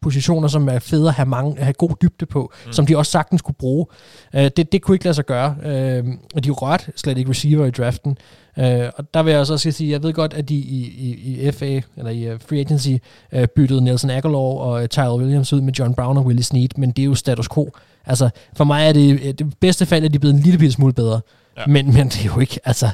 positioner, 0.04 0.48
som 0.48 0.68
er 0.68 0.78
fede 0.78 1.08
at 1.08 1.14
have, 1.14 1.26
mange, 1.26 1.58
at 1.58 1.64
have 1.64 1.72
god 1.72 1.90
dybde 2.02 2.26
på, 2.26 2.52
mm. 2.66 2.72
som 2.72 2.86
de 2.86 2.96
også 2.96 3.12
sagtens 3.12 3.42
kunne 3.42 3.54
bruge. 3.58 3.86
Øh, 4.34 4.50
det, 4.56 4.72
det 4.72 4.82
kunne 4.82 4.94
ikke 4.94 5.04
lade 5.04 5.14
sig 5.14 5.26
gøre. 5.26 5.56
Øh, 5.64 6.04
og 6.34 6.44
de 6.44 6.50
rørte 6.50 6.92
slet 6.96 7.18
ikke 7.18 7.30
receiver 7.30 7.66
i 7.66 7.70
draften. 7.70 8.18
Øh, 8.58 8.90
og 8.96 9.14
der 9.14 9.22
vil 9.22 9.30
jeg 9.30 9.40
også 9.40 9.52
også 9.52 9.70
sige, 9.70 9.90
jeg 9.90 10.02
ved 10.02 10.12
godt, 10.12 10.34
at 10.34 10.48
de 10.48 10.54
i, 10.54 10.80
i, 10.98 11.46
i 11.46 11.52
FA, 11.52 11.80
eller 11.96 12.10
i 12.10 12.32
uh, 12.32 12.40
Free 12.48 12.60
Agency, 12.60 12.90
uh, 13.36 13.44
byttede 13.56 13.84
Nelson 13.84 14.10
Aguilar 14.10 14.38
og 14.38 14.82
uh, 14.82 14.86
Tyler 14.86 15.16
Williams 15.16 15.52
ud 15.52 15.60
med 15.60 15.72
John 15.72 15.94
Brown 15.94 16.16
og 16.16 16.26
Willie 16.26 16.44
Snead, 16.44 16.68
men 16.76 16.90
det 16.90 17.02
er 17.02 17.06
jo 17.06 17.14
status 17.14 17.48
quo. 17.48 17.70
Altså, 18.06 18.30
for 18.56 18.64
mig 18.64 18.88
er 18.88 18.92
det, 18.92 19.12
øh, 19.12 19.32
det 19.32 19.54
bedste 19.60 19.86
fald, 19.86 20.04
at 20.04 20.10
de 20.10 20.16
er 20.16 20.20
blevet 20.20 20.34
en 20.34 20.40
lille 20.40 20.72
smule 20.72 20.92
bedre. 20.92 21.20
Ja. 21.56 21.60
Ja. 21.60 21.66
Men, 21.66 21.94
men 21.94 22.08
det 22.08 22.20
er 22.20 22.24
jo 22.34 22.40
ikke, 22.40 22.60
altså... 22.64 22.88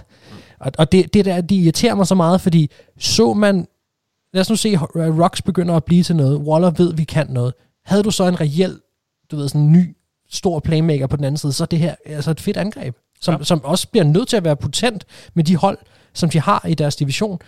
Og, 0.61 0.73
og 0.79 0.93
det, 0.93 1.15
det 1.15 1.25
der, 1.25 1.41
de 1.41 1.57
irriterer 1.57 1.95
mig 1.95 2.07
så 2.07 2.15
meget, 2.15 2.41
fordi 2.41 2.71
så 2.99 3.35
man... 3.35 3.67
Lad 4.33 4.41
os 4.41 4.51
nu 4.51 4.57
se, 4.57 4.69
at 4.69 4.81
Rocks 4.95 5.43
begynder 5.43 5.75
at 5.75 5.85
blive 5.85 6.03
til 6.03 6.17
noget. 6.17 6.37
Waller 6.39 6.71
ved, 6.71 6.95
vi 6.95 7.05
kan 7.05 7.27
noget. 7.31 7.55
Havde 7.85 8.03
du 8.03 8.11
så 8.11 8.25
en 8.25 8.41
reel, 8.41 8.81
du 9.31 9.37
ved, 9.37 9.49
sådan 9.49 9.61
en 9.61 9.73
ny, 9.73 9.97
stor 10.33 10.59
playmaker 10.61 11.07
på 11.07 11.17
den 11.17 11.25
anden 11.25 11.39
side, 11.39 11.53
så 11.53 11.65
er 11.65 11.67
det 11.67 11.79
her 11.79 11.95
altså 12.07 12.31
et 12.31 12.41
fedt 12.41 12.57
angreb, 12.57 12.97
som, 13.21 13.35
Ja. 13.39 13.45
som 13.45 13.65
også 13.65 13.89
bliver 13.89 14.05
nødt 14.05 14.29
til 14.29 14.37
at 14.37 14.45
være 14.45 14.57
potent 14.57 15.05
med 15.35 15.45
de 15.45 15.57
hold, 15.57 15.79
som 16.15 16.31
de 16.31 16.41
har 16.41 16.67
i 16.69 16.75
deres 16.75 16.97
division. 16.97 17.39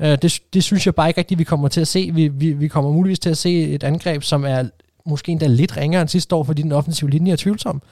Uh, 0.00 0.06
det, 0.06 0.40
det 0.52 0.64
synes 0.64 0.86
jeg 0.86 0.94
bare 0.94 1.08
ikke 1.08 1.18
rigtigt, 1.18 1.38
vi 1.38 1.44
kommer 1.44 1.68
til 1.68 1.80
at 1.80 1.88
se. 1.88 2.10
Vi, 2.14 2.28
vi, 2.28 2.52
vi 2.52 2.68
kommer 2.68 2.92
muligvis 2.92 3.18
til 3.18 3.30
at 3.30 3.38
se 3.38 3.62
et 3.62 3.84
angreb, 3.84 4.22
som 4.22 4.44
er 4.44 4.64
måske 5.06 5.32
endda 5.32 5.46
lidt 5.46 5.76
ringere 5.76 6.00
end 6.02 6.08
sidste 6.08 6.34
år, 6.34 6.44
fordi 6.44 6.62
den 6.62 6.72
offensive 6.72 7.10
linje 7.10 7.32
er 7.32 7.36
tvivlsom. 7.36 7.82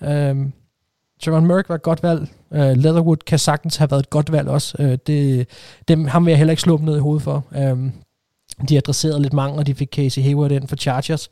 Um, 0.00 0.52
Trevor 1.24 1.40
Merck 1.40 1.68
var 1.68 1.74
et 1.74 1.82
godt 1.82 2.02
valg. 2.02 2.28
Uh, 2.50 2.58
Leatherwood 2.58 3.16
kan 3.16 3.38
sagtens 3.38 3.76
have 3.76 3.90
været 3.90 4.00
et 4.02 4.10
godt 4.10 4.32
valg 4.32 4.48
også. 4.48 4.76
Uh, 4.78 4.94
det, 5.06 5.48
dem, 5.88 6.04
ham 6.04 6.26
vil 6.26 6.30
jeg 6.32 6.38
heller 6.38 6.52
ikke 6.52 6.62
slå 6.62 6.76
dem 6.76 6.84
ned 6.84 6.96
i 6.96 7.00
hovedet 7.00 7.22
for. 7.22 7.44
Um, 7.72 7.92
de 8.68 8.76
adresserede 8.76 9.22
lidt 9.22 9.32
mange, 9.32 9.58
og 9.58 9.66
de 9.66 9.74
fik 9.74 9.88
Casey 9.94 10.22
Hayward 10.22 10.52
ind 10.52 10.68
for 10.68 10.76
Chargers. 10.76 11.30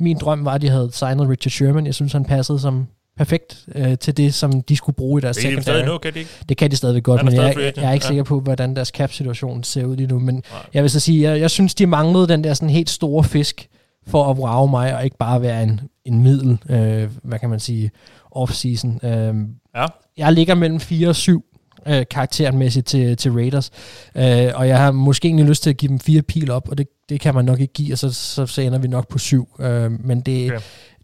Min 0.00 0.18
drøm 0.18 0.44
var, 0.44 0.52
at 0.52 0.62
de 0.62 0.68
havde 0.68 0.90
signet 0.92 1.28
Richard 1.28 1.50
Sherman. 1.50 1.86
Jeg 1.86 1.94
synes, 1.94 2.12
han 2.12 2.24
passede 2.24 2.60
som 2.60 2.86
perfekt 3.16 3.66
uh, 3.74 3.94
til 4.00 4.16
det, 4.16 4.34
som 4.34 4.62
de 4.62 4.76
skulle 4.76 4.96
bruge 4.96 5.18
i 5.18 5.22
deres 5.22 5.36
Det 5.36 5.42
kan 5.42 5.50
de 5.56 5.62
secondary. 5.62 5.82
stadig 5.82 5.92
nu, 5.92 5.98
kan 5.98 6.14
de 6.14 6.18
ikke? 6.18 6.30
Det 6.48 6.56
kan 6.56 6.70
de 6.70 6.76
stadigvæk 6.76 7.02
godt, 7.02 7.24
men 7.24 7.32
stadig 7.32 7.56
jeg, 7.56 7.64
jeg, 7.64 7.72
jeg 7.76 7.88
er 7.88 7.92
ikke 7.92 8.04
ja. 8.04 8.08
sikker 8.08 8.24
på, 8.24 8.40
hvordan 8.40 8.76
deres 8.76 8.88
cap-situation 8.88 9.62
ser 9.64 9.84
ud 9.84 9.96
lige 9.96 10.06
nu. 10.06 10.18
Men 10.18 10.34
Nej. 10.34 10.42
jeg 10.74 10.82
vil 10.82 10.90
så 10.90 11.00
sige, 11.00 11.30
jeg, 11.30 11.40
jeg 11.40 11.50
synes, 11.50 11.74
de 11.74 11.86
manglede 11.86 12.28
den 12.28 12.44
der 12.44 12.54
sådan 12.54 12.70
helt 12.70 12.90
store 12.90 13.24
fisk 13.24 13.68
for 14.06 14.30
at 14.30 14.36
wow 14.36 14.66
mig, 14.66 14.96
og 14.96 15.04
ikke 15.04 15.16
bare 15.16 15.42
være 15.42 15.62
en, 15.62 15.80
en 16.04 16.22
middel, 16.22 16.58
øh, 16.68 17.08
hvad 17.22 17.38
kan 17.38 17.50
man 17.50 17.60
sige, 17.60 17.90
off-season. 18.36 19.06
Øh, 19.06 19.34
Ja. 19.76 19.86
Jeg 20.16 20.32
ligger 20.32 20.54
mellem 20.54 20.80
4 20.80 21.08
og 21.08 21.16
7 21.16 21.44
øh, 21.86 22.04
karaktermæssigt 22.10 22.86
til, 22.86 23.16
til 23.16 23.32
Raiders, 23.32 23.70
øh, 24.14 24.50
og 24.54 24.68
jeg 24.68 24.78
har 24.78 24.90
måske 24.92 25.28
egentlig 25.28 25.46
lyst 25.46 25.62
til 25.62 25.70
at 25.70 25.76
give 25.76 25.88
dem 25.88 26.00
fire 26.00 26.22
pil 26.22 26.50
op, 26.50 26.68
og 26.68 26.78
det, 26.78 26.86
det 27.08 27.20
kan 27.20 27.34
man 27.34 27.44
nok 27.44 27.60
ikke 27.60 27.72
give, 27.72 27.94
og 27.94 27.98
så, 27.98 28.12
så, 28.12 28.46
så 28.46 28.60
ender 28.62 28.78
vi 28.78 28.88
nok 28.88 29.08
på 29.08 29.18
7. 29.18 29.48
Øh, 29.60 29.90
men 30.06 30.20
det, 30.20 30.50
Okay. 30.52 30.60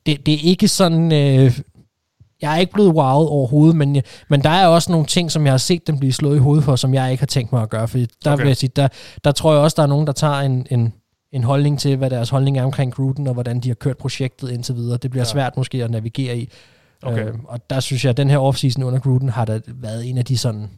det, 0.06 0.26
det 0.26 0.34
er 0.34 0.38
ikke 0.42 0.68
sådan... 0.68 1.12
Øh, 1.12 1.58
jeg 2.42 2.54
er 2.54 2.58
ikke 2.58 2.72
blevet 2.72 2.94
wowet 2.94 3.28
overhovedet, 3.28 3.76
men, 3.76 3.96
jeg- 3.96 4.02
men 4.28 4.42
der 4.42 4.50
er 4.50 4.66
også 4.66 4.92
nogle 4.92 5.06
ting, 5.06 5.30
som 5.32 5.44
jeg 5.44 5.52
har 5.52 5.58
set 5.58 5.86
dem 5.86 5.98
blive 5.98 6.12
slået 6.12 6.36
i 6.36 6.38
hovedet 6.38 6.64
for, 6.64 6.76
som 6.76 6.94
jeg 6.94 7.10
ikke 7.10 7.20
har 7.20 7.26
tænkt 7.26 7.52
mig 7.52 7.62
at 7.62 7.70
gøre. 7.70 7.88
Fordi 7.88 8.06
der, 8.24 8.32
Okay. 8.32 8.42
vil 8.42 8.48
jeg 8.48 8.56
sige, 8.56 8.70
der, 8.76 8.88
der 9.24 9.32
tror 9.32 9.52
jeg 9.52 9.60
også, 9.62 9.74
der 9.74 9.82
er 9.82 9.86
nogen, 9.86 10.06
der 10.06 10.12
tager 10.12 10.34
en, 10.40 10.66
en, 10.70 10.92
en 11.32 11.44
holdning 11.44 11.78
til, 11.78 11.96
hvad 11.96 12.10
deres 12.10 12.30
holdning 12.30 12.58
er 12.58 12.62
omkring 12.64 12.94
Gruden, 12.94 13.26
og 13.26 13.32
hvordan 13.34 13.60
de 13.60 13.68
har 13.68 13.74
kørt 13.74 13.96
projektet 13.98 14.50
indtil 14.50 14.74
videre. 14.74 14.96
Det 15.02 15.10
bliver 15.10 15.24
ja. 15.24 15.30
svært 15.32 15.56
måske 15.56 15.84
at 15.84 15.90
navigere 15.90 16.38
i. 16.38 16.48
Okay. 17.02 17.28
Øh, 17.28 17.34
og 17.44 17.70
der 17.70 17.80
synes 17.80 18.04
jeg, 18.04 18.10
at 18.10 18.16
den 18.16 18.30
her 18.30 18.38
offseason 18.38 18.82
under 18.82 18.98
Gruden 18.98 19.28
har 19.28 19.44
der 19.44 19.60
været 19.66 20.06
en 20.06 20.18
af 20.18 20.24
de 20.24 20.38
sådan... 20.38 20.70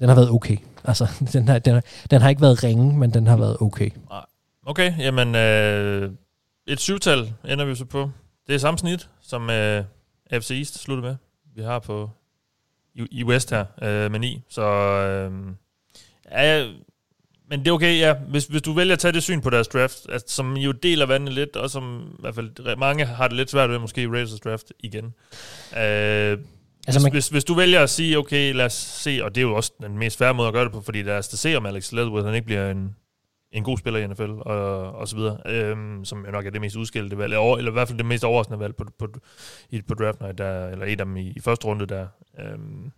Den 0.00 0.08
har 0.08 0.14
været 0.14 0.30
okay. 0.30 0.56
Altså, 0.84 1.08
den 1.32 1.48
har, 1.48 1.58
den, 1.58 1.74
har, 1.74 1.82
den 2.10 2.20
har 2.20 2.28
ikke 2.28 2.42
været 2.42 2.64
ringe, 2.64 2.98
men 2.98 3.14
den 3.14 3.26
har 3.26 3.36
været 3.36 3.56
okay. 3.60 3.90
Okay, 4.66 4.98
jamen 4.98 5.34
øh, 5.34 6.12
et 6.66 6.80
syvtal 6.80 7.32
ender 7.44 7.64
vi 7.64 7.74
så 7.74 7.84
på. 7.84 8.10
Det 8.46 8.54
er 8.54 8.58
samme 8.58 8.78
snit, 8.78 9.08
som 9.20 9.50
øh, 9.50 9.84
FC 10.32 10.50
East 10.50 10.78
sluttede 10.78 11.06
med. 11.08 11.16
Vi 11.54 11.62
har 11.62 11.78
på 11.78 12.10
i, 12.94 13.06
i 13.10 13.24
West 13.24 13.50
her 13.50 13.64
øh, 13.82 14.10
med 14.10 14.20
9. 14.20 14.42
Så 14.48 14.62
øh, 14.62 15.54
ja, 16.30 16.66
men 17.50 17.60
det 17.60 17.68
er 17.68 17.72
okay, 17.72 17.98
ja. 17.98 18.14
Hvis, 18.14 18.44
hvis 18.46 18.62
du 18.62 18.72
vælger 18.72 18.92
at 18.92 18.98
tage 18.98 19.12
det 19.12 19.22
syn 19.22 19.40
på 19.40 19.50
deres 19.50 19.68
draft, 19.68 19.98
altså, 20.08 20.26
som 20.34 20.56
jo 20.56 20.72
deler 20.72 21.06
vandet 21.06 21.34
lidt, 21.34 21.56
og 21.56 21.70
som 21.70 22.12
i 22.18 22.20
hvert 22.20 22.34
fald 22.34 22.76
mange 22.76 23.04
har 23.04 23.28
det 23.28 23.36
lidt 23.36 23.50
svært 23.50 23.70
ved, 23.70 23.78
måske 23.78 24.02
i 24.02 24.06
draft 24.44 24.72
igen. 24.80 25.04
Øh, 25.04 25.10
altså, 25.76 26.38
hvis, 26.86 27.02
man- 27.02 27.12
hvis, 27.12 27.28
hvis 27.28 27.44
du 27.44 27.54
vælger 27.54 27.80
at 27.82 27.90
sige, 27.90 28.18
okay, 28.18 28.54
lad 28.54 28.64
os 28.64 28.72
se, 28.72 29.20
og 29.22 29.34
det 29.34 29.40
er 29.40 29.42
jo 29.42 29.54
også 29.54 29.72
den 29.82 29.98
mest 29.98 30.18
færre 30.18 30.34
måde 30.34 30.48
at 30.48 30.54
gøre 30.54 30.64
det 30.64 30.72
på, 30.72 30.80
fordi 30.80 31.02
lad 31.02 31.18
os 31.18 31.24
se, 31.24 31.56
om 31.56 31.66
Alex 31.66 31.92
Leatherwood 31.92 32.24
han 32.24 32.34
ikke 32.34 32.46
bliver 32.46 32.70
en, 32.70 32.96
en 33.52 33.64
god 33.64 33.78
spiller 33.78 34.00
i 34.00 34.06
NFL, 34.06 34.30
og, 34.40 34.92
og 34.92 35.08
så 35.08 35.16
videre, 35.16 35.38
øhm, 35.46 36.04
som 36.04 36.24
jo 36.26 36.30
nok 36.30 36.46
er 36.46 36.50
det 36.50 36.60
mest 36.60 36.76
udskilte 36.76 37.18
valg, 37.18 37.32
eller, 37.32 37.56
eller 37.56 37.70
i 37.70 37.72
hvert 37.72 37.88
fald 37.88 37.98
det 37.98 38.06
mest 38.06 38.24
overraskende 38.24 38.60
valg 38.60 38.76
på, 38.76 38.84
på, 38.98 39.06
i, 39.70 39.82
på 39.82 39.94
draft 39.94 40.20
night, 40.20 40.38
der, 40.38 40.68
eller 40.68 40.86
et 40.86 41.00
af 41.00 41.06
dem 41.06 41.16
i, 41.16 41.32
i 41.36 41.40
første 41.40 41.66
runde 41.66 41.86
der. 41.86 42.06
Øhm, 42.40 42.90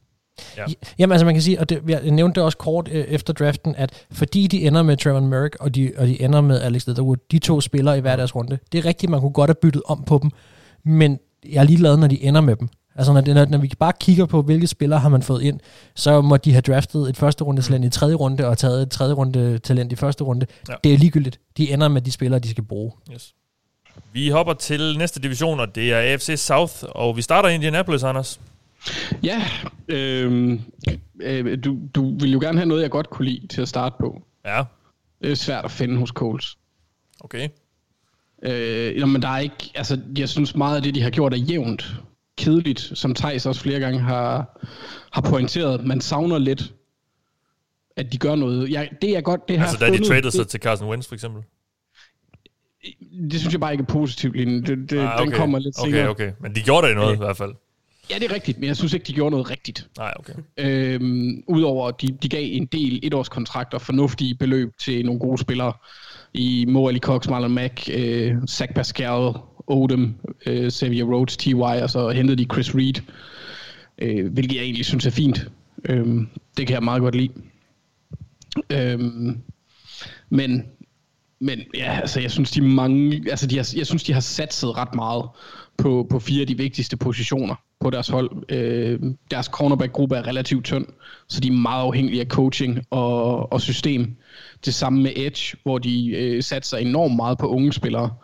ja. 0.56 0.64
Jamen 0.98 1.12
altså 1.12 1.24
man 1.24 1.34
kan 1.34 1.42
sige, 1.42 1.60
og 1.60 1.68
det, 1.68 1.82
jeg 1.88 2.10
nævnte 2.10 2.40
det 2.40 2.44
også 2.44 2.58
kort 2.58 2.88
øh, 2.92 3.04
efter 3.04 3.32
draften, 3.32 3.74
at 3.76 4.06
fordi 4.12 4.46
de 4.46 4.66
ender 4.66 4.82
med 4.82 4.96
Trevor 4.96 5.20
Merrick, 5.20 5.56
og 5.60 5.74
de, 5.74 5.92
og 5.96 6.06
de 6.06 6.22
ender 6.22 6.40
med 6.40 6.60
Alex 6.60 6.86
Leatherwood, 6.86 7.16
de 7.30 7.38
to 7.38 7.60
spillere 7.60 7.98
i 7.98 8.00
hver 8.00 8.16
deres 8.16 8.34
runde, 8.34 8.58
det 8.72 8.78
er 8.78 8.84
rigtigt, 8.84 9.10
man 9.10 9.20
kunne 9.20 9.32
godt 9.32 9.48
have 9.48 9.54
byttet 9.62 9.82
om 9.86 10.04
på 10.06 10.18
dem, 10.22 10.30
men 10.84 11.18
jeg 11.44 11.60
er 11.60 11.64
ligeglad, 11.64 11.96
når 11.96 12.06
de 12.06 12.22
ender 12.22 12.40
med 12.40 12.56
dem. 12.56 12.68
Altså 12.96 13.12
når, 13.12 13.20
det, 13.20 13.34
når, 13.34 13.44
når 13.44 13.58
vi 13.58 13.72
bare 13.78 13.92
kigger 14.00 14.26
på, 14.26 14.42
hvilke 14.42 14.66
spillere 14.66 15.00
har 15.00 15.08
man 15.08 15.22
fået 15.22 15.42
ind, 15.42 15.60
så 15.94 16.20
må 16.20 16.36
de 16.36 16.52
have 16.52 16.62
draftet 16.62 17.08
et 17.08 17.16
første 17.16 17.44
runde 17.44 17.62
talent 17.62 17.84
i 17.84 17.90
tredje 17.90 18.14
runde, 18.14 18.46
og 18.46 18.58
taget 18.58 18.82
et 18.82 18.90
tredje 18.90 19.14
runde 19.14 19.58
talent 19.58 19.92
i 19.92 19.96
første 19.96 20.24
runde. 20.24 20.46
Ja. 20.68 20.72
Ja. 20.72 20.76
Det 20.84 20.94
er 20.94 20.98
ligegyldigt. 20.98 21.40
De 21.56 21.72
ender 21.72 21.88
med 21.88 22.00
de 22.02 22.12
spillere, 22.12 22.40
de 22.40 22.50
skal 22.50 22.64
bruge. 22.64 22.92
Yes. 23.12 23.34
Vi 24.12 24.28
hopper 24.28 24.52
til 24.52 24.98
næste 24.98 25.20
division, 25.20 25.60
og 25.60 25.74
det 25.74 25.92
er 25.92 25.98
AFC 25.98 26.34
South, 26.36 26.74
og 26.88 27.16
vi 27.16 27.22
starter 27.22 27.48
i 27.48 27.54
Indianapolis, 27.54 28.02
Anders. 28.02 28.40
Ja, 29.22 29.42
øh, 29.88 30.58
øh, 31.22 31.58
du, 31.64 31.78
du 31.94 32.18
vil 32.18 32.32
jo 32.32 32.40
gerne 32.40 32.58
have 32.58 32.66
noget, 32.68 32.82
jeg 32.82 32.90
godt 32.90 33.10
kunne 33.10 33.28
lide 33.28 33.46
til 33.46 33.62
at 33.62 33.68
starte 33.68 33.94
på. 34.00 34.22
Ja, 34.46 34.62
Det 35.22 35.30
er 35.30 35.34
svært 35.34 35.64
at 35.64 35.70
finde 35.70 35.96
hos 35.98 36.10
Coles. 36.10 36.56
okay. 37.20 37.48
Øh, 38.42 39.00
nå, 39.00 39.06
men 39.06 39.22
der 39.22 39.28
er 39.28 39.38
ikke, 39.38 39.70
altså, 39.74 40.00
jeg 40.18 40.28
synes 40.28 40.56
meget 40.56 40.76
af 40.76 40.82
det, 40.82 40.94
de 40.94 41.02
har 41.02 41.10
gjort, 41.10 41.32
er 41.34 41.38
jævnt 41.38 41.94
kedeligt, 42.38 42.80
som 42.80 43.14
Thijs 43.14 43.46
også 43.46 43.60
flere 43.60 43.80
gange 43.80 44.00
har, 44.00 44.60
har 45.12 45.20
pointeret. 45.22 45.84
Man 45.86 46.00
savner 46.00 46.38
lidt, 46.38 46.74
at 47.96 48.12
de 48.12 48.18
gør 48.18 48.34
noget. 48.34 48.70
Jeg, 48.70 48.90
det 49.02 49.16
er 49.16 49.20
godt, 49.20 49.48
det 49.48 49.58
her 49.58 49.64
Altså 49.66 49.78
da 49.86 49.90
de 49.92 50.04
traded 50.08 50.30
sig 50.30 50.48
til 50.48 50.60
Carson 50.60 50.88
Wentz, 50.88 51.06
for 51.08 51.14
eksempel. 51.14 51.42
det, 53.30 53.40
synes 53.40 53.52
jeg 53.52 53.60
bare 53.60 53.72
ikke 53.72 53.82
er 53.82 53.86
positivt, 53.92 54.36
Line. 54.36 54.62
Det, 54.62 54.90
det, 54.90 54.98
Ah, 54.98 55.22
Den 55.22 55.32
kommer 55.32 55.58
lidt 55.58 55.76
senere. 55.76 56.08
Okay, 56.08 56.26
okay. 56.28 56.32
Men 56.40 56.54
de 56.54 56.60
gjorde 56.62 56.86
da 56.88 56.94
noget 56.94 57.14
i 57.14 57.18
hvert 57.18 57.36
fald. 57.36 57.54
Ja, 58.10 58.14
det 58.14 58.30
er 58.30 58.34
rigtigt, 58.34 58.58
men 58.58 58.66
jeg 58.68 58.76
synes 58.76 58.92
ikke, 58.92 59.04
de 59.04 59.12
gjorde 59.12 59.30
noget 59.30 59.50
rigtigt. 59.50 59.88
Nej, 59.98 60.12
okay. 60.18 60.32
Øhm, 60.56 61.44
Udover 61.46 61.88
at 61.88 62.00
de, 62.02 62.08
de 62.22 62.28
gav 62.28 62.42
en 62.42 62.66
del 62.66 63.00
etårskontrakter, 63.02 63.78
fornuftige 63.78 64.34
beløb 64.34 64.72
til 64.78 65.04
nogle 65.06 65.20
gode 65.20 65.38
spillere 65.38 65.72
i 66.34 66.64
Mo 66.68 66.88
Ali 66.88 66.98
Cox, 66.98 67.28
Marlon 67.28 67.50
Mack, 67.50 67.88
øh, 67.94 68.34
Zach 68.48 68.72
Pascal, 68.74 69.32
Odom, 69.66 70.14
øh, 70.46 70.70
Xavier 70.70 71.04
Rhodes, 71.04 71.36
T.Y. 71.36 71.54
og 71.54 71.90
så 71.90 72.10
hentede 72.10 72.36
de 72.36 72.48
Chris 72.52 72.74
Reed, 72.74 73.02
øh, 73.98 74.32
hvilket 74.32 74.56
jeg 74.56 74.62
egentlig 74.62 74.84
synes 74.84 75.06
er 75.06 75.10
fint. 75.10 75.48
Øhm, 75.84 76.28
det 76.56 76.66
kan 76.66 76.74
jeg 76.74 76.82
meget 76.82 77.00
godt 77.00 77.14
lide. 77.14 77.32
Øhm, 78.70 79.38
men 80.28 80.64
men 81.38 81.60
ja, 81.74 81.98
altså 82.00 82.20
jeg 82.20 82.30
synes 82.30 82.50
de 82.50 82.60
mange, 82.60 83.24
altså 83.30 83.46
de 83.46 83.56
har, 83.56 83.72
jeg 83.76 83.86
synes 83.86 84.04
de 84.04 84.12
har 84.12 84.20
satset 84.20 84.76
ret 84.76 84.94
meget 84.94 85.28
på, 85.76 86.06
på 86.10 86.18
fire 86.18 86.40
af 86.40 86.46
de 86.46 86.56
vigtigste 86.56 86.96
positioner 86.96 87.54
på 87.80 87.90
deres 87.90 88.08
hold. 88.08 88.30
Øh, 88.48 89.00
deres 89.30 89.46
cornerback-gruppe 89.46 90.16
er 90.16 90.26
relativt 90.26 90.64
tynd, 90.64 90.86
så 91.28 91.40
de 91.40 91.48
er 91.48 91.52
meget 91.52 91.82
afhængige 91.82 92.20
af 92.20 92.26
coaching 92.26 92.86
og, 92.90 93.52
og 93.52 93.60
system. 93.60 94.16
Det 94.64 94.74
samme 94.74 95.02
med 95.02 95.12
Edge, 95.16 95.56
hvor 95.62 95.78
de 95.78 96.10
øh, 96.10 96.42
satser 96.42 96.76
enormt 96.76 97.16
meget 97.16 97.38
på 97.38 97.48
unge 97.48 97.72
spillere 97.72 98.14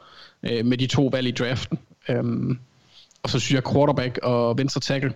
øh, 0.43 0.67
med 0.67 0.79
de 0.79 0.87
to 0.87 1.07
valg 1.07 1.27
i 1.27 1.31
draften. 1.31 1.79
Øhm, 2.09 2.59
og 3.23 3.31
så 3.31 3.39
synes 3.39 3.55
jeg 3.55 3.73
quarterback 3.73 4.19
og 4.23 4.59
venstre 4.59 4.81
tackle, 4.81 5.13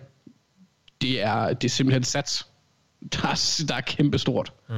det 1.00 1.22
er, 1.22 1.52
det 1.52 1.64
er 1.64 1.72
simpelthen 1.72 2.04
sats, 2.04 2.46
der 3.12 3.28
er, 3.28 3.64
der 3.68 3.74
er 3.74 3.80
kæmpestort. 3.80 4.52
Mm. 4.68 4.74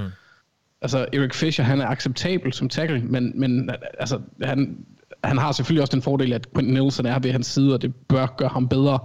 Altså, 0.82 1.06
Eric 1.12 1.34
Fisher, 1.34 1.64
han 1.64 1.80
er 1.80 1.86
acceptabel 1.86 2.52
som 2.52 2.68
tackle, 2.68 3.00
men, 3.00 3.40
men 3.40 3.70
altså, 3.98 4.20
han, 4.42 4.86
han 5.28 5.38
har 5.38 5.52
selvfølgelig 5.52 5.82
også 5.82 5.92
den 5.92 6.02
fordel, 6.02 6.32
at 6.32 6.52
Quentin 6.52 6.74
Nielsen 6.74 7.06
er 7.06 7.18
ved 7.18 7.32
hans 7.32 7.46
side, 7.46 7.74
og 7.74 7.82
det 7.82 7.94
bør 7.94 8.34
gøre 8.38 8.48
ham 8.48 8.68
bedre. 8.68 8.98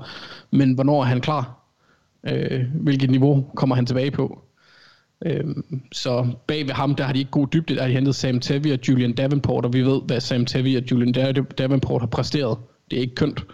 Men 0.52 0.74
hvornår 0.74 1.02
er 1.02 1.06
han 1.06 1.22
klar? 1.22 1.58
Øh, 2.28 2.62
hvilket 2.74 3.10
niveau 3.10 3.46
kommer 3.56 3.76
han 3.76 3.86
tilbage 3.86 4.12
på? 4.12 4.42
Øh, 5.26 5.46
så 5.92 6.28
bag 6.48 6.68
ved 6.68 6.74
ham, 6.74 6.96
der 6.96 7.04
har 7.04 7.14
de 7.14 7.20
ikke 7.20 7.32
god 7.32 7.48
dybde. 7.54 7.76
Der 7.76 7.82
har 7.82 7.88
de 7.88 7.94
hentet 7.94 8.16
Sam 8.16 8.40
Tevi 8.40 8.72
og 8.72 8.80
Julian 8.88 9.14
Davenport, 9.14 9.66
og 9.66 9.74
vi 9.74 9.82
ved, 9.82 10.02
hvad 10.06 10.20
Sam 10.20 10.46
Tevi 10.46 10.76
og 10.76 10.84
Julian 10.92 11.36
Davenport 11.58 12.02
har 12.02 12.08
præsteret. 12.08 12.58
Det 12.92 12.98
er 12.98 13.02
ikke 13.02 13.16
kønt. 13.16 13.46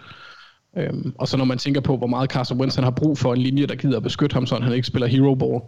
Øhm, 0.76 1.14
og 1.18 1.28
så 1.28 1.36
når 1.36 1.44
man 1.44 1.58
tænker 1.58 1.80
på, 1.80 1.96
hvor 1.96 2.06
meget 2.06 2.30
Carson 2.30 2.60
Wentz 2.60 2.74
han 2.74 2.84
har 2.84 2.90
brug 2.90 3.18
for 3.18 3.32
en 3.32 3.40
linje, 3.40 3.66
der 3.66 3.74
gider 3.74 3.96
at 3.96 4.02
beskytte 4.02 4.34
ham, 4.34 4.46
så 4.46 4.58
han 4.60 4.72
ikke 4.72 4.86
spiller 4.86 5.06
hero 5.06 5.34
ball, 5.34 5.60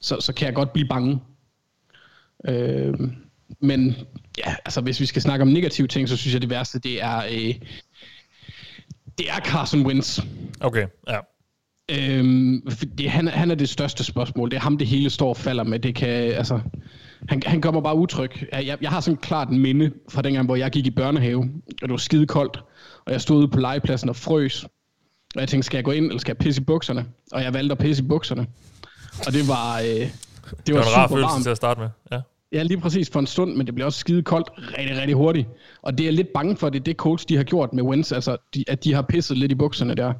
så, 0.00 0.16
så 0.20 0.34
kan 0.34 0.46
jeg 0.46 0.54
godt 0.54 0.72
blive 0.72 0.88
bange. 0.88 1.20
Øhm, 2.48 3.12
men 3.60 3.94
ja, 4.38 4.54
altså 4.64 4.80
hvis 4.80 5.00
vi 5.00 5.06
skal 5.06 5.22
snakke 5.22 5.42
om 5.42 5.48
negative 5.48 5.86
ting, 5.86 6.08
så 6.08 6.16
synes 6.16 6.34
jeg 6.34 6.42
det 6.42 6.50
værste, 6.50 6.78
det 6.78 7.02
er, 7.02 7.16
øh, 7.16 7.54
det 9.18 9.30
er 9.30 9.40
Carson 9.44 9.86
Wentz. 9.86 10.20
Okay, 10.60 10.86
ja. 11.08 11.18
Øhm, 11.90 12.62
det, 12.98 13.10
han, 13.10 13.28
han 13.28 13.50
er 13.50 13.54
det 13.54 13.68
største 13.68 14.04
spørgsmål. 14.04 14.50
Det 14.50 14.56
er 14.56 14.60
ham, 14.60 14.78
det 14.78 14.86
hele 14.86 15.10
står 15.10 15.28
og 15.28 15.36
falder 15.36 15.64
med. 15.64 15.78
Det 15.78 15.94
kan, 15.94 16.08
altså, 16.08 16.60
han, 17.28 17.42
han 17.46 17.60
mig 17.72 17.82
bare 17.82 17.96
utryg. 17.96 18.30
Jeg, 18.52 18.78
jeg 18.80 18.90
har 18.90 19.00
sådan 19.00 19.16
klart 19.16 19.48
en 19.48 19.58
minde 19.58 19.90
fra 20.08 20.22
dengang, 20.22 20.46
hvor 20.46 20.56
jeg 20.56 20.70
gik 20.70 20.86
i 20.86 20.90
børnehave, 20.90 21.40
og 21.42 21.82
det 21.82 21.90
var 21.90 21.96
skide 21.96 22.26
koldt, 22.26 22.62
og 23.06 23.12
jeg 23.12 23.20
stod 23.20 23.38
ude 23.38 23.48
på 23.48 23.60
legepladsen 23.60 24.08
og 24.08 24.16
frøs. 24.16 24.64
Og 25.34 25.40
jeg 25.40 25.48
tænkte, 25.48 25.66
skal 25.66 25.76
jeg 25.78 25.84
gå 25.84 25.90
ind, 25.90 26.04
eller 26.06 26.18
skal 26.18 26.30
jeg 26.30 26.38
pisse 26.38 26.60
i 26.60 26.64
bukserne? 26.64 27.06
Og 27.32 27.42
jeg 27.42 27.54
valgte 27.54 27.72
at 27.72 27.78
pisse 27.78 28.02
i 28.02 28.06
bukserne. 28.06 28.46
Og 29.26 29.32
det 29.32 29.48
var, 29.48 29.78
øh, 29.78 29.84
det 29.86 30.10
var, 30.50 30.56
Det 30.66 30.74
var 30.74 30.80
en 30.80 30.86
rar 30.96 31.08
følelse 31.08 31.22
varmt. 31.26 31.42
til 31.42 31.50
at 31.50 31.56
starte 31.56 31.80
med. 31.80 31.88
Ja. 32.12 32.20
Ja, 32.52 32.62
lige 32.62 32.80
præcis 32.80 33.10
for 33.10 33.20
en 33.20 33.26
stund, 33.26 33.56
men 33.56 33.66
det 33.66 33.74
bliver 33.74 33.86
også 33.86 33.98
skide 33.98 34.22
koldt 34.22 34.48
rigtig, 34.78 34.96
rigtig 34.96 35.16
hurtigt. 35.16 35.48
Og 35.82 35.98
det 35.98 36.04
er 36.04 36.06
jeg 36.06 36.14
lidt 36.14 36.32
bange 36.34 36.56
for, 36.56 36.68
det 36.68 36.80
er 36.80 36.84
det 36.84 36.96
coach, 36.96 37.28
de 37.28 37.36
har 37.36 37.44
gjort 37.44 37.72
med 37.72 37.82
Wentz, 37.82 38.12
altså 38.12 38.36
de, 38.54 38.64
at 38.68 38.84
de 38.84 38.94
har 38.94 39.02
pisset 39.02 39.38
lidt 39.38 39.52
i 39.52 39.54
bukserne 39.54 39.94
der. 39.94 40.12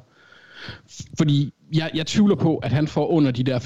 Fordi 1.17 1.53
jeg, 1.73 1.91
jeg 1.93 2.07
tvivler 2.07 2.35
på, 2.35 2.57
at 2.57 2.71
han 2.71 2.87
får 2.87 3.07
under 3.07 3.31
de 3.31 3.43
der 3.43 3.59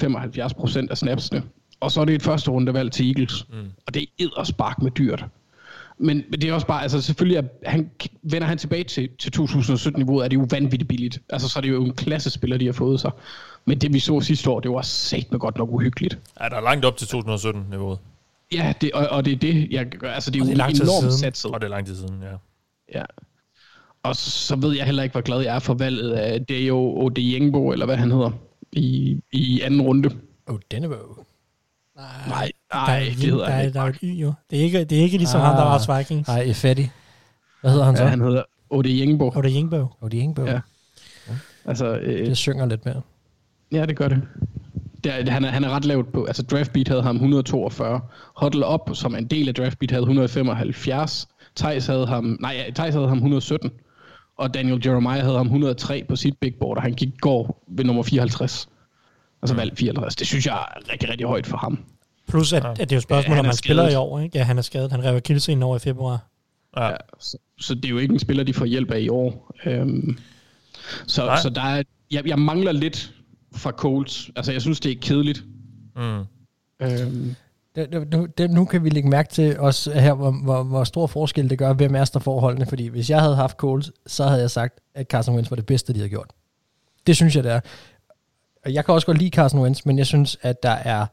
75% 0.84 0.86
af 0.90 0.98
snapsene. 0.98 1.42
Og 1.80 1.92
så 1.92 2.00
er 2.00 2.04
det 2.04 2.14
et 2.14 2.22
første 2.22 2.50
rundevalg 2.50 2.92
til 2.92 3.08
Eagles. 3.08 3.48
Mm. 3.48 3.56
Og 3.86 3.94
det 3.94 4.02
er 4.02 4.06
edderspark 4.18 4.82
med 4.82 4.90
dyrt. 4.90 5.24
Men, 5.98 6.24
men 6.30 6.40
det 6.40 6.50
er 6.50 6.54
også 6.54 6.66
bare, 6.66 6.82
altså 6.82 7.02
selvfølgelig, 7.02 7.38
at 7.38 7.44
han, 7.66 7.90
vender 8.22 8.46
han 8.48 8.58
tilbage 8.58 8.84
til, 8.84 9.08
til 9.18 9.30
2017-niveauet, 9.40 10.24
er 10.24 10.28
det 10.28 10.36
jo 10.36 10.46
vanvittigt 10.50 10.88
billigt. 10.88 11.18
Altså 11.30 11.48
så 11.48 11.58
er 11.58 11.60
det 11.60 11.68
jo 11.68 11.84
en 11.84 11.94
klassespiller, 11.94 12.56
de 12.56 12.66
har 12.66 12.72
fået 12.72 13.00
sig. 13.00 13.10
Men 13.64 13.78
det 13.78 13.92
vi 13.92 13.98
så 13.98 14.20
sidste 14.20 14.50
år, 14.50 14.60
det 14.60 14.70
var 14.70 14.82
sat 14.82 15.30
med 15.30 15.40
godt 15.40 15.58
nok 15.58 15.68
uhyggeligt. 15.70 16.18
ja, 16.40 16.48
der 16.48 16.56
er 16.56 16.60
langt 16.60 16.84
op 16.84 16.96
til 16.96 17.06
2017-niveauet. 17.06 17.98
Ja, 18.52 18.72
det, 18.80 18.92
og, 18.92 19.06
og 19.08 19.24
det 19.24 19.32
er 19.32 19.36
det, 19.36 19.68
jeg, 19.70 20.04
altså 20.04 20.30
det 20.30 20.38
er 20.38 20.42
Og 20.42 20.46
jo 20.48 20.50
det 20.50 20.52
er 20.52 20.56
lang 20.64 20.74
tid 20.74 20.82
enormt 20.82 21.02
siden. 21.02 21.18
satset. 21.18 21.50
Og 21.50 21.60
det 21.60 21.66
er 21.66 21.70
lang 21.70 21.86
tid 21.86 21.96
siden, 21.96 22.22
ja. 22.22 22.36
Ja. 22.98 23.04
Og 24.02 24.16
så, 24.16 24.30
så 24.30 24.56
ved 24.56 24.76
jeg 24.76 24.84
heller 24.86 25.02
ikke, 25.02 25.12
hvor 25.12 25.20
glad 25.20 25.40
jeg 25.40 25.54
er 25.54 25.58
for 25.58 25.74
valget 25.74 26.12
af 26.12 26.46
Deo 26.46 26.96
Odeyingbo, 27.04 27.72
eller 27.72 27.86
hvad 27.86 27.96
han 27.96 28.10
hedder, 28.10 28.30
i, 28.72 29.16
i 29.32 29.60
anden 29.60 29.82
runde. 29.82 30.10
Oh, 30.46 30.58
Denver. 30.70 30.96
Nej, 31.96 32.50
nej, 32.74 32.98
er, 32.98 33.04
det 33.04 33.16
der, 33.18 33.26
hedder 33.26 33.38
der, 33.44 33.50
han 33.50 33.60
er, 33.60 33.64
ikke. 33.66 33.74
der 33.78 33.80
er 33.84 33.88
et 33.88 33.98
y, 34.02 34.06
jo. 34.06 34.32
Det 34.50 34.58
er 34.58 34.62
ikke, 34.62 34.84
det 34.84 34.98
er 34.98 35.02
ikke 35.02 35.16
ligesom 35.18 35.40
ah. 35.40 35.46
ham, 35.46 35.56
der 35.56 35.62
var 35.62 35.78
hos 35.78 35.98
Vikings. 35.98 36.28
Nej, 36.28 36.40
Effetti. 36.40 36.88
Hvad 37.60 37.70
hedder 37.70 37.84
han 37.84 37.96
så? 37.96 38.02
Ja, 38.02 38.08
han 38.08 38.20
hedder 38.20 38.42
Odeyingbo. 38.70 39.28
Og 39.28 39.42
det 39.42 39.50
er 39.50 39.56
Yingbo. 39.56 39.86
Oh, 40.00 40.10
de 40.10 40.16
Ingbo. 40.16 40.44
Ja. 40.44 40.60
Altså, 41.64 41.94
øh, 41.98 42.26
Det 42.26 42.36
synger 42.36 42.66
lidt 42.66 42.84
mere. 42.84 43.02
ja, 43.72 43.86
det 43.86 43.96
gør 43.96 44.08
det. 44.08 44.22
Det 45.04 45.28
er, 45.28 45.30
han, 45.30 45.44
er, 45.44 45.48
han 45.48 45.64
er 45.64 45.70
ret 45.70 45.84
lavt 45.84 46.12
på. 46.12 46.24
Altså, 46.24 46.42
draftbeat 46.42 46.88
havde 46.88 47.02
ham 47.02 47.16
142. 47.16 48.00
Huddle 48.40 48.66
Up, 48.74 48.90
som 48.94 49.14
en 49.14 49.26
del 49.26 49.48
af 49.48 49.54
draftbeat, 49.54 49.90
havde 49.90 50.02
175. 50.02 51.28
Thijs 51.56 51.86
havde 51.86 52.06
ham, 52.06 52.36
nej, 52.40 52.70
Thijs 52.74 52.94
havde 52.94 53.08
ham 53.08 53.16
117. 53.18 53.70
Og 54.38 54.54
Daniel 54.54 54.82
Jeremiah 54.86 55.20
havde 55.20 55.36
ham 55.36 55.46
103 55.46 56.04
på 56.08 56.16
sit 56.16 56.38
big 56.40 56.54
board, 56.60 56.76
og 56.76 56.82
han 56.82 56.92
gik 56.92 57.08
går 57.20 57.64
ved 57.68 57.84
nummer 57.84 58.02
54. 58.02 58.68
Altså 59.42 59.56
valg 59.56 59.78
54. 59.78 60.16
Det 60.16 60.26
synes 60.26 60.46
jeg 60.46 60.54
er 60.54 60.92
rigtig, 60.92 61.08
rigtig 61.08 61.26
højt 61.26 61.46
for 61.46 61.56
ham. 61.56 61.78
Plus, 62.28 62.52
at, 62.52 62.64
at 62.64 62.76
det 62.78 62.92
er 62.92 62.96
jo 62.96 62.98
et 62.98 63.02
spørgsmål, 63.02 63.34
Ja, 63.34 63.40
om 63.40 63.44
han 63.44 63.54
spiller 63.54 63.88
i 63.88 63.94
år. 63.94 64.20
Ikke? 64.20 64.38
Ja, 64.38 64.44
han 64.44 64.58
er 64.58 64.62
skadet. 64.62 64.90
Han 64.92 65.04
rev 65.04 65.16
akillescenen 65.16 65.62
over 65.62 65.76
i 65.76 65.78
februar. 65.78 66.26
Ja. 66.76 66.86
Ja, 66.86 66.96
så, 67.20 67.38
så 67.60 67.74
det 67.74 67.84
er 67.84 67.88
jo 67.88 67.98
ikke 67.98 68.12
en 68.12 68.18
spiller, 68.18 68.44
de 68.44 68.54
får 68.54 68.64
hjælp 68.64 68.90
af 68.90 69.00
i 69.00 69.08
år. 69.08 69.54
Øhm, 69.66 70.18
så, 71.06 71.26
Nej. 71.26 71.36
så 71.42 71.50
der 71.50 71.62
er, 71.62 71.82
jeg, 72.10 72.26
jeg 72.26 72.38
mangler 72.38 72.72
lidt 72.72 73.14
fra 73.54 73.70
Colts. 73.70 74.30
Altså, 74.36 74.52
jeg 74.52 74.62
synes, 74.62 74.80
det 74.80 74.92
er 74.92 74.96
kedeligt. 75.00 75.44
Mm. 75.96 76.24
Øhm, 76.82 77.34
nu, 78.12 78.26
det, 78.38 78.50
nu 78.50 78.64
kan 78.64 78.84
vi 78.84 78.88
lægge 78.88 79.08
mærke 79.08 79.28
til 79.28 79.58
også 79.58 79.92
her, 79.92 80.14
hvor, 80.14 80.30
hvor, 80.30 80.62
hvor 80.62 80.84
stor 80.84 81.06
forskel 81.06 81.50
det 81.50 81.58
gør, 81.58 81.72
hvem 81.72 81.94
er 81.94 82.04
der 82.04 82.18
forholdene. 82.20 82.66
Fordi 82.66 82.86
hvis 82.86 83.10
jeg 83.10 83.20
havde 83.20 83.36
haft 83.36 83.56
Coles, 83.56 83.92
så 84.06 84.24
havde 84.24 84.40
jeg 84.40 84.50
sagt, 84.50 84.80
at 84.94 85.06
Carson 85.06 85.34
Wentz 85.34 85.50
var 85.50 85.56
det 85.56 85.66
bedste, 85.66 85.92
de 85.92 85.98
havde 85.98 86.10
gjort. 86.10 86.30
Det 87.06 87.16
synes 87.16 87.36
jeg, 87.36 87.44
det 87.44 87.52
er. 87.52 87.60
Og 88.64 88.74
jeg 88.74 88.84
kan 88.84 88.94
også 88.94 89.06
godt 89.06 89.18
lide 89.18 89.30
Carson 89.30 89.60
Wentz, 89.60 89.84
men 89.84 89.98
jeg 89.98 90.06
synes, 90.06 90.38
at 90.42 90.62
der 90.62 90.70
er, 90.70 91.06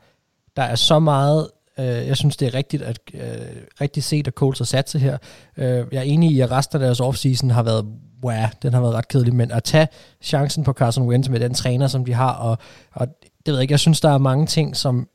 der 0.55 0.63
er 0.63 0.75
så 0.75 0.99
meget... 0.99 1.49
Øh, 1.79 2.07
jeg 2.07 2.17
synes, 2.17 2.37
det 2.37 2.47
er 2.47 2.53
rigtigt, 2.53 2.83
at, 2.83 2.99
øh, 3.13 3.21
rigtigt 3.81 4.05
set, 4.05 4.27
at 4.27 4.33
Coles 4.33 4.57
har 4.57 4.65
sat 4.65 4.89
sig 4.89 5.01
her. 5.01 5.17
Øh, 5.57 5.85
jeg 5.91 5.99
er 5.99 6.01
enig 6.01 6.31
i, 6.31 6.39
at 6.39 6.51
resten 6.51 6.81
af 6.81 6.85
deres 6.85 6.99
offseason 6.99 7.49
har 7.49 7.63
været 7.63 7.85
wow, 8.23 8.45
den 8.61 8.73
har 8.73 8.81
været 8.81 8.93
ret 8.93 9.07
kedelig, 9.07 9.35
men 9.35 9.51
at 9.51 9.63
tage 9.63 9.87
chancen 10.21 10.63
på 10.63 10.73
Carson 10.73 11.07
Wentz 11.07 11.29
med 11.29 11.39
den 11.39 11.53
træner, 11.53 11.87
som 11.87 12.05
de 12.05 12.13
har, 12.13 12.31
og, 12.31 12.57
og 12.91 13.07
det 13.45 13.47
ved 13.47 13.53
jeg 13.53 13.61
ikke, 13.61 13.71
jeg 13.71 13.79
synes, 13.79 14.01
der 14.01 14.09
er 14.09 14.17
mange 14.17 14.45
ting, 14.45 14.75
som, 14.75 15.07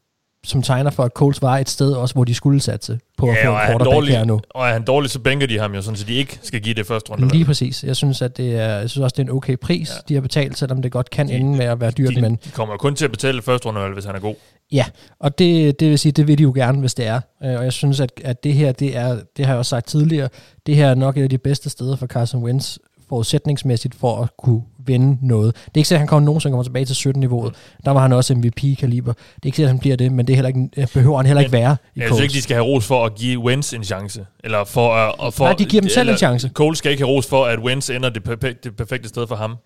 som 0.45 0.63
tegner 0.63 0.91
for, 0.91 1.03
at 1.03 1.13
Colts 1.15 1.43
var 1.43 1.59
et 1.59 1.69
sted 1.69 1.93
også, 1.93 2.15
hvor 2.15 2.25
de 2.25 2.35
skulle 2.35 2.61
satse 2.61 2.99
på 3.19 3.27
at 3.27 3.35
Ja, 3.37 3.47
få 3.49 3.53
og 3.53 3.57
en 3.57 3.63
er, 3.63 3.67
quarterback 3.67 4.09
her 4.09 4.25
nu. 4.25 4.33
dårlig, 4.35 4.45
og 4.55 4.69
er 4.69 4.73
han 4.73 4.83
dårlig, 4.85 5.11
så 5.11 5.19
bænker 5.19 5.47
de 5.47 5.59
ham 5.59 5.75
jo, 5.75 5.83
sådan, 5.83 5.97
så 5.97 6.05
de 6.05 6.15
ikke 6.15 6.39
skal 6.43 6.61
give 6.61 6.75
det 6.75 6.87
første 6.87 7.11
runde. 7.13 7.29
Lige 7.29 7.45
præcis. 7.45 7.85
Jeg 7.85 7.97
synes, 7.97 8.23
at 8.23 8.37
det 8.37 8.57
er, 8.57 8.79
jeg 8.79 8.91
synes 8.91 9.03
også, 9.05 9.15
det 9.15 9.23
er 9.23 9.27
en 9.33 9.37
okay 9.37 9.57
pris, 9.57 9.89
ja. 9.91 9.95
de 10.09 10.15
har 10.15 10.21
betalt, 10.21 10.59
selvom 10.59 10.83
det 10.83 10.93
godt 10.93 11.11
kan 11.11 11.31
ende 11.31 11.57
med 11.57 11.67
at 11.67 11.81
være 11.81 11.91
dyrt, 11.91 12.15
de, 12.15 12.21
men 12.21 12.39
de 12.45 12.51
kommer 12.51 12.77
kun 12.77 12.95
til 12.95 13.05
at 13.05 13.11
betale 13.11 13.37
det 13.37 13.45
første 13.45 13.67
runde, 13.69 13.89
hvis 13.95 14.05
han 14.05 14.15
er 14.15 14.19
god. 14.21 14.35
ja, 14.73 14.85
og 15.21 15.39
det, 15.39 15.81
det 15.81 15.91
vil 15.91 15.99
sige, 15.99 16.13
det 16.13 16.29
vil 16.29 16.39
de 16.39 16.43
jo 16.43 16.53
gerne, 16.55 16.81
hvis 16.81 16.95
det 16.95 17.07
er. 17.07 17.21
Øh, 17.45 17.55
Og 17.59 17.65
jeg 17.65 17.73
synes, 17.73 18.01
at, 18.01 18.11
at 18.25 18.45
det 18.45 18.55
her, 18.55 18.73
det 18.73 18.97
er, 18.97 19.19
det 19.37 19.45
har 19.47 19.53
jeg 19.53 19.59
også 19.59 19.71
sagt 19.71 19.87
tidligere, 19.87 20.29
det 20.67 20.77
her 20.77 20.89
er 20.89 20.95
nok 20.95 21.17
et 21.17 21.23
af 21.23 21.31
de 21.31 21.39
bedste 21.39 21.71
steder 21.71 21.97
for 21.97 22.07
Carson 22.07 22.43
Wentz, 22.43 22.77
forudsætningsmæssigt 23.09 23.95
for 23.95 24.23
at 24.23 24.29
kunne 24.39 24.63
vinde 24.87 25.27
noget. 25.27 25.55
Det 25.55 25.61
er 25.65 25.71
ikke 25.77 25.89
sikkert, 25.89 25.97
at 25.97 25.99
han 25.99 26.09
kommer 26.09 26.27
nogensinde 26.27 26.53
kommer 26.53 26.63
tilbage 26.65 26.85
til 26.85 27.09
17-niveauet. 27.11 27.55
Der 27.85 27.91
var 27.91 28.01
han 28.01 28.13
også 28.13 28.35
MVP-kaliber. 28.35 29.13
Det 29.13 29.23
er 29.43 29.47
ikke 29.47 29.57
sikkert, 29.57 29.69
at 29.69 29.73
han 29.75 29.79
bliver 29.79 29.97
det, 29.97 30.13
men 30.13 30.27
det 30.27 30.33
er 30.33 30.37
heller 30.37 30.49
ikke, 30.49 30.69
det 30.77 30.91
behøver 30.95 31.17
han 31.17 31.27
heller 31.27 31.41
ikke 31.41 31.53
være 31.53 31.77
i 31.95 32.01
Jeg 32.01 32.09
synes 32.09 32.21
ikke, 32.23 32.33
de 32.33 32.43
skal 32.43 32.55
have 32.57 32.67
ros 32.67 32.87
for 32.87 33.05
at 33.07 33.15
give 33.15 33.41
Wentz 33.41 33.73
en 33.73 33.85
chance. 33.85 34.27
Eller 34.45 34.65
for, 34.65 35.13
uh, 35.27 35.33
for, 35.33 35.45
Nej, 35.45 35.53
de 35.55 35.65
giver 35.65 35.81
dem 35.81 35.91
selv 35.91 36.09
en 36.11 36.17
chance. 36.17 36.51
Cole 36.55 36.77
skal 36.77 36.91
ikke 36.93 37.05
have 37.05 37.11
ros 37.17 37.27
for, 37.27 37.45
at 37.45 37.59
Wentz 37.59 37.91
ender 37.91 38.09
det, 38.09 38.23
perfek- 38.29 38.61
det 38.65 38.77
perfekte 38.77 39.09
sted 39.09 39.27
for 39.27 39.37
ham. 39.37 39.57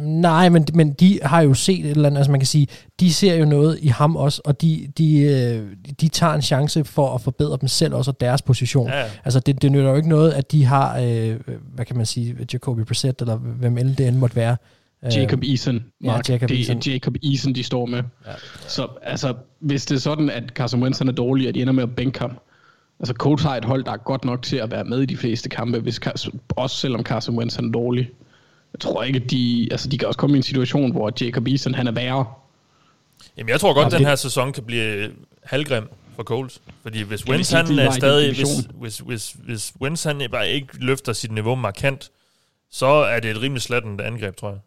Nej, 0.00 0.48
men, 0.48 0.66
men 0.74 0.92
de 0.92 1.20
har 1.22 1.40
jo 1.40 1.54
set 1.54 1.84
et 1.84 1.90
eller 1.90 2.06
andet, 2.06 2.18
altså 2.18 2.30
man 2.30 2.40
kan 2.40 2.46
sige, 2.46 2.66
de 3.00 3.14
ser 3.14 3.34
jo 3.34 3.44
noget 3.44 3.78
i 3.82 3.88
ham 3.88 4.16
også, 4.16 4.42
og 4.44 4.62
de, 4.62 4.92
de, 4.98 5.18
øh, 5.20 5.66
de 6.00 6.08
tager 6.08 6.34
en 6.34 6.42
chance 6.42 6.84
for 6.84 7.14
at 7.14 7.20
forbedre 7.20 7.58
dem 7.60 7.68
selv 7.68 7.94
også 7.94 8.10
og 8.10 8.20
deres 8.20 8.42
position. 8.42 8.88
Ja. 8.88 9.04
Altså 9.24 9.40
det, 9.40 9.62
det 9.62 9.72
nytter 9.72 9.90
jo 9.90 9.96
ikke 9.96 10.08
noget, 10.08 10.32
at 10.32 10.52
de 10.52 10.64
har, 10.64 10.98
øh, 10.98 11.36
hvad 11.74 11.84
kan 11.84 11.96
man 11.96 12.06
sige, 12.06 12.36
Jacoby 12.52 12.80
Brissett, 12.80 13.20
eller 13.20 13.36
hvem 13.36 13.78
end 13.78 13.96
det 13.96 14.08
end 14.08 14.16
måtte 14.16 14.36
være. 14.36 14.56
Øh, 15.04 15.16
Jacob 15.16 15.42
Eason, 15.42 15.84
Mark. 16.00 16.28
Ja, 16.28 16.32
Jacob 16.32 16.48
det 16.48 16.58
Eason. 16.58 16.76
er 16.76 16.92
Jacob 16.92 17.14
Eason, 17.32 17.52
de 17.54 17.62
står 17.64 17.86
med. 17.86 18.02
Ja. 18.26 18.32
Så 18.68 18.88
altså, 19.02 19.34
hvis 19.60 19.86
det 19.86 19.94
er 19.94 20.00
sådan, 20.00 20.30
at 20.30 20.42
Carson 20.48 20.82
Wentz 20.82 21.00
er 21.00 21.04
dårlig, 21.04 21.48
og 21.48 21.54
de 21.54 21.62
ender 21.62 21.72
med 21.72 21.82
at 21.82 21.94
bænke 21.96 22.18
ham, 22.18 22.38
altså 23.00 23.14
Colts 23.14 23.42
har 23.42 23.56
et 23.56 23.64
hold, 23.64 23.84
der 23.84 23.92
er 23.92 23.96
godt 23.96 24.24
nok 24.24 24.42
til 24.42 24.56
at 24.56 24.70
være 24.70 24.84
med 24.84 25.00
i 25.00 25.06
de 25.06 25.16
fleste 25.16 25.48
kampe, 25.48 25.78
hvis, 25.78 26.00
også 26.56 26.76
selvom 26.76 27.02
Carson 27.02 27.38
Wentz 27.38 27.58
er 27.58 27.62
dårlig. 27.62 28.10
Jeg 28.72 28.80
tror 28.80 29.02
ikke, 29.02 29.20
at 29.24 29.30
de, 29.30 29.68
altså 29.70 29.88
de 29.88 29.98
kan 29.98 30.08
også 30.08 30.18
komme 30.18 30.36
i 30.36 30.38
en 30.38 30.42
situation, 30.42 30.92
hvor 30.92 31.12
Jacob 31.20 31.46
Eason 31.46 31.74
han 31.74 31.86
er 31.86 31.92
værre. 31.92 32.26
Jamen, 33.36 33.48
jeg 33.50 33.60
tror 33.60 33.74
godt, 33.74 33.84
Altså, 33.84 33.98
den 33.98 34.04
det- 34.04 34.10
her 34.10 34.16
sæson 34.16 34.52
kan 34.52 34.64
blive 34.64 35.10
halvgrim 35.44 35.88
for 36.16 36.22
Coles. 36.22 36.60
Fordi 36.82 37.02
hvis 37.02 37.28
Wentz 37.28 37.50
han 37.52 37.78
er 37.78 37.90
stadig, 37.90 38.34
hvis, 38.34 38.48
hvis, 38.80 38.98
hvis, 38.98 39.36
hvis 39.44 39.72
Wentz 39.80 40.04
han 40.04 40.28
bare 40.32 40.48
ikke 40.48 40.66
løfter 40.80 41.12
sit 41.12 41.32
niveau 41.32 41.54
markant, 41.54 42.10
så 42.70 42.86
er 42.86 43.20
det 43.20 43.30
et 43.30 43.42
rimelig 43.42 43.62
slattent 43.62 44.00
angreb, 44.00 44.36
tror 44.36 44.48
jeg. 44.50 44.58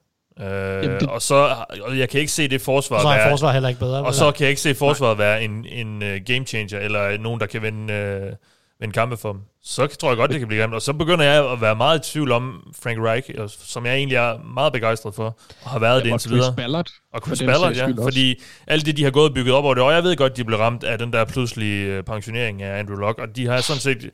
Øh, 0.45 0.84
Jamen, 0.84 0.99
det- 0.99 1.10
og, 1.10 1.22
så, 1.22 1.56
og 1.82 1.97
jeg 1.97 2.10
kan 2.10 2.20
ikke 2.20 2.32
se 2.32 2.47
det 2.47 2.62
forsvar 2.62 2.95
Og 2.97 3.02
så 3.02 3.08
er 3.08 3.18
være, 3.18 3.30
forsvaret 3.30 3.54
heller 3.54 3.70
ikke 3.70 3.80
bedre. 3.80 4.04
og 4.04 4.14
så 4.14 4.32
kan 4.32 4.41
jeg 4.43 4.49
ikke 4.49 4.62
se 4.62 4.76
forsvaret 4.76 5.18
være 5.18 5.43
en, 5.43 5.66
en 5.66 5.95
uh, 5.95 6.08
game 6.26 6.45
changer, 6.45 6.80
eller 6.80 7.18
nogen, 7.18 7.39
der 7.39 7.45
kan 7.45 7.62
vinde, 7.62 7.93
uh, 8.32 8.36
vinde 8.80 8.93
kampe 8.93 9.18
for 9.18 9.32
dem. 9.32 9.41
Så 9.64 9.88
tror 9.88 10.09
jeg 10.09 10.18
godt, 10.18 10.32
det 10.32 10.39
kan 10.39 10.47
blive 10.47 10.62
grimt. 10.62 10.74
Og 10.74 10.82
så 10.82 10.93
begynder 10.93 11.26
jeg 11.26 11.51
at 11.51 11.62
være 11.62 11.76
meget 11.76 12.07
i 12.07 12.12
tvivl 12.12 12.32
om 12.32 12.74
Frank 12.84 12.97
Reich, 12.99 13.30
og- 13.38 13.49
som 13.49 13.86
jeg 13.86 13.95
egentlig 13.95 14.16
er 14.16 14.38
meget 14.53 14.74
begejstret 14.74 15.16
for, 15.16 15.38
og 15.64 15.70
har 15.70 15.80
været 15.80 16.03
det 16.03 16.12
og 16.12 16.14
indtil 16.16 16.30
Chris 16.30 16.38
videre. 16.39 16.55
Ballard. 16.55 16.88
Og 17.14 17.22
Chris 17.26 17.39
for 17.39 17.43
den 17.45 17.47
Ballard, 17.53 17.74
sags 17.76 17.78
ja. 17.80 17.93
også. 17.93 18.03
Fordi 18.03 18.41
alt 18.68 18.86
det, 18.86 18.97
de 18.97 19.03
har 19.03 19.12
gået 19.12 19.30
og 19.30 19.34
bygget 19.36 19.55
op 19.55 19.64
over 19.64 19.74
det, 19.74 19.84
og 19.84 19.93
jeg 19.93 20.03
ved 20.03 20.16
godt, 20.16 20.38
de 20.38 20.43
blev 20.43 20.59
ramt 20.59 20.84
af 20.84 20.97
den 20.97 21.14
der 21.14 21.26
pludselige 21.26 21.86
øh, 21.86 22.03
pensionering 22.03 22.62
af 22.62 22.80
Andrew 22.80 22.97
Luck, 22.97 23.20
og 23.20 23.36
de 23.36 23.45
har 23.47 23.62
sådan 23.62 23.80
set, 23.80 24.09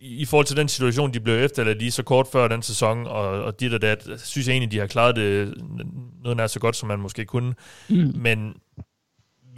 i 0.00 0.16
i 0.20 0.24
forhold 0.24 0.46
til 0.46 0.56
den 0.56 0.68
situation, 0.68 1.14
de 1.14 1.20
blev 1.20 1.44
efterladt 1.44 1.78
lige 1.78 1.90
så 1.90 2.02
kort 2.02 2.26
før 2.32 2.48
den 2.48 2.62
sæson, 2.62 3.06
og, 3.06 3.28
og 3.28 3.60
dit 3.60 3.74
og 3.74 3.82
dat, 3.82 4.08
synes 4.24 4.46
jeg 4.46 4.52
egentlig, 4.52 4.72
de 4.72 4.78
har 4.78 4.86
klaret 4.86 5.16
det 5.16 5.54
noget 6.22 6.36
nær 6.36 6.46
så 6.46 6.60
godt, 6.60 6.76
som 6.76 6.88
man 6.88 6.98
måske 6.98 7.24
kunne. 7.24 7.54
Mm. 7.88 8.12
Men 8.14 8.54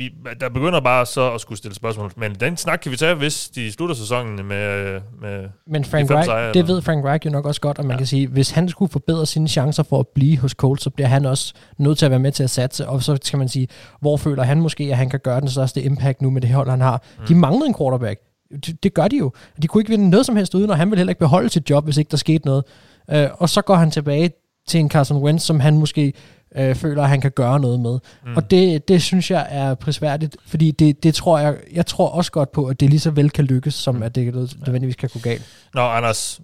vi, 0.01 0.11
der 0.41 0.49
begynder 0.49 0.81
bare 0.81 1.07
så 1.07 1.33
at 1.33 1.41
skulle 1.41 1.59
stille 1.59 1.75
spørgsmål. 1.75 2.13
Men 2.17 2.35
den 2.35 2.57
snak 2.57 2.79
kan 2.79 2.93
vi 2.93 2.97
tage, 2.97 3.15
hvis 3.15 3.49
de 3.49 3.73
slutter 3.73 3.95
sæsonen 3.95 4.47
med... 4.47 5.01
med 5.21 5.49
Men 5.67 5.85
Frank 5.85 6.09
de 6.09 6.15
Reich, 6.15 6.27
sejre, 6.27 6.49
det 6.49 6.57
eller- 6.57 6.75
ved 6.75 6.83
Frank 6.83 7.05
Reich 7.05 7.27
jo 7.27 7.31
nok 7.31 7.47
også 7.47 7.61
godt, 7.61 7.79
og 7.79 7.85
man 7.85 7.93
ja. 7.95 7.99
kan 7.99 8.07
sige, 8.07 8.27
hvis 8.27 8.51
han 8.51 8.69
skulle 8.69 8.93
forbedre 8.93 9.27
sine 9.27 9.49
chancer 9.49 9.83
for 9.83 9.99
at 10.01 10.09
blive 10.15 10.39
hos 10.39 10.53
Colts, 10.53 10.83
så 10.83 10.91
bliver 10.91 11.09
han 11.09 11.27
også 11.27 11.55
nødt 11.79 11.99
til 11.99 12.05
at 12.05 12.11
være 12.11 12.21
med 12.21 12.33
til 12.33 12.43
at 12.43 12.51
satse, 12.51 12.89
og 12.89 13.03
så 13.03 13.19
skal 13.23 13.39
man 13.39 13.49
sige, 13.49 13.69
hvor 14.01 14.17
føler 14.17 14.43
han 14.43 14.61
måske, 14.61 14.85
at 14.85 14.97
han 14.97 15.11
kan 15.11 15.21
gøre 15.21 15.41
den 15.41 15.49
største 15.49 15.83
impact 15.83 16.23
nu 16.23 16.31
med 16.31 16.41
det 16.41 16.51
hold, 16.51 16.71
han 16.71 16.81
har. 16.81 17.03
Mm. 17.19 17.27
De 17.27 17.35
manglede 17.35 17.67
en 17.67 17.75
quarterback. 17.79 18.21
Det, 18.67 18.83
det 18.83 18.95
gør 18.95 19.09
de 19.09 19.17
jo. 19.17 19.33
De 19.63 19.67
kunne 19.67 19.81
ikke 19.81 19.91
vinde 19.91 20.11
noget 20.11 20.27
som 20.27 20.37
helst 20.37 20.55
uden, 20.55 20.71
og 20.71 20.77
han 20.77 20.91
vil 20.91 20.99
heller 20.99 21.11
ikke 21.11 21.19
beholde 21.21 21.49
sit 21.49 21.71
job, 21.71 21.85
hvis 21.85 21.97
ikke 21.97 22.11
der 22.11 22.17
skete 22.17 22.47
noget. 22.47 22.65
Uh, 23.13 23.19
og 23.43 23.49
så 23.49 23.63
går 23.63 23.75
han 23.75 23.91
tilbage 23.91 24.31
til 24.69 24.81
en 24.81 24.91
Carson 24.91 25.23
Wentz, 25.23 25.45
som 25.45 25.61
han 25.61 25.79
måske 25.79 26.13
øh, 26.57 26.75
føler, 26.75 27.03
at 27.03 27.09
han 27.09 27.21
kan 27.21 27.31
gøre 27.31 27.61
noget 27.61 27.81
med. 27.81 27.99
Mm. 28.27 28.37
Og 28.37 28.51
det, 28.51 28.89
det 28.89 29.03
synes 29.03 29.31
jeg 29.31 29.47
er 29.51 29.75
prisværdigt, 29.75 30.37
fordi 30.47 30.71
det, 30.71 31.03
det 31.03 31.15
tror 31.15 31.39
jeg, 31.39 31.57
jeg 31.73 31.87
tror 31.87 32.09
også 32.09 32.33
godt 32.33 32.53
på, 32.53 32.67
at 32.67 32.81
det 32.81 32.91
lige 32.91 33.01
så 33.01 33.11
vel 33.11 33.31
kan 33.31 33.45
lykkes, 33.45 33.75
som 33.75 34.03
at 34.03 34.15
det 34.15 34.35
nødvendigvis 34.35 34.97
kan 34.97 35.09
gå 35.13 35.19
galt. 35.19 35.43
Nå, 35.75 35.81
Anders, 35.81 36.41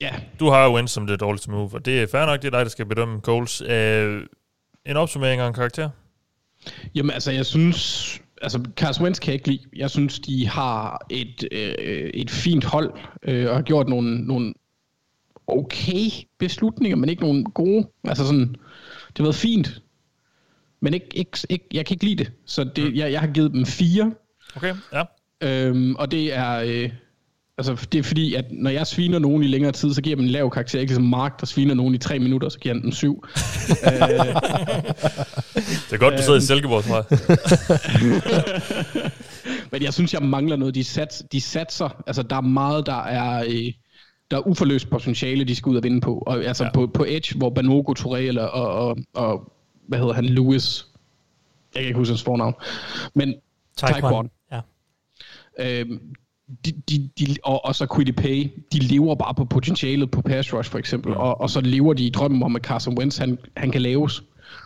Ja, 0.00 0.10
du 0.40 0.50
har 0.50 0.64
jo 0.64 0.74
Wentz 0.74 0.92
som 0.92 1.06
det 1.06 1.20
dårligste 1.20 1.50
move, 1.50 1.70
og 1.74 1.84
det 1.84 2.02
er 2.02 2.06
fair 2.12 2.26
nok, 2.26 2.42
det 2.42 2.46
er 2.46 2.50
dig, 2.50 2.64
der 2.64 2.70
skal 2.70 2.86
bedømme 2.86 3.20
Coles. 3.20 3.60
Øh, 3.60 4.22
en 4.86 4.96
opsummering 4.96 5.42
og 5.42 5.48
en 5.48 5.54
karakter? 5.54 5.90
Jamen 6.94 7.10
altså, 7.10 7.30
jeg 7.30 7.46
synes... 7.46 8.20
Altså, 8.42 8.64
Carson 8.76 9.04
Wentz 9.04 9.20
kan 9.20 9.26
jeg 9.26 9.34
ikke 9.34 9.48
lide. 9.48 9.62
Jeg 9.76 9.90
synes, 9.90 10.20
de 10.20 10.48
har 10.48 11.06
et, 11.10 11.48
øh, 11.52 12.10
et 12.14 12.30
fint 12.30 12.64
hold, 12.64 12.92
øh, 13.22 13.50
og 13.50 13.56
har 13.56 13.62
gjort 13.62 13.88
nogle, 13.88 14.26
nogle 14.26 14.54
okay 15.46 16.10
beslutninger, 16.38 16.96
men 16.96 17.08
ikke 17.08 17.22
nogle 17.22 17.44
gode. 17.44 17.88
Altså 18.04 18.26
sådan, 18.26 18.48
det 18.48 18.58
har 19.20 19.26
været 19.26 19.34
fint, 19.34 19.82
men 20.80 20.94
ikke, 20.94 21.06
ikke, 21.14 21.38
ikke, 21.48 21.64
jeg 21.72 21.86
kan 21.86 21.94
ikke 21.94 22.04
lide 22.04 22.24
det. 22.24 22.32
Så 22.46 22.64
det, 22.64 22.96
jeg, 22.96 23.12
jeg 23.12 23.20
har 23.20 23.26
givet 23.26 23.52
dem 23.52 23.66
fire, 23.66 24.12
Okay, 24.56 24.74
ja. 24.92 25.02
øhm, 25.40 25.94
og 25.94 26.10
det 26.10 26.34
er... 26.34 26.62
Øh, 26.66 26.90
Altså, 27.58 27.86
det 27.92 27.98
er 27.98 28.02
fordi, 28.02 28.34
at 28.34 28.44
når 28.50 28.70
jeg 28.70 28.86
sviner 28.86 29.18
nogen 29.18 29.42
i 29.42 29.46
længere 29.46 29.72
tid, 29.72 29.94
så 29.94 30.02
giver 30.02 30.12
jeg 30.12 30.18
dem 30.18 30.26
en 30.26 30.30
lav 30.30 30.50
karakter. 30.50 30.80
Ikke 30.80 30.90
ligesom 30.90 31.04
Mark, 31.04 31.40
der 31.40 31.46
sviner 31.46 31.74
nogen 31.74 31.94
i 31.94 31.98
tre 31.98 32.18
minutter, 32.18 32.48
så 32.48 32.58
giver 32.58 32.74
han 32.74 32.82
dem 32.82 32.92
syv. 32.92 33.24
Det 35.90 35.92
er 35.92 35.96
godt, 35.96 36.14
du 36.18 36.22
sidder 36.22 36.38
i 36.38 36.40
Silkeborg, 36.40 36.84
tror 36.84 36.96
jeg. 36.96 37.06
Men 39.72 39.82
jeg 39.82 39.94
synes, 39.94 40.14
jeg 40.14 40.22
mangler 40.22 40.56
noget. 40.56 40.74
De, 40.74 40.84
sats, 40.84 41.22
de 41.32 41.40
satser. 41.40 42.02
Altså, 42.06 42.22
der 42.22 42.36
er 42.36 42.40
meget, 42.40 42.86
der 42.86 43.02
er... 43.02 43.44
Øh, 43.48 43.72
der 44.30 44.36
er 44.36 44.46
uforløst 44.46 44.90
potentiale, 44.90 45.44
de 45.44 45.54
skal 45.54 45.70
ud 45.70 45.76
og 45.76 45.82
vinde 45.82 46.00
på. 46.00 46.18
Og 46.26 46.44
altså 46.44 46.64
Ja. 46.64 46.70
på, 46.72 46.86
på 46.86 47.04
Edge, 47.08 47.38
hvor 47.38 47.50
Banogo 47.50 47.94
Touré 47.98 48.16
eller, 48.16 48.44
og, 48.44 48.88
og, 48.88 48.98
og, 49.14 49.52
hvad 49.86 49.98
hedder 49.98 50.12
han, 50.12 50.24
Lewis, 50.24 50.86
jeg 51.74 51.82
kan 51.82 51.86
ikke 51.88 51.98
huske 51.98 52.10
hans 52.12 52.22
fornavn, 52.22 52.54
men 53.14 53.34
Taekwon. 53.76 54.30
Ja. 54.52 54.60
Øhm, 55.60 56.00
de, 56.64 56.72
de, 56.90 57.10
de, 57.18 57.36
og, 57.44 57.64
og 57.64 57.74
så 57.74 57.86
Quiddy 57.96 58.10
Pay, 58.12 58.50
de 58.72 58.78
lever 58.78 59.14
bare 59.14 59.34
på 59.34 59.44
potentialet 59.44 60.10
på 60.10 60.22
pass 60.22 60.54
rush 60.54 60.70
for 60.70 60.78
eksempel, 60.78 61.14
og, 61.14 61.40
og 61.40 61.50
så 61.50 61.60
lever 61.60 61.94
de 61.94 62.04
i 62.04 62.10
drømmen 62.10 62.42
om, 62.42 62.56
at 62.56 62.62
Carson 62.62 62.98
Wentz, 62.98 63.18
han, 63.18 63.38
han 63.56 63.70
kan 63.70 63.82
laves. 63.82 64.22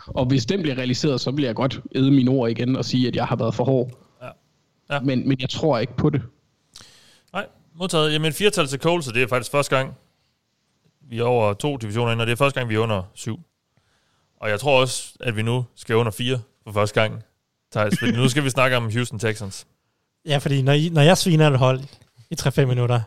Og 0.07 0.25
hvis 0.25 0.45
den 0.45 0.61
bliver 0.61 0.77
realiseret, 0.77 1.21
så 1.21 1.31
bliver 1.31 1.47
jeg 1.47 1.55
godt 1.55 1.81
æde 1.95 2.11
mine 2.11 2.31
ord 2.31 2.49
igen 2.49 2.75
og 2.75 2.85
sige, 2.85 3.07
at 3.07 3.15
jeg 3.15 3.25
har 3.25 3.35
været 3.35 3.55
for 3.55 3.63
hård. 3.63 3.91
Ja. 4.21 4.27
Ja. 4.95 4.99
Men, 5.01 5.27
men 5.27 5.37
jeg 5.41 5.49
tror 5.49 5.77
ikke 5.79 5.95
på 5.97 6.09
det. 6.09 6.21
Modtaget. 7.79 8.13
Jamen, 8.13 8.33
firetal 8.33 8.67
til 8.67 8.79
Coles, 8.79 9.07
og 9.07 9.13
det 9.13 9.23
er 9.23 9.27
faktisk 9.27 9.51
første 9.51 9.75
gang, 9.75 9.97
vi 11.09 11.19
er 11.19 11.23
over 11.23 11.53
to 11.53 11.77
divisioner 11.77 12.11
ind, 12.11 12.21
og 12.21 12.27
det 12.27 12.33
er 12.33 12.37
første 12.37 12.59
gang, 12.59 12.69
vi 12.69 12.75
er 12.75 12.79
under 12.79 13.03
syv. 13.13 13.39
Og 14.41 14.49
jeg 14.49 14.59
tror 14.59 14.81
også, 14.81 15.13
at 15.19 15.35
vi 15.35 15.41
nu 15.41 15.65
skal 15.75 15.95
under 15.95 16.11
fire 16.11 16.39
for 16.63 16.71
første 16.71 17.01
gang, 17.01 17.23
Thijs, 17.71 17.99
fordi 17.99 18.11
nu 18.11 18.29
skal 18.29 18.43
vi 18.43 18.49
snakke 18.49 18.77
om 18.77 18.91
Houston 18.91 19.19
Texans. 19.19 19.67
ja, 20.29 20.37
fordi 20.37 20.61
når, 20.61 20.73
I, 20.73 20.89
når 20.89 21.01
jeg 21.01 21.17
sviner 21.17 21.49
et 21.49 21.59
hold 21.59 21.81
i 22.29 22.35
3-5 22.41 22.65
minutter, 22.65 23.01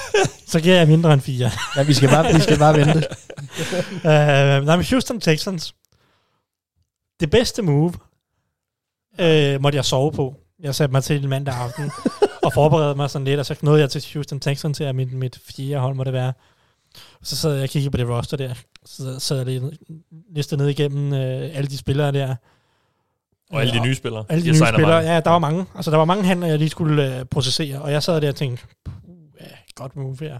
så 0.52 0.60
giver 0.60 0.76
jeg 0.76 0.88
mindre 0.88 1.12
end 1.12 1.20
4. 1.20 1.50
Ja, 1.76 1.82
vi 1.82 1.94
skal 1.94 2.08
bare, 2.08 2.34
vi 2.34 2.40
skal 2.40 2.58
bare 2.58 2.76
vente. 2.76 3.06
uh, 3.94 4.64
nej, 4.66 4.76
men 4.76 4.84
Houston 4.90 5.20
Texans. 5.20 5.74
Det 7.20 7.30
bedste 7.30 7.62
move 7.62 7.92
uh, 9.22 9.62
måtte 9.62 9.76
jeg 9.76 9.84
sove 9.84 10.12
på. 10.12 10.36
Jeg 10.60 10.74
satte 10.74 10.92
mig 10.92 11.04
til 11.04 11.24
en 11.24 11.28
mandag 11.28 11.54
aften 11.54 11.90
og 12.42 12.52
forberedte 12.52 12.96
mig 12.96 13.10
sådan 13.10 13.24
lidt, 13.24 13.40
og 13.40 13.46
så 13.46 13.56
nåede 13.62 13.80
jeg 13.80 13.90
til 13.90 14.04
Houston 14.14 14.40
Texans 14.40 14.76
til, 14.76 14.84
at 14.84 14.94
mit, 14.94 15.12
mit 15.12 15.40
fjerde 15.44 15.80
hold 15.80 15.94
må 15.94 16.04
det 16.04 16.12
være. 16.12 16.32
Så 17.22 17.36
sad 17.36 17.54
jeg 17.54 17.62
og 17.62 17.68
kiggede 17.68 17.90
på 17.90 17.96
det 17.96 18.08
roster 18.08 18.36
der. 18.36 18.54
Så 18.84 19.18
sad 19.20 19.48
jeg 19.48 19.62
listet 20.34 20.58
ned 20.58 20.68
igennem 20.68 21.12
uh, 21.12 21.18
alle 21.56 21.66
de 21.66 21.78
spillere 21.78 22.12
der. 22.12 22.36
Og 23.50 23.60
alle 23.60 23.72
de 23.72 23.80
nye 23.80 23.94
spillere. 23.94 24.24
alle 24.28 24.42
de 24.42 24.46
Jeg 24.46 24.52
nye 24.52 24.58
spillere, 24.66 24.90
mange. 24.92 25.12
ja, 25.12 25.20
der 25.20 25.30
var 25.30 25.38
mange. 25.38 25.66
Altså, 25.74 25.90
der 25.90 25.96
var 25.96 26.04
mange 26.04 26.24
handler, 26.24 26.46
jeg 26.46 26.58
lige 26.58 26.68
skulle 26.70 27.18
øh, 27.18 27.24
processere, 27.24 27.82
og 27.82 27.92
jeg 27.92 28.02
sad 28.02 28.20
der 28.20 28.28
og 28.28 28.36
tænkte, 28.36 28.64
"Puh, 28.84 28.94
ja, 29.40 29.46
godt 29.74 29.96
move 29.96 30.16
her. 30.20 30.38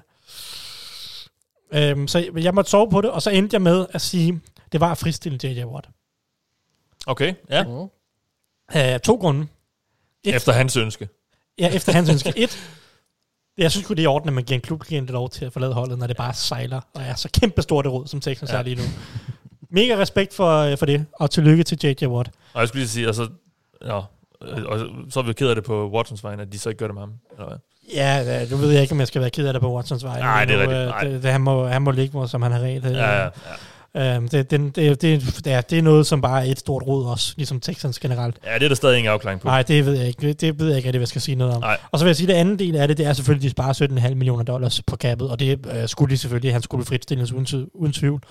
Øhm, 1.75 2.09
så 2.09 2.31
jeg 2.37 2.55
måtte 2.55 2.71
sove 2.71 2.91
på 2.91 3.01
det, 3.01 3.11
og 3.11 3.23
så 3.23 3.31
endte 3.31 3.55
jeg 3.55 3.63
med 3.63 3.87
at 3.91 4.01
sige, 4.01 4.41
det 4.73 4.81
var 4.81 4.91
at 4.93 4.99
fristille 4.99 5.39
J.J. 5.45 5.65
Watt. 5.65 5.89
Okay, 7.07 7.35
ja. 7.51 7.65
Øh, 8.95 9.01
to 9.01 9.15
grunde. 9.15 9.47
Et, 10.25 10.35
Efter 10.35 10.53
hans 10.53 10.77
ønske. 10.77 11.09
Ja, 11.59 11.69
efter 11.75 11.93
hans 11.93 12.11
ønske. 12.11 12.33
Et, 12.37 12.59
jeg 13.59 13.71
synes 13.71 13.91
jo, 13.91 13.95
det 13.95 14.01
er 14.01 14.05
i 14.05 14.07
orden, 14.07 14.29
at 14.29 14.35
man 14.35 14.45
giver 14.45 14.59
en 14.59 14.63
klubklient 14.63 15.11
lov 15.11 15.31
til 15.31 15.45
at 15.45 15.53
forlade 15.53 15.73
holdet, 15.73 15.99
når 15.99 16.07
det 16.07 16.17
bare 16.17 16.35
sejler, 16.35 16.81
og 16.95 17.03
er 17.03 17.15
så 17.15 17.29
kæmpe 17.41 17.63
stort 17.63 17.85
det 17.85 17.93
råd, 17.93 18.07
som 18.07 18.21
Texans 18.21 18.53
ja. 18.53 18.59
er 18.59 18.63
lige 18.63 18.77
nu. 18.77 18.83
Mega 19.71 19.97
respekt 19.99 20.35
for, 20.35 20.59
øh, 20.59 20.79
for 20.79 20.87
det, 20.87 21.07
og 21.13 21.31
tillykke 21.31 21.65
til 21.65 21.79
J.J. 21.85 22.07
Watt. 22.07 22.31
Og 22.55 22.61
jeg 22.61 22.69
skulle 22.69 22.81
lige 22.81 22.89
sige, 22.89 23.07
altså, 23.07 23.29
ja, 23.85 24.01
øh, 24.43 24.65
og 24.67 24.79
så 25.11 25.21
er 25.21 25.23
vi 25.25 25.33
ked 25.33 25.49
af 25.49 25.55
det 25.55 25.65
på 25.65 25.91
Watsons 25.91 26.25
vegne, 26.25 26.43
at 26.43 26.53
de 26.53 26.59
så 26.59 26.69
ikke 26.69 26.79
gør 26.79 26.87
det 26.87 26.95
med 26.95 27.03
ham. 27.03 27.13
Eller 27.33 27.49
hvad? 27.49 27.59
Ja, 27.95 28.43
øh, 28.43 28.51
nu 28.51 28.57
ved 28.57 28.71
jeg 28.71 28.83
ikke, 28.83 28.93
om 28.93 28.99
jeg 28.99 29.07
skal 29.07 29.21
være 29.21 29.31
ked 29.31 29.47
af 29.47 29.53
det 29.53 29.63
på 29.63 29.75
Watsons 29.77 30.05
vej. 30.05 30.19
Nej, 30.19 30.45
det 30.45 30.55
er 30.55 30.61
rigtigt. 30.61 30.79
øh. 31.05 31.15
Det, 31.15 31.23
det, 31.23 31.33
han, 31.33 31.41
må, 31.41 31.67
han 31.67 31.83
må 31.83 31.91
ligge, 31.91 32.11
hvor 32.11 32.27
som 32.27 32.43
han 32.43 32.53
har 32.53 32.59
regel. 32.59 32.83
Ja, 32.83 32.91
ja, 32.91 33.23
ja. 33.23 33.29
Øhm, 33.97 34.29
det, 34.29 34.51
det, 34.51 34.77
det, 34.77 35.03
det, 35.03 35.53
er, 35.53 35.61
det 35.61 35.79
er 35.79 35.83
noget, 35.83 36.07
som 36.07 36.21
bare 36.21 36.47
er 36.47 36.51
et 36.51 36.59
stort 36.59 36.83
rod 36.87 37.07
også, 37.07 37.35
ligesom 37.37 37.61
Texans 37.61 37.99
generelt. 37.99 38.37
ja, 38.47 38.55
det 38.55 38.63
er 38.63 38.69
der 38.69 38.75
stadig 38.75 38.99
ingen 38.99 39.13
afklaring 39.13 39.41
på. 39.41 39.49
Nej, 39.49 39.63
det 39.63 39.87
ved 39.87 39.95
jeg 39.95 40.07
ikke. 40.07 40.33
Det 40.33 40.59
ved 40.61 40.69
jeg 40.69 40.77
ikke, 40.77 40.91
hvad 40.91 41.01
jeg 41.01 41.09
skal 41.09 41.21
sige 41.21 41.35
noget 41.35 41.55
om. 41.55 41.61
Nej. 41.61 41.79
Og 41.91 41.99
så 41.99 42.05
vil 42.05 42.09
jeg 42.09 42.17
sige, 42.17 42.25
at 42.29 42.35
det 42.35 42.41
anden 42.41 42.59
del 42.59 42.77
af 42.77 42.89
det, 42.89 42.99
det 42.99 43.07
er 43.07 43.13
selvfølgelig, 43.13 43.47
at 43.51 43.57
de 43.57 43.79
sparer 43.81 44.07
17,5 44.09 44.15
millioner 44.15 44.43
dollars 44.45 44.83
på 44.83 44.97
kappet, 44.97 45.31
og 45.31 45.41
det 45.41 45.67
øh, 45.75 45.89
skulle 45.89 46.11
de 46.11 46.19
selvfølgelig, 46.19 46.53
han 46.53 46.63
skulle 46.63 46.85
fritstilles 46.85 47.33
uden, 47.33 47.47
tvivl- 47.47 47.71
uden 47.75 47.93
tvivl. 47.93 48.23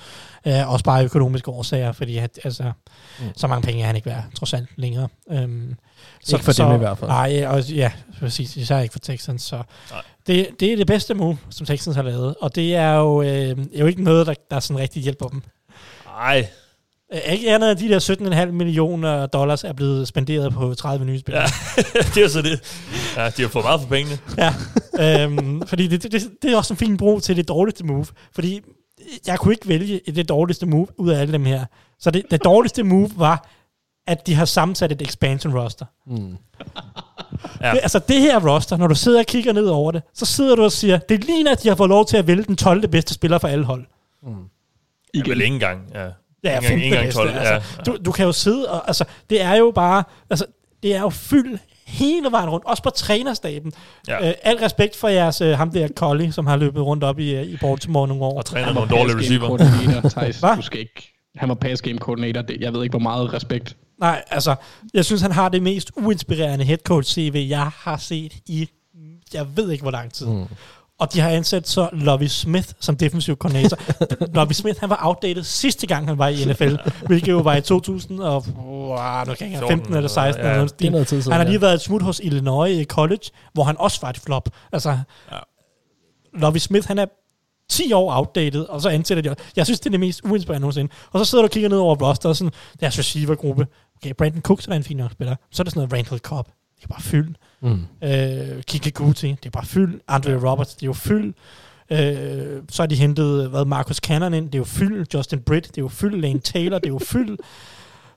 Øh, 0.47 0.71
også 0.71 0.85
bare 0.85 1.03
økonomiske 1.03 1.51
årsager, 1.51 1.91
fordi 1.91 2.17
at, 2.17 2.39
altså, 2.43 2.71
mm. 3.19 3.25
så 3.35 3.47
mange 3.47 3.61
penge 3.67 3.81
er 3.81 3.85
han 3.87 3.95
ikke 3.95 4.05
værd, 4.05 4.23
trods 4.35 4.53
alt 4.53 4.69
længere. 4.75 5.07
Øhm, 5.31 5.75
Ikke 6.33 6.43
for 6.45 6.51
dem 6.51 6.75
i 6.75 6.77
hvert 6.77 6.97
fald. 6.97 7.09
Nej, 7.09 7.45
og, 7.47 7.63
ja, 7.69 7.91
præcis, 8.19 8.57
især 8.57 8.79
ikke 8.79 8.91
for 8.91 8.99
Texans. 8.99 9.41
Så 9.41 9.55
Nej. 9.91 10.01
det, 10.27 10.47
det 10.59 10.71
er 10.73 10.75
det 10.77 10.87
bedste 10.87 11.13
move, 11.13 11.37
som 11.49 11.65
Texans 11.65 11.95
har 11.95 12.03
lavet, 12.03 12.35
og 12.41 12.55
det 12.55 12.75
er 12.75 12.93
jo, 12.93 13.21
øh, 13.21 13.27
er 13.29 13.55
jo 13.79 13.85
ikke 13.85 14.03
noget, 14.03 14.27
der, 14.27 14.33
der 14.51 14.59
sådan 14.59 14.79
rigtig 14.79 15.03
hjælper 15.03 15.27
dem. 15.27 15.41
Nej, 16.05 16.47
Øh, 17.13 17.33
Ikke 17.33 17.53
andet 17.53 17.71
end 17.71 17.79
de 17.79 17.89
der 17.89 18.45
17,5 18.45 18.51
millioner 18.51 19.25
dollars 19.25 19.63
er 19.63 19.73
blevet 19.73 20.07
spenderet 20.07 20.53
på 20.53 20.73
30 20.73 21.05
nye 21.05 21.19
spillere. 21.19 21.43
ja, 21.77 21.81
det 22.13 22.17
er 22.17 22.21
jo 22.21 22.29
så 22.29 22.41
det. 22.41 22.59
Ja, 23.17 23.29
de 23.29 23.41
har 23.41 23.49
fået 23.49 23.65
meget 23.65 23.81
for 23.81 23.87
pengene. 23.87 24.17
Ja, 24.37 24.53
øhm, 25.23 25.67
fordi 25.67 25.87
det, 25.87 26.03
det, 26.03 26.29
det 26.41 26.51
er 26.51 26.57
også 26.57 26.73
en 26.73 26.77
fin 26.77 26.97
brug 26.97 27.23
til 27.23 27.35
det 27.37 27.47
dårligste 27.47 27.85
move. 27.85 28.05
Fordi 28.35 28.61
jeg 29.27 29.39
kunne 29.39 29.53
ikke 29.53 29.67
vælge 29.67 30.01
det 30.15 30.29
dårligste 30.29 30.65
move 30.65 30.87
ud 30.97 31.09
af 31.09 31.21
alle 31.21 31.33
dem 31.33 31.45
her. 31.45 31.65
Så 31.99 32.11
det, 32.11 32.23
det 32.31 32.43
dårligste 32.43 32.83
move 32.83 33.11
var, 33.15 33.49
at 34.07 34.27
de 34.27 34.35
har 34.35 34.45
sammensat 34.45 34.91
et 34.91 35.01
expansion 35.01 35.57
roster. 35.57 35.85
Mm. 36.07 36.37
Ja. 37.61 37.71
Det, 37.71 37.79
altså 37.81 37.99
det 38.07 38.21
her 38.21 38.49
roster, 38.49 38.77
når 38.77 38.87
du 38.87 38.95
sidder 38.95 39.19
og 39.19 39.25
kigger 39.25 39.53
ned 39.53 39.65
over 39.65 39.91
det, 39.91 40.01
så 40.13 40.25
sidder 40.25 40.55
du 40.55 40.63
og 40.63 40.71
siger, 40.71 40.97
det 40.97 41.23
ligner, 41.23 41.51
at 41.51 41.63
de 41.63 41.67
har 41.67 41.75
fået 41.75 41.89
lov 41.89 42.05
til 42.05 42.17
at 42.17 42.27
vælge 42.27 42.43
den 42.43 42.55
12. 42.55 42.87
bedste 42.87 43.13
spiller 43.13 43.37
for 43.37 43.47
alle 43.47 43.65
hold. 43.65 43.85
Ja, 45.15 45.19
vel 45.27 45.41
ikke 45.41 45.53
engang. 45.53 45.81
Ja. 45.93 46.07
Ja, 46.43 46.55
Ikke 46.59 46.67
engang- 46.67 46.83
ikke 46.85 46.95
engang 46.97 47.13
12. 47.13 47.29
Altså, 47.29 47.53
Ja, 47.53 47.83
Du, 47.91 47.97
du 48.05 48.11
kan 48.11 48.25
jo 48.25 48.31
sidde 48.31 48.71
og, 48.71 48.87
altså, 48.87 49.05
det 49.29 49.41
er 49.41 49.55
jo 49.55 49.71
bare, 49.75 50.03
altså, 50.29 50.45
det 50.83 50.95
er 50.95 51.01
jo 51.01 51.09
fyldt 51.09 51.61
hele 51.85 52.31
vejen 52.31 52.49
rundt, 52.49 52.65
også 52.65 52.83
på 52.83 52.89
trænerstaben. 52.89 53.71
Ja. 54.07 54.27
Øh, 54.29 54.33
al 54.43 54.57
respekt 54.57 54.95
for 54.95 55.07
jeres, 55.07 55.41
øh, 55.41 55.57
ham 55.57 55.71
der 55.71 55.87
Collie, 55.95 56.31
som 56.31 56.47
har 56.47 56.55
løbet 56.57 56.83
rundt 56.83 57.03
op 57.03 57.19
i, 57.19 57.35
øh, 57.35 57.43
i 57.43 57.57
Baltimore 57.57 58.07
nogle 58.07 58.23
år. 58.23 58.37
Og 58.37 58.45
træner 58.45 58.73
nogle 58.73 58.89
dårlige 58.89 59.17
receiver. 59.17 60.55
Du 60.55 60.61
skal 60.61 60.79
ikke... 60.79 61.13
Han 61.35 61.49
var 61.49 61.55
pass 61.55 61.81
game 61.81 61.97
coordinator. 61.97 62.41
Det, 62.41 62.57
jeg 62.61 62.73
ved 62.73 62.83
ikke, 62.83 62.91
hvor 62.93 62.99
meget 62.99 63.33
respekt. 63.33 63.77
Nej, 64.01 64.23
altså, 64.29 64.55
jeg 64.93 65.05
synes, 65.05 65.21
han 65.21 65.31
har 65.31 65.49
det 65.49 65.61
mest 65.63 65.91
uinspirerende 65.97 66.65
head 66.65 66.77
coach 66.77 67.13
CV, 67.13 67.45
jeg 67.49 67.71
har 67.75 67.97
set 67.97 68.33
i, 68.45 68.69
jeg 69.33 69.57
ved 69.57 69.71
ikke, 69.71 69.81
hvor 69.81 69.91
lang 69.91 70.13
tid. 70.13 70.27
Mm. 70.27 70.45
Og 70.99 71.13
de 71.13 71.19
har 71.19 71.29
ansat 71.29 71.67
så 71.67 71.89
Lovie 71.93 72.29
Smith 72.29 72.67
som 72.79 72.97
defensiv 72.97 73.37
koordinator. 73.37 73.77
Lovie 74.37 74.53
Smith, 74.53 74.79
han 74.79 74.89
var 74.89 74.99
outdated 75.01 75.43
sidste 75.43 75.87
gang, 75.87 76.07
han 76.07 76.17
var 76.17 76.27
i 76.27 76.45
NFL, 76.45 76.75
hvilket 77.05 77.31
jo 77.31 77.37
var 77.37 77.55
i 77.55 77.61
2000 77.61 78.19
og, 78.19 78.45
wow, 78.57 79.23
nu 79.25 79.33
kan 79.33 79.37
jeg 79.39 79.47
ikke, 79.47 79.57
14 79.57 79.67
15 79.67 79.95
eller 79.95 80.09
16 80.09 80.43
ja. 80.43 80.49
eller 80.49 80.55
noget. 80.55 80.91
Noget 80.91 81.07
tid 81.07 81.21
siden, 81.21 81.31
Han 81.31 81.39
har 81.39 81.45
ja. 81.45 81.49
lige 81.49 81.61
været 81.61 81.73
et 81.73 81.81
smut 81.81 82.01
hos 82.01 82.21
Illinois 82.23 82.85
College, 82.85 83.25
hvor 83.53 83.63
han 83.63 83.75
også 83.77 83.99
var 84.01 84.09
et 84.09 84.17
flop. 84.17 84.49
Altså, 84.71 84.89
ja. 85.31 85.37
Lovie 86.33 86.59
Smith, 86.59 86.87
han 86.87 86.99
er 86.99 87.05
10 87.71 87.93
år 87.93 88.17
outdated, 88.17 88.61
og 88.61 88.81
så 88.81 88.89
ansætter 88.89 89.21
de 89.21 89.35
Jeg 89.55 89.65
synes, 89.65 89.79
det 89.79 89.85
er 89.85 89.91
det 89.91 89.99
mest 89.99 90.21
uinspirerende 90.23 90.61
nogensinde. 90.61 90.91
Og 91.11 91.19
så 91.19 91.29
sidder 91.29 91.41
du 91.41 91.45
og 91.45 91.51
kigger 91.51 91.69
ned 91.69 91.77
over 91.77 91.95
roster, 91.95 92.29
og 92.29 92.35
sådan, 92.35 92.53
deres 92.79 92.99
receiver-gruppe. 92.99 93.67
Okay, 93.97 94.13
Brandon 94.17 94.41
Cooks 94.41 94.67
er 94.67 94.73
en 94.73 94.83
fin 94.83 94.97
nok 94.97 95.11
spiller. 95.11 95.35
Så 95.51 95.61
er 95.61 95.63
det 95.63 95.73
sådan 95.73 95.79
noget 95.89 95.93
Randall 95.93 96.19
Cobb. 96.19 96.47
Det 96.77 96.83
er 96.83 96.87
bare 96.87 97.01
fyld. 97.01 97.35
Mm. 97.61 97.85
Øh, 98.03 98.63
Kike 98.63 98.91
Guti, 98.91 99.27
det 99.27 99.45
er 99.45 99.49
bare 99.49 99.65
fyld. 99.65 99.99
Andre 100.07 100.49
Roberts, 100.49 100.75
det 100.75 100.83
er 100.83 100.87
jo 100.87 100.93
fyld. 100.93 101.33
Øh, 101.91 102.61
så 102.69 102.81
har 102.81 102.87
de 102.87 102.95
hentet 102.95 103.49
hvad, 103.49 103.65
Marcus 103.65 103.97
Cannon 103.97 104.33
ind, 104.33 104.45
det 104.45 104.55
er 104.55 104.59
jo 104.59 104.63
fyld. 104.63 105.05
Justin 105.13 105.39
Britt, 105.39 105.67
det 105.67 105.77
er 105.77 105.81
jo 105.81 105.87
fyld. 105.87 106.21
Lane 106.21 106.39
Taylor, 106.39 106.79
det 106.79 106.85
er 106.85 106.93
jo 106.93 106.99
fyld. 106.99 107.37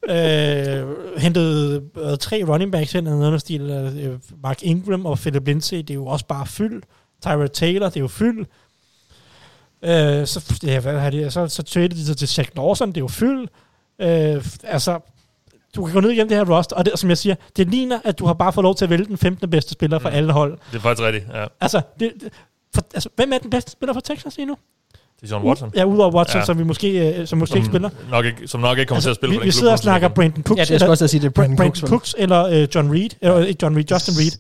Øh, 0.08 1.18
hentet 1.18 1.82
øh, 1.96 2.16
tre 2.18 2.44
running 2.48 2.72
backs 2.72 2.94
ind, 2.94 3.04
noget 3.04 3.40
stil, 3.40 3.60
øh, 3.60 4.18
Mark 4.42 4.62
Ingram 4.62 5.06
og 5.06 5.18
Philip 5.18 5.46
Lindsay, 5.46 5.76
det 5.76 5.90
er 5.90 5.94
jo 5.94 6.06
også 6.06 6.26
bare 6.26 6.46
fyld. 6.46 6.82
Tyra 7.22 7.46
Taylor, 7.46 7.86
det 7.86 7.96
er 7.96 8.00
jo 8.00 8.08
fyld. 8.08 8.46
Øh, 9.84 10.26
så, 10.26 10.58
ja, 10.62 10.80
hvad 10.80 10.98
har 11.00 11.10
det, 11.10 11.32
så, 11.32 11.48
så 11.48 11.62
traded 11.62 11.88
de 11.88 12.06
sig 12.06 12.16
til 12.16 12.28
Zach 12.28 12.50
Lawson, 12.56 12.88
det 12.88 12.96
er 12.96 13.00
jo 13.00 13.08
fyld. 13.08 13.48
Øh, 13.98 14.44
altså, 14.64 15.00
du 15.76 15.84
kan 15.84 15.94
gå 15.94 16.00
ned 16.00 16.10
igennem 16.10 16.28
det 16.28 16.36
her 16.36 16.56
roster, 16.56 16.76
og 16.76 16.84
det, 16.86 16.98
som 16.98 17.08
jeg 17.08 17.18
siger, 17.18 17.34
det 17.56 17.68
ligner, 17.68 18.00
at 18.04 18.18
du 18.18 18.26
har 18.26 18.34
bare 18.34 18.52
fået 18.52 18.62
lov 18.64 18.74
til 18.74 18.84
at 18.84 18.90
vælge 18.90 19.04
den 19.04 19.18
15. 19.18 19.50
bedste 19.50 19.72
spiller 19.72 19.98
for 19.98 20.08
Mm. 20.08 20.14
alle 20.16 20.32
hold. 20.32 20.58
Det 20.72 20.76
er 20.76 20.80
faktisk 20.80 21.02
rigtigt, 21.06 21.26
ja. 21.34 21.46
Altså, 21.60 21.80
det, 22.00 22.12
det, 22.20 22.32
for, 22.74 22.82
altså, 22.94 23.08
hvem 23.16 23.32
er 23.32 23.38
den 23.38 23.50
bedste 23.50 23.70
spiller 23.72 23.92
for 23.92 24.00
Texas 24.00 24.36
lige 24.36 24.46
er 25.22 25.26
John 25.30 25.46
Watson. 25.46 25.72
Ja, 25.76 25.84
udover 25.84 26.14
Watson, 26.14 26.38
Ja. 26.40 26.44
som 26.44 26.58
vi 26.58 26.64
måske 26.64 27.18
øh, 27.18 27.26
som 27.26 27.38
måske 27.38 27.56
ikke 27.56 27.66
spiller. 27.66 27.90
Nok 28.10 28.24
ikke, 28.24 28.48
som 28.48 28.60
nok 28.60 28.78
ikke 28.78 28.88
kommer 28.88 28.96
altså, 28.96 29.06
til 29.06 29.10
at 29.10 29.16
spille 29.16 29.30
vi, 29.30 29.36
på 29.36 29.40
den 29.40 29.46
vi 29.46 29.52
sidder 29.52 29.72
og 29.72 29.78
snakker. 29.78 30.08
Brandon 30.08 30.42
Cooks. 30.42 30.70
Ja, 30.70 30.74
det 30.74 30.82
er 30.82 30.88
også 30.88 31.04
at 31.04 31.10
sige, 31.10 31.20
det 31.20 31.26
er 31.26 31.30
Brandon 31.30 31.56
Brandon 31.56 31.74
Cooks? 31.76 31.90
Cooks, 31.90 32.14
eller 32.18 32.46
øh, 32.46 32.68
John 32.74 32.92
Reed. 32.92 33.10
Eller 33.20 33.38
ikke 33.44 33.58
John 33.62 33.76
Reed, 33.76 33.84
Justin 33.90 34.14
Reed. 34.18 34.38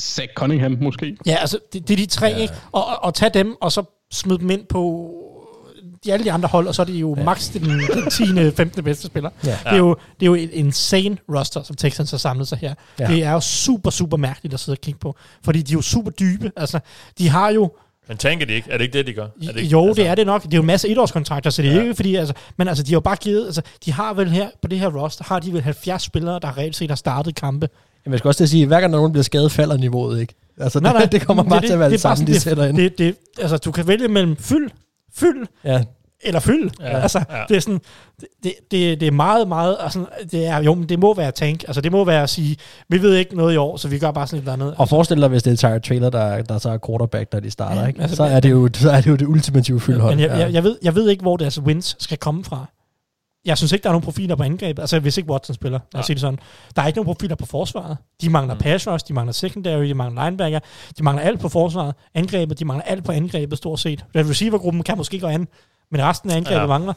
Zach 0.00 0.28
Cunningham 0.34 0.78
måske. 0.80 1.16
Ja, 1.26 1.34
altså, 1.34 1.58
det, 1.72 1.88
det 1.88 1.94
er 1.94 1.98
de 1.98 2.06
tre, 2.06 2.26
ja. 2.26 2.36
ikke? 2.36 2.54
Og, 2.72 2.86
og, 2.86 3.04
og 3.04 3.14
tage 3.14 3.30
dem, 3.34 3.56
og 3.60 3.72
så 3.72 3.82
smide 4.12 4.38
dem 4.38 4.50
ind 4.50 4.66
på 4.68 5.10
de 6.04 6.12
alle 6.12 6.24
de 6.24 6.32
andre 6.32 6.48
hold, 6.48 6.66
og 6.66 6.74
så 6.74 6.82
er 6.82 6.86
det 6.86 6.94
jo 6.94 7.14
ja. 7.18 7.24
max 7.24 7.52
den, 7.52 7.62
den 7.62 8.10
10. 8.50 8.50
15. 8.56 8.84
bedste 8.84 9.06
spiller. 9.06 9.30
Ja. 9.44 9.50
Det, 9.50 9.58
er 9.64 9.76
jo, 9.76 9.96
det 10.20 10.22
er 10.22 10.26
jo 10.26 10.34
et 10.34 10.50
insane 10.52 11.16
roster, 11.34 11.62
som 11.62 11.76
Texans 11.76 12.10
har 12.10 12.18
samlet 12.18 12.48
sig 12.48 12.58
her. 12.58 12.74
Ja. 13.00 13.06
Det 13.06 13.24
er 13.24 13.32
jo 13.32 13.40
super, 13.40 13.90
super 13.90 14.16
mærkeligt 14.16 14.54
at 14.54 14.60
sidde 14.60 14.76
og 14.76 14.80
kigge 14.80 15.00
på, 15.00 15.16
fordi 15.44 15.62
de 15.62 15.72
er 15.72 15.76
jo 15.76 15.82
super 15.82 16.10
dybe. 16.10 16.52
Altså, 16.56 16.78
de 17.18 17.28
har 17.28 17.50
jo 17.50 17.70
Men 18.08 18.16
tænker 18.16 18.46
de 18.46 18.52
ikke? 18.52 18.70
Er 18.70 18.76
det 18.78 18.84
ikke 18.84 18.98
det, 18.98 19.06
de 19.06 19.12
gør? 19.12 19.22
Er 19.24 19.28
det 19.40 19.56
ikke, 19.56 19.62
jo, 19.62 19.86
altså, 19.88 20.02
det 20.02 20.08
er 20.10 20.14
det 20.14 20.26
nok. 20.26 20.42
Det 20.42 20.52
er 20.52 20.56
jo 20.56 20.62
en 20.62 20.66
masse 20.66 20.88
etårskontrakter, 20.88 21.50
så 21.50 21.62
det 21.62 21.70
er 21.70 21.74
Ja. 21.74 21.80
ikke 21.82 21.94
fordi, 21.94 22.14
altså, 22.14 22.34
men 22.56 22.68
altså, 22.68 22.82
de 22.84 22.88
har 22.90 22.96
jo 22.96 23.00
bare 23.00 23.16
givet, 23.16 23.46
altså, 23.46 23.62
de 23.84 23.92
har 23.92 24.14
vel 24.14 24.28
her, 24.30 24.48
på 24.62 24.68
det 24.68 24.78
her 24.78 24.88
roster, 25.02 25.24
har 25.24 25.38
de 25.38 25.52
vel 25.52 25.62
70 25.62 26.02
spillere, 26.02 26.38
der 26.42 26.58
reelt 26.58 26.76
set 26.76 26.90
har 26.90 26.96
startet 26.96 27.34
kampe. 27.34 27.68
Jamen, 28.06 28.12
jeg 28.12 28.18
skal 28.18 28.28
også 28.28 28.38
til 28.38 28.44
at 28.44 28.48
sige, 28.50 28.62
at 28.62 28.68
hver 28.68 28.80
gang 28.80 28.92
nogen 28.92 29.12
bliver 29.12 29.22
skadet, 29.22 29.52
falder 29.52 29.76
niveauet, 29.76 30.20
ikke? 30.20 30.34
Altså, 30.60 30.80
Nej, 30.80 30.92
nej, 30.92 31.04
det 31.04 31.22
kommer 31.26 31.42
bare 31.42 31.60
til 31.60 31.72
at 31.72 31.78
være 31.78 31.90
det, 31.90 32.02
bare 32.02 32.16
samme, 32.16 32.32
de 32.32 32.40
sætter 32.40 32.66
ind. 32.66 32.76
Det, 32.76 32.98
det, 32.98 33.16
altså, 33.38 33.56
du 33.56 33.72
kan 33.72 33.86
vælge 33.88 34.08
mellem 34.08 34.36
fyld, 34.36 34.70
fyld, 35.14 35.46
ja. 35.64 35.84
Eller 36.20 36.40
fyld. 36.40 36.70
Ja, 36.80 36.86
Ja, 36.88 36.98
altså, 36.98 37.24
ja. 37.30 37.36
ja. 37.36 37.44
det 37.48 37.56
er 37.56 37.60
sådan, 37.60 37.80
det, 38.42 38.52
det, 38.70 39.00
det, 39.00 39.06
er 39.08 39.12
meget, 39.12 39.48
meget, 39.48 39.76
altså, 39.80 40.04
det 40.30 40.46
er, 40.46 40.62
jo, 40.62 40.74
men 40.74 40.88
det 40.88 40.98
må 40.98 41.14
være 41.14 41.32
tank. 41.32 41.64
Altså, 41.66 41.80
det 41.80 41.92
må 41.92 42.04
være 42.04 42.22
at 42.22 42.30
sige, 42.30 42.56
vi 42.88 43.02
ved 43.02 43.14
ikke 43.14 43.36
noget 43.36 43.54
i 43.54 43.56
år, 43.56 43.76
så 43.76 43.88
vi 43.88 43.98
gør 43.98 44.10
bare 44.10 44.26
sådan 44.26 44.38
et 44.38 44.42
eller 44.42 44.52
andet. 44.52 44.74
Og 44.78 44.88
forestil 44.88 45.20
dig, 45.20 45.28
hvis 45.28 45.42
det 45.42 45.52
er 45.52 45.56
Tyra 45.56 45.78
Taylor, 45.78 46.10
der, 46.10 46.42
der 46.42 46.58
så 46.58 46.70
er 46.70 46.78
quarterback, 46.86 47.32
da 47.32 47.40
de 47.40 47.50
starter, 47.50 47.80
Ja, 47.80 47.86
ikke? 47.86 48.00
altså, 48.00 48.16
så, 48.16 48.24
er 48.24 48.40
det 48.40 48.50
jo, 48.50 48.68
så 48.74 48.90
er 48.90 49.00
det 49.00 49.06
jo 49.10 49.16
det 49.16 49.26
ultimative 49.26 49.80
fyldhold. 49.80 50.16
Men 50.16 50.24
jeg, 50.24 50.38
jeg, 50.38 50.52
jeg, 50.52 50.64
ved, 50.64 50.78
jeg 50.82 50.94
ved 50.94 51.08
ikke, 51.08 51.22
hvor 51.22 51.36
deres 51.36 51.60
wins 51.60 51.96
skal 51.98 52.18
komme 52.18 52.44
fra. 52.44 52.66
Jeg 53.44 53.58
synes 53.58 53.72
ikke, 53.72 53.82
der 53.82 53.88
er 53.88 53.92
nogen 53.92 54.04
profiler 54.04 54.36
på 54.36 54.42
angrebet. 54.42 54.82
Altså, 54.82 54.98
hvis 55.00 55.18
ikke 55.18 55.30
Watson 55.30 55.54
spiller, 55.54 55.78
lad 55.92 56.00
os 56.00 56.06
sige 56.06 56.14
det 56.14 56.20
sådan. 56.20 56.38
Der 56.76 56.82
er 56.82 56.86
ikke 56.86 56.96
nogen 56.96 57.14
profiler 57.14 57.36
på 57.36 57.46
forsvaret. 57.46 57.96
De 58.22 58.30
mangler 58.30 58.54
mm. 58.54 58.60
pass 58.60 58.88
rush, 58.88 59.08
de 59.08 59.14
mangler 59.14 59.32
secondary, 59.32 59.84
de 59.84 59.94
mangler 59.94 60.24
linebacker, 60.24 60.58
de 60.98 61.04
mangler 61.04 61.24
alt 61.24 61.40
på 61.40 61.48
forsvaret. 61.48 61.94
Angrebet, 62.14 62.58
de 62.58 62.64
mangler 62.64 62.84
alt 62.84 63.04
på 63.04 63.12
angrebet, 63.12 63.58
stort 63.58 63.80
set. 63.80 64.04
Receivergruppen 64.16 64.82
kan 64.82 64.96
måske 64.96 65.20
gå 65.20 65.26
an, 65.26 65.48
men 65.90 66.02
resten 66.02 66.30
af 66.30 66.36
angrebet 66.36 66.56
Ja. 66.56 66.60
ja. 66.60 66.66
mangler. 66.66 66.92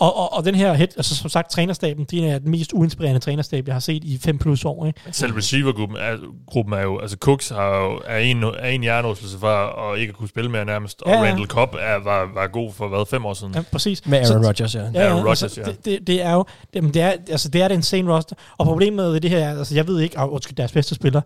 Og, 0.00 0.16
og, 0.16 0.32
og 0.32 0.44
den 0.44 0.54
her, 0.54 0.74
head, 0.74 0.88
altså 0.96 1.16
som 1.16 1.30
sagt, 1.30 1.50
trænerstaben, 1.50 2.04
det 2.04 2.30
er 2.30 2.38
den 2.38 2.50
mest 2.50 2.72
uinspirerende 2.72 3.20
trænerstab, 3.20 3.66
jeg 3.66 3.74
har 3.74 3.80
set 3.80 4.04
i 4.04 4.18
5 4.18 4.38
plus 4.38 4.64
år. 4.64 4.86
Ikke? 4.86 5.00
Men 5.04 5.12
Selv 5.12 5.32
receivergruppen 5.32 5.98
er, 5.98 6.16
gruppen 6.46 6.74
er 6.74 6.82
jo, 6.82 6.98
altså 6.98 7.16
Cooks 7.20 7.48
har 7.48 7.76
jo, 7.76 8.00
er 8.06 8.18
en, 8.18 8.42
er 8.42 8.68
en 8.68 8.82
hjernerystelse 8.82 9.38
fra 9.38 9.92
at 9.92 9.98
ikke 9.98 10.10
at 10.10 10.16
kunne 10.16 10.28
spille 10.28 10.50
mere 10.50 10.64
nærmest, 10.64 11.02
og 11.02 11.10
Ja, 11.10 11.16
ja. 11.16 11.24
Randall 11.24 11.46
Cobb 11.46 11.74
er, 11.74 12.04
var, 12.04 12.30
var 12.34 12.46
god 12.46 12.72
for 12.72 12.88
hvad, 12.88 13.06
fem 13.10 13.26
år 13.26 13.34
siden. 13.34 13.54
Ja, 13.54 13.62
præcis. 13.72 14.06
Med 14.06 14.18
Aaron 14.18 14.46
Rodgers, 14.46 14.74
ja. 14.74 14.80
Ja, 14.94 15.00
Aaron 15.00 15.16
ja, 15.16 15.22
Rodgers, 15.22 15.42
altså, 15.42 15.60
ja. 15.60 15.66
det, 15.66 15.84
det, 15.84 16.06
det, 16.06 16.22
er 16.22 16.32
jo, 16.32 16.44
det, 16.74 16.82
men 16.82 16.94
det 16.94 17.02
er, 17.02 17.10
altså, 17.10 17.48
det 17.48 17.62
er 17.62 17.68
det 17.68 17.74
insane 17.74 18.14
roster. 18.14 18.36
Og 18.58 18.66
problemet 18.66 19.12
ved 19.12 19.20
det 19.20 19.30
her, 19.30 19.38
er, 19.38 19.58
altså, 19.58 19.74
jeg 19.74 19.86
ved 19.86 20.00
ikke, 20.00 20.18
oh, 20.20 20.32
undskyld, 20.32 20.56
deres 20.56 20.72
bedste 20.72 20.94
spiller 20.94 21.20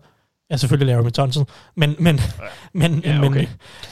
er 0.49 0.57
selvfølgelig 0.57 0.95
Larry 0.95 1.09
Thompson, 1.09 1.45
men, 1.75 1.95
men, 1.99 2.19
men, 2.73 3.01
Ja, 3.05 3.19
men, 3.19 3.31
okay. 3.31 3.47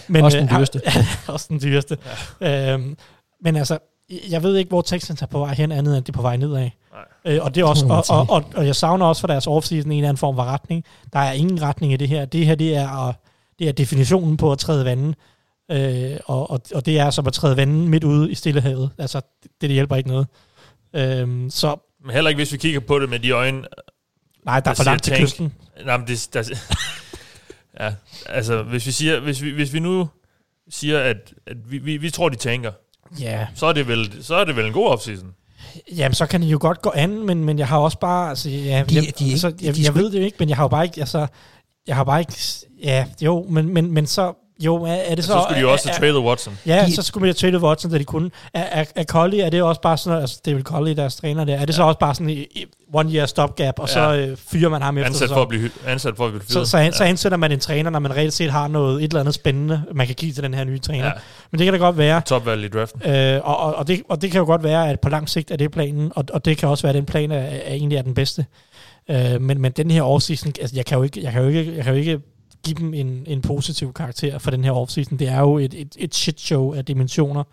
men, 0.07 0.23
Også 0.23 0.37
den 0.37 0.49
øh, 0.51 0.57
dyreste. 0.57 0.81
også 1.33 1.45
den 1.49 1.61
dyreste. 1.61 1.97
Ja. 2.41 2.73
Øhm, 2.73 2.97
men 3.41 3.55
altså, 3.55 3.77
jeg 4.29 4.43
ved 4.43 4.57
ikke, 4.57 4.69
hvor 4.69 4.81
Texans 4.81 5.21
er 5.21 5.25
på 5.25 5.39
vej 5.39 5.53
hen, 5.53 5.71
andet 5.71 5.97
end 5.97 6.05
det 6.05 6.11
er 6.11 6.17
på 6.17 6.21
vej 6.21 6.37
nedad. 6.37 6.69
Øh, 7.25 7.39
og, 7.41 7.55
det 7.55 7.61
er 7.61 7.65
også, 7.65 7.85
og, 7.85 8.03
og, 8.09 8.25
og, 8.29 8.45
og, 8.55 8.65
jeg 8.65 8.75
savner 8.75 9.05
også 9.05 9.19
for 9.19 9.27
deres 9.27 9.47
offseason 9.47 9.91
en 9.91 9.97
eller 9.97 10.09
anden 10.09 10.19
form 10.19 10.35
for 10.35 10.43
retning. 10.43 10.85
Der 11.13 11.19
er 11.19 11.31
ingen 11.31 11.61
retning 11.61 11.93
i 11.93 11.97
det 11.97 12.07
her. 12.07 12.25
Det 12.25 12.45
her, 12.45 12.55
det 12.55 12.75
er, 12.75 13.13
det 13.59 13.67
er 13.67 13.71
definitionen 13.71 14.37
på 14.37 14.51
at 14.51 14.57
træde 14.57 14.85
vandet. 14.85 15.15
Øh, 15.71 16.17
og, 16.25 16.51
og, 16.51 16.61
og 16.75 16.85
det 16.85 16.99
er 16.99 17.09
som 17.09 17.27
at 17.27 17.33
træde 17.33 17.57
vandet 17.57 17.89
midt 17.89 18.03
ude 18.03 18.31
i 18.31 18.35
Stillehavet. 18.35 18.89
Altså, 18.97 19.21
det, 19.43 19.51
det 19.61 19.69
hjælper 19.69 19.95
ikke 19.95 20.09
noget. 20.09 20.27
Øhm, 20.93 21.49
så 21.49 21.75
Men 22.05 22.13
heller 22.13 22.29
ikke, 22.29 22.39
hvis 22.39 22.51
vi 22.51 22.57
kigger 22.57 22.79
på 22.79 22.99
det 22.99 23.09
med 23.09 23.19
de 23.19 23.31
øjne. 23.31 23.63
nej, 24.45 24.59
der 24.59 24.71
er 24.71 24.75
for 24.75 24.83
langt 24.83 25.03
til 25.03 25.17
kysten. 25.17 25.53
Nej, 25.85 25.97
men 25.97 26.07
det, 26.07 26.29
der, 26.33 26.59
ja, 27.79 27.93
altså, 28.25 28.63
hvis 28.63 28.85
vi, 28.85 28.91
siger, 28.91 29.19
hvis, 29.19 29.41
vi, 29.41 29.51
hvis 29.51 29.73
vi 29.73 29.79
nu 29.79 30.09
siger, 30.69 30.99
at, 30.99 31.33
at 31.47 31.71
vi, 31.71 31.77
vi, 31.77 31.97
vi 31.97 32.09
tror, 32.09 32.29
de 32.29 32.35
tænker, 32.35 32.71
Ja, 33.19 33.47
så 33.55 33.65
er 33.65 33.73
det 33.73 33.87
vel, 33.87 34.23
så 34.23 34.35
er 34.35 34.43
det 34.45 34.55
vel 34.55 34.65
en 34.65 34.73
god 34.73 34.87
offseason. 34.87 35.33
jamen 35.97 36.13
så 36.15 36.25
kan 36.25 36.41
det 36.41 36.47
jo 36.47 36.57
godt 36.61 36.81
gå 36.81 36.91
an, 36.95 37.25
men, 37.25 37.43
men 37.45 37.59
jeg 37.59 37.67
har 37.67 37.77
også 37.77 37.99
bare, 37.99 38.29
altså, 38.29 38.49
ja, 38.49 38.55
De- 38.55 38.71
jeg, 38.71 38.87
de 38.89 38.97
ikke- 38.99 39.31
altså, 39.31 39.49
de 39.49 39.65
jeg, 39.65 39.79
jeg 39.83 39.95
ved 39.95 40.11
det 40.11 40.19
jo 40.19 40.23
ikke, 40.25 40.35
men 40.39 40.49
jeg 40.49 40.57
har 40.57 40.63
jo 40.63 40.67
bare 40.67 40.83
ikke, 40.85 40.99
altså, 41.01 41.27
jeg 41.87 41.95
har 41.95 42.03
bare 42.03 42.19
ikke, 42.19 42.33
ja, 42.83 43.05
jo, 43.21 43.45
men, 43.49 43.73
men, 43.73 43.91
men 43.93 44.07
så, 44.07 44.33
jo, 44.59 44.75
er, 44.83 44.91
er 44.91 45.15
det 45.15 45.23
Så, 45.23 45.27
så... 45.27 45.33
så 45.33 45.41
skulle 45.43 45.55
de 45.55 45.61
jo 45.61 45.71
også 45.71 45.89
er, 45.89 45.93
have 45.93 45.99
traded 46.11 46.19
Watson. 46.27 46.57
Ja, 46.65 46.85
De- 46.87 46.95
så 46.95 47.01
skulle 47.01 47.21
man 47.21 47.27
have 47.27 47.33
traded 47.33 47.59
Watson, 47.63 47.91
da 47.91 47.97
de 47.97 48.03
kunne. 48.03 48.29
Er, 48.53 48.61
er, 48.81 48.85
er 48.95 49.03
Colley, 49.03 49.37
er 49.37 49.49
det 49.49 49.61
også 49.63 49.81
bare 49.81 49.97
sådan 49.97 50.21
altså 50.21 50.39
David 50.45 50.63
Colley, 50.63 50.95
deres 50.95 51.15
træner 51.15 51.43
der, 51.45 51.53
er 51.55 51.59
det 51.59 51.67
ja. 51.69 51.75
så 51.75 51.83
også 51.83 51.99
bare 51.99 52.15
sådan 52.15 52.29
en 52.29 52.45
one 52.93 53.11
year 53.13 53.25
stopgap, 53.25 53.79
og 53.79 53.87
ja. 53.87 53.93
så 53.93 53.99
Ja. 53.99 54.17
øh, 54.27 54.37
fyrer 54.51 54.69
man 54.69 54.81
ham 54.81 54.97
efter 54.97 55.09
Ansat 55.09 55.29
for 55.29 55.41
at 55.41 55.47
blive, 55.47 55.69
ansat 55.87 56.13
for 56.17 56.25
at 56.25 56.31
blive 56.31 56.43
så, 56.47 56.53
fyret. 56.53 56.67
så, 56.67 56.77
an, 56.77 56.93
så 56.93 57.03
ansætter 57.03 57.37
man 57.37 57.51
en 57.51 57.59
træner, 57.59 57.89
når 57.89 57.99
man 57.99 58.15
reelt 58.15 58.33
set 58.33 58.51
har 58.51 58.67
noget, 58.67 59.03
et 59.03 59.07
eller 59.09 59.19
andet 59.19 59.33
spændende, 59.33 59.81
man 59.93 60.05
kan 60.07 60.15
give 60.15 60.31
til 60.33 60.43
den 60.43 60.53
her 60.53 60.63
nye 60.63 60.79
træner. 60.79 61.05
Ja. 61.05 61.11
Ja. 61.15 61.19
Men 61.51 61.59
det 61.59 61.65
kan 61.65 61.73
da 61.73 61.79
godt 61.79 61.97
være, 61.97 62.21
Topvalg 62.21 62.63
i 62.63 62.67
draften. 62.67 63.09
øh, 63.11 63.41
og, 63.43 63.57
og, 63.57 63.75
og, 63.75 63.87
det, 63.87 64.01
og 64.09 64.21
det 64.21 64.31
kan 64.31 64.39
jo 64.39 64.45
godt 64.45 64.63
være, 64.63 64.89
at 64.89 64.99
på 64.99 65.09
lang 65.09 65.29
sigt 65.29 65.51
er 65.51 65.55
det 65.55 65.71
planen, 65.71 66.11
og, 66.15 66.25
og 66.33 66.45
det 66.45 66.57
kan 66.57 66.69
også 66.69 66.81
være, 66.83 66.89
at 66.89 66.95
den 66.95 67.05
plan 67.05 67.31
er, 67.31 67.37
er 67.37 67.73
egentlig 67.73 67.97
er 67.97 68.01
den 68.01 68.13
bedste. 68.13 68.45
Øh, 69.09 69.41
men, 69.41 69.61
men 69.61 69.71
den 69.71 69.91
her 69.91 70.01
offseason, 70.01 70.53
altså 70.61 70.75
jeg 70.75 70.85
kan 70.85 70.97
jo 70.97 71.03
ikke, 71.03 71.23
jeg 71.23 71.31
kan 71.31 71.41
jo 71.41 71.47
ikke, 71.47 71.75
jeg 71.75 71.83
kan 71.83 71.93
jo 71.93 71.99
ikke 71.99 72.19
give 72.65 72.75
dem 72.75 72.93
en, 72.93 73.23
en 73.27 73.41
positiv 73.41 73.93
karakter 73.93 74.39
for 74.39 74.51
den 74.51 74.63
her 74.63 74.71
offseason. 74.71 75.19
Det 75.19 75.27
er 75.27 75.39
jo 75.39 75.57
et, 75.57 75.73
et, 75.73 75.95
et 75.99 76.15
shit 76.15 76.41
show 76.41 76.73
af 76.73 76.85
dimensioner. 76.85 77.43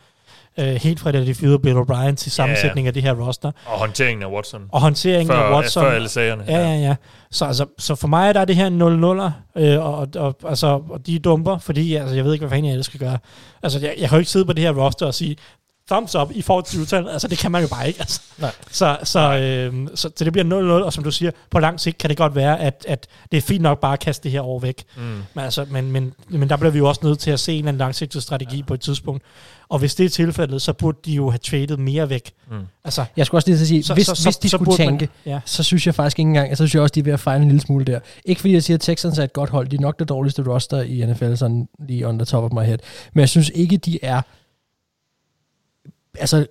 Øh, 0.59 0.75
helt 0.75 1.01
fra 1.01 1.13
da 1.13 1.25
de 1.25 1.35
fyrede 1.35 1.59
Bill 1.59 1.77
O'Brien 1.77 2.15
til 2.15 2.33
sammensætning 2.33 2.87
af 2.87 2.95
det 2.95 3.03
her 3.03 3.13
roster. 3.27 3.53
Og 3.67 3.79
håndteringen 3.79 4.23
af 4.23 4.31
Watson. 4.31 4.63
Og 4.73 4.81
håndteringen 4.81 5.35
før, 5.35 5.43
af 5.43 5.57
Watson. 5.57 5.83
Før 5.83 5.91
alle 5.91 6.09
sagerne. 6.09 6.45
Ja, 6.49 6.59
ja, 6.59 6.79
ja. 6.79 6.95
Så, 7.31 7.45
altså, 7.45 7.67
så 7.79 7.95
for 7.95 8.09
mig 8.09 8.35
der 8.35 8.41
er 8.41 8.45
det 8.45 8.57
her 8.57 8.71
0-0'er, 8.71 9.61
øh, 9.63 9.85
og, 9.85 9.95
og, 9.95 10.09
og, 10.17 10.37
altså, 10.49 10.67
og 10.91 11.07
de 11.07 11.15
er 11.15 11.19
dumper, 11.19 11.59
fordi 11.59 11.95
altså, 11.95 12.15
jeg 12.15 12.25
ved 12.25 12.33
ikke, 12.33 12.43
hvad 12.43 12.51
fanden 12.51 12.65
jeg 12.65 12.73
ellers 12.73 12.87
skal 12.87 13.01
gøre. 13.01 13.19
Altså, 13.63 13.79
jeg, 13.79 13.95
jeg 13.99 14.09
kan 14.09 14.17
jo 14.17 14.19
ikke 14.19 14.31
sidde 14.31 14.45
på 14.45 14.53
det 14.53 14.63
her 14.65 14.85
roster 14.85 15.07
og 15.07 15.15
sige, 15.15 15.37
thumbs 15.91 16.15
up, 16.15 16.31
I 16.35 16.43
får 16.43 16.59
et 16.59 16.65
20 16.65 17.11
Altså, 17.13 17.29
det 17.29 17.39
kan 17.39 17.53
man 17.53 17.63
jo 17.63 17.69
bare 17.69 17.89
ikke. 17.89 18.01
Altså. 18.01 18.21
Nej. 18.39 18.51
Så, 18.71 18.99
så, 19.05 19.21
øh, 19.39 19.89
så, 19.95 20.11
så 20.17 20.25
det 20.25 20.33
bliver 20.33 20.81
0-0, 20.81 20.85
og 20.85 20.93
som 20.93 21.05
du 21.05 21.11
siger, 21.11 21.31
på 21.51 21.59
lang 21.59 21.81
sigt 21.81 21.99
kan 21.99 22.11
det 22.11 22.17
godt 22.17 22.35
være, 22.35 22.61
at, 22.61 22.85
at 22.89 23.07
det 23.33 23.37
er 23.37 23.41
fint 23.43 23.63
nok 23.63 23.81
bare 23.81 23.93
at 23.93 24.01
kaste 24.01 24.23
det 24.25 24.31
her 24.33 24.41
over 24.41 24.61
væk. 24.61 24.83
Mm. 24.97 25.03
Men, 25.03 25.45
altså, 25.45 25.67
men, 25.71 25.93
men, 25.93 26.13
men 26.29 26.49
der 26.49 26.57
bliver 26.57 26.71
vi 26.71 26.79
jo 26.79 26.89
også 26.89 27.01
nødt 27.05 27.19
til 27.19 27.31
at 27.31 27.41
se 27.41 27.53
en 27.53 27.59
eller 27.59 27.69
anden 27.69 27.79
langsigtet 27.79 28.23
strategi 28.23 28.57
ja. 28.57 28.63
på 28.65 28.75
et 28.75 28.81
tidspunkt. 28.81 29.23
Og 29.69 29.79
hvis 29.79 29.95
det 29.95 30.07
er 30.07 30.11
tilfældet, 30.11 30.63
så 30.63 30.73
burde 30.73 30.99
de 31.05 31.13
jo 31.13 31.31
have 31.31 31.39
traded 31.39 31.77
mere 31.77 32.11
væk. 32.11 32.31
Mm. 32.51 32.57
Altså, 32.85 33.05
Jeg 33.17 33.27
skulle 33.27 33.39
også 33.39 33.49
lige 33.49 33.59
til 33.59 33.67
sige, 33.67 33.83
Så- 33.83 33.95
hvis, 33.95 34.07
så- 34.07 34.15
så- 34.15 34.25
hvis 34.25 34.37
de 34.37 34.49
så 34.49 34.57
skulle 34.57 34.65
burde 34.67 34.85
man- 34.87 34.99
tænke, 34.99 35.09
ja. 35.27 35.41
så 35.45 35.63
synes 35.63 35.87
jeg 35.87 35.95
faktisk 35.95 36.19
ikke 36.19 36.29
engang, 36.29 36.51
så 36.51 36.57
synes 36.57 36.75
jeg 36.75 36.83
også, 36.83 36.93
de 36.93 37.01
er 37.01 37.05
ved 37.05 37.13
at 37.13 37.21
fejle 37.21 37.43
en 37.43 37.49
lille 37.49 37.61
smule 37.61 37.85
der. 37.85 38.01
Ikke 38.25 38.41
fordi 38.41 38.55
jeg 38.55 38.63
siger, 38.63 38.77
at 38.77 38.81
Texans 38.81 39.19
er 39.19 39.25
et 39.25 39.33
godt 39.33 39.51
hold, 39.51 39.69
de 39.69 39.77
er 39.77 39.81
nok 39.81 39.99
det 39.99 40.09
dårligste 40.09 40.43
roster 40.53 40.83
i 40.83 41.07
NFL, 41.07 41.35
sådan 41.35 41.69
lige 41.89 42.09
on 42.09 42.19
the 42.19 42.25
top 42.27 42.45
of 42.45 42.51
my 42.53 42.63
head. 42.67 42.79
Men 43.15 43.21
jeg 43.21 43.29
synes 43.29 43.51
ikke, 43.55 43.77
de 43.77 43.99
er 44.03 44.23
altså 46.19 46.47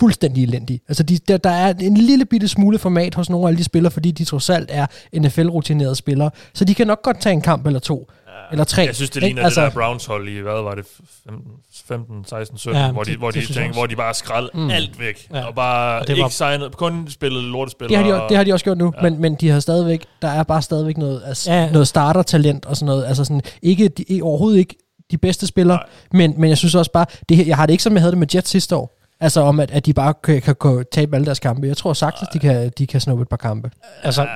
fuldstændig 0.00 0.42
elendige. 0.44 0.80
Altså 0.88 1.02
de, 1.02 1.18
der, 1.18 1.36
der 1.36 1.50
er 1.50 1.74
en 1.80 1.96
lille 1.96 2.24
bitte 2.24 2.48
smule 2.48 2.78
format 2.78 3.14
hos 3.14 3.30
nogle 3.30 3.48
af 3.50 3.56
de 3.56 3.64
spillere, 3.64 3.90
fordi 3.90 4.10
de 4.10 4.24
trods 4.24 4.50
alt 4.50 4.70
er 4.72 4.86
NFL-rutinerede 5.18 5.94
spillere. 5.96 6.30
Så 6.54 6.64
de 6.64 6.74
kan 6.74 6.86
nok 6.86 7.02
godt 7.02 7.20
tage 7.20 7.32
en 7.32 7.40
kamp 7.42 7.66
eller 7.66 7.80
to, 7.80 8.10
eller 8.52 8.64
tre. 8.64 8.82
Jeg 8.82 8.94
synes, 8.94 9.10
det 9.10 9.16
ikke? 9.16 9.26
ligner 9.26 9.42
altså, 9.44 9.64
det 9.64 9.74
der 9.74 9.80
Browns 9.80 10.06
hold 10.06 10.28
i, 10.28 10.38
hvad 10.40 10.52
var 10.62 10.74
det, 10.74 10.84
15, 11.24 11.52
15 11.88 12.24
16, 12.28 12.58
17, 12.58 12.80
Ja, 12.80 12.92
hvor, 12.92 13.02
de, 13.02 13.10
det- 13.10 13.18
hvor, 13.18 13.30
det 13.30 13.34
de 13.34 13.46
jeg 13.54 13.62
tænkte, 13.62 13.78
hvor 13.78 13.86
de 13.86 13.96
bare 13.96 14.14
skrald 14.14 14.50
Mm. 14.54 14.70
alt 14.70 15.00
væk. 15.00 15.26
Ja. 15.34 15.44
Og 15.46 15.54
bare 15.54 16.00
Og 16.00 16.06
det 16.06 16.12
ikke 16.12 16.22
var- 16.22 16.28
signet, 16.28 16.76
kun 16.76 17.06
spillet 17.10 17.44
lortespillere. 17.44 17.98
Det 18.02 18.06
har, 18.06 18.16
de, 18.18 18.22
og- 18.22 18.28
det 18.28 18.36
har 18.36 18.44
de 18.44 18.52
også 18.52 18.64
gjort 18.64 18.78
nu, 18.78 18.92
ja. 18.96 19.02
Men, 19.10 19.20
men 19.20 19.34
de 19.34 19.48
har 19.48 19.60
stadigvæk, 19.60 20.04
der 20.22 20.28
er 20.28 20.42
bare 20.42 20.62
stadigvæk 20.62 20.96
noget, 20.96 21.22
altså, 21.26 21.52
Ja. 21.52 21.70
noget 21.70 21.88
startertalent 21.88 22.64
og 22.66 22.76
sådan 22.76 22.86
noget, 22.86 23.06
altså 23.06 23.24
sådan, 23.24 23.42
ikke, 23.62 23.88
de, 23.88 24.20
overhovedet 24.22 24.58
ikke 24.58 24.76
de 25.10 25.18
bedste 25.18 25.46
spillere, 25.46 25.78
men, 26.12 26.34
men 26.40 26.50
jeg 26.50 26.58
synes 26.58 26.74
også 26.74 26.92
bare, 26.92 27.06
det 27.28 27.36
her, 27.36 27.44
jeg 27.44 27.56
har 27.56 27.66
det 27.66 27.72
ikke 27.72 27.82
som 27.82 27.92
jeg 27.92 28.02
havde 28.02 28.10
det 28.12 28.18
med 28.18 28.26
Jets 28.34 28.50
sidste 28.50 28.76
år. 28.76 28.97
Altså 29.20 29.40
om, 29.40 29.60
at, 29.60 29.70
at 29.70 29.86
de 29.86 29.92
bare 29.92 30.14
kan, 30.24 30.42
kan, 30.42 30.54
kan 30.60 30.84
tabe 30.92 31.16
alle 31.16 31.24
deres 31.26 31.38
kampe. 31.38 31.66
Jeg 31.66 31.76
tror 31.76 31.92
sagtens, 31.92 32.28
de 32.32 32.38
kan, 32.38 32.72
de 32.78 32.86
kan 32.86 33.00
snuppe 33.00 33.22
et 33.22 33.28
par 33.28 33.36
kampe. 33.36 33.70
Altså, 34.02 34.28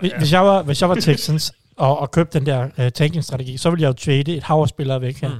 hvis, 0.00 0.12
hvis, 0.18 0.32
jeg 0.32 0.44
var, 0.44 0.62
hvis 0.62 0.80
jeg 0.80 0.88
var 0.88 0.94
Texans 0.94 1.52
og, 1.80 1.98
og 1.98 2.10
købte 2.10 2.38
den 2.38 2.46
der 2.46 2.64
uh, 2.78 2.88
tanking-strategi, 2.94 3.56
så 3.56 3.70
ville 3.70 3.82
jeg 3.82 3.88
jo 3.88 3.92
trade 3.92 4.36
et 4.36 4.42
hav 4.42 4.66
spillere 4.68 5.00
væk 5.00 5.20
her. 5.20 5.28
Mm. 5.28 5.34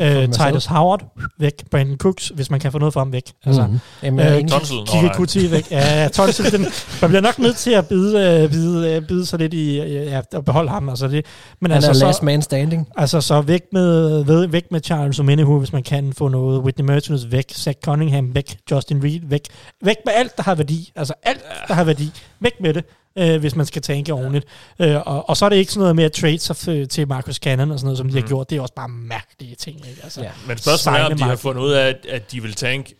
Ja, 0.00 0.24
Uh, 0.24 0.32
Titus 0.32 0.66
Howard 0.66 1.00
væk, 1.38 1.52
Brandon 1.70 1.96
Cooks, 1.98 2.28
hvis 2.34 2.50
man 2.50 2.60
kan 2.60 2.72
få 2.72 2.78
noget 2.78 2.94
fra 2.94 3.00
ham 3.00 3.12
væk. 3.12 3.22
Altså, 3.44 3.62
Mm-hmm. 3.62 3.80
Jamen, 4.02 4.20
jeg 4.20 4.32
er 4.32 4.36
Øh, 4.38 5.02
nej. 5.02 5.14
Kuti 5.14 5.50
væk. 5.50 5.70
Ja, 5.70 6.02
ja, 6.02 6.08
Tonsil, 6.08 6.52
den, 6.52 6.60
man 7.00 7.10
bliver 7.10 7.20
nok 7.20 7.38
nødt 7.38 7.56
til 7.56 7.70
at 7.70 7.88
bide, 7.88 8.42
øh, 8.42 8.50
bide, 8.50 8.94
øh, 8.94 9.02
bide 9.08 9.26
sig 9.26 9.38
lidt 9.38 9.54
i, 9.54 9.80
øh, 9.80 9.90
ja, 10.06 10.20
at 10.32 10.44
beholde 10.44 10.70
ham. 10.70 10.88
Altså 10.88 11.08
det, 11.08 11.26
men 11.60 11.70
han 11.70 11.84
altså, 11.84 12.04
er 12.04 12.06
last 12.06 12.18
så, 12.18 12.24
man 12.24 12.42
standing. 12.42 12.88
altså 12.96 13.20
så 13.20 13.40
væk 13.40 13.62
med, 13.72 14.24
ved, 14.24 14.46
væk 14.46 14.64
med 14.70 14.80
Charles 14.84 15.20
Omenihu, 15.20 15.58
hvis 15.58 15.72
man 15.72 15.82
kan 15.82 16.12
få 16.18 16.28
noget. 16.28 16.60
Whitney 16.60 16.84
Mertens 16.86 17.26
væk, 17.30 17.50
Zach 17.52 17.78
Cunningham 17.84 18.34
væk, 18.34 18.56
Justin 18.70 19.04
Reed 19.04 19.20
væk. 19.22 19.40
Væk 19.84 19.96
med 20.06 20.12
alt, 20.16 20.36
der 20.36 20.42
har 20.42 20.54
værdi. 20.54 20.92
Altså 20.96 21.14
alt, 21.22 21.40
der 21.68 21.74
har 21.74 21.84
værdi. 21.84 22.10
Væk 22.40 22.52
med 22.60 22.74
det, 22.74 22.84
øh, 23.18 23.40
hvis 23.40 23.56
man 23.56 23.66
skal 23.66 23.82
tænke 23.82 24.12
ordentligt. 24.12 24.46
Øh, 24.78 24.96
og, 25.06 25.28
og 25.28 25.36
så 25.36 25.44
er 25.44 25.48
det 25.48 25.56
ikke 25.56 25.72
sådan 25.72 25.80
noget 25.80 25.96
med 25.96 26.04
at 26.04 26.12
trade 26.12 26.38
sig 26.38 26.90
til 26.90 27.08
Marcus 27.08 27.36
Cannon 27.36 27.70
og 27.70 27.78
sådan 27.78 27.86
noget, 27.86 27.98
som 27.98 28.08
de 28.08 28.20
har 28.20 28.26
gjort. 28.28 28.50
Det 28.50 28.56
er 28.56 28.60
også 28.60 28.74
bare 28.74 28.88
mærkelige 28.88 29.54
ting. 29.54 29.76
Ikke? 29.88 30.00
Altså, 30.02 30.22
Ja. 30.22 30.30
Men 30.46 30.58
spørgsmålet 30.58 31.00
er, 31.00 31.04
om 31.06 31.16
de 31.16 31.22
har 31.24 31.36
fundet 31.36 31.62
ud 31.62 31.72
af, 31.72 31.88
at, 31.88 32.06
at 32.08 32.32
de 32.32 32.42
vil 32.42 32.54
tanke 32.54 32.94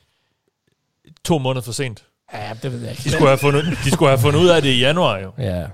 to 1.24 1.38
måneder 1.38 1.62
for 1.62 1.72
sent. 1.72 2.04
ja, 2.34 2.50
det 2.62 2.72
ved 2.72 2.80
jeg 2.80 2.90
ikke. 2.90 3.02
De 3.02 3.10
skulle 3.10 3.28
have 3.28 3.38
fundet, 3.38 3.64
de 3.84 3.90
skulle 3.90 4.08
have 4.08 4.18
fundet 4.20 4.40
ud 4.40 4.48
af 4.48 4.62
det 4.62 4.68
i 4.68 4.78
januar 4.80 5.18
jo. 5.18 5.32
Ja. 5.38 5.66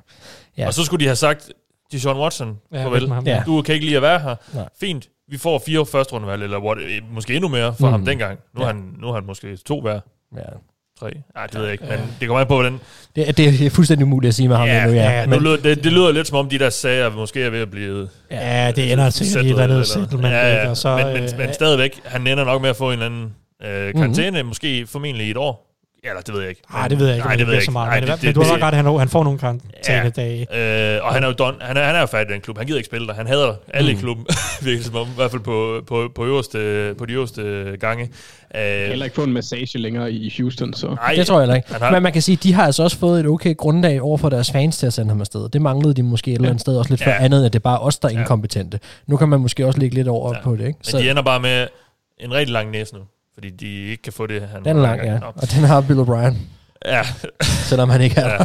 Ja. 0.56 0.66
Og 0.66 0.74
så 0.74 0.84
skulle 0.84 1.00
de 1.00 1.06
have 1.08 1.16
sagt 1.16 1.50
til 1.90 2.00
Sean 2.00 2.16
Watson, 2.16 2.58
Ja, 2.72 2.84
farvel. 2.84 3.12
Ja. 3.26 3.42
du 3.46 3.62
kan 3.62 3.74
ikke 3.74 3.86
lide 3.86 3.96
at 3.96 4.02
være 4.02 4.20
her. 4.20 4.34
Nej. 4.54 4.68
Fint, 4.80 5.08
vi 5.28 5.38
får 5.38 5.58
fire 5.66 5.86
første 5.86 6.12
rundevalg, 6.12 6.42
eller 6.42 6.58
what, 6.58 6.78
måske 7.12 7.34
endnu 7.34 7.48
mere 7.48 7.74
for 7.74 7.86
Mm. 7.86 7.86
mm. 7.86 7.92
ham 7.92 8.04
dengang. 8.04 8.38
Nu, 8.54 8.60
Ja. 8.60 8.66
han, 8.66 8.94
nu 8.98 9.08
er 9.08 9.14
han 9.14 9.24
måske 9.26 9.56
to 9.56 9.80
hver. 9.80 10.00
ja. 10.36 10.40
Tre. 11.00 11.10
Nej, 11.34 11.46
det 11.46 11.54
ved 11.54 11.62
jeg 11.64 11.72
ikke, 11.72 11.84
men 11.90 11.98
det 12.20 12.28
kommer 12.28 12.40
an 12.40 12.46
på, 12.46 12.54
hvordan... 12.54 12.80
Det, 13.16 13.28
er- 13.28 13.32
det 13.32 13.66
er 13.66 13.70
fuldstændig 13.70 14.04
umuligt 14.06 14.28
at 14.28 14.34
sige 14.34 14.48
med 14.48 14.56
ham 14.56 14.66
Ja, 14.68 14.82
endnu, 14.82 14.96
ja. 14.96 15.20
ja, 15.20 15.26
men, 15.26 15.40
lyder, 15.42 15.56
det, 15.56 15.84
det 15.84 15.92
lyder 15.92 16.12
lidt 16.12 16.26
som 16.26 16.38
om, 16.38 16.48
de 16.48 16.58
der 16.58 16.70
sager 16.70 17.10
måske 17.10 17.42
er 17.42 17.50
ved 17.50 17.60
at 17.60 17.70
blive 17.70 18.08
Ja, 18.30 18.72
det 18.76 18.92
ender 18.92 19.10
til 19.10 19.26
i 19.26 19.30
et 19.30 19.36
eller 19.50 19.64
andet 19.64 19.86
settlement. 19.86 20.34
ja, 20.34 20.54
ja. 20.62 20.68
Og 20.70 20.76
så, 20.76 20.96
men, 20.96 21.06
men, 21.06 21.16
øh, 21.22 21.38
men 21.38 21.52
stadigvæk, 21.54 22.00
han 22.04 22.26
ender 22.26 22.44
nok 22.44 22.62
med 22.62 22.70
at 22.70 22.76
få 22.76 22.86
en 22.86 22.92
eller 22.92 23.06
anden 23.06 23.32
øh, 23.62 23.94
karantæne, 23.94 24.30
mm-hmm. 24.30 24.46
måske 24.48 24.86
formentlig 24.86 25.26
i 25.26 25.30
et 25.30 25.36
år. 25.36 25.69
Eller 26.04 26.20
det 26.20 26.34
ved 26.34 26.40
jeg 26.40 26.48
ikke. 26.50 26.62
Nej, 26.72 26.88
det 26.88 26.98
ved 26.98 27.06
jeg 27.06 27.16
ikke. 27.16 27.26
Nej, 27.28 27.36
det 27.36 27.46
ved 27.46 27.54
jeg 27.54 27.62
så 27.62 27.64
ikke. 27.64 27.72
meget. 27.72 27.90
Men, 27.94 28.02
det, 28.02 28.08
det, 28.12 28.16
det, 28.22 28.26
men 28.26 28.34
du 28.34 28.42
har 28.42 28.52
nok 28.52 28.62
ret, 28.62 28.74
han, 28.74 28.98
han 28.98 29.08
får 29.08 29.24
nogle 29.24 29.38
karantænedage. 29.38 30.96
Øh, 30.96 31.04
og 31.04 31.14
han 31.14 31.22
er 31.22 31.26
jo 31.26 31.32
don, 31.32 31.54
han 31.60 31.76
er, 31.76 31.84
han 31.84 31.94
er 31.94 32.00
jo 32.00 32.06
færdig 32.06 32.30
i 32.30 32.32
den 32.32 32.40
klub. 32.40 32.58
Han 32.58 32.66
gider 32.66 32.78
ikke 32.78 32.86
spille 32.86 33.06
der. 33.06 33.14
Han 33.14 33.26
hader 33.26 33.54
alle 33.74 33.92
mm. 33.92 33.98
i 33.98 34.00
klubben, 34.00 34.26
virkelig 34.64 34.84
som 34.84 34.96
om, 34.96 35.06
i 35.06 35.10
hvert 35.16 35.30
fald 35.30 35.42
på, 35.42 35.80
på, 35.86 36.08
på, 36.14 36.24
øverste, 36.26 36.94
på 36.98 37.06
de 37.06 37.12
øverste 37.12 37.42
gange. 37.80 38.04
Øh, 38.56 38.60
Heller 38.88 39.04
ikke 39.04 39.14
få 39.14 39.24
en 39.24 39.32
massage 39.32 39.78
længere 39.78 40.12
i 40.12 40.34
Houston, 40.38 40.74
så... 40.74 40.86
nej, 40.88 41.14
det 41.16 41.26
tror 41.26 41.36
jeg 41.36 41.42
heller 41.42 41.54
ikke. 41.54 41.74
Har- 41.74 41.90
Men 41.90 42.02
man 42.02 42.12
kan 42.12 42.22
sige, 42.22 42.36
de 42.36 42.52
har 42.52 42.64
altså 42.66 42.82
også 42.82 42.98
fået 42.98 43.20
et 43.20 43.26
okay 43.26 43.56
grundlag 43.56 44.02
over 44.02 44.18
for 44.18 44.28
deres 44.28 44.50
fans 44.50 44.78
til 44.78 44.86
at 44.86 44.92
sende 44.92 45.08
ham 45.10 45.20
afsted. 45.20 45.48
Det 45.48 45.62
manglede 45.62 45.94
de 45.94 46.02
måske 46.02 46.30
et 46.30 46.34
eller 46.34 46.48
andet 46.48 46.60
sted 46.60 46.76
også 46.76 46.90
lidt 46.92 47.00
Ja. 47.00 47.06
før 47.06 47.12
andet, 47.24 47.38
end 47.38 47.46
at 47.46 47.52
det 47.52 47.58
er 47.58 47.62
bare 47.62 47.78
os, 47.78 47.98
der 47.98 48.08
er 48.08 48.12
Ja. 48.12 48.20
inkompetente. 48.20 48.80
Nu 49.06 49.16
kan 49.16 49.28
man 49.28 49.40
måske 49.40 49.66
også 49.66 49.78
ligge 49.78 49.94
lidt 49.96 50.08
over 50.08 50.34
Ja. 50.36 50.42
på 50.42 50.56
det, 50.56 50.66
ikke? 50.66 50.78
Men 50.92 51.02
de 51.02 51.10
ender 51.10 51.22
bare 51.22 51.40
med 51.40 51.66
en 52.20 52.32
rigtig 52.34 52.52
lang 52.52 52.70
næse 52.70 52.94
nu. 52.94 53.00
Fordi 53.40 53.50
de 53.50 53.86
ikke 53.86 54.02
kan 54.02 54.12
få 54.12 54.26
det, 54.26 54.42
han... 54.42 54.64
den 54.64 54.76
er 54.76 54.82
lang, 54.82 55.04
ja. 55.04 55.18
Og 55.24 55.50
den 55.50 55.64
har 55.64 55.80
Bill 55.80 56.00
O'Brien, 56.00 56.34
Ja, 56.84 57.02
selvom 57.68 57.90
han 57.90 58.00
ikke 58.00 58.20
er 58.20 58.30
ja. 58.30 58.36
der. 58.38 58.44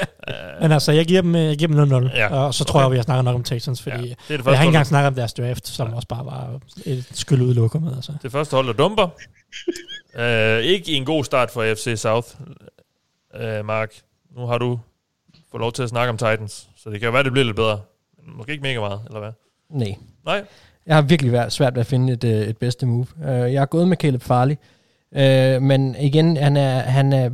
Men 0.62 0.72
altså, 0.72 0.92
jeg 0.92 1.06
giver 1.06 1.22
dem, 1.22 1.34
øh, 1.34 1.44
jeg 1.44 1.56
giver 1.56 1.84
dem 1.84 2.06
0-0. 2.06 2.16
Ja, 2.16 2.34
Og 2.34 2.54
så 2.54 2.64
tror 2.64 2.80
okay. 2.80 2.84
jeg, 2.84 2.90
vi 2.90 2.96
har 2.96 3.02
snakket 3.02 3.24
nok 3.24 3.34
om 3.34 3.44
Texans, 3.44 3.82
fordi 3.82 3.96
ja. 3.96 4.02
ja. 4.02 4.08
Det 4.08 4.10
er 4.10 4.14
det 4.28 4.30
jeg 4.30 4.38
første 4.38 4.56
har 4.56 4.62
ikke 4.62 4.68
engang 4.68 4.86
snakket 4.86 5.06
om 5.06 5.14
deres 5.14 5.32
draft, 5.32 5.68
som 5.68 5.94
også 5.94 6.08
bare 6.08 6.26
var 6.26 6.60
et 6.84 7.08
skyld 7.12 7.42
udelukker 7.42 7.78
med. 7.78 7.96
Altså. 7.96 8.12
det 8.22 8.32
første 8.32 8.54
hold, 8.54 8.66
der 8.66 8.72
dumper. 8.72 9.08
øh, 10.22 10.58
ikke 10.58 10.92
i 10.92 10.94
en 10.94 11.04
god 11.04 11.24
start 11.24 11.50
for 11.50 11.74
FC 11.74 11.92
South. 11.96 12.28
Øh, 13.34 13.64
Mark, 13.64 13.94
nu 14.36 14.46
har 14.46 14.58
du 14.58 14.80
fået 15.50 15.60
lov 15.60 15.72
til 15.72 15.82
at 15.82 15.88
snakke 15.88 16.10
om 16.10 16.18
Titans, 16.18 16.68
så 16.76 16.90
det 16.90 17.00
kan 17.00 17.06
jo 17.06 17.12
være, 17.12 17.24
det 17.24 17.32
bliver 17.32 17.44
lidt 17.44 17.56
bedre. 17.56 17.80
Men 18.26 18.36
Måske 18.36 18.52
ikke 18.52 18.62
mega 18.62 18.80
meget, 18.80 19.00
eller 19.06 19.20
hvad? 19.20 19.32
Nej. 19.70 19.96
Nej. 20.24 20.44
Jeg 20.86 20.96
har 20.96 21.02
virkelig 21.02 21.32
været 21.32 21.52
svært 21.52 21.74
ved 21.74 21.80
at 21.80 21.86
finde 21.86 22.12
et, 22.12 22.24
øh, 22.24 22.42
et 22.42 22.56
bedste 22.56 22.86
move. 22.86 23.06
Uh, 23.18 23.28
jeg 23.28 23.60
har 23.60 23.66
gået 23.66 23.88
med 23.88 23.96
Caleb 23.96 24.22
Farley, 24.22 24.54
uh, 25.12 25.62
men 25.62 25.96
igen, 26.00 26.36
han 26.36 26.56
er, 26.56 26.78
han 26.78 27.12
er 27.12 27.30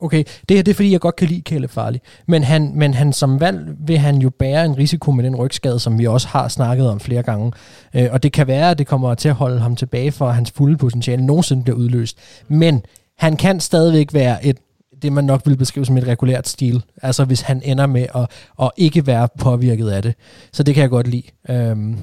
okay, 0.00 0.24
det 0.48 0.56
her 0.56 0.62
det 0.62 0.68
er 0.68 0.74
fordi, 0.74 0.92
jeg 0.92 1.00
godt 1.00 1.16
kan 1.16 1.28
lide 1.28 1.40
Caleb 1.40 1.70
Farley, 1.70 1.98
men 2.26 2.44
han, 2.44 2.72
men 2.74 2.94
han 2.94 3.12
som 3.12 3.40
valg 3.40 3.76
vil 3.78 3.98
han 3.98 4.16
jo 4.16 4.30
bære 4.30 4.64
en 4.64 4.78
risiko 4.78 5.10
med 5.10 5.24
den 5.24 5.36
rygskade, 5.36 5.78
som 5.78 5.98
vi 5.98 6.06
også 6.06 6.28
har 6.28 6.48
snakket 6.48 6.90
om 6.90 7.00
flere 7.00 7.22
gange. 7.22 7.52
Uh, 7.94 8.02
og 8.10 8.22
det 8.22 8.32
kan 8.32 8.46
være, 8.46 8.70
at 8.70 8.78
det 8.78 8.86
kommer 8.86 9.14
til 9.14 9.28
at 9.28 9.34
holde 9.34 9.60
ham 9.60 9.76
tilbage 9.76 10.12
for, 10.12 10.28
at 10.28 10.34
hans 10.34 10.50
fulde 10.50 10.76
potentiale 10.76 11.26
nogensinde 11.26 11.62
bliver 11.62 11.78
udløst. 11.78 12.18
Men 12.48 12.82
han 13.18 13.36
kan 13.36 13.60
stadigvæk 13.60 14.14
være 14.14 14.46
et 14.46 14.56
det 15.02 15.12
man 15.12 15.24
nok 15.24 15.42
vil 15.46 15.56
beskrive 15.56 15.86
som 15.86 15.96
et 15.96 16.06
regulært 16.06 16.48
stil. 16.48 16.82
Altså 17.02 17.24
hvis 17.24 17.40
han 17.40 17.62
ender 17.64 17.86
med 17.86 18.06
at, 18.14 18.30
at 18.62 18.70
ikke 18.76 19.06
være 19.06 19.28
påvirket 19.38 19.88
af 19.88 20.02
det. 20.02 20.14
Så 20.52 20.62
det 20.62 20.74
kan 20.74 20.82
jeg 20.82 20.90
godt 20.90 21.08
lide. 21.08 21.22
Øhm, 21.48 21.98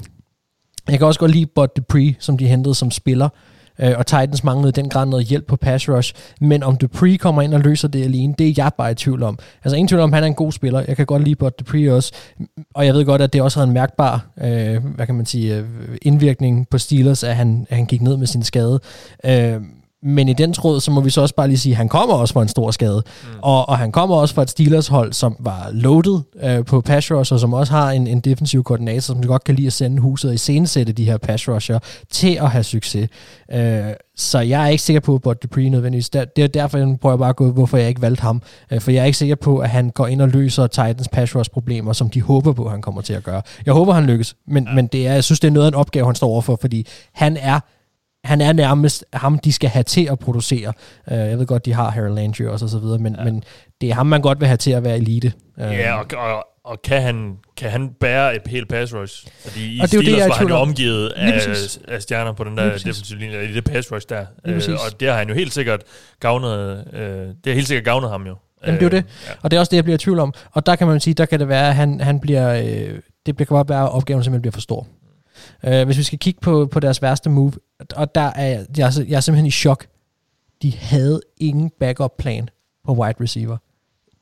jeg 0.90 0.98
kan 0.98 1.08
også 1.08 1.20
godt 1.20 1.32
lide 1.32 1.46
Bud 1.46 1.68
Dupree, 1.68 2.16
som 2.20 2.38
de 2.38 2.48
hentede 2.48 2.76
som 2.76 2.92
spiller. 2.92 3.30
Øh, 3.80 3.94
og 3.98 4.06
Titans 4.06 4.44
manglede 4.44 4.72
den 4.72 4.90
grad 4.90 5.06
noget 5.06 5.26
hjælp 5.26 5.48
på 5.48 5.56
pass 5.56 5.90
rush. 5.90 6.14
Men 6.42 6.64
om 6.64 6.78
Dupree 6.78 7.18
kommer 7.18 7.42
ind 7.42 7.54
og 7.54 7.60
løser 7.60 7.88
det 7.88 8.04
alene, 8.04 8.36
det 8.38 8.48
er 8.48 8.54
jeg 8.58 8.72
bare 8.78 8.92
i 8.92 8.96
tvivl 8.96 9.24
om. 9.24 9.40
Altså 9.64 9.76
ingen 9.76 9.88
tvivl 9.88 10.02
om, 10.02 10.14
han 10.14 10.24
er 10.24 10.28
en 10.28 10.34
god 10.34 10.52
spiller. 10.52 10.84
Jeg 10.88 10.98
kan 10.98 11.06
godt 11.06 11.24
lide 11.24 11.36
Bud 11.36 11.52
Dupree 11.52 11.94
også. 11.94 12.14
Og 12.74 12.86
jeg 12.86 12.94
ved 12.94 13.06
godt, 13.06 13.22
at 13.22 13.34
det 13.34 13.42
også 13.42 13.60
havde 13.60 13.68
en 13.68 13.74
mærkbar 13.74 14.26
øh, 14.42 14.86
hvad 14.96 15.06
kan 15.06 15.16
man 15.16 15.26
sige, 15.26 15.56
øh, 15.56 15.66
indvirkning 16.02 16.70
på 16.70 16.78
Steelers, 16.78 17.24
at 17.24 17.36
han, 17.36 17.68
at 17.70 17.78
han 17.78 17.86
gik 17.86 18.02
ned 18.02 18.18
med 18.18 18.28
sin 18.28 18.44
skade. 18.44 18.80
Øh, 19.26 19.62
men 20.04 20.30
i 20.30 20.34
den 20.34 20.54
tråd, 20.54 20.82
så 20.82 20.92
må 20.92 21.02
vi 21.02 21.10
så 21.10 21.22
også 21.22 21.36
bare 21.36 21.48
lige 21.48 21.58
sige, 21.58 21.74
at 21.74 21.78
han 21.78 21.90
kommer 21.90 22.16
også 22.16 22.34
fra 22.34 22.42
en 22.42 22.48
stor 22.48 22.72
skade. 22.72 23.04
Mm. 23.24 23.30
Og, 23.42 23.70
og 23.70 23.78
han 23.78 23.92
kommer 23.92 24.16
også 24.16 24.36
fra 24.36 24.42
et 24.42 24.50
Steelers-hold, 24.50 25.14
som 25.14 25.36
var 25.40 25.70
loaded 25.72 26.20
øh, 26.44 26.66
på 26.66 26.82
pass 26.82 27.12
rush, 27.12 27.34
og 27.34 27.40
som 27.40 27.54
også 27.54 27.74
har 27.74 27.92
en, 27.92 28.08
en 28.08 28.20
defensiv 28.20 28.64
koordinator, 28.64 29.02
som 29.02 29.24
godt 29.24 29.44
kan 29.44 29.56
lide 29.56 29.68
at 29.68 29.74
sende 29.74 30.02
huset 30.02 30.30
og 30.30 30.34
iscenesætte 30.34 30.94
de 30.94 31.06
her 31.06 31.18
pass 31.18 31.50
rusher 31.50 31.80
til 32.12 32.38
at 32.42 32.50
have 32.50 32.64
succes. 32.64 33.10
Øh, 33.52 33.84
så 34.16 34.40
jeg 34.40 34.64
er 34.64 34.68
ikke 34.68 34.84
sikker 34.84 35.00
på, 35.00 35.16
at 35.16 35.22
Bud 35.22 35.36
Dupree 35.36 35.70
nødvendigvis. 35.70 36.10
Der, 36.10 36.26
det 36.26 36.44
er 36.44 36.48
derfor, 36.48 36.78
jeg 36.78 36.98
prøver 37.02 37.18
bare 37.18 37.30
at 37.30 37.36
gå, 37.36 37.52
hvorfor 37.52 37.78
jeg 37.78 37.90
ikke 37.90 38.02
valgte 38.02 38.22
ham. 38.22 38.42
Øh, 38.72 38.82
for 38.82 38.92
jeg 38.92 39.02
er 39.02 39.06
ikke 39.06 39.18
sikker 39.18 39.36
på, 39.36 39.58
at 39.58 39.70
han 39.70 39.90
går 39.90 40.08
ind 40.08 40.22
og 40.22 40.30
løser 40.30 40.68
Titans 40.68 41.08
pass 41.08 41.36
rush 41.36 41.52
problemer, 41.52 41.94
som 41.94 42.10
de 42.10 42.22
håber 42.22 42.54
på, 42.54 42.70
han 42.70 42.82
kommer 42.82 43.02
til 43.02 43.14
at 43.14 43.24
gøre. 43.24 43.42
Jeg 43.66 43.74
håber, 43.74 43.94
han 43.94 44.06
lykkes, 44.06 44.36
men, 44.48 44.64
ja. 44.64 44.74
men 44.74 44.88
det 44.88 45.08
er, 45.08 45.14
jeg 45.14 45.24
synes, 45.24 45.40
det 45.40 45.48
er 45.48 45.52
noget 45.52 45.68
af 45.68 45.72
en 45.72 45.76
opgave, 45.76 46.06
han 46.06 46.16
står 46.16 46.28
overfor, 46.28 46.58
fordi 46.62 46.88
han 47.14 47.38
er 47.38 47.60
han 48.24 48.42
er 48.42 48.54
nærmest 48.54 49.06
ham, 49.14 49.40
de 49.40 49.52
skal 49.54 49.70
have 49.70 49.84
til 49.84 50.08
at 50.12 50.20
producere. 50.20 50.74
Uh, 51.08 51.18
jeg 51.18 51.40
ved 51.40 51.46
godt, 51.46 51.66
de 51.66 51.74
har 51.74 51.90
Harold 51.90 52.14
Landry 52.14 52.46
også 52.46 52.66
og 52.66 52.70
så 52.70 52.80
videre, 52.80 53.00
men, 53.00 53.16
ja. 53.16 53.24
men 53.24 53.44
det 53.82 53.90
er 53.90 53.94
ham, 53.94 54.06
man 54.06 54.22
godt 54.22 54.40
vil 54.40 54.48
have 54.48 54.58
til 54.58 54.72
at 54.72 54.84
være 54.84 54.98
elite. 54.98 55.34
Uh, 55.58 55.64
Ja, 55.64 56.00
og, 56.00 56.06
og, 56.18 56.46
og 56.66 56.82
kan, 56.82 57.02
han, 57.02 57.38
kan 57.58 57.70
han 57.70 57.90
bære 58.00 58.36
et 58.36 58.42
helt 58.48 58.70
pass 58.70 58.94
rush? 58.96 59.28
Fordi 59.44 59.76
i 59.76 59.80
Og 59.80 59.88
det 59.88 59.94
er 59.94 59.98
jo 59.98 60.02
det, 60.02 60.08
Steelers 60.08 60.20
jeg 60.20 60.30
var 60.30 60.36
han 60.36 60.48
jo 60.48 60.56
om. 60.56 60.68
omgivet 60.68 61.10
af, 61.10 61.42
af 61.88 62.02
stjerner 62.02 62.34
på 62.34 62.44
den 62.44 62.58
der 62.58 62.78
defensive 62.78 63.20
linje, 63.20 63.44
i 63.50 63.54
det 63.54 63.64
pass 63.64 63.92
rush 63.92 64.06
der. 64.10 64.26
Præcis. 64.46 64.74
og 64.74 65.00
det 65.00 65.08
har 65.08 65.16
han 65.18 65.28
jo 65.28 65.34
helt 65.34 65.54
sikkert 65.54 65.82
gavnet, 66.20 66.86
øh, 66.94 67.02
det 67.02 67.36
har 67.46 67.54
helt 67.54 67.68
sikkert 67.68 67.86
gavnet 67.86 68.10
ham 68.10 68.28
jo. 68.28 68.36
Jamen, 68.66 68.80
det 68.80 68.86
er 68.86 68.98
jo 68.98 69.02
det. 69.04 69.06
Ja. 69.28 69.34
Og 69.42 69.52
det 69.52 69.58
er 69.58 69.60
også 69.60 69.70
det, 69.70 69.76
jeg 69.76 69.84
bliver 69.84 69.96
i 69.96 69.98
tvivl 69.98 70.20
om. 70.20 70.34
Og 70.52 70.66
der 70.66 70.76
kan 70.76 70.88
man 70.88 71.00
sige, 71.00 71.14
der 71.14 71.26
kan 71.26 71.40
det 71.40 71.48
være, 71.48 71.68
at 71.68 71.76
han, 71.76 72.02
han 72.02 72.20
bliver, 72.20 72.54
øh, 72.56 73.00
det 73.26 73.38
kan 73.38 73.48
bare 73.50 73.70
være, 73.70 73.84
at 73.84 73.92
opgaven 73.92 74.24
simpelthen 74.24 74.42
bliver 74.42 74.52
for 74.52 74.62
stor. 74.62 74.88
Øh, 75.66 75.86
hvis 75.86 75.98
vi 75.98 76.04
skal 76.04 76.20
kigge 76.20 76.40
på, 76.42 76.66
på 76.66 76.80
deres 76.80 77.02
værste 77.02 77.30
move, 77.30 77.54
og 77.96 78.16
der 78.16 78.32
er 78.36 78.48
jeg, 78.48 78.66
jeg, 78.78 78.88
er, 78.88 79.06
jeg 79.08 79.16
er 79.16 79.20
simpelthen 79.20 79.46
i 79.46 79.52
chok. 79.52 79.88
De 80.62 80.74
havde 80.78 81.22
ingen 81.38 81.72
backup 81.80 82.18
plan 82.18 82.50
på 82.86 82.94
wide 82.94 83.16
receiver. 83.22 83.58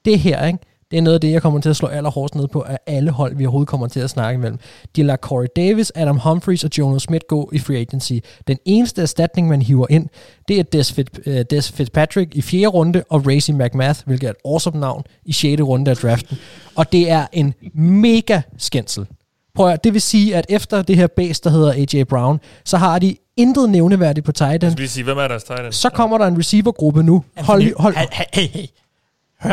Det 0.05 0.19
her, 0.19 0.45
ikke? 0.45 0.59
Det 0.91 0.97
er 0.97 1.01
noget 1.01 1.15
af 1.15 1.21
det, 1.21 1.31
jeg 1.31 1.41
kommer 1.41 1.61
til 1.61 1.69
at 1.69 1.75
slå 1.75 1.87
allerhårdest 1.87 2.35
ned 2.35 2.47
på 2.47 2.61
af 2.61 2.79
alle 2.87 3.11
hold, 3.11 3.35
vi 3.35 3.45
overhovedet 3.45 3.67
kommer 3.67 3.87
til 3.87 3.99
at 3.99 4.09
snakke 4.09 4.37
imellem. 4.37 4.59
De 4.95 5.03
lader 5.03 5.17
Corey 5.17 5.47
Davis, 5.55 5.91
Adam 5.95 6.17
Humphries 6.17 6.63
og 6.63 6.69
Jonas 6.77 7.01
Smith 7.01 7.25
gå 7.27 7.49
i 7.53 7.59
free 7.59 7.77
agency. 7.77 8.13
Den 8.47 8.57
eneste 8.65 9.01
erstatning, 9.01 9.47
man 9.47 9.61
hiver 9.61 9.85
ind, 9.89 10.09
det 10.47 10.59
er 10.59 10.63
Des, 10.63 10.93
Fit, 10.93 11.19
uh, 11.27 11.33
øh, 11.33 11.45
Des 11.49 11.71
Fitzpatrick 11.71 12.35
i 12.35 12.41
fjerde 12.41 12.67
runde, 12.67 13.03
og 13.09 13.27
Racy 13.27 13.51
McMath, 13.51 13.99
hvilket 14.05 14.27
er 14.27 14.31
et 14.31 14.37
awesome 14.45 14.79
navn, 14.79 15.03
i 15.25 15.33
sjette 15.33 15.63
runde 15.63 15.91
af 15.91 15.97
draften. 15.97 16.37
Og 16.75 16.91
det 16.91 17.09
er 17.09 17.27
en 17.33 17.53
mega 17.73 18.41
skændsel. 18.57 19.07
Prøv 19.55 19.67
at, 19.69 19.83
det 19.83 19.93
vil 19.93 20.01
sige, 20.01 20.35
at 20.35 20.45
efter 20.49 20.81
det 20.81 20.95
her 20.97 21.07
base, 21.07 21.41
der 21.43 21.49
hedder 21.49 21.73
AJ 21.73 22.03
Brown, 22.03 22.39
så 22.65 22.77
har 22.77 22.99
de 22.99 23.15
intet 23.37 23.69
nævneværdigt 23.69 24.25
på 24.25 24.31
tight 24.31 24.63
Jeg 24.63 24.67
end. 24.67 24.71
skal 24.71 24.81
lige 24.81 24.89
sige, 24.89 25.03
hvem 25.03 25.17
er 25.17 25.27
deres 25.27 25.43
tight 25.43 25.61
end? 25.61 25.71
Så 25.71 25.89
kommer 25.89 26.17
der 26.17 26.25
en 26.27 26.37
receivergruppe 26.39 27.03
nu. 27.03 27.23
Hold, 27.37 27.79
hold, 27.79 27.95
Hey, 27.95 28.25
hey, 28.33 28.47
hey, 28.47 28.65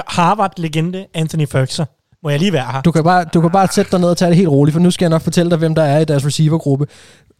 Harvard-legende 0.06 1.06
Anthony 1.14 1.48
Ferguson. 1.48 1.86
Må 2.22 2.30
jeg 2.30 2.38
lige 2.38 2.52
være 2.52 2.72
her? 2.72 2.80
Du 2.80 2.92
kan, 2.92 3.04
bare, 3.04 3.24
du 3.34 3.40
kan 3.40 3.50
bare 3.50 3.68
sætte 3.72 3.90
dig 3.90 4.00
ned 4.00 4.08
og 4.08 4.16
tage 4.16 4.28
det 4.28 4.36
helt 4.36 4.48
roligt, 4.48 4.72
for 4.72 4.80
nu 4.80 4.90
skal 4.90 5.04
jeg 5.04 5.10
nok 5.10 5.22
fortælle 5.22 5.50
dig, 5.50 5.58
hvem 5.58 5.74
der 5.74 5.82
er 5.82 5.98
i 5.98 6.04
deres 6.04 6.26
receivergruppe. 6.26 6.86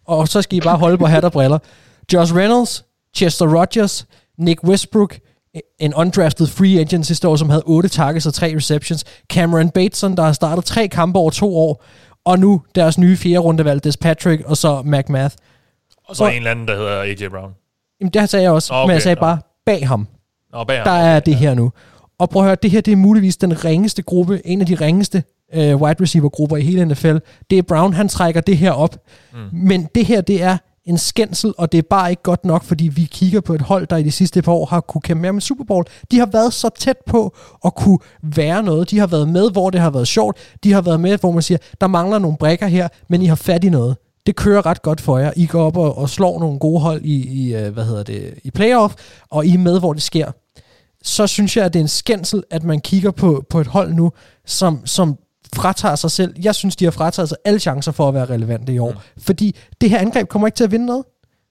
Og 0.07 0.29
så 0.29 0.43
skal 0.43 0.59
I 0.59 0.61
bare 0.61 0.77
holde 0.79 0.99
på 0.99 1.07
hat 1.07 1.25
og 1.25 1.33
briller. 1.33 1.59
Josh 2.13 2.35
Reynolds, 2.35 2.85
Chester 3.17 3.47
Rogers, 3.59 4.07
Nick 4.39 4.65
Westbrook, 4.65 5.19
en 5.79 5.95
undrafted 5.95 6.47
free 6.47 6.81
agent 6.81 7.07
sidste 7.07 7.29
år, 7.29 7.37
som 7.37 7.51
havde 7.51 7.63
8 7.67 7.89
targets 7.89 8.27
og 8.27 8.35
3 8.35 8.57
receptions. 8.57 9.05
Cameron 9.33 9.71
Bateson, 9.71 10.17
der 10.17 10.23
har 10.23 10.33
startet 10.33 10.65
tre 10.65 10.89
kampe 10.89 11.19
over 11.19 11.31
to 11.31 11.57
år. 11.57 11.85
Og 12.29 12.39
nu 12.39 12.63
deres 12.75 12.99
nye 12.99 13.17
fjerde 13.17 13.39
rundevalg, 13.39 13.85
Des 13.85 13.97
Patrick, 13.97 14.43
og 14.47 14.57
så 14.57 14.83
McMath. 14.83 15.35
Og 16.09 16.17
så 16.17 16.25
Og- 16.25 16.31
en 16.31 16.37
eller 16.37 16.51
anden, 16.51 16.69
der 16.69 16.77
hedder 16.77 17.01
A.J. 17.03 17.29
Brown. 17.31 17.51
Jamen, 18.01 18.11
det 18.13 18.29
sagde 18.31 18.43
jeg 18.43 18.53
også, 18.53 18.75
okay, 18.75 18.83
men 18.83 18.91
jeg 18.91 18.97
okay, 18.97 19.03
sagde 19.03 19.15
nå. 19.15 19.21
bare 19.21 19.39
bag 19.67 19.89
ham. 19.89 20.09
Nå, 20.53 20.65
bag 20.65 20.77
ham. 20.77 20.85
Der 20.85 20.91
er 20.93 21.21
det 21.21 21.35
her 21.37 21.55
nu. 21.55 21.73
Og 22.19 22.31
prøv 22.31 22.43
at 22.43 22.47
høre, 22.47 22.57
det 22.63 22.71
her 22.71 22.81
det 22.81 22.93
er 22.93 22.97
muligvis 22.97 23.37
den 23.37 23.65
ringeste 23.65 24.03
gruppe, 24.03 24.41
en 24.45 24.61
af 24.61 24.67
de 24.67 24.75
ringeste 24.75 25.23
øh, 25.55 25.77
wide 25.83 26.03
receiver 26.03 26.29
grupper 26.29 26.57
i 26.57 26.63
hele 26.63 26.85
NFL. 26.85 27.17
Det 27.51 27.59
er 27.59 27.63
Brown, 27.63 27.93
han 27.93 28.09
trækker 28.09 28.41
det 28.41 28.57
her 28.59 28.73
op. 28.73 28.97
Mm. 29.33 29.39
Men 29.53 29.89
det 29.95 30.07
her, 30.07 30.21
det 30.21 30.43
er 30.43 30.57
en 30.89 30.99
skændsel, 30.99 31.55
og 31.59 31.73
det 31.73 31.79
er 31.79 31.83
bare 31.91 32.11
ikke 32.11 32.23
godt 32.23 32.45
nok, 32.45 32.65
fordi 32.65 32.89
vi 32.89 33.05
kigger 33.05 33.41
på 33.41 33.55
et 33.55 33.61
hold, 33.61 33.87
der 33.87 33.97
i 33.97 34.03
de 34.03 34.11
sidste 34.11 34.43
par 34.43 34.53
år 34.53 34.67
har 34.67 34.81
kunne 34.81 35.01
kæmpe 35.01 35.23
mere 35.23 35.33
med 35.33 35.41
Super 35.41 35.65
Bowl. 35.65 35.85
De 36.11 36.19
har 36.19 36.27
været 36.27 36.53
så 36.53 36.69
tæt 36.79 36.97
på 37.07 37.37
at 37.65 37.75
kunne 37.75 37.99
være 38.23 38.63
noget. 38.63 38.91
De 38.91 38.99
har 38.99 39.07
været 39.07 39.29
med, 39.29 39.51
hvor 39.51 39.71
det 39.71 39.81
har 39.81 39.91
været 39.91 40.09
sjovt. 40.09 40.37
De 40.65 40.73
har 40.73 40.81
været 40.81 41.01
med, 41.01 41.19
hvor 41.19 41.31
man 41.31 41.43
siger, 41.43 41.59
der 41.81 41.87
mangler 41.87 42.19
nogle 42.19 42.37
brækker 42.37 42.67
her, 42.67 42.89
men 43.09 43.23
I 43.23 43.27
har 43.27 43.35
fat 43.35 43.65
i 43.65 43.69
noget. 43.69 43.97
Det 44.27 44.37
kører 44.37 44.67
ret 44.67 44.83
godt 44.83 45.01
for 45.01 45.19
jer. 45.19 45.33
I 45.37 45.47
går 45.47 45.63
op 45.63 45.77
og, 45.77 45.99
og 45.99 46.09
slår 46.09 46.41
nogle 46.41 46.59
gode 46.59 46.81
hold 46.81 47.05
i, 47.05 47.27
i, 47.27 47.55
øh, 47.55 47.73
hvad 47.73 47.85
hedder 47.85 48.03
det, 48.03 48.35
i 48.45 48.51
playoff, 48.51 48.95
og 49.31 49.47
I 49.47 49.55
er 49.55 49.59
med, 49.59 49.79
hvor 49.79 49.93
det 49.93 50.03
sker 50.03 50.33
så 51.03 51.27
synes 51.27 51.57
jeg, 51.57 51.65
at 51.65 51.73
det 51.73 51.79
er 51.79 51.85
en 51.85 51.89
skændsel, 51.89 52.43
at 52.51 52.65
man 52.65 52.81
kigger 52.81 53.11
på, 53.11 53.45
på 53.51 53.61
et 53.61 53.67
hold 53.67 53.95
nu, 53.95 54.13
som, 54.47 54.87
som 54.87 55.17
fratager 55.55 55.95
sig 55.97 56.11
selv. 56.11 56.35
Jeg 56.43 56.55
synes, 56.55 56.77
de 56.77 56.85
har 56.85 56.91
frataget 56.93 57.29
sig 57.29 57.39
alle 57.45 57.61
chancer 57.61 57.93
for 57.93 58.09
at 58.09 58.15
være 58.15 58.25
relevante 58.25 58.73
i 58.73 58.79
år. 58.79 58.91
Mm. 58.91 58.99
Fordi 59.23 59.57
det 59.81 59.91
her 59.91 59.99
angreb 59.99 60.29
kommer 60.29 60.49
ikke 60.49 60.57
til 60.57 60.65
at 60.65 60.71
vinde 60.71 60.87
noget. 60.87 61.05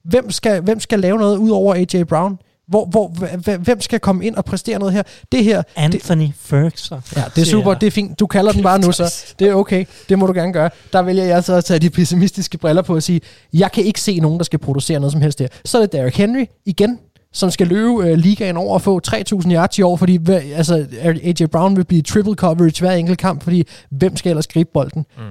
Hvem 0.06 0.32
skal, 0.32 0.62
hvem 0.62 0.80
skal 0.80 1.00
lave 1.00 1.18
noget 1.18 1.38
ud 1.38 1.50
over 1.50 1.76
A.J. 1.76 2.04
Brown? 2.04 2.38
Hvor, 2.68 2.86
hvor, 2.86 3.08
hv- 3.08 3.50
hv- 3.50 3.58
hvem 3.58 3.82
skal 3.82 4.00
komme 4.00 4.26
ind 4.26 4.36
og 4.36 4.46
præstere 4.46 4.80
noget 4.80 4.94
her? 4.94 5.04
Det 5.32 5.44
her, 5.44 5.58
det, 5.62 5.66
Anthony 5.76 6.28
Ferguson. 6.40 7.02
ja, 7.16 7.24
det 7.36 7.42
er 7.42 7.46
super, 7.46 7.74
det 7.74 7.88
er 7.88 7.92
fint. 7.92 8.20
Du 8.20 8.28
kalder 8.28 8.52
den 8.52 8.64
bare 8.64 8.80
nu, 8.80 8.92
så 8.92 9.26
det 9.40 9.48
er 9.48 9.54
okay. 9.54 9.86
Det 10.10 10.20
må 10.20 10.28
du 10.28 10.34
gerne 10.34 10.54
gøre. 10.54 10.70
Der 10.94 11.02
vælger 11.02 11.24
jeg 11.24 11.44
så 11.44 11.54
at 11.54 11.66
tage 11.66 11.80
de 11.80 11.90
pessimistiske 11.90 12.58
briller 12.58 12.82
på 12.82 12.96
og 12.96 13.04
sige, 13.04 13.22
jeg 13.54 13.72
kan 13.72 13.84
ikke 13.84 14.02
se 14.02 14.20
nogen, 14.20 14.38
der 14.38 14.44
skal 14.44 14.60
producere 14.60 15.00
noget 15.00 15.12
som 15.12 15.22
helst 15.22 15.40
der. 15.40 15.48
Så 15.66 15.78
er 15.78 15.82
det 15.82 15.92
Derrick 15.92 16.18
Henry 16.18 16.46
igen, 16.66 17.00
som 17.34 17.52
skal 17.52 17.68
løbe 17.68 17.90
øh, 18.08 18.18
ligaen 18.18 18.58
over 18.58 18.74
og 18.74 18.82
få 18.82 19.02
3.000 19.08 19.52
yards 19.54 19.78
i 19.78 19.82
år, 19.82 19.96
fordi 19.96 20.18
hver- 20.18 20.56
altså, 20.56 20.86
A.J. 21.02 21.46
Brown 21.52 21.76
vil 21.78 21.86
blive 21.86 22.02
triple 22.02 22.34
coverage 22.36 22.80
hver 22.80 22.92
enkelt 22.92 23.20
kamp, 23.20 23.44
fordi 23.44 23.64
hvem 23.92 24.16
skal 24.16 24.30
ellers 24.30 24.48
gribe 24.48 24.70
bolden? 24.74 25.06
Mm. 25.18 25.24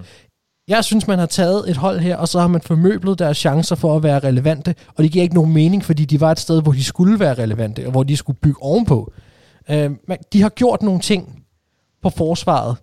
Jeg 0.69 0.85
synes, 0.85 1.07
man 1.07 1.19
har 1.19 1.27
taget 1.27 1.71
et 1.71 1.77
hold 1.77 1.99
her, 2.01 2.17
og 2.17 2.29
så 2.29 2.41
har 2.41 2.47
man 2.49 2.61
formøblet 2.61 3.19
deres 3.19 3.37
chancer 3.39 3.77
for 3.77 3.97
at 3.97 4.03
være 4.03 4.19
relevante, 4.19 4.75
og 4.97 5.03
det 5.05 5.13
giver 5.13 5.23
ikke 5.23 5.35
nogen 5.35 5.53
mening, 5.53 5.85
fordi 5.85 6.05
de 6.05 6.21
var 6.21 6.31
et 6.33 6.41
sted, 6.41 6.63
hvor 6.63 6.73
de 6.73 6.85
skulle 6.85 7.21
være 7.21 7.35
relevante, 7.35 7.87
og 7.87 7.91
hvor 7.91 8.03
de 8.03 8.17
skulle 8.17 8.39
bygge 8.43 8.63
ovenpå. 8.63 9.13
Øh, 9.71 9.91
man, 10.09 10.19
de 10.33 10.43
har 10.43 10.49
gjort 10.49 10.83
nogle 10.83 11.01
ting 11.01 11.43
på 12.03 12.11
forsvaret, 12.11 12.77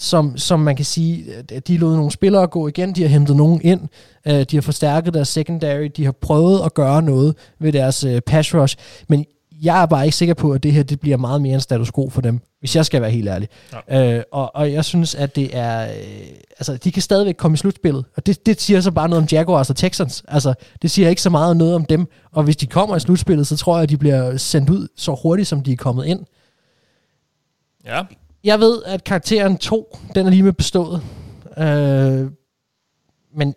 som, 0.00 0.38
som 0.38 0.60
man 0.60 0.76
kan 0.76 0.84
sige, 0.84 1.24
at 1.52 1.68
de 1.68 1.76
lod 1.76 1.96
nogle 1.96 2.10
spillere 2.10 2.46
gå 2.46 2.68
igen, 2.68 2.94
de 2.94 3.02
har 3.02 3.08
hentet 3.08 3.36
nogen 3.36 3.60
ind, 3.64 3.88
øh, 4.26 4.44
de 4.50 4.56
har 4.56 4.60
forstærket 4.60 5.14
deres 5.14 5.28
secondary, 5.28 5.90
de 5.96 6.04
har 6.04 6.12
prøvet 6.12 6.60
at 6.64 6.74
gøre 6.74 7.02
noget 7.02 7.36
ved 7.58 7.72
deres 7.72 8.04
øh, 8.04 8.20
pass 8.20 8.54
rush, 8.54 8.76
men 9.08 9.24
jeg 9.62 9.82
er 9.82 9.86
bare 9.86 10.04
ikke 10.04 10.16
sikker 10.16 10.34
på, 10.34 10.52
at 10.52 10.62
det 10.62 10.72
her 10.72 10.82
det 10.82 11.00
bliver 11.00 11.16
meget 11.16 11.42
mere 11.42 11.54
en 11.54 11.60
status 11.60 11.92
quo 11.92 12.10
for 12.10 12.20
dem, 12.20 12.40
hvis 12.60 12.76
jeg 12.76 12.86
skal 12.86 13.02
være 13.02 13.10
helt 13.10 13.28
ærlig. 13.28 13.48
Ja. 13.88 14.16
Øh, 14.16 14.22
og, 14.32 14.56
og 14.56 14.72
jeg 14.72 14.84
synes, 14.84 15.14
at 15.14 15.36
det 15.36 15.56
er... 15.56 15.82
Øh, 15.82 16.26
altså, 16.58 16.76
de 16.76 16.92
kan 16.92 17.02
stadigvæk 17.02 17.34
komme 17.36 17.54
i 17.54 17.56
slutspillet, 17.56 18.04
og 18.16 18.26
det, 18.26 18.46
det 18.46 18.60
siger 18.60 18.80
så 18.80 18.90
bare 18.90 19.08
noget 19.08 19.22
om 19.22 19.28
Jaguars 19.32 19.70
og 19.70 19.76
Texans. 19.76 20.24
Altså, 20.28 20.54
det 20.82 20.90
siger 20.90 21.08
ikke 21.08 21.22
så 21.22 21.30
meget 21.30 21.56
noget 21.56 21.74
om 21.74 21.84
dem, 21.84 22.06
og 22.32 22.42
hvis 22.42 22.56
de 22.56 22.66
kommer 22.66 22.96
i 22.96 23.00
slutspillet, 23.00 23.46
så 23.46 23.56
tror 23.56 23.76
jeg, 23.76 23.82
at 23.82 23.88
de 23.88 23.96
bliver 23.96 24.36
sendt 24.36 24.70
ud 24.70 24.88
så 24.96 25.18
hurtigt, 25.22 25.48
som 25.48 25.62
de 25.62 25.72
er 25.72 25.76
kommet 25.76 26.06
ind. 26.06 26.20
Ja. 27.86 28.02
Jeg 28.44 28.60
ved, 28.60 28.82
at 28.86 29.04
karakteren 29.04 29.58
2, 29.58 29.98
den 30.14 30.26
er 30.26 30.30
lige 30.30 30.42
med 30.42 30.52
bestået. 30.52 31.02
Øh, 31.58 32.30
men 33.34 33.54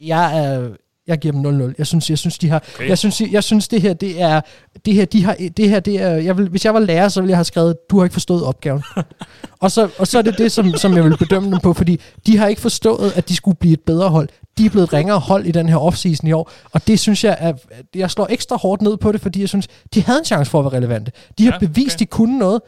jeg 0.00 0.44
er 0.44 0.70
jeg 1.08 1.18
giver 1.18 1.32
dem 1.32 1.68
0-0. 1.70 1.74
Jeg 1.78 1.86
synes, 1.86 2.10
jeg 2.10 2.18
synes, 2.18 2.38
de 2.38 2.48
har, 2.48 2.64
Okay. 2.74 2.88
jeg 2.88 2.98
synes, 2.98 3.20
jeg, 3.20 3.32
jeg 3.32 3.44
synes, 3.44 3.68
det 3.68 3.82
her, 3.82 3.92
det 3.92 4.20
er, 4.22 4.40
det 4.84 4.94
her, 4.94 5.04
de 5.04 5.24
har, 5.24 5.36
det 5.56 5.68
her, 5.68 5.80
det 5.80 6.00
er, 6.00 6.08
jeg 6.10 6.38
vil, 6.38 6.48
hvis 6.48 6.64
jeg 6.64 6.74
var 6.74 6.80
lærer, 6.80 7.08
så 7.08 7.20
ville 7.20 7.30
jeg 7.30 7.36
have 7.36 7.44
skrevet, 7.44 7.76
du 7.90 7.98
har 7.98 8.04
ikke 8.04 8.12
forstået 8.12 8.44
opgaven. 8.44 8.82
og, 9.62 9.70
så, 9.70 9.88
og 9.98 10.06
så 10.06 10.18
er 10.18 10.22
det 10.22 10.38
det, 10.38 10.52
som, 10.52 10.72
som 10.72 10.94
jeg 10.96 11.04
vil 11.04 11.16
bedømme 11.16 11.50
dem 11.50 11.60
på, 11.60 11.72
fordi 11.72 12.00
de 12.26 12.36
har 12.36 12.46
ikke 12.46 12.60
forstået, 12.60 13.12
at 13.16 13.28
de 13.28 13.36
skulle 13.36 13.56
blive 13.56 13.72
et 13.72 13.80
bedre 13.80 14.08
hold. 14.08 14.28
De 14.58 14.66
er 14.66 14.70
blevet 14.70 14.86
et 14.86 14.92
ringere 14.92 15.18
hold 15.18 15.46
i 15.46 15.50
den 15.50 15.68
her 15.68 15.76
offseason 15.76 16.28
i 16.28 16.32
år, 16.32 16.50
og 16.72 16.86
det 16.86 17.00
synes 17.00 17.24
jeg, 17.24 17.36
er, 17.40 17.52
jeg 17.94 18.10
slår 18.10 18.26
ekstra 18.30 18.56
hårdt 18.56 18.82
ned 18.82 18.96
på 18.96 19.12
det, 19.12 19.20
fordi 19.20 19.40
jeg 19.40 19.48
synes, 19.48 19.68
de 19.94 20.02
havde 20.02 20.18
en 20.18 20.24
chance 20.24 20.50
for 20.50 20.58
at 20.58 20.64
være 20.64 20.76
relevante. 20.76 21.12
De 21.38 21.44
har 21.44 21.52
ja, 21.52 21.58
bevist, 21.58 21.96
okay. 21.96 21.98
de 21.98 22.06
kunne 22.06 22.38
noget. 22.38 22.60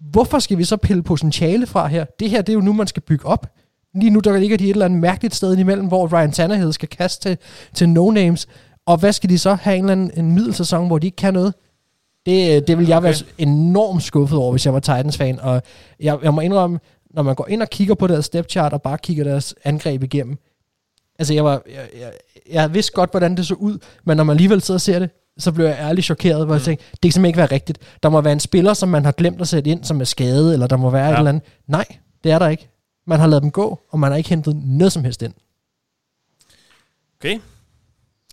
Hvorfor 0.00 0.38
skal 0.38 0.58
vi 0.58 0.64
så 0.64 0.76
pille 0.76 1.02
potentiale 1.02 1.66
fra 1.66 1.86
her? 1.86 2.04
Det 2.20 2.30
her, 2.30 2.42
det 2.42 2.48
er 2.48 2.54
jo 2.54 2.60
nu, 2.60 2.72
man 2.72 2.86
skal 2.86 3.02
bygge 3.02 3.26
op. 3.26 3.46
Lige 3.94 4.10
nu, 4.10 4.20
der 4.20 4.38
ligger 4.38 4.56
de 4.56 4.64
et 4.64 4.70
eller 4.70 4.84
andet 4.84 5.00
mærkeligt 5.00 5.34
sted 5.34 5.58
imellem, 5.58 5.86
hvor 5.86 6.12
Ryan 6.12 6.32
Tannehill 6.32 6.72
skal 6.72 6.88
kaste 6.88 7.28
til, 7.28 7.38
til 7.74 7.86
no-names. 7.86 8.44
Og 8.86 8.98
hvad 8.98 9.12
skal 9.12 9.30
de 9.30 9.38
så 9.38 9.54
have 9.54 9.76
en 9.76 9.84
eller 9.84 9.92
anden 9.92 10.10
en 10.16 10.32
middelsæson, 10.32 10.86
hvor 10.86 10.98
de 10.98 11.06
ikke 11.06 11.16
kan 11.16 11.34
noget? 11.34 11.54
Det, 12.26 12.68
det 12.68 12.78
vil 12.78 12.86
jeg 12.86 12.96
okay. 12.96 13.06
være 13.06 13.14
enormt 13.38 14.02
skuffet 14.02 14.38
over, 14.38 14.50
hvis 14.50 14.66
jeg 14.66 14.74
var 14.74 14.80
Titans-fan. 14.80 15.40
Og 15.40 15.62
jeg, 16.00 16.18
jeg 16.22 16.34
må 16.34 16.40
indrømme, 16.40 16.78
når 17.10 17.22
man 17.22 17.34
går 17.34 17.46
ind 17.48 17.62
og 17.62 17.70
kigger 17.70 17.94
på 17.94 18.06
deres 18.06 18.24
step 18.24 18.50
chart, 18.50 18.72
og 18.72 18.82
bare 18.82 18.98
kigger 18.98 19.24
deres 19.24 19.54
angreb 19.64 20.02
igennem, 20.02 20.38
altså 21.18 21.34
jeg 21.34 21.44
var, 21.44 21.62
jeg, 21.74 21.88
jeg, 22.00 22.12
jeg 22.50 22.74
vidste 22.74 22.92
godt, 22.92 23.10
hvordan 23.10 23.36
det 23.36 23.46
så 23.46 23.54
ud, 23.54 23.78
men 24.04 24.16
når 24.16 24.24
man 24.24 24.34
alligevel 24.34 24.60
sidder 24.60 24.76
og 24.76 24.80
ser 24.80 24.98
det, 24.98 25.10
så 25.38 25.52
blev 25.52 25.66
jeg 25.66 25.76
ærligt 25.80 26.04
chokeret, 26.04 26.46
hvor 26.46 26.54
mm. 26.54 26.58
jeg 26.58 26.62
tænkte, 26.62 26.84
det 26.92 27.00
kan 27.00 27.12
simpelthen 27.12 27.26
ikke 27.26 27.38
være 27.38 27.52
rigtigt. 27.52 27.78
Der 28.02 28.08
må 28.08 28.20
være 28.20 28.32
en 28.32 28.40
spiller, 28.40 28.74
som 28.74 28.88
man 28.88 29.04
har 29.04 29.12
glemt 29.12 29.40
at 29.40 29.48
sætte 29.48 29.70
ind, 29.70 29.84
som 29.84 30.00
er 30.00 30.04
skadet, 30.04 30.52
eller 30.52 30.66
der 30.66 30.76
må 30.76 30.90
være 30.90 31.06
ja. 31.06 31.12
et 31.12 31.18
eller 31.18 31.28
andet. 31.28 31.42
Nej, 31.66 31.84
det 32.24 32.32
er 32.32 32.38
der 32.38 32.48
ikke. 32.48 32.68
Man 33.06 33.20
har 33.20 33.26
lavet 33.26 33.42
dem 33.42 33.50
gå, 33.50 33.80
og 33.90 34.00
man 34.00 34.10
har 34.10 34.16
ikke 34.16 34.28
hentet 34.28 34.56
noget 34.56 34.92
som 34.92 35.04
helst 35.04 35.22
ind. 35.22 35.34
Okay. 37.20 37.38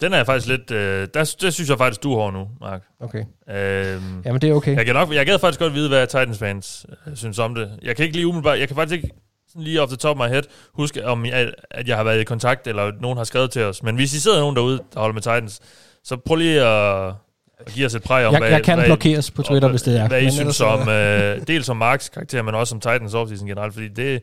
Den 0.02 0.14
er 0.14 0.18
jeg 0.18 0.26
faktisk 0.26 0.48
lidt... 0.48 0.72
Øh, 0.72 1.08
der, 1.14 1.36
der 1.42 1.50
synes 1.50 1.70
jeg 1.70 1.78
faktisk, 1.78 2.04
du 2.04 2.20
har 2.20 2.32
nu, 2.32 2.48
Mark. 2.62 2.82
Okay. 3.00 3.24
Øhm, 3.50 4.22
Jamen, 4.26 4.42
det 4.42 4.50
er 4.50 4.54
okay. 4.54 4.76
Jeg, 4.76 4.86
kan 4.86 4.96
nok, 4.96 5.14
jeg 5.14 5.26
gad 5.26 5.40
faktisk 5.40 5.60
godt 5.60 5.74
vide, 5.74 5.90
hvad 5.90 6.08
Titans 6.08 6.38
fans 6.38 6.86
øh, 7.08 7.16
synes 7.16 7.40
om 7.40 7.56
det. 7.56 7.80
Jeg 7.82 7.96
kan 7.96 8.06
ikke 8.06 8.16
lige 8.16 8.28
umiddelbart... 8.28 8.60
Jeg 8.60 8.68
kan 8.68 8.76
faktisk 8.76 9.04
ikke 9.04 9.16
sådan 9.48 9.62
lige 9.62 9.82
off 9.82 9.90
the 9.90 9.98
top 9.98 10.20
of 10.20 10.26
my 10.26 10.30
head 10.30 10.44
huske, 10.74 11.08
om 11.08 11.26
jeg, 11.26 11.54
at 11.72 11.88
jeg 11.88 11.98
har 11.98 12.04
været 12.04 12.22
i 12.22 12.24
kontakt, 12.24 12.68
eller 12.68 12.92
nogen 13.02 13.18
har 13.18 13.24
skrevet 13.24 13.52
til 13.52 13.64
os. 13.64 13.84
Men 13.84 13.96
hvis 13.96 14.14
I 14.14 14.20
sidder 14.20 14.40
nogen 14.40 14.56
derude, 14.56 14.80
der 14.94 15.00
holder 15.00 15.14
med 15.14 15.22
Titans, 15.22 15.62
så 16.04 16.18
prøv 16.18 16.36
lige 16.36 16.62
at, 16.62 17.14
at 17.60 17.74
give 17.74 17.86
os 17.86 17.96
et 17.96 18.04
præg 18.04 18.26
om, 18.26 18.34
Jeg- 18.34 18.40
hvad, 18.42 18.50
jeg 18.50 18.64
kan 18.64 18.78
hvad, 18.78 18.86
blokeres 18.88 19.32
på 19.32 19.42
Twitter, 19.44 19.68
om, 19.68 19.72
hvis 19.72 19.82
det 19.82 20.00
er. 20.00 20.08
Hvad 20.08 20.22
I 20.22 20.24
Men 20.24 20.32
synes 20.32 20.62
om, 20.62 20.90
øh, 20.90 21.48
dels 21.48 21.70
om 21.70 21.78
Marks 21.78 22.10
karakter, 22.10 22.42
men 22.42 22.56
også 22.56 22.76
om 22.76 22.82
Titans 22.82 23.14
offseason 23.14 23.48
generelt, 23.48 23.74
fordi 23.74 23.88
det... 23.88 24.22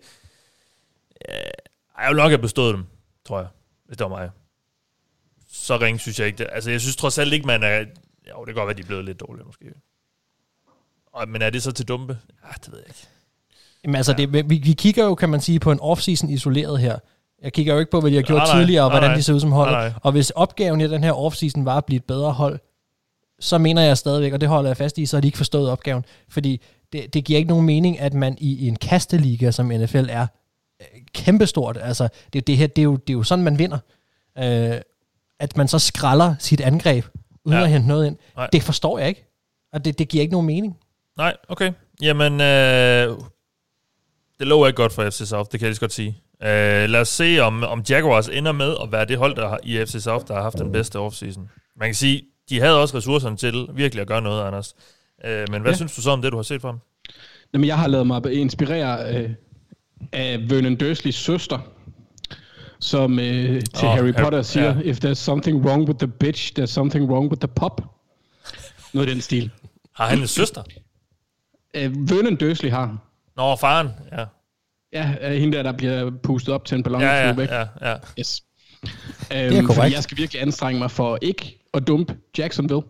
Øh, 1.29 1.35
jeg 2.01 2.09
vil 2.09 2.17
nok 2.17 2.31
have 2.31 2.39
bestået 2.39 2.75
dem, 2.75 2.85
tror 3.27 3.39
jeg, 3.39 3.49
hvis 3.87 3.97
det 3.97 4.05
var 4.05 4.09
mig. 4.09 4.31
Så 5.53 5.77
ring 5.77 6.01
synes 6.01 6.19
jeg 6.19 6.27
ikke 6.27 6.39
det. 6.39 6.47
Altså, 6.53 6.71
jeg 6.71 6.81
synes 6.81 6.97
trods 6.97 7.19
alt 7.19 7.33
ikke, 7.33 7.47
man 7.47 7.63
er... 7.63 7.79
Jo, 7.79 7.85
det 8.45 8.47
kan 8.47 8.55
godt 8.55 8.67
være, 8.67 8.77
de 8.77 8.83
er 8.83 8.87
blevet 8.87 9.05
lidt 9.05 9.21
dårlige, 9.21 9.45
måske. 9.47 9.65
Og, 11.13 11.29
men 11.29 11.43
er 11.43 11.51
det 11.51 11.63
så 11.63 11.73
til 11.73 11.89
dumpe? 11.89 12.19
Ja, 12.45 12.49
det 12.65 12.73
ved 12.73 12.79
jeg 12.79 12.89
ikke. 12.89 13.07
Jamen 13.85 13.95
altså, 13.97 14.13
ja. 14.19 14.27
det, 14.27 14.51
vi, 14.51 14.57
vi 14.65 14.73
kigger 14.73 15.05
jo, 15.05 15.15
kan 15.15 15.29
man 15.29 15.41
sige, 15.41 15.61
på 15.61 15.73
en 15.73 15.81
off-season 15.81 16.31
isoleret 16.31 16.81
her. 16.81 16.99
Jeg 17.43 17.53
kigger 17.53 17.73
jo 17.75 17.79
ikke 17.79 17.91
på, 17.91 18.01
hvad 18.01 18.11
de 18.11 18.17
har 18.17 18.23
gjort 18.23 18.43
Nej, 18.49 18.59
tidligere, 18.59 18.85
og 18.85 18.89
Nej, 18.89 18.95
hvordan 18.95 19.11
nej. 19.11 19.17
de 19.17 19.23
ser 19.23 19.35
ud 19.35 19.41
som 19.41 19.53
hold. 19.53 19.71
Nej, 19.71 19.89
nej. 19.89 19.93
Og 20.03 20.13
hvis 20.13 20.31
opgaven 20.31 20.81
i 20.81 20.89
den 20.89 21.05
her 21.05 21.13
off-season 21.13 21.65
var 21.65 21.77
at 21.77 21.85
blive 21.85 21.97
et 21.97 22.05
bedre 22.05 22.33
hold, 22.33 22.59
så 23.41 23.59
mener 23.59 23.83
jeg 23.83 23.99
stadigvæk, 23.99 24.33
og 24.33 24.41
det 24.41 24.49
holder 24.49 24.71
jeg 24.71 24.77
fast 24.77 24.99
i, 24.99 25.07
så 25.07 25.17
har 25.17 25.21
de 25.21 25.29
ikke 25.29 25.37
forstået 25.39 25.71
opgaven. 25.71 26.05
Fordi 26.29 26.61
det, 26.93 27.15
det 27.15 27.25
giver 27.25 27.37
ikke 27.39 27.49
nogen 27.49 27.67
mening, 27.67 28.01
at 28.01 28.15
man 28.15 28.37
i, 28.41 28.65
i 28.65 28.69
en 28.69 28.77
kasteliga, 28.77 29.51
som 29.51 29.67
NFL 29.67 30.07
er, 30.09 30.27
øh, 30.81 30.87
kæmpestort. 31.15 31.79
Altså, 31.83 32.09
det, 32.33 32.47
det, 32.47 32.57
her, 32.57 32.67
det, 32.67 32.79
er 32.79 32.85
jo, 32.85 32.97
det 32.97 33.11
er 33.13 33.17
jo 33.19 33.23
sådan, 33.23 33.45
man 33.45 33.59
vinder. 33.59 33.79
Øh, 34.39 34.81
at 35.41 35.57
man 35.57 35.69
så 35.69 35.79
skralder 35.79 36.35
sit 36.39 36.61
angreb, 36.61 37.05
uden 37.45 37.59
Ja. 37.59 37.65
at 37.65 37.71
hente 37.71 37.89
noget 37.89 38.07
ind. 38.07 38.17
Nej. 38.37 38.49
Det 38.53 38.63
forstår 38.63 38.99
jeg 38.99 39.09
ikke. 39.09 39.27
Og 39.73 39.85
det, 39.85 39.99
det 39.99 40.09
giver 40.09 40.23
ikke 40.23 40.33
nogen 40.33 40.47
mening. 40.47 40.77
Nej, 41.17 41.37
okay. 41.49 41.73
Jamen, 42.03 42.33
øh, 42.41 43.17
det 44.39 44.47
lover 44.47 44.67
ikke 44.67 44.77
godt 44.77 44.93
for 44.93 45.11
FC 45.11 45.29
South, 45.29 45.49
det 45.53 45.61
kan 45.61 45.61
jeg 45.61 45.69
lige 45.69 45.75
så 45.75 45.81
godt 45.81 45.93
sige. 45.93 46.19
Øh, 46.43 46.89
lad 46.91 47.01
os 47.01 47.09
se, 47.09 47.39
om, 47.41 47.63
om 47.65 47.83
Jaguars 47.91 48.29
ender 48.29 48.53
med 48.53 48.77
at 48.83 48.93
være 48.93 49.05
det 49.05 49.19
hold 49.19 49.37
der 49.37 49.49
har, 49.49 49.59
i 49.63 49.85
FC 49.87 50.03
South, 50.03 50.27
der 50.29 50.35
har 50.35 50.43
haft 50.43 50.59
den 50.59 50.73
bedste 50.73 50.99
offseason. 50.99 51.51
Man 51.77 51.89
kan 51.89 51.95
sige, 51.95 52.23
de 52.51 52.61
havde 52.61 52.81
også 52.83 52.97
ressourcerne 52.97 53.37
til 53.37 53.67
virkelig 53.75 54.03
at 54.03 54.09
gøre 54.09 54.23
noget, 54.23 54.45
Anders. 54.45 54.75
Øh, 55.25 55.47
men 55.51 55.63
hvad 55.63 55.73
Ja. 55.73 55.77
synes 55.77 55.95
du 55.95 56.03
så 56.03 56.11
om 56.11 56.23
det, 56.23 56.33
du 56.33 56.37
har 56.37 56.43
set 56.43 56.61
fra 56.61 56.69
dem? 56.71 56.79
Jamen, 57.55 57.67
jeg 57.67 57.79
har 57.79 57.87
lavet 57.89 58.07
mig 58.07 58.33
inspirere 58.33 59.15
øh, 59.17 59.31
af 60.13 60.51
Vernon 60.51 60.77
Dursleys 60.77 61.15
søster, 61.15 61.59
som 62.81 63.19
øh, 63.19 63.63
til 63.75 63.89
oh, 63.89 63.95
Harry 63.95 64.13
Harry- 64.13 64.23
Potter 64.23 64.43
siger, 64.43 64.75
ja. 64.79 64.81
if 64.85 64.99
there's 65.05 65.15
something 65.15 65.67
wrong 65.67 65.89
with 65.89 65.99
the 65.99 66.09
bitch, 66.09 66.53
there's 66.61 66.67
something 66.67 67.11
wrong 67.11 67.31
with 67.31 67.41
the 67.41 67.49
pop. 67.49 67.81
Noget 68.93 69.09
i 69.09 69.13
den 69.13 69.21
stil. 69.21 69.51
Har 69.95 70.07
han 70.07 70.19
en 70.19 70.27
søster? 70.27 70.63
Øh, 71.75 72.11
Vernon 72.11 72.37
Dursley 72.37 72.71
har. 72.71 72.99
Nå, 73.37 73.57
faren. 73.57 73.89
Ja, 74.13 74.25
Ja, 74.93 75.15
øh, 75.23 75.33
hende 75.41 75.57
der, 75.57 75.63
der 75.63 75.73
bliver 75.73 76.11
pustet 76.23 76.55
op 76.55 76.65
til 76.65 76.75
en 76.77 76.83
ballon. 76.83 77.01
ja, 77.01 77.29
ja, 77.29 77.35
ja, 77.41 77.91
ja. 77.91 77.97
Yes. 78.19 78.43
er 79.31 79.47
Øhm, 79.47 79.55
fordi 79.55 79.67
korrekt. 79.67 79.95
jeg 79.95 80.03
skal 80.03 80.19
virkelig 80.19 80.43
anstrenge 80.43 80.79
mig 80.79 80.91
for 80.91 81.19
ikke 81.23 81.59
at 81.75 81.87
dumpe 81.87 82.17
Jacksonville. 82.39 82.83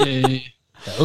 øh, 0.08 0.40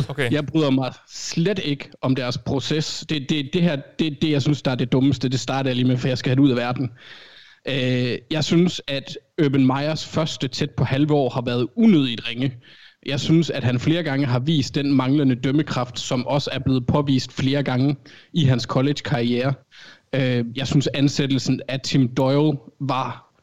Okay. 0.09 0.31
Jeg 0.31 0.45
bryder 0.45 0.69
mig 0.69 0.93
slet 1.09 1.59
ikke 1.63 1.89
om 2.01 2.15
deres 2.15 2.37
proces. 2.37 3.05
Det, 3.09 3.29
det, 3.29 3.49
det 3.53 3.61
her, 3.61 3.75
det, 3.99 4.21
det 4.21 4.31
jeg 4.31 4.41
synes, 4.41 4.61
der 4.61 4.71
er 4.71 4.75
det 4.75 4.91
dummeste, 4.91 5.29
det 5.29 5.39
starter 5.39 5.69
jeg 5.69 5.75
lige 5.75 5.87
med, 5.87 5.97
for 5.97 6.07
jeg 6.07 6.17
skal 6.17 6.29
have 6.29 6.35
det 6.35 6.41
ud 6.41 6.49
af 6.49 6.55
verden. 6.55 6.91
Øh, 7.67 8.17
jeg 8.31 8.43
synes, 8.43 8.81
at 8.87 9.17
Urban 9.45 9.65
Meyers 9.65 10.05
første 10.05 10.47
tæt 10.47 10.69
på 10.71 10.83
halve 10.83 11.13
år 11.13 11.29
har 11.29 11.41
været 11.41 11.67
unødigt 11.75 12.27
ringe. 12.29 12.53
Jeg 13.07 13.19
synes, 13.19 13.49
at 13.49 13.63
han 13.63 13.79
flere 13.79 14.03
gange 14.03 14.25
har 14.25 14.39
vist 14.39 14.75
den 14.75 14.93
manglende 14.93 15.35
dømmekraft, 15.35 15.99
som 15.99 16.27
også 16.27 16.49
er 16.53 16.59
blevet 16.59 16.87
påvist 16.87 17.33
flere 17.33 17.63
gange 17.63 17.95
i 18.33 18.43
hans 18.43 18.63
college-karriere. 18.63 19.53
Øh, 20.15 20.45
jeg 20.55 20.67
synes, 20.67 20.87
ansættelsen 20.87 21.61
af 21.67 21.79
Tim 21.79 22.07
Doyle 22.07 22.57
var 22.79 23.33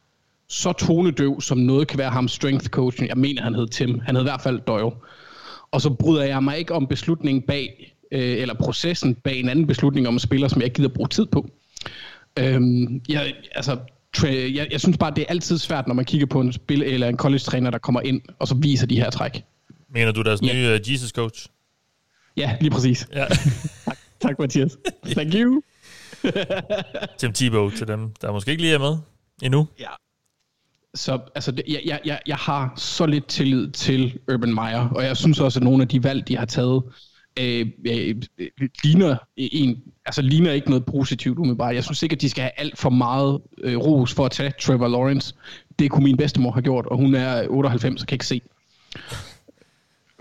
så 0.48 0.72
tonedøv, 0.72 1.40
som 1.40 1.58
noget 1.58 1.88
kan 1.88 1.98
være 1.98 2.10
ham 2.10 2.28
strength 2.28 2.66
coachen. 2.66 3.08
Jeg 3.08 3.16
mener, 3.16 3.42
han 3.42 3.54
hed 3.54 3.68
Tim. 3.68 4.00
Han 4.06 4.14
hed 4.14 4.22
i 4.22 4.24
hvert 4.24 4.40
fald 4.40 4.60
Doyle. 4.60 4.96
Og 5.70 5.80
så 5.80 5.90
bryder 5.90 6.24
jeg 6.24 6.42
mig 6.44 6.58
ikke 6.58 6.74
om 6.74 6.86
beslutningen 6.86 7.42
bag, 7.42 7.94
øh, 8.12 8.38
eller 8.38 8.54
processen 8.54 9.14
bag 9.14 9.40
en 9.40 9.48
anden 9.48 9.66
beslutning 9.66 10.08
om 10.08 10.14
en 10.14 10.20
spiller, 10.20 10.48
som 10.48 10.60
jeg 10.60 10.66
ikke 10.66 10.76
gider 10.76 10.88
bruge 10.88 11.08
tid 11.08 11.26
på. 11.26 11.48
Øhm, 12.38 13.02
jeg, 13.08 13.34
altså, 13.54 13.78
jeg, 14.22 14.68
jeg 14.72 14.80
synes 14.80 14.98
bare, 14.98 15.12
det 15.16 15.22
er 15.22 15.26
altid 15.28 15.58
svært, 15.58 15.86
når 15.86 15.94
man 15.94 16.04
kigger 16.04 16.26
på 16.26 16.40
en 16.40 16.52
spil 16.52 16.82
eller 16.82 17.08
en 17.08 17.16
college-træner, 17.16 17.70
der 17.70 17.78
kommer 17.78 18.00
ind, 18.00 18.20
og 18.38 18.48
så 18.48 18.54
viser 18.54 18.86
de 18.86 18.96
her 18.96 19.10
træk. 19.10 19.44
Mener 19.94 20.12
du 20.12 20.22
deres 20.22 20.42
Ja. 20.42 20.52
nye 20.54 20.74
uh, 20.74 20.92
Jesus 20.92 21.10
coach? 21.10 21.46
Ja, 22.36 22.56
lige 22.60 22.70
præcis. 22.70 23.08
Ja. 23.12 23.26
Tak, 24.20 24.38
Mathias. 24.38 24.78
Thank 25.06 25.34
you. 25.34 25.62
Tim 27.18 27.32
Tebow 27.32 27.70
til 27.70 27.88
dem, 27.88 28.10
der 28.22 28.32
måske 28.32 28.50
ikke 28.50 28.62
lige 28.62 28.74
er 28.74 28.78
med 28.78 28.96
endnu. 29.42 29.68
Ja. 29.80 29.88
Så 30.94 31.18
altså, 31.34 31.52
det, 31.52 31.62
jeg, 31.68 32.00
jeg, 32.04 32.20
jeg, 32.26 32.36
har 32.36 32.72
så 32.76 33.06
lidt 33.06 33.26
tillid 33.26 33.70
til 33.70 34.18
Urban 34.32 34.54
Meyer, 34.54 34.88
og 34.88 35.04
jeg 35.04 35.16
synes 35.16 35.40
også, 35.40 35.58
at 35.58 35.64
nogle 35.64 35.82
af 35.82 35.88
de 35.88 36.04
valg, 36.04 36.28
de 36.28 36.36
har 36.36 36.44
taget, 36.44 36.82
øh, 37.40 37.66
øh, 37.86 38.16
ligner, 38.84 39.16
en, 39.36 39.82
altså, 40.06 40.22
ligner 40.22 40.52
ikke 40.52 40.68
noget 40.68 40.86
positivt 40.86 41.38
umiddelbart. 41.38 41.74
Jeg 41.74 41.84
synes 41.84 42.02
ikke, 42.02 42.14
at 42.14 42.20
de 42.20 42.30
skal 42.30 42.42
have 42.42 42.52
alt 42.56 42.78
for 42.78 42.90
meget 42.90 43.40
øh, 43.62 43.76
ros 43.78 44.14
for 44.14 44.24
at 44.26 44.32
tage 44.32 44.52
Trevor 44.60 44.88
Lawrence. 44.88 45.34
Det 45.78 45.90
kunne 45.90 46.04
min 46.04 46.16
bedstemor 46.16 46.52
have 46.52 46.62
gjort, 46.62 46.86
og 46.86 46.96
hun 46.96 47.14
er 47.14 47.46
98 47.48 48.02
og 48.02 48.08
kan 48.08 48.14
ikke 48.14 48.26
se 48.26 48.40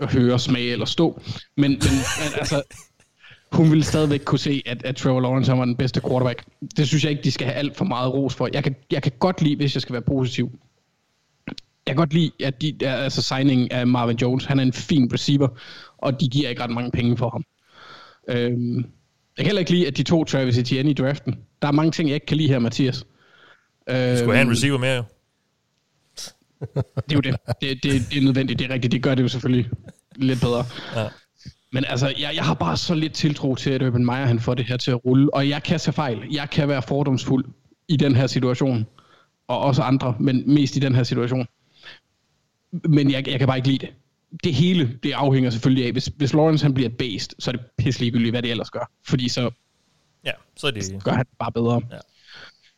høre, 0.00 0.38
smage 0.38 0.72
eller 0.72 0.86
stå. 0.86 1.20
Men, 1.56 1.70
men, 1.70 1.78
altså, 2.38 2.62
hun 3.52 3.70
ville 3.70 3.84
stadigvæk 3.84 4.20
kunne 4.24 4.38
se, 4.38 4.62
at, 4.66 4.84
at 4.84 4.96
Trevor 4.96 5.20
Lawrence 5.20 5.52
var 5.52 5.64
den 5.64 5.76
bedste 5.76 6.00
quarterback. 6.00 6.44
Det 6.76 6.88
synes 6.88 7.04
jeg 7.04 7.10
ikke, 7.10 7.22
de 7.22 7.30
skal 7.30 7.46
have 7.46 7.56
alt 7.56 7.76
for 7.76 7.84
meget 7.84 8.14
ros 8.14 8.34
for. 8.34 8.48
Jeg 8.52 8.64
kan, 8.64 8.76
jeg 8.92 9.02
kan 9.02 9.12
godt 9.18 9.42
lide, 9.42 9.56
hvis 9.56 9.74
jeg 9.74 9.82
skal 9.82 9.92
være 9.92 10.02
positiv. 10.02 10.50
Jeg 11.86 11.94
kan 11.94 11.96
godt 11.96 12.14
lide, 12.14 12.30
at 12.44 12.62
de, 12.62 12.76
altså 12.82 13.22
signingen 13.22 13.68
af 13.70 13.86
Marvin 13.86 14.16
Jones, 14.16 14.44
han 14.44 14.58
er 14.58 14.62
en 14.62 14.72
fin 14.72 15.10
receiver, 15.12 15.48
og 15.98 16.20
de 16.20 16.28
giver 16.28 16.48
ikke 16.48 16.62
ret 16.62 16.70
mange 16.70 16.90
penge 16.90 17.16
for 17.16 17.30
ham. 17.30 17.44
Øhm, 18.28 18.76
jeg 18.76 18.84
kan 19.38 19.46
heller 19.46 19.60
ikke 19.60 19.70
lide, 19.70 19.86
at 19.86 19.96
de 19.96 20.02
to 20.02 20.24
Travis 20.24 20.58
Etienne 20.58 20.90
i 20.90 20.94
draften. 20.94 21.38
Der 21.62 21.68
er 21.68 21.72
mange 21.72 21.92
ting, 21.92 22.08
jeg 22.08 22.14
ikke 22.14 22.26
kan 22.26 22.36
lide 22.36 22.48
her, 22.48 22.58
Mathias. 22.58 23.06
Øhm, 23.90 24.16
Skulle 24.16 24.34
have 24.34 24.46
en 24.46 24.50
receiver 24.50 24.78
mere 24.78 24.96
jo. 24.96 25.02
Det 26.74 27.12
er 27.12 27.14
jo 27.14 27.20
det. 27.20 27.36
Det, 27.60 27.82
det. 27.82 28.02
det 28.10 28.18
er 28.18 28.22
nødvendigt, 28.22 28.58
det 28.58 28.70
er 28.70 28.74
rigtigt. 28.74 28.92
Det 28.92 29.02
gør 29.02 29.14
det 29.14 29.22
jo 29.22 29.28
selvfølgelig 29.28 29.70
lidt 30.16 30.40
bedre. 30.40 30.64
Ja. 30.96 31.08
Men 31.72 31.84
altså, 31.84 32.14
jeg, 32.18 32.30
jeg 32.34 32.44
har 32.44 32.54
bare 32.54 32.76
så 32.76 32.94
lidt 32.94 33.12
tiltro 33.12 33.54
til, 33.54 33.70
at 33.70 33.82
Urban 33.82 34.04
Meyer 34.04 34.26
han 34.26 34.40
får 34.40 34.54
det 34.54 34.66
her 34.66 34.76
til 34.76 34.90
at 34.90 35.04
rulle. 35.04 35.34
Og 35.34 35.48
jeg 35.48 35.62
kan 35.62 35.78
tage 35.78 35.92
fejl. 35.92 36.18
Jeg 36.30 36.50
kan 36.50 36.68
være 36.68 36.82
fordomsfuld 36.82 37.44
i 37.88 37.96
den 37.96 38.16
her 38.16 38.26
situation. 38.26 38.86
Og 39.48 39.60
også 39.60 39.82
andre, 39.82 40.16
men 40.20 40.54
mest 40.54 40.76
i 40.76 40.78
den 40.78 40.94
her 40.94 41.02
situation. 41.02 41.46
Men 42.72 43.10
jeg, 43.10 43.28
jeg 43.28 43.38
kan 43.38 43.48
bare 43.48 43.56
ikke 43.56 43.68
lide 43.68 43.86
det. 43.86 43.94
Det 44.44 44.54
hele, 44.54 44.98
det 45.02 45.12
afhænger 45.12 45.50
selvfølgelig 45.50 45.86
af, 45.86 45.92
hvis, 45.92 46.10
hvis 46.16 46.32
Lawrence 46.32 46.64
han 46.64 46.74
bliver 46.74 46.88
et 46.88 46.96
based, 46.96 47.30
så 47.38 47.50
er 47.50 47.52
det 47.52 47.64
pisselig 47.78 48.30
hvad 48.30 48.42
det 48.42 48.50
ellers 48.50 48.70
gør. 48.70 48.90
Fordi 49.06 49.28
så 49.28 49.50
Ja, 50.24 50.32
så 50.56 50.66
er 50.66 50.70
det... 50.70 51.04
gør 51.04 51.12
han 51.12 51.26
bare 51.38 51.52
bedre. 51.52 51.82
Ja. 51.90 51.96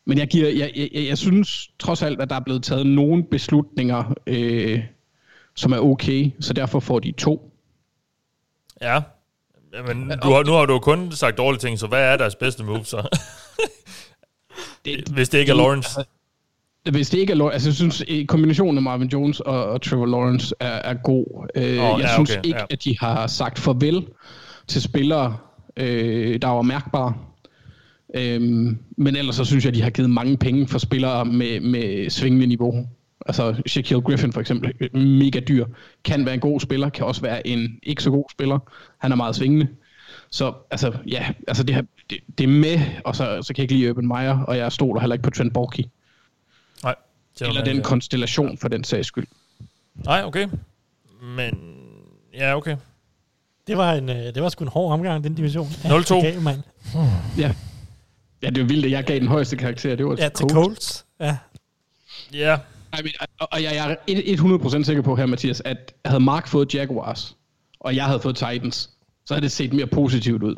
Men 0.07 0.19
jeg, 0.19 0.29
giver, 0.29 0.49
jeg, 0.49 0.73
jeg, 0.77 1.07
jeg, 1.09 1.19
synes 1.19 1.71
trods 1.79 2.03
alt, 2.03 2.21
at 2.21 2.31
der 2.31 2.37
er 2.37 2.41
blevet 2.41 2.63
taget 2.63 2.87
nogle 2.87 3.25
beslutninger, 3.25 4.15
øh, 4.27 4.81
som 5.57 5.73
er 5.73 5.79
okay, 5.79 6.31
så 6.41 6.53
derfor 6.53 6.81
får 6.81 6.99
de 6.99 7.13
to. 7.13 7.53
Ja. 8.83 9.01
Men 9.87 10.13
du 10.23 10.29
har, 10.29 10.45
nu 10.45 10.53
har 10.53 10.67
du 10.67 10.73
jo 10.73 10.79
kun 10.79 11.13
sagt 11.13 11.39
dårlige 11.39 11.61
ting, 11.61 11.79
så 11.79 11.87
hvad 11.87 12.13
er 12.13 12.17
deres 12.17 12.35
bedste 12.35 12.65
move 12.65 12.85
så? 12.85 13.09
Det, 14.85 15.09
Hvis 15.09 15.29
det 15.29 15.39
ikke 15.39 15.53
er 15.53 15.57
Lawrence. 15.57 16.01
Hvis 16.91 17.11
det 17.11 17.19
ikke 17.19 17.31
er 17.31 17.37
Lawrence, 17.37 17.55
altså 17.55 17.85
jeg 17.85 17.93
synes, 17.93 18.27
kombinationen 18.29 18.79
af 18.79 18.83
Marvin 18.83 19.09
Jones 19.09 19.41
og, 19.41 19.65
og 19.65 19.83
Trevor 19.83 20.07
Lawrence 20.07 20.55
er, 20.61 20.67
er 20.69 20.95
god. 20.95 21.49
Øh, 21.55 21.63
Åh, 21.63 21.71
jeg 21.77 21.99
ja, 21.99 22.15
synes 22.15 22.31
okay, 22.31 22.41
ikke, 22.45 22.59
ja. 22.59 22.65
at 22.71 22.85
de 22.85 22.99
har 22.99 23.27
sagt 23.27 23.59
farvel 23.59 24.07
til 24.69 24.83
spillere, 24.83 25.37
øh, 25.77 26.43
der 26.43 26.49
var 26.49 26.63
mærkbare. 26.63 27.15
Øhm, 28.15 28.79
men 28.97 29.17
ellers 29.17 29.37
så 29.37 29.45
synes 29.45 29.65
jeg, 29.65 29.71
at 29.71 29.75
de 29.75 29.83
har 29.83 29.91
givet 29.91 30.11
mange 30.11 30.37
penge 30.37 30.69
for 30.69 30.79
spillere 30.79 31.25
med, 31.25 31.61
med 31.61 32.11
svingende 32.11 32.47
niveau. 32.47 32.87
Altså 33.27 33.63
Shaquille 33.67 34.03
Griffin 34.03 34.33
for 34.33 34.41
eksempel, 34.41 34.99
mega 34.99 35.41
dyr. 35.41 35.67
Kan 36.05 36.25
være 36.25 36.35
en 36.35 36.41
god 36.41 36.61
spiller, 36.61 36.89
kan 36.89 37.07
også 37.07 37.21
være 37.21 37.47
en 37.47 37.79
ikke 37.83 38.03
så 38.03 38.11
god 38.11 38.25
spiller. 38.31 38.59
Han 38.99 39.13
er 39.13 39.17
meget 39.17 39.37
svingende. 39.37 39.69
Så 40.31 40.53
altså, 40.71 40.93
ja, 41.07 41.29
altså 41.49 41.63
det, 41.63 41.75
her, 41.75 41.83
det, 42.11 42.19
det 42.39 42.45
er 42.45 42.49
med, 42.49 42.81
og 43.05 43.17
så, 43.17 43.43
så 43.43 43.55
kan 43.55 43.63
jeg 43.63 43.63
ikke 43.63 43.75
lide 43.75 43.91
Urban 43.91 44.07
Meyer, 44.07 44.39
og 44.39 44.57
jeg 44.57 44.73
stoler 44.73 45.01
heller 45.01 45.15
ikke 45.15 45.23
på 45.23 45.31
Trent 45.31 45.53
Borky. 45.53 45.85
Nej. 46.83 46.95
det 47.39 47.45
er 47.45 47.49
Eller 47.49 47.65
den 47.65 47.83
konstellation 47.83 48.59
for 48.59 48.69
den 48.69 48.85
sags 48.85 49.07
skyld. 49.07 49.27
Nej, 49.95 50.23
okay. 50.25 50.49
Men... 51.23 51.77
Ja, 52.35 52.57
okay. 52.57 52.77
Det 53.67 53.77
var, 53.77 53.93
en, 53.93 54.09
øh, 54.09 54.17
det 54.17 54.43
var 54.43 54.49
sgu 54.49 54.65
en 54.65 54.71
hård 54.71 54.93
omgang, 54.93 55.25
den 55.25 55.35
division. 55.35 55.67
0-2. 55.67 55.97
det 55.97 56.07
gav, 56.09 56.41
mand. 56.41 56.63
Ja. 57.39 57.55
Ja, 58.43 58.49
det 58.49 58.59
er 58.59 58.63
jo 58.63 58.67
vildt, 58.67 58.85
at 58.85 58.91
jeg 58.91 59.05
gav 59.05 59.19
den 59.21 59.29
højeste 59.29 59.57
karakter. 59.57 59.97
Det 59.97 60.07
var 60.07 60.17
Ja, 60.19 60.29
til 60.29 60.47
Colts. 60.51 61.07
Ja. 61.21 61.37
Ja. 62.33 62.59
I 62.99 63.03
mean, 63.03 63.15
og 63.41 63.49
og 63.53 63.63
jeg, 63.63 63.73
jeg 63.75 63.91
er 63.91 63.97
et- 64.07 64.39
100% 64.41 64.85
sikker 64.85 65.03
på 65.03 65.17
her, 65.17 65.27
Mathias, 65.27 65.63
at 65.65 65.95
havde 66.05 66.21
Mark 66.21 66.49
fået 66.49 66.75
Jaguars, 66.75 67.37
og 67.81 67.97
jeg 67.97 68.05
havde 68.05 68.21
fået 68.21 68.37
Titans, 68.37 68.91
så 69.27 69.35
havde 69.35 69.43
det 69.43 69.53
set 69.53 69.73
mere 69.73 69.87
positivt 69.87 70.43
ud. 70.43 70.55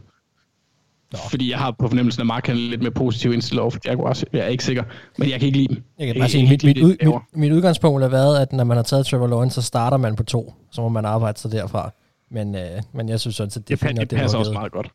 Nå. 1.13 1.19
Fordi 1.31 1.51
jeg 1.51 1.59
har 1.59 1.71
på 1.79 1.89
fornemmelsen, 1.89 2.21
at 2.21 2.27
Mark 2.27 2.47
han 2.47 2.57
er 2.57 2.61
lidt 2.61 2.83
mere 2.83 2.91
positiv 2.91 3.33
indstillet 3.33 3.61
over 3.63 3.71
for 3.71 3.81
Jaguars. 3.85 4.25
Jeg 4.33 4.41
er 4.41 4.47
ikke 4.47 4.65
sikker, 4.65 4.85
men 5.19 5.31
jeg 5.31 5.41
kan 5.41 5.47
ikke 5.47 5.59
lide 5.59 5.69
dem. 5.75 5.83
Jeg 5.99 6.07
kan 6.07 6.17
Jeg 6.17 6.21
bare 6.21 6.29
sige, 6.29 6.41
ikke 6.53 6.67
mit, 6.67 6.77
mit, 6.77 6.85
ud, 6.85 6.97
mit, 7.07 7.41
mit 7.41 7.53
udgangspunkt 7.53 8.03
har 8.03 8.09
været, 8.09 8.39
at 8.41 8.53
når 8.53 8.65
man 8.65 8.77
har 8.77 8.85
taget 8.85 9.07
Trevor 9.07 9.27
Lawrence, 9.27 9.55
så 9.55 9.63
starter 9.63 9.97
man 9.97 10.17
på 10.17 10.23
to. 10.23 10.55
Så 10.73 10.81
må 10.81 10.89
man 10.89 11.05
arbejde 11.05 11.39
sig 11.39 11.53
derfra. 11.53 11.91
Men, 12.31 12.55
øh, 12.55 12.83
men 12.93 13.09
jeg 13.09 13.21
synes 13.21 13.37
sådan 13.37 13.51
set, 13.51 13.69
det 13.69 13.81
Det, 13.81 13.89
fint, 13.89 14.01
det 14.01 14.11
det 14.11 14.19
passer 14.19 14.39
også 14.39 14.53
meget 14.53 14.73
godt. 14.73 14.89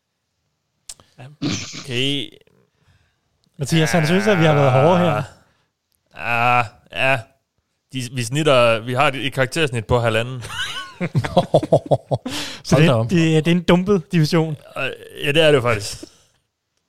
Okay. 1.84 2.28
Mathias, 3.58 3.92
han 3.92 4.06
synes, 4.06 4.26
at 4.26 4.38
vi 4.38 4.44
har 4.44 4.54
været 4.54 4.72
hårde 4.72 4.98
her. 4.98 5.22
Ah, 6.14 6.64
ja. 6.92 7.18
De, 7.92 8.02
vi 8.12 8.22
snitter, 8.24 8.78
vi 8.80 8.94
har 8.94 9.06
et, 9.14 9.32
karaktersnit 9.32 9.86
på 9.86 9.98
halvanden. 10.00 10.42
Så 12.64 12.76
det, 12.76 13.10
det, 13.10 13.44
det 13.44 13.50
er 13.50 13.54
en 13.56 13.62
dumpet 13.62 14.12
division. 14.12 14.56
Og, 14.76 14.90
ja, 15.24 15.32
det 15.32 15.42
er 15.42 15.52
det 15.52 15.62
faktisk. 15.62 16.04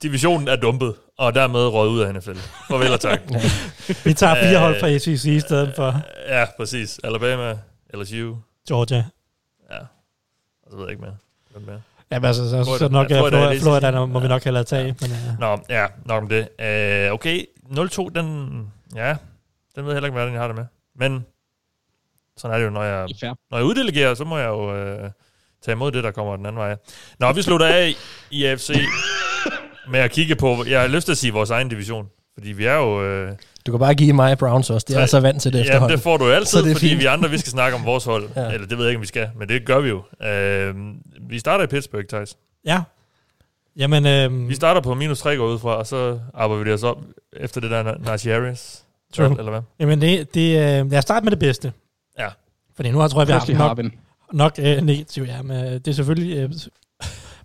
Divisionen 0.01 0.47
er 0.47 0.55
dumpet, 0.55 0.95
og 1.17 1.35
dermed 1.35 1.59
røget 1.67 1.89
ud 1.91 1.99
af 2.01 2.13
NFL. 2.13 2.37
Farvel 2.67 2.93
og 2.93 2.99
tak. 2.99 3.19
Vi 4.05 4.13
tager 4.13 4.35
fire 4.35 4.55
Øh, 4.55 4.59
hold 4.61 4.79
fra 4.79 4.97
SEC 4.97 5.25
i 5.25 5.39
stedet 5.39 5.73
for 5.75 6.01
ja, 6.27 6.45
præcis. 6.57 6.99
Alabama, 7.03 7.57
LSU, 7.93 8.35
Georgia. 8.67 9.05
ja. 9.71 9.77
Og 10.63 10.71
så 10.71 10.77
ved 10.77 10.83
jeg 10.83 10.91
ikke 10.91 11.01
mere. 11.03 11.17
Hvem 11.51 11.63
mere? 11.63 11.81
Ja, 12.11 12.19
altså, 12.23 12.49
så, 12.49 12.63
Tror 12.63 12.77
så 12.77 12.89
nok 12.89 13.11
er 13.11 13.15
det 13.15 13.25
er 13.25 13.29
Florida, 13.29 13.59
Florida 13.59 13.87
sidste. 13.87 13.99
der 13.99 14.05
må 14.05 14.19
vi 14.19 14.27
nok 14.27 14.43
hellere 14.43 14.63
tage. 14.63 14.95
Men, 15.01 15.11
uh, 15.11 15.39
Nå, 15.39 15.59
ja, 15.69 15.85
nok 16.05 16.23
om 16.23 16.29
det. 16.29 16.41
Uh, 16.41 17.13
okay, 17.13 17.45
0-2, 17.63 18.09
den, 18.15 18.67
ja, 18.95 19.15
den 19.75 19.85
ved 19.85 19.91
jeg 19.91 19.95
heller 19.95 20.07
ikke, 20.07 20.11
hvordan 20.11 20.33
jeg 20.33 20.41
har 20.41 20.47
det 20.47 20.55
med. 20.55 20.65
Men 20.95 21.25
sådan 22.37 22.55
er 22.55 22.59
det 22.59 22.65
jo, 22.65 22.69
når 22.69 22.83
jeg, 22.83 23.07
når 23.51 23.57
jeg 23.57 23.65
uddelegerer, 23.65 24.13
så 24.13 24.23
må 24.23 24.37
jeg 24.37 24.47
jo 24.47 25.03
uh, 25.03 25.09
tage 25.63 25.73
imod 25.73 25.91
det, 25.91 26.03
der 26.03 26.11
kommer 26.11 26.35
den 26.35 26.45
anden 26.45 26.59
vej. 26.59 26.75
Nå, 27.19 27.31
vi 27.31 27.41
slutter 27.41 27.67
af 27.67 27.93
i 28.31 28.45
AFC 28.45 28.69
med 29.91 29.99
at 29.99 30.11
kigge 30.11 30.35
på, 30.35 30.65
jeg 30.67 30.81
har 30.81 30.87
lyst 30.87 31.05
til 31.05 31.11
at 31.11 31.17
sige 31.17 31.33
vores 31.33 31.49
egen 31.49 31.69
division. 31.69 32.09
Fordi 32.33 32.51
vi 32.51 32.65
er 32.65 32.75
jo... 32.75 33.27
Uh, 33.27 33.35
Du 33.67 33.71
kan 33.71 33.79
bare 33.79 33.95
give 33.95 34.13
mig 34.13 34.37
Browns 34.37 34.69
også. 34.69 34.85
Det 34.87 34.95
er 34.95 34.99
jeg 34.99 35.09
så 35.09 35.19
vant 35.19 35.41
til 35.41 35.53
det 35.53 35.59
Ja, 35.59 35.63
efterhånden. 35.63 35.95
det 35.97 36.03
får 36.03 36.17
du 36.17 36.25
jo 36.25 36.31
altid, 36.31 36.45
Så 36.59 36.61
det 36.65 36.71
er 36.71 36.75
fordi 36.75 36.89
fint. 36.89 36.99
vi 37.01 37.05
andre, 37.05 37.29
vi 37.29 37.37
skal 37.37 37.51
snakke 37.51 37.77
om 37.77 37.85
vores 37.85 38.03
hold. 38.05 38.29
Ja. 38.35 38.49
Eller 38.51 38.67
det 38.67 38.77
ved 38.77 38.85
jeg 38.85 38.89
ikke, 38.91 38.97
om 38.97 39.01
vi 39.01 39.07
skal, 39.07 39.29
men 39.39 39.49
det 39.49 39.65
gør 39.65 39.79
vi 39.79 39.89
jo. 39.89 39.97
Uh, 39.97 41.29
vi 41.29 41.39
starter 41.39 41.63
i 41.63 41.67
Pittsburgh, 41.67 42.05
Thijs. 42.07 42.35
ja. 42.65 42.81
Jamen, 43.77 44.05
øhm, 44.05 44.49
Vi 44.49 44.55
starter 44.55 44.81
på 44.81 44.93
minus 44.93 45.19
3 45.19 45.37
går 45.37 45.47
ud 45.47 45.59
fra, 45.59 45.75
og 45.75 45.87
så 45.87 46.19
arbejder 46.33 46.63
vi 46.63 46.69
det 46.69 46.73
os 46.73 46.83
op 46.83 46.97
efter 47.33 47.61
det 47.61 47.71
der 47.71 47.83
Najee 47.83 48.33
Harris. 48.33 48.83
True. 49.13 49.35
Eller 49.39 49.49
hvad? 49.51 49.61
jamen 49.79 50.01
det, 50.01 50.33
det, 50.33 50.49
øh, 50.49 50.91
lad 50.91 50.97
os 50.97 51.01
starte 51.01 51.23
med 51.23 51.31
det 51.31 51.39
bedste. 51.39 51.73
Ja. 52.19 52.27
Fordi 52.75 52.91
nu 52.91 52.99
har 52.99 53.07
tror 53.07 53.21
jeg, 53.21 53.27
vi 53.47 53.53
har 53.53 53.73
nok, 53.75 53.79
nok 54.33 54.53
øh, 54.59 54.81
negativt. 54.81 55.27
Ja, 55.29 55.41
men 55.41 55.65
øh, 55.65 55.71
det 55.71 55.87
er 55.87 55.91
selvfølgelig... 55.91 56.37
Øh, 56.37 56.49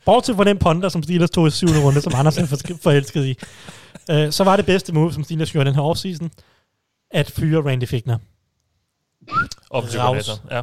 bortset 0.05 0.36
fra 0.36 0.44
den 0.44 0.59
ponder, 0.59 0.88
som 0.88 1.02
Steelers 1.02 1.30
tog 1.30 1.47
i 1.47 1.51
syvende 1.51 1.82
runde, 1.84 2.01
som 2.01 2.12
Anders 2.16 2.38
er 2.38 2.47
for, 2.47 2.56
forelsket 2.82 3.26
i. 3.26 3.38
Øh, 4.10 4.32
så 4.32 4.44
var 4.44 4.56
det 4.56 4.66
bedste 4.66 4.93
move, 4.93 5.12
som 5.12 5.24
Steelers 5.24 5.52
gjorde 5.52 5.66
den 5.66 5.74
her 5.74 5.82
offseason, 5.82 6.31
at 7.10 7.31
fyre 7.31 7.70
Randy 7.70 7.85
Fickner. 7.85 8.18
Raus. 9.74 9.93
coordinator. 9.93 10.56
Ja. 10.56 10.62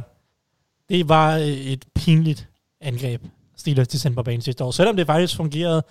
Det 0.88 1.08
var 1.08 1.36
øh, 1.36 1.46
et 1.46 1.84
pinligt 1.94 2.48
angreb, 2.80 3.22
Steelers 3.56 3.88
de 3.88 3.98
sendte 3.98 4.14
på 4.14 4.22
banen 4.22 4.40
sidste 4.40 4.64
år. 4.64 4.70
Selvom 4.70 4.96
det 4.96 5.06
faktisk 5.06 5.36
fungerede 5.36 5.82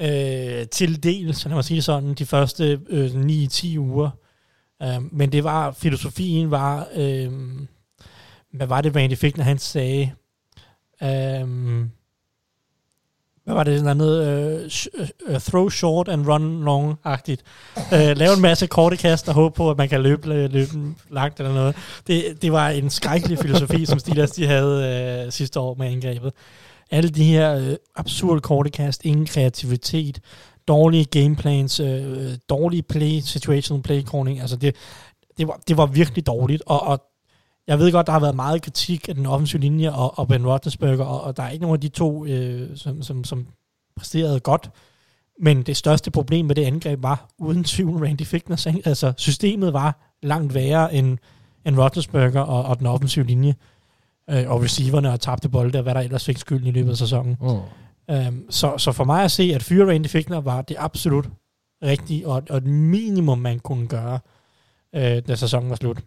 øh, 0.00 0.66
til 0.68 1.02
del, 1.02 1.34
så 1.34 1.48
lad 1.48 1.54
mig 1.54 1.64
sige 1.64 1.76
det 1.76 1.84
sådan, 1.84 2.14
de 2.14 2.26
første 2.26 2.80
øh, 2.88 3.10
9-10 3.10 3.78
uger. 3.78 4.10
Øh, 4.82 5.02
men 5.12 5.32
det 5.32 5.44
var, 5.44 5.72
filosofien 5.72 6.50
var, 6.50 6.88
øh, 6.94 7.32
hvad 8.52 8.66
var 8.66 8.80
det, 8.80 8.96
Randy 8.96 9.16
fik, 9.16 9.36
når 9.36 9.44
han 9.44 9.58
sagde, 9.58 10.12
øh, 11.02 11.86
hvad 13.50 13.56
var 13.56 13.64
det, 13.64 13.78
sådan 13.78 13.96
noget, 13.96 14.56
uh, 14.56 14.60
øh, 14.60 14.66
sh- 14.66 15.00
øh, 15.00 15.34
uh, 15.34 15.40
throw 15.40 15.68
short 15.68 16.08
and 16.08 16.26
run 16.26 16.64
long-agtigt. 16.64 17.42
Uh, 17.92 18.08
øh, 18.08 18.16
lave 18.16 18.34
en 18.34 18.40
masse 18.40 18.66
korte 18.66 18.96
kast 18.96 19.28
og 19.28 19.34
håbe 19.34 19.54
på, 19.54 19.70
at 19.70 19.78
man 19.78 19.88
kan 19.88 20.00
løbe, 20.00 20.46
løbe 20.48 20.70
langt 21.10 21.40
eller 21.40 21.54
noget. 21.54 21.76
Det, 22.06 22.42
det 22.42 22.52
var 22.52 22.68
en 22.68 22.90
skrækkelig 22.90 23.38
filosofi, 23.38 23.86
som 23.86 23.98
Steelers 23.98 24.30
de 24.30 24.46
havde 24.46 25.24
uh, 25.26 25.32
sidste 25.32 25.60
år 25.60 25.74
med 25.74 25.86
angrebet. 25.86 26.32
Alle 26.90 27.10
de 27.10 27.24
her 27.24 27.56
uh, 27.56 27.74
absurde 27.96 28.40
korte 28.40 28.70
kast, 28.70 29.04
ingen 29.04 29.26
kreativitet, 29.26 30.20
dårlige 30.68 31.04
gameplans, 31.04 31.80
uh, 31.80 31.88
dårlige 32.48 32.82
play, 32.82 33.20
situational 33.20 33.82
play 33.82 34.02
calling, 34.02 34.40
altså 34.40 34.56
det, 34.56 34.76
det, 35.38 35.48
var, 35.48 35.60
det 35.68 35.76
var 35.76 35.86
virkelig 35.86 36.26
dårligt, 36.26 36.62
og, 36.66 36.82
og 36.82 37.02
jeg 37.70 37.78
ved 37.78 37.92
godt, 37.92 38.06
der 38.06 38.12
har 38.12 38.20
været 38.20 38.34
meget 38.34 38.62
kritik 38.62 39.08
af 39.08 39.14
den 39.14 39.26
offensive 39.26 39.60
linje 39.60 39.92
og, 39.92 40.18
og 40.18 40.28
Ben 40.28 40.46
Roethlisberger, 40.46 41.04
og, 41.04 41.22
og 41.22 41.36
der 41.36 41.42
er 41.42 41.50
ikke 41.50 41.62
nogen 41.62 41.74
af 41.74 41.80
de 41.80 41.88
to, 41.88 42.26
øh, 42.26 42.76
som, 42.76 43.02
som, 43.02 43.24
som 43.24 43.46
præsterede 43.96 44.40
godt. 44.40 44.70
Men 45.42 45.62
det 45.62 45.76
største 45.76 46.10
problem 46.10 46.46
med 46.46 46.54
det 46.54 46.64
angreb 46.64 47.02
var 47.02 47.28
uden 47.38 47.64
tvivl 47.64 48.04
Randy 48.04 48.22
Fickners. 48.22 48.66
Altså 48.66 49.12
systemet 49.16 49.72
var 49.72 50.16
langt 50.22 50.54
værre 50.54 50.94
end, 50.94 51.18
end 51.66 51.78
Roethlisberger 51.78 52.40
og, 52.40 52.64
og 52.64 52.78
den 52.78 52.86
offensive 52.86 53.26
linje. 53.26 53.54
Øh, 54.30 54.50
og 54.50 54.62
receiverne 54.62 55.12
og 55.12 55.20
tabte 55.20 55.48
bolde, 55.48 55.78
og 55.78 55.82
hvad 55.82 55.94
der 55.94 56.00
ellers 56.00 56.24
fik 56.24 56.38
skylden 56.38 56.66
i 56.66 56.70
løbet 56.70 56.90
af 56.90 56.96
sæsonen. 56.96 57.36
Mm. 57.40 58.14
Øhm, 58.14 58.50
så, 58.50 58.78
så 58.78 58.92
for 58.92 59.04
mig 59.04 59.24
at 59.24 59.30
se, 59.30 59.52
at 59.54 59.62
fyre 59.62 59.92
Randy 59.92 60.06
Fickner 60.06 60.40
var 60.40 60.62
det 60.62 60.76
absolut 60.78 61.28
rigtige, 61.82 62.28
og, 62.28 62.42
og 62.50 62.56
et 62.56 62.66
minimum, 62.66 63.38
man 63.38 63.58
kunne 63.58 63.86
gøre, 63.86 64.18
øh, 64.94 65.22
da 65.28 65.34
sæsonen 65.34 65.70
var 65.70 65.76
slut. 65.76 65.98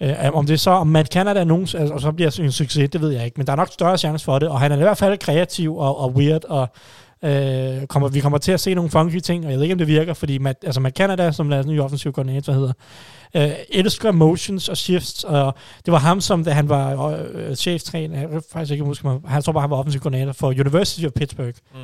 Uh, 0.00 0.08
om 0.32 0.46
det 0.46 0.54
er 0.54 0.58
så, 0.58 0.70
om 0.70 0.86
Matt 0.86 1.12
Canada 1.12 1.40
er 1.40 1.44
nogen, 1.44 1.62
altså, 1.62 1.94
og 1.94 2.00
så 2.00 2.12
bliver 2.12 2.40
en 2.40 2.52
succes, 2.52 2.90
det 2.90 3.00
ved 3.00 3.10
jeg 3.10 3.24
ikke, 3.24 3.34
men 3.36 3.46
der 3.46 3.52
er 3.52 3.56
nok 3.56 3.72
større 3.72 3.98
chance 3.98 4.24
for 4.24 4.38
det, 4.38 4.48
og 4.48 4.60
han 4.60 4.72
er 4.72 4.76
i 4.76 4.80
hvert 4.80 4.98
fald 4.98 5.18
kreativ 5.18 5.76
og, 5.76 5.98
og 5.98 6.12
weird, 6.14 6.44
og 6.44 6.68
uh, 7.22 7.86
kommer, 7.86 8.08
vi 8.08 8.20
kommer 8.20 8.38
til 8.38 8.52
at 8.52 8.60
se 8.60 8.74
nogle 8.74 8.90
funky 8.90 9.20
ting, 9.20 9.44
og 9.44 9.50
jeg 9.50 9.58
ved 9.58 9.64
ikke, 9.64 9.72
om 9.72 9.78
det 9.78 9.86
virker, 9.86 10.14
fordi 10.14 10.38
Matt, 10.38 10.58
altså 10.64 10.80
Matt 10.80 10.96
Canada, 10.96 11.32
som 11.32 11.52
er 11.52 11.62
ny 11.62 11.80
offensiv 11.80 12.12
koordinator, 12.12 12.52
hedder, 12.52 12.72
uh, 13.34 13.50
elsker 13.70 14.12
motions 14.12 14.68
og 14.68 14.76
shifts, 14.76 15.24
og 15.24 15.54
det 15.86 15.92
var 15.92 15.98
ham, 15.98 16.20
som 16.20 16.44
da 16.44 16.50
han 16.50 16.68
var 16.68 16.94
uh, 16.94 17.54
cheftræner, 17.54 18.20
jeg 18.20 18.28
faktisk 18.52 18.72
ikke 18.72 18.84
huske 18.84 19.06
mig, 19.06 19.18
han 19.26 19.42
tror 19.42 19.52
bare, 19.52 19.60
han 19.60 19.70
var 19.70 19.76
offensiv 19.76 20.00
koordinator 20.00 20.32
for 20.32 20.48
University 20.48 21.04
of 21.04 21.12
Pittsburgh, 21.12 21.54
mm. 21.74 21.80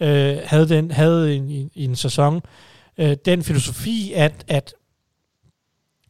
uh, 0.00 0.08
havde, 0.44 0.68
den, 0.68 0.90
havde 0.90 1.36
en, 1.36 1.50
en, 1.50 1.70
en 1.74 1.96
sæson, 1.96 2.40
uh, 2.98 3.12
den 3.24 3.42
filosofi, 3.42 4.12
at, 4.14 4.32
at 4.48 4.74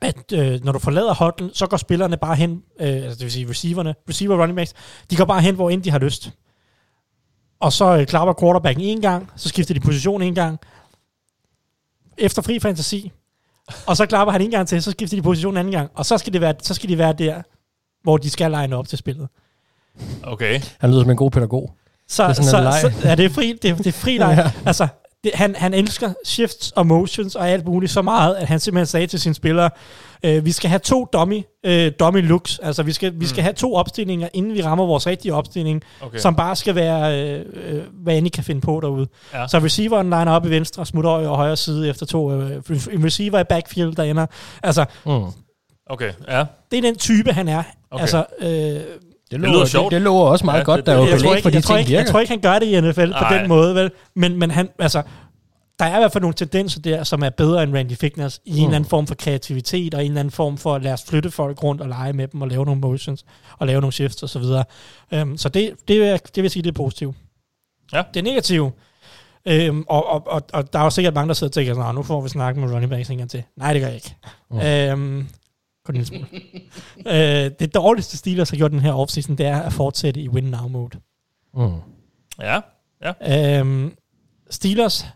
at 0.05 0.33
øh, 0.33 0.65
når 0.65 0.73
du 0.73 0.79
forlader 0.79 1.15
hotlen, 1.15 1.51
så 1.55 1.67
går 1.67 1.77
spillerne 1.77 2.17
bare 2.17 2.37
hen, 2.37 2.63
øh, 2.81 2.87
altså 2.89 3.11
det 3.11 3.21
vil 3.23 3.31
sige 3.33 3.51
receiverne, 3.51 3.95
receiver 4.09 4.41
running 4.43 4.57
backs, 4.57 4.73
de 5.11 5.17
går 5.17 5.25
bare 5.25 5.41
hen, 5.41 5.55
hvor 5.55 5.71
end 5.71 5.83
de 5.83 5.91
har 5.91 5.99
lyst. 5.99 6.31
Og 7.61 7.73
så 7.73 7.97
øh, 7.97 8.07
klapper 8.07 8.35
quarterbacken 8.41 8.85
en 8.85 9.01
gang, 9.01 9.31
så 9.37 9.49
skifter 9.49 9.75
de 9.75 9.81
position 9.81 10.23
en 10.23 10.35
gang, 10.35 10.59
efter 12.19 12.43
fri 12.43 12.59
fantasi, 12.61 13.13
og 13.87 13.97
så 13.97 14.07
klapper 14.07 14.33
han 14.33 14.41
en 14.41 14.51
gang 14.51 14.69
til, 14.69 14.83
så 14.83 14.91
skifter 14.91 15.17
de 15.17 15.23
position 15.23 15.55
en 15.55 15.59
anden 15.59 15.73
gang, 15.73 15.91
og 15.95 16.07
så 16.07 16.19
skal, 16.19 16.33
det 16.33 16.41
være, 16.41 16.55
så 16.63 16.75
skal 16.75 16.89
de 16.89 16.99
være 16.99 17.13
der, 17.13 17.43
hvor 18.03 18.17
de 18.17 18.31
skal 18.31 18.51
line 18.51 18.77
op 18.77 18.89
til 18.89 18.99
spillet. 18.99 19.29
Okay. 20.23 20.61
Han 20.79 20.91
lyder 20.91 21.03
som 21.03 21.11
en 21.11 21.17
god 21.17 21.31
pædagog. 21.31 21.75
Så, 22.09 22.23
Det 22.23 22.31
er 22.31 22.35
sådan 22.35 22.47
en 22.47 22.51
så, 22.51 22.61
leg. 22.89 22.93
så 23.01 23.09
ja, 23.09 23.15
det 23.15 23.25
er 23.25 23.31
fri, 23.31 23.59
det 23.63 23.71
er, 23.71 23.77
det 23.77 23.87
er 23.87 23.93
fri 23.93 24.19
leg. 24.19 24.35
Ja. 24.39 24.53
Altså, 24.67 24.89
det, 25.25 25.33
han, 25.35 25.55
han 25.55 25.75
elsker 25.75 26.13
shifts 26.25 26.71
og 26.71 26.87
motions 26.87 27.35
og 27.37 27.49
alt 27.49 27.67
muligt 27.67 27.93
så 27.93 28.03
meget, 28.03 28.35
at 28.35 28.47
han 28.49 28.61
simpelthen 28.61 28.87
sagde 28.87 29.07
til 29.07 29.21
sine 29.21 29.35
spillere, 29.35 29.71
øh, 30.25 30.45
vi 30.45 30.53
skal 30.53 30.69
have 30.71 30.79
to 30.79 31.05
dummy, 31.13 31.43
øh, 31.67 31.93
dummy 32.01 32.29
looks, 32.29 32.59
altså 32.59 32.83
vi 32.83 32.93
skal, 32.93 33.13
vi 33.21 33.27
skal 33.27 33.43
have 33.43 33.53
to 33.53 33.75
opstillinger, 33.75 34.29
inden 34.35 34.55
vi 34.55 34.63
rammer 34.63 34.87
vores 34.87 35.07
rigtige 35.07 35.35
opstilling, 35.35 35.83
Okay. 36.01 36.19
som 36.19 36.37
bare 36.37 36.57
skal 36.57 36.75
være, 36.75 37.21
øh, 37.39 37.45
øh, 37.53 37.83
hvad 38.03 38.19
end 38.19 38.27
I 38.27 38.31
kan 38.31 38.45
finde 38.45 38.61
på 38.61 38.81
derude. 38.83 39.07
Ja. 39.35 39.49
Så 39.49 39.59
receiveren 39.59 40.07
liner 40.07 40.33
op 40.33 40.47
i 40.47 40.51
venstre, 40.51 40.87
smutter 40.87 41.11
over 41.11 41.37
højre 41.37 41.57
side 41.57 41.89
efter 41.89 42.07
to, 42.07 42.33
øh, 42.33 42.51
en 42.93 43.05
receiver 43.05 43.39
i 43.39 43.45
backfield, 43.45 43.95
der 43.97 44.03
ender. 44.03 44.27
Altså, 44.63 44.85
Mm. 45.07 45.25
Okay, 45.87 46.13
ja. 46.29 46.45
det 46.71 46.77
er 46.79 46.83
den 46.83 46.97
type, 46.97 47.33
han 47.33 47.49
er. 47.49 47.63
Okay. 47.91 48.01
Altså, 48.03 48.25
øh, 48.41 48.81
Det, 49.41 49.41
lyder 49.41 49.53
lover, 49.53 49.65
sjovt. 49.67 49.85
det, 49.91 49.93
det 49.97 50.03
lover 50.03 50.27
også 50.29 50.45
meget 50.45 50.59
Ja, 50.59 50.65
godt, 50.65 50.77
det- 50.79 50.87
der 50.87 50.93
er 50.93 50.97
jo 50.97 51.03
det- 51.05 51.11
jeg, 51.11 51.19
tror 51.19 51.25
belæg 51.29 51.37
ikke, 51.37 51.43
for 51.43 51.51
de 51.51 51.55
jeg, 51.57 51.65
ting 51.65 51.79
ikke, 51.79 51.93
jeg 51.93 52.07
tror 52.07 52.21
ikke, 52.21 52.31
han 52.33 52.41
gør 52.41 52.59
det 52.59 52.67
i 52.67 52.81
NFL 52.81 53.09
Nej. 53.09 53.29
på 53.29 53.35
den 53.35 53.49
måde, 53.49 53.75
vel? 53.75 53.91
Men, 54.17 54.39
men 54.39 54.51
han, 54.51 54.69
altså, 54.79 55.03
der 55.79 55.85
er 55.85 55.97
i 55.97 56.01
hvert 56.01 56.13
fald 56.13 56.23
nogle 56.23 56.35
tendenser 56.35 56.81
der, 56.81 57.05
som 57.05 57.23
er 57.23 57.31
bedre 57.31 57.63
end 57.63 57.75
Randy 57.77 57.93
Fickners, 57.97 58.41
i 58.45 58.59
en 58.59 58.65
eller 58.65 58.77
anden 58.77 58.91
form 58.91 59.07
for 59.07 59.15
kreativitet, 59.15 59.95
og 59.95 60.05
en 60.05 60.11
eller 60.11 60.21
anden 60.21 60.33
form 60.33 60.59
for 60.59 60.75
at 60.75 60.83
lade 60.83 60.93
os 60.95 61.05
flytte 61.09 61.31
folk 61.31 61.63
rundt 61.63 61.81
og 61.81 61.89
lege 61.89 62.13
med 62.13 62.29
dem, 62.29 62.43
og 62.43 62.49
lave 62.49 62.65
nogle 62.65 62.81
motions, 62.81 63.25
og 63.59 63.67
lave 63.67 63.81
nogle 63.81 63.93
shifts 63.93 64.23
osv. 64.23 64.43
Um, 65.23 65.37
så 65.39 65.49
det, 65.49 65.71
det, 65.89 66.01
vil 66.01 66.07
jeg, 66.09 66.21
det 66.35 66.43
vil 66.43 66.51
sige, 66.51 66.63
det 66.63 66.69
er 66.69 66.73
positivt. 66.75 67.17
Ja. 67.93 68.03
Det 68.15 68.21
er 68.21 68.25
negativt. 68.25 68.75
Øhm, 69.49 69.85
og, 69.89 70.07
og, 70.09 70.23
og, 70.27 70.43
og 70.53 70.73
der 70.73 70.79
er 70.79 70.85
jo 70.85 70.91
sikkert 70.91 71.15
mange, 71.15 71.29
der 71.29 71.35
sidder 71.35 71.49
og 71.51 71.55
tænker, 71.55 71.75
sådan, 71.75 71.87
"Nå, 71.87 71.93
nu 71.93 72.03
får 72.03 72.21
vi 72.21 72.29
snakke 72.29 72.61
med 72.61 72.73
running 72.75 72.91
backs 72.91 73.11
en 73.11 73.19
gang 73.19 73.31
til. 73.31 73.43
Nej, 73.57 73.73
det 73.73 73.83
gør 73.83 73.89
jeg 73.89 73.97
ikke. 73.97 74.15
Mm. 74.51 74.59
Øhm, 74.61 75.27
kun 75.85 75.97
en 75.97 76.05
smule. 76.05 76.27
øh, 77.07 77.51
det 77.61 77.75
dårligste 77.75 78.17
Steelers 78.17 78.51
har 78.51 78.57
gjort 78.57 78.71
den 78.71 78.81
her 78.81 78.93
offseason, 78.93 79.37
det 79.39 79.47
er 79.47 79.61
at 79.61 79.73
fortsætte 79.73 80.21
i 80.21 80.29
win 80.29 80.45
now 80.45 80.69
mode. 80.69 80.99
Mm. 81.55 81.77
Ja, 82.41 82.61
ja. 83.03 83.59
Øhm, 83.61 83.97
Steelers 84.51 85.07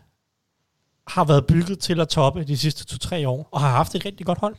har 1.07 1.23
været 1.23 1.45
bygget 1.45 1.79
til 1.79 2.01
at 2.01 2.07
toppe 2.09 2.43
de 2.43 2.57
sidste 2.57 2.97
2-3 3.03 3.27
år, 3.27 3.49
og 3.51 3.61
har 3.61 3.69
haft 3.69 3.95
et 3.95 4.05
rigtig 4.05 4.25
godt 4.25 4.39
hold. 4.39 4.55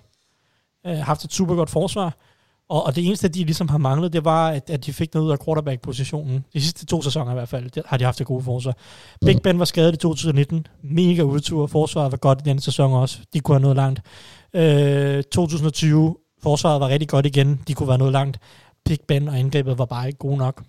Øh, 0.87 0.97
haft 0.97 1.25
et 1.25 1.33
super 1.33 1.55
godt 1.55 1.71
forsvar. 1.71 2.17
Og, 2.69 2.87
og 2.87 2.97
det 2.97 3.07
eneste, 3.07 3.29
de 3.29 3.45
ligesom 3.45 3.69
har 3.69 3.79
manglet, 3.79 4.13
det 4.13 4.25
var, 4.25 4.49
at, 4.49 4.71
at 4.71 4.87
de 4.87 4.93
fik 4.93 5.15
noget 5.15 5.27
ud 5.27 5.33
af 5.33 5.39
quarterback-positionen. 5.45 6.45
De 6.53 6.61
sidste 6.61 6.87
to 6.87 7.03
sæsoner 7.03 7.31
i 7.31 7.35
hvert 7.35 7.49
fald, 7.49 7.71
det 7.71 7.83
har 7.87 7.97
de 7.97 8.05
haft 8.05 8.21
et 8.21 8.27
gode 8.27 8.45
forsvar. 8.45 8.77
Big 9.21 9.43
Ben 9.43 9.59
var 9.59 9.65
skadet 9.65 9.95
i 9.95 9.97
2019. 9.97 10.67
Mega 10.83 11.23
udtur. 11.23 11.67
Forsvaret 11.67 12.13
var 12.13 12.19
godt 12.19 12.41
i 12.41 12.45
denne 12.45 12.61
sæson 12.61 12.93
også. 12.93 13.19
De 13.35 13.41
kunne 13.41 13.55
have 13.55 13.63
noget 13.63 13.77
langt. 13.77 14.01
Øh, 14.55 15.23
2020, 15.23 16.17
forsvaret 16.43 16.81
var 16.81 16.89
rigtig 16.89 17.09
godt 17.09 17.27
igen. 17.27 17.61
De 17.69 17.75
kunne 17.75 17.89
være 17.89 17.99
noget 17.99 18.13
langt. 18.13 18.39
Big 18.85 18.99
Ben 19.09 19.29
og 19.29 19.39
angrebet 19.39 19.79
var 19.79 19.85
bare 19.85 20.07
ikke 20.07 20.19
gode 20.19 20.37
nok. 20.37 20.63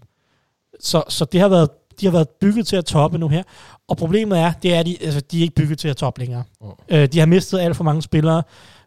Så, 0.80 1.04
så 1.10 1.26
det 1.26 1.42
har 1.42 1.48
været, 1.48 1.70
de 2.00 2.06
har 2.06 2.12
været 2.12 2.30
bygget 2.30 2.68
til 2.68 2.76
at 2.76 2.86
toppe 2.86 3.18
nu 3.18 3.28
her. 3.28 3.44
Og 3.88 3.98
problemet 3.98 4.40
er, 4.40 4.54
det 4.64 4.74
er, 4.74 4.80
at 4.80 4.86
de, 4.86 4.98
altså, 5.02 5.22
de 5.22 5.38
er 5.38 5.42
ikke 5.42 5.56
bygget 5.56 5.80
til 5.80 5.88
at 5.88 5.98
toppe 5.98 6.20
længere. 6.20 6.44
Mm. 6.62 6.68
Øh, 6.90 7.08
de 7.08 7.20
har 7.20 7.26
mistet 7.26 7.60
alt 7.60 7.76
for 7.76 7.84
mange 7.84 8.02
spillere. 8.02 8.44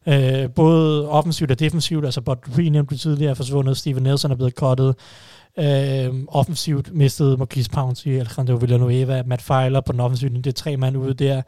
Øh, 0.09 0.51
både 0.51 1.09
offensivt 1.09 1.51
og 1.51 1.59
defensivt. 1.59 2.05
Altså, 2.05 2.21
Dupree 2.21 2.71
nævnte 2.71 2.91
vi 2.91 2.99
tidligere 2.99 3.31
er 3.31 3.35
forsvundet. 3.35 3.77
Steven 3.77 4.03
Nelson 4.03 4.31
er 4.31 4.37
blevet 4.37 4.55
cuttet. 4.55 4.95
Øh, 5.59 6.15
offensivt 6.29 6.95
mistede 6.95 7.37
Marquise 7.37 7.71
Pouncey, 7.71 8.11
Alejandro 8.21 8.55
Villanueva, 8.55 9.23
Matt 9.27 9.43
Feiler 9.43 9.81
på 9.81 9.93
den 9.93 10.01
offensive 10.01 10.29
linje. 10.31 10.43
Det 10.43 10.51
er 10.51 10.55
tre 10.55 10.77
mand 10.77 10.97
ude 10.97 11.15
der. 11.15 11.43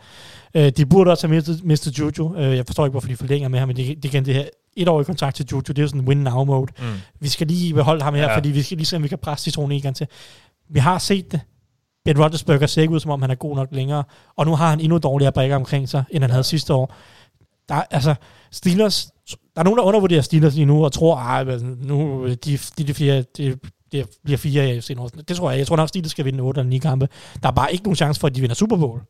Øh, 0.54 0.70
de 0.76 0.86
burde 0.86 1.10
også 1.10 1.26
have 1.26 1.34
mistet, 1.36 1.64
mistet 1.64 1.98
Juju. 1.98 2.36
Øh, 2.36 2.56
jeg 2.56 2.66
forstår 2.66 2.84
ikke, 2.86 2.90
hvorfor 2.90 3.08
de 3.08 3.16
forlænger 3.16 3.48
med 3.48 3.58
ham, 3.58 3.68
men 3.68 3.76
de, 3.76 3.94
de 3.94 4.08
kan 4.08 4.24
det 4.24 4.34
her 4.34 4.44
et 4.76 4.88
år 4.88 5.00
i 5.00 5.04
kontrakt 5.04 5.36
til 5.36 5.46
Juju. 5.52 5.60
Det 5.60 5.78
er 5.78 5.82
jo 5.82 5.88
sådan 5.88 6.00
en 6.00 6.08
win-now-mode. 6.08 6.72
Mm. 6.78 6.84
Vi 7.20 7.28
skal 7.28 7.46
lige 7.46 7.74
beholde 7.74 8.02
ham 8.02 8.14
her, 8.14 8.22
Ja. 8.22 8.36
fordi 8.36 8.48
vi 8.48 8.62
skal 8.62 8.76
lige 8.76 8.86
se, 8.86 8.96
om 8.96 9.02
vi 9.02 9.08
kan 9.08 9.18
presse 9.18 9.44
citronen 9.44 9.72
en 9.76 9.82
gang 9.82 9.96
til. 9.96 10.06
Vi 10.70 10.78
har 10.78 10.98
set 10.98 11.32
det. 11.32 11.40
Ben 12.04 12.18
Roethlisberger 12.20 12.66
ser 12.66 12.82
ikke 12.82 12.94
ud, 12.94 13.00
som 13.00 13.10
om 13.10 13.22
han 13.22 13.30
er 13.30 13.34
god 13.34 13.56
nok 13.56 13.68
længere. 13.72 14.04
Og 14.36 14.46
nu 14.46 14.54
har 14.56 14.70
han 14.70 14.80
endnu 14.80 14.98
dårligere 14.98 15.32
brækker 15.32 15.56
omkring 15.56 15.88
sig, 15.88 16.04
end 16.10 16.22
han 16.22 16.30
havde 16.30 16.44
sidste 16.44 16.74
år. 16.74 16.94
Der, 17.68 17.74
er- 17.74 17.82
altså, 17.90 18.14
Steelers, 18.52 19.08
der 19.54 19.60
er 19.60 19.64
nogen, 19.64 19.78
der 19.78 19.84
undervurderer 19.84 20.20
Steelers 20.22 20.54
lige 20.54 20.64
nu, 20.66 20.84
og 20.84 20.92
tror, 20.92 21.16
at 21.16 21.62
nu 21.82 22.26
de, 22.28 22.36
de, 22.78 22.84
de 22.84 22.94
fire, 22.94 23.22
de, 23.36 23.56
det 23.94 24.08
bliver 24.24 24.38
fire 24.38 24.68
i 24.68 24.76
AFC 24.76 24.90
North. 24.96 25.14
Det 25.28 25.36
tror 25.36 25.50
jeg. 25.50 25.58
Jeg 25.58 25.66
tror 25.66 25.76
nok, 25.76 25.88
Steelers 25.88 26.10
skal 26.10 26.24
vinde 26.24 26.40
8 26.40 26.60
eller 26.60 26.70
9 26.70 26.78
kampe. 26.78 27.08
Der 27.42 27.48
er 27.48 27.52
bare 27.52 27.72
ikke 27.72 27.84
nogen 27.84 27.96
chance 27.96 28.20
for, 28.20 28.26
at 28.26 28.34
de 28.34 28.40
vinder 28.40 28.54
Super 28.54 28.76
Bowl 28.76 29.00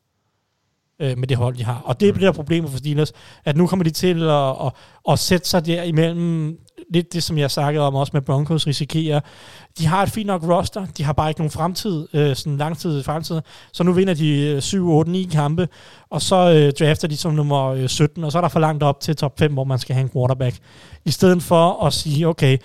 øh, 1.01 1.19
med 1.19 1.29
det 1.29 1.37
hold, 1.37 1.57
de 1.57 1.65
har. 1.65 1.83
Og 1.85 2.01
det 2.01 2.09
er 2.09 2.13
det 2.13 2.23
der 2.23 2.33
problemet 2.33 2.71
for 2.71 2.79
Steelers, 2.79 3.13
at 3.45 3.57
nu 3.57 3.67
kommer 3.67 3.85
de 3.85 3.91
til 3.91 4.23
at, 4.23 4.51
at, 4.67 4.73
at 5.09 5.19
sætte 5.19 5.49
sig 5.49 5.67
der 5.67 5.83
imellem 5.83 6.59
lidt 6.93 7.13
det, 7.13 7.23
som 7.23 7.39
jeg 7.39 7.51
snakkede 7.51 7.87
om 7.87 7.95
også 7.95 8.11
med 8.15 8.23
Broncos 8.23 8.67
risikerer. 8.67 9.21
De 9.79 9.87
har 9.87 10.03
et 10.03 10.11
fint 10.11 10.27
nok 10.27 10.43
roster, 10.49 10.87
de 10.99 11.05
har 11.05 11.13
bare 11.13 11.31
ikke 11.31 11.41
nogen 11.41 11.51
fremtid, 11.51 12.09
øh, 12.15 12.37
sådan 12.37 12.57
langtid 12.57 13.03
fremtid, 13.03 13.41
så 13.73 13.83
nu 13.83 13.93
vinder 13.93 14.15
de 14.15 14.41
øh, 14.41 14.63
7, 14.63 14.91
8, 14.91 15.11
9 15.11 15.29
kampe, 15.33 15.69
og 16.11 16.23
så 16.23 16.37
øh, 16.37 16.73
drafter 16.87 17.09
de 17.09 17.17
som 17.17 17.35
nummer 17.35 17.65
øh, 17.65 17.89
17, 17.89 18.25
og 18.25 18.33
så 18.33 18.39
er 18.39 18.43
der 18.43 18.49
for 18.49 18.61
langt 18.61 18.83
op 18.83 19.01
til 19.01 19.17
top 19.17 19.39
5, 19.39 19.53
hvor 19.53 19.65
man 19.65 19.79
skal 19.79 19.95
have 19.95 20.03
en 20.03 20.11
quarterback. 20.11 20.57
I 21.05 21.11
stedet 21.11 21.43
for 21.43 21.85
at 21.87 21.93
sige, 21.93 22.29
okay, 22.29 22.59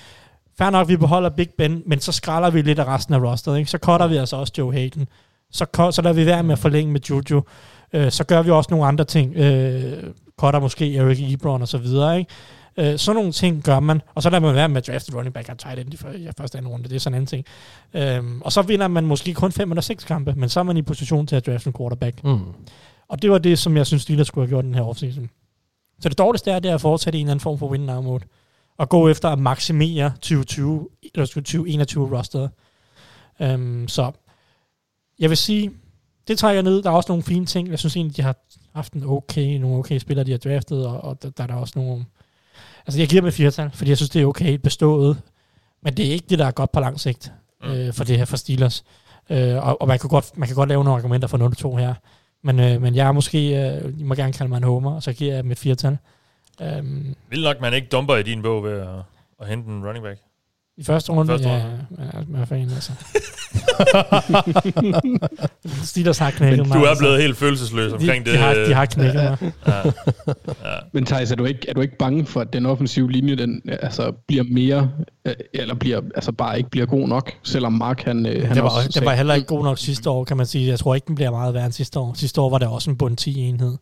fair 0.59 0.69
nok, 0.69 0.87
vi 0.87 0.97
beholder 0.97 1.29
Big 1.29 1.49
Ben, 1.57 1.83
men 1.85 1.99
så 1.99 2.11
skralder 2.11 2.49
vi 2.49 2.61
lidt 2.61 2.79
af 2.79 2.85
resten 2.85 3.13
af 3.13 3.19
rosteret, 3.19 3.57
ikke? 3.57 3.71
så 3.71 3.77
cutter 3.77 4.07
vi 4.07 4.15
altså 4.15 4.35
også 4.35 4.53
Joe 4.57 4.73
Hayden, 4.73 5.07
så, 5.51 5.65
så 5.91 6.01
lader 6.01 6.15
vi 6.15 6.25
være 6.25 6.43
med 6.43 6.53
at 6.53 6.59
forlænge 6.59 6.93
med 6.93 7.01
Juju, 7.09 7.43
øh, 7.93 8.11
så 8.11 8.23
gør 8.23 8.41
vi 8.41 8.49
også 8.49 8.67
nogle 8.71 8.85
andre 8.85 9.05
ting, 9.05 9.35
øh, 9.35 10.03
cutter 10.37 10.59
måske 10.59 10.95
Eric 10.95 11.33
Ebron 11.33 11.61
og 11.61 11.67
så 11.67 11.77
videre, 11.77 12.19
ikke? 12.19 12.31
Øh, 12.77 12.97
sådan 12.97 13.15
nogle 13.15 13.31
ting 13.31 13.63
gør 13.63 13.79
man, 13.79 14.01
og 14.15 14.23
så 14.23 14.29
lader 14.29 14.41
man 14.41 14.55
være 14.55 14.69
med 14.69 14.77
at 14.77 14.87
drafte 14.87 15.15
running 15.15 15.33
back 15.33 15.49
og 15.49 15.57
tight 15.57 15.79
end 15.79 15.93
i 15.93 16.27
første 16.37 16.57
anden 16.57 16.71
runde. 16.71 16.89
Det 16.89 16.95
er 16.95 16.99
sådan 16.99 17.13
en 17.13 17.15
anden 17.15 17.27
ting. 17.27 17.45
Øhm, 17.93 18.41
og 18.41 18.51
så 18.51 18.61
vinder 18.61 18.87
man 18.87 19.05
måske 19.05 19.33
kun 19.33 19.51
fem 19.51 19.71
eller 19.71 19.81
seks 19.81 20.03
kampe, 20.03 20.33
men 20.37 20.49
så 20.49 20.59
er 20.59 20.63
man 20.63 20.77
i 20.77 20.81
position 20.81 21.27
til 21.27 21.35
at 21.35 21.45
drafte 21.45 21.67
en 21.67 21.73
quarterback. 21.77 22.23
Mm. 22.23 22.39
Og 23.09 23.21
det 23.21 23.31
var 23.31 23.37
det, 23.37 23.59
som 23.59 23.77
jeg 23.77 23.87
synes, 23.87 24.01
Steelers 24.01 24.27
skulle 24.27 24.47
have 24.47 24.49
gjort 24.49 24.63
den 24.63 24.75
her 24.75 24.81
offseason. 24.81 25.29
Så 25.99 26.09
det 26.09 26.17
dårligste 26.17 26.51
er, 26.51 26.59
det 26.59 26.71
er 26.71 26.75
at 26.75 26.81
fortsætte 26.81 27.19
i 27.19 27.21
en 27.21 27.27
eller 27.27 27.31
anden 27.31 27.43
form 27.43 27.57
for 27.57 27.67
win 27.67 27.81
now 27.81 28.01
mode. 28.01 28.23
Og 28.79 28.89
gå 28.89 29.09
efter 29.09 29.29
at 29.29 29.39
maksimere 29.39 30.11
2020, 30.21 30.89
eller 31.13 31.25
2021 31.25 32.17
roster. 32.17 32.47
Um, 33.39 33.87
så 33.87 34.11
jeg 35.19 35.29
vil 35.29 35.37
sige, 35.37 35.71
det 36.27 36.37
trækker 36.37 36.61
ned. 36.61 36.83
Der 36.83 36.89
er 36.89 36.93
også 36.93 37.11
nogle 37.11 37.23
fine 37.23 37.45
ting. 37.45 37.69
Jeg 37.69 37.79
synes 37.79 37.95
egentlig, 37.95 38.17
de 38.17 38.21
har 38.21 38.35
haft 38.75 38.93
en 38.93 39.03
okay, 39.05 39.57
nogle 39.57 39.77
okay 39.77 39.99
spillere, 39.99 40.25
de 40.25 40.31
har 40.31 40.37
draftet, 40.37 40.87
og, 40.87 41.01
og 41.01 41.23
der, 41.23 41.29
der 41.29 41.43
er 41.43 41.47
der 41.47 41.55
også 41.55 41.73
nogle... 41.75 42.05
Altså, 42.87 42.99
jeg 42.99 43.07
giver 43.07 43.21
dem 43.21 43.27
et 43.27 43.33
firtal, 43.33 43.71
fordi 43.73 43.89
jeg 43.89 43.97
synes, 43.97 44.09
det 44.09 44.21
er 44.21 44.25
okay 44.25 44.53
bestået. 44.53 45.21
Men 45.83 45.97
det 45.97 46.07
er 46.07 46.11
ikke 46.11 46.25
det, 46.29 46.39
der 46.39 46.45
er 46.45 46.51
godt 46.51 46.71
på 46.71 46.79
lang 46.79 46.99
sigt 46.99 47.33
Mm. 47.63 47.69
øh, 47.71 47.93
for 47.93 48.03
det 48.03 48.17
her 48.17 48.25
for 48.25 48.37
Steelers. 48.37 48.83
Øh, 49.29 49.55
og 49.67 49.81
og 49.81 49.87
man, 49.87 49.99
kan 49.99 50.09
godt, 50.09 50.37
man 50.37 50.47
kan 50.47 50.55
godt 50.55 50.69
lave 50.69 50.83
nogle 50.83 50.97
argumenter 50.97 51.27
for 51.27 51.73
0-2 51.73 51.77
her. 51.77 51.93
Men, 52.43 52.59
øh, 52.59 52.81
men 52.81 52.95
jeg 52.95 53.07
er 53.07 53.11
måske, 53.11 53.67
øh, 53.67 53.93
I 53.99 54.03
må 54.03 54.15
gerne 54.15 54.33
kalde 54.33 54.49
mig 54.49 54.57
en 54.57 54.63
homer, 54.63 54.95
og 54.95 55.03
så 55.03 55.13
giver 55.13 55.33
jeg 55.33 55.43
dem 55.43 55.51
et 55.51 55.59
firtal. 55.59 55.97
Øhm, 56.61 57.15
Vil 57.29 57.43
nok, 57.43 57.61
man 57.61 57.73
ikke 57.73 57.87
dumper 57.87 58.15
i 58.15 58.23
din 58.23 58.41
bog 58.41 58.63
ved 58.63 58.79
at, 58.79 58.87
at 59.41 59.47
hente 59.47 59.69
en 59.69 59.85
running 59.85 60.03
back. 60.05 60.19
I 60.77 60.83
første 60.83 61.11
runde, 61.11 61.31
Første 61.31 61.49
ja, 61.49 61.55
runde. 61.55 61.87
ja, 62.13 62.19
hvad 62.27 62.47
fanden 62.47 62.69
altså. 62.69 62.91
Steelers 65.89 66.17
har 66.17 66.31
knækket 66.31 66.67
mig. 66.67 66.77
Du 66.77 66.83
er 66.83 66.89
altså. 66.89 67.01
blevet 67.01 67.21
helt 67.21 67.37
følelsesløs 67.37 67.93
omkring 67.93 68.25
de, 68.25 68.31
det. 68.31 68.39
De 68.39 68.43
har, 68.43 68.53
de 68.53 68.73
har 68.73 68.85
knækket 68.85 69.15
mig. 69.23 69.51
Ja. 69.67 69.73
Ja. 70.63 70.75
Men 70.93 71.05
Thijs, 71.05 71.31
er 71.31 71.35
du 71.35 71.45
ikke, 71.45 71.69
er 71.69 71.73
du 71.73 71.81
ikke 71.81 71.97
bange 71.97 72.25
for, 72.25 72.41
at 72.41 72.53
den 72.53 72.65
offensive 72.65 73.11
linje, 73.11 73.35
den 73.35 73.61
altså, 73.65 74.11
bliver 74.27 74.43
mere, 74.43 74.91
øh, 75.25 75.33
eller 75.53 75.75
bliver, 75.75 76.01
altså 76.15 76.31
bare 76.31 76.57
ikke 76.57 76.69
bliver 76.69 76.85
god 76.85 77.07
nok, 77.07 77.31
selvom 77.43 77.73
Mark 77.73 78.03
han, 78.03 78.25
øh, 78.25 78.47
han 78.47 78.55
Det 78.55 78.63
var, 78.63 78.69
også 78.69 78.89
det 78.99 79.05
var 79.05 79.13
heller 79.13 79.33
ikke 79.33 79.47
god 79.47 79.63
nok 79.63 79.77
sidste 79.77 80.09
år, 80.09 80.23
kan 80.23 80.37
man 80.37 80.45
sige. 80.45 80.67
Jeg 80.67 80.79
tror 80.79 80.95
ikke, 80.95 81.07
den 81.07 81.15
bliver 81.15 81.31
meget 81.31 81.53
værre 81.53 81.65
end 81.65 81.73
sidste 81.73 81.99
år. 81.99 82.13
Sidste 82.13 82.41
år 82.41 82.49
var 82.49 82.57
det 82.57 82.67
også 82.67 82.89
en 82.89 82.97
bund 82.97 83.17
10 83.17 83.39
enhed. 83.39 83.77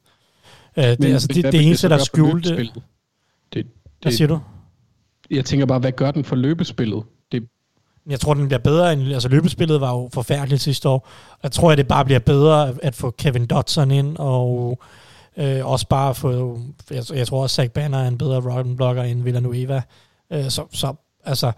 Øh, 0.78 0.84
det, 0.84 0.99
Men- 0.99 1.12
altså, 1.12 1.28
det, 1.28 1.44
det 1.44 1.54
vil 1.54 1.68
eneste, 1.68 1.90
der 1.90 1.98
skjulte... 1.98 2.49
løbespillet? 2.49 2.84
Det, 3.54 3.66
Hvad 4.02 4.12
det, 4.12 4.18
siger 4.18 4.28
du? 4.28 4.40
jeg 5.32 5.45
tænker 5.45 5.66
bare, 5.66 5.80
hvad 5.80 5.91
gør 5.91 6.12
den 6.12 6.24
for 6.24 6.36
løbespillet? 6.36 7.04
Det, 7.32 7.44
Jeg 8.10 8.20
tror, 8.20 8.34
den 8.34 8.48
bliver 8.48 8.60
bedre 8.60 8.94
end... 8.94 9.14
Altså, 9.14 9.30
løbespillet 9.30 9.82
var 9.82 9.91
jo 9.94 10.10
forfærdeligt 10.14 10.62
sidste 10.62 10.90
år. 10.90 11.10
Jeg 11.44 11.52
tror, 11.52 11.72
at 11.72 11.78
det 11.78 11.88
bare 11.88 12.06
bliver 12.06 12.20
bedre 12.20 12.74
at 12.84 12.95
få 12.95 13.12
Kevin 13.12 13.45
Dodson 13.45 13.91
ind, 13.91 14.18
og 14.18 14.80
øh, 15.38 15.66
også 15.66 15.88
bare 15.88 16.16
få... 16.16 16.60
Jeg, 16.91 17.04
jeg 17.14 17.28
tror 17.28 17.41
også, 17.44 17.56
Zach 17.56 17.70
Banner 17.70 17.98
er 17.98 18.08
en 18.08 18.18
bedre 18.18 18.40
run 18.40 18.76
blocker 18.78 19.04
end 19.04 19.24
Villanueva. 19.24 19.82
Øh, 20.34 20.49
så, 20.49 20.66
så, 20.72 20.94
altså... 21.24 21.52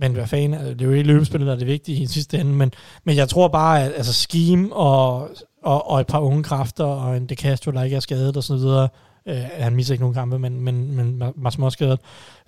Men 0.00 0.12
hvad 0.12 0.26
fanden, 0.26 0.54
altså, 0.54 0.70
det 0.74 0.80
er 0.80 0.84
jo 0.86 0.92
ikke 0.92 1.06
løbespillet, 1.06 1.46
der 1.46 1.52
er 1.52 1.58
det 1.58 1.66
vigtige 1.66 2.02
i 2.02 2.06
sidste 2.06 2.38
ende, 2.38 2.52
men, 2.52 2.72
men 3.04 3.16
jeg 3.16 3.28
tror 3.28 3.48
bare, 3.48 3.84
at 3.84 3.92
altså, 3.96 4.12
scheme 4.12 4.72
og, 4.72 5.30
og, 5.68 5.90
og 5.90 6.00
et 6.00 6.06
par 6.06 6.20
unge 6.20 6.42
kræfter, 6.42 6.84
og 6.84 7.16
en 7.16 7.26
De 7.26 7.34
Castro, 7.34 7.70
der 7.70 7.82
ikke 7.82 7.96
er 7.96 8.00
skadet 8.00 8.36
og 8.36 8.44
så 8.44 8.56
videre, 8.56 8.88
øh, 9.26 9.44
han 9.52 9.76
misser 9.76 9.94
ikke 9.94 10.02
nogen 10.02 10.14
kampe, 10.14 10.38
men, 10.38 10.60
men, 10.60 10.96
men 10.96 11.22
var 11.36 11.50
småskadet, 11.50 12.00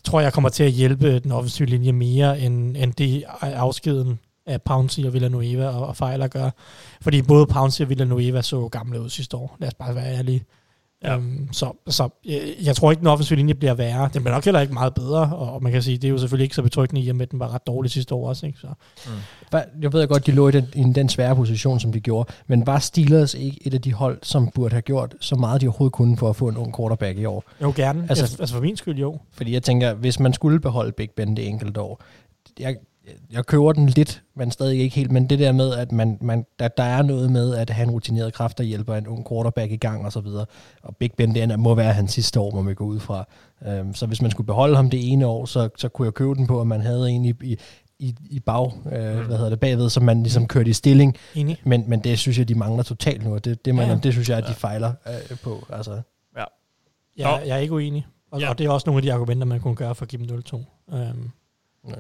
tror 0.04 0.20
jeg 0.20 0.32
kommer 0.32 0.48
til 0.48 0.64
at 0.64 0.70
hjælpe 0.70 1.18
den 1.18 1.32
offensive 1.32 1.68
linje 1.68 1.92
mere, 1.92 2.40
end, 2.40 2.76
end 2.76 2.92
det 2.92 3.16
øh, 3.16 3.60
afskeden 3.60 4.18
af 4.46 4.62
Pouncy 4.62 5.00
og 5.00 5.12
Villanueva 5.12 5.68
og, 5.68 5.86
og 5.86 5.96
Fejler 5.96 6.28
gør. 6.28 6.50
Fordi 7.00 7.22
både 7.22 7.46
Pouncy 7.46 7.82
og 7.82 7.88
Villanueva 7.88 8.42
så 8.42 8.68
gamle 8.68 9.00
ud 9.00 9.08
sidste 9.08 9.36
år. 9.36 9.56
Lad 9.58 9.68
os 9.68 9.74
bare 9.74 9.94
være 9.94 10.16
ærlige. 10.16 10.44
Ja. 11.04 11.16
Um, 11.16 11.48
så 11.52 11.72
så 11.88 12.08
jeg, 12.24 12.40
jeg 12.64 12.76
tror 12.76 12.90
ikke, 12.90 13.00
den 13.00 13.06
offensive 13.06 13.36
linje 13.36 13.54
bliver 13.54 13.74
værre. 13.74 14.10
Den 14.14 14.22
bliver 14.22 14.34
nok 14.34 14.44
heller 14.44 14.60
ikke 14.60 14.74
meget 14.74 14.94
bedre, 14.94 15.36
og, 15.36 15.52
og 15.52 15.62
man 15.62 15.72
kan 15.72 15.82
sige, 15.82 15.96
det 15.98 16.04
er 16.04 16.08
jo 16.08 16.18
selvfølgelig 16.18 16.44
ikke 16.44 16.54
så 16.54 16.62
betryggende 16.62 17.00
i, 17.02 17.08
og 17.08 17.16
med, 17.16 17.22
at 17.26 17.30
den 17.30 17.38
var 17.40 17.54
ret 17.54 17.66
dårlig 17.66 17.90
sidste 17.90 18.14
år 18.14 18.28
også. 18.28 18.46
Ikke? 18.46 18.58
Så, 18.58 18.66
Hvad- 19.50 19.62
Jeg 19.82 19.92
ved 19.92 20.08
godt, 20.08 20.26
de 20.26 20.32
lå 20.32 20.48
i 20.48 20.52
den, 20.52 20.64
i 20.74 20.92
den 20.94 21.08
svære 21.08 21.36
position, 21.36 21.80
som 21.80 21.92
de 21.92 22.00
gjorde, 22.00 22.32
men 22.46 22.66
var 22.66 22.78
Steelers 22.78 23.34
ikke 23.34 23.66
et 23.66 23.74
af 23.74 23.80
de 23.80 23.92
hold, 23.92 24.18
som 24.22 24.48
burde 24.54 24.72
have 24.72 24.82
gjort 24.82 25.14
så 25.20 25.36
meget, 25.36 25.60
de 25.60 25.66
overhovedet 25.66 25.92
kunne 25.92 26.16
for 26.16 26.30
at 26.30 26.36
få 26.36 26.48
en 26.48 26.56
ung 26.56 26.76
quarterback 26.76 27.18
i 27.18 27.24
år? 27.24 27.44
jo, 27.62 27.72
gerne. 27.76 28.00
Altså- 28.08 28.22
Altså, 28.24 28.36
altså 28.40 28.54
for 28.54 28.62
min 28.62 28.76
skyld, 28.76 28.98
jo. 28.98 29.18
Fordi 29.32 29.52
jeg 29.52 29.62
tænker, 29.62 29.94
hvis 29.94 30.20
man 30.20 30.32
skulle 30.32 30.60
beholde 30.60 30.92
Big 30.92 31.10
Ben 31.16 31.36
det 31.36 31.48
enkelte 31.48 31.80
år, 31.80 32.02
jeg, 32.60 32.76
jeg 33.32 33.46
køber 33.46 33.72
den 33.72 33.86
lidt, 33.88 34.22
men 34.36 34.50
stadig 34.50 34.80
ikke 34.80 34.96
helt, 34.96 35.10
men 35.10 35.30
det 35.30 35.38
der 35.38 35.52
med, 35.52 35.74
at 35.74 35.92
man, 35.92 36.18
man, 36.20 36.46
der, 36.58 36.68
der 36.68 36.82
er 36.82 37.02
noget 37.02 37.32
med, 37.32 37.54
at 37.54 37.70
han 37.70 37.90
rutineret 37.90 38.32
kræfter 38.34 38.64
hjælper 38.64 38.94
en 38.94 39.06
ung 39.06 39.28
quarterback 39.28 39.72
i 39.72 39.76
gang 39.76 40.04
og 40.04 40.12
så 40.12 40.20
videre. 40.20 40.46
Og 40.82 40.96
Big 40.96 41.10
Ben, 41.16 41.34
det 41.34 41.58
må 41.58 41.74
være 41.74 41.92
hans 41.92 42.12
sidste 42.12 42.40
år, 42.40 42.50
må 42.50 42.62
man 42.62 42.74
gå 42.74 42.84
ud 42.84 43.00
fra. 43.00 43.24
Um, 43.80 43.94
så 43.94 44.06
hvis 44.06 44.22
man 44.22 44.30
skulle 44.30 44.46
beholde 44.46 44.76
ham 44.76 44.90
det 44.90 45.12
ene 45.12 45.26
år, 45.26 45.44
så, 45.44 45.68
så 45.76 45.88
kunne 45.88 46.06
jeg 46.06 46.14
købe 46.14 46.34
den 46.34 46.46
på, 46.46 46.60
at 46.60 46.66
man 46.66 46.80
havde 46.80 47.10
en 47.10 47.24
i, 47.24 47.34
i, 47.42 47.56
i, 47.98 48.14
i 48.30 48.40
bag, 48.40 48.72
øh, 48.86 48.92
hvad 49.26 49.36
hedder 49.36 49.48
det, 49.50 49.60
bagved, 49.60 49.90
som 49.90 50.02
man 50.02 50.22
ligesom 50.22 50.46
kørte 50.46 50.70
i 50.70 50.72
stilling. 50.72 51.16
Enig. 51.34 51.60
Men, 51.64 51.84
men 51.86 52.00
det 52.00 52.18
synes 52.18 52.38
jeg, 52.38 52.48
de 52.48 52.54
mangler 52.54 52.82
totalt 52.82 53.24
nu, 53.24 53.34
og 53.34 53.44
det, 53.44 53.64
det, 53.64 53.74
man, 53.74 53.88
Ja. 53.88 53.94
det 54.02 54.12
synes 54.12 54.28
jeg, 54.28 54.38
at 54.38 54.44
de 54.48 54.54
fejler 54.54 54.92
øh, 55.30 55.38
på. 55.38 55.66
Altså, 55.72 56.00
Jeg, 57.16 57.30
Nå. 57.40 57.46
jeg 57.46 57.56
er 57.56 57.60
ikke 57.60 57.74
uenig. 57.74 58.06
Og, 58.30 58.40
Ja. 58.40 58.44
ja. 58.44 58.50
og 58.50 58.58
det 58.58 58.66
er 58.66 58.70
også 58.70 58.84
nogle 58.90 58.98
af 58.98 59.02
de 59.02 59.12
argumenter, 59.12 59.44
man 59.46 59.60
kunne 59.60 59.76
gøre 59.76 59.94
for 59.94 60.04
at 60.04 60.08
give 60.08 60.26
dem 60.26 60.42
0-2. 60.52 60.56
Um, 60.56 61.30
ja. 61.88 61.94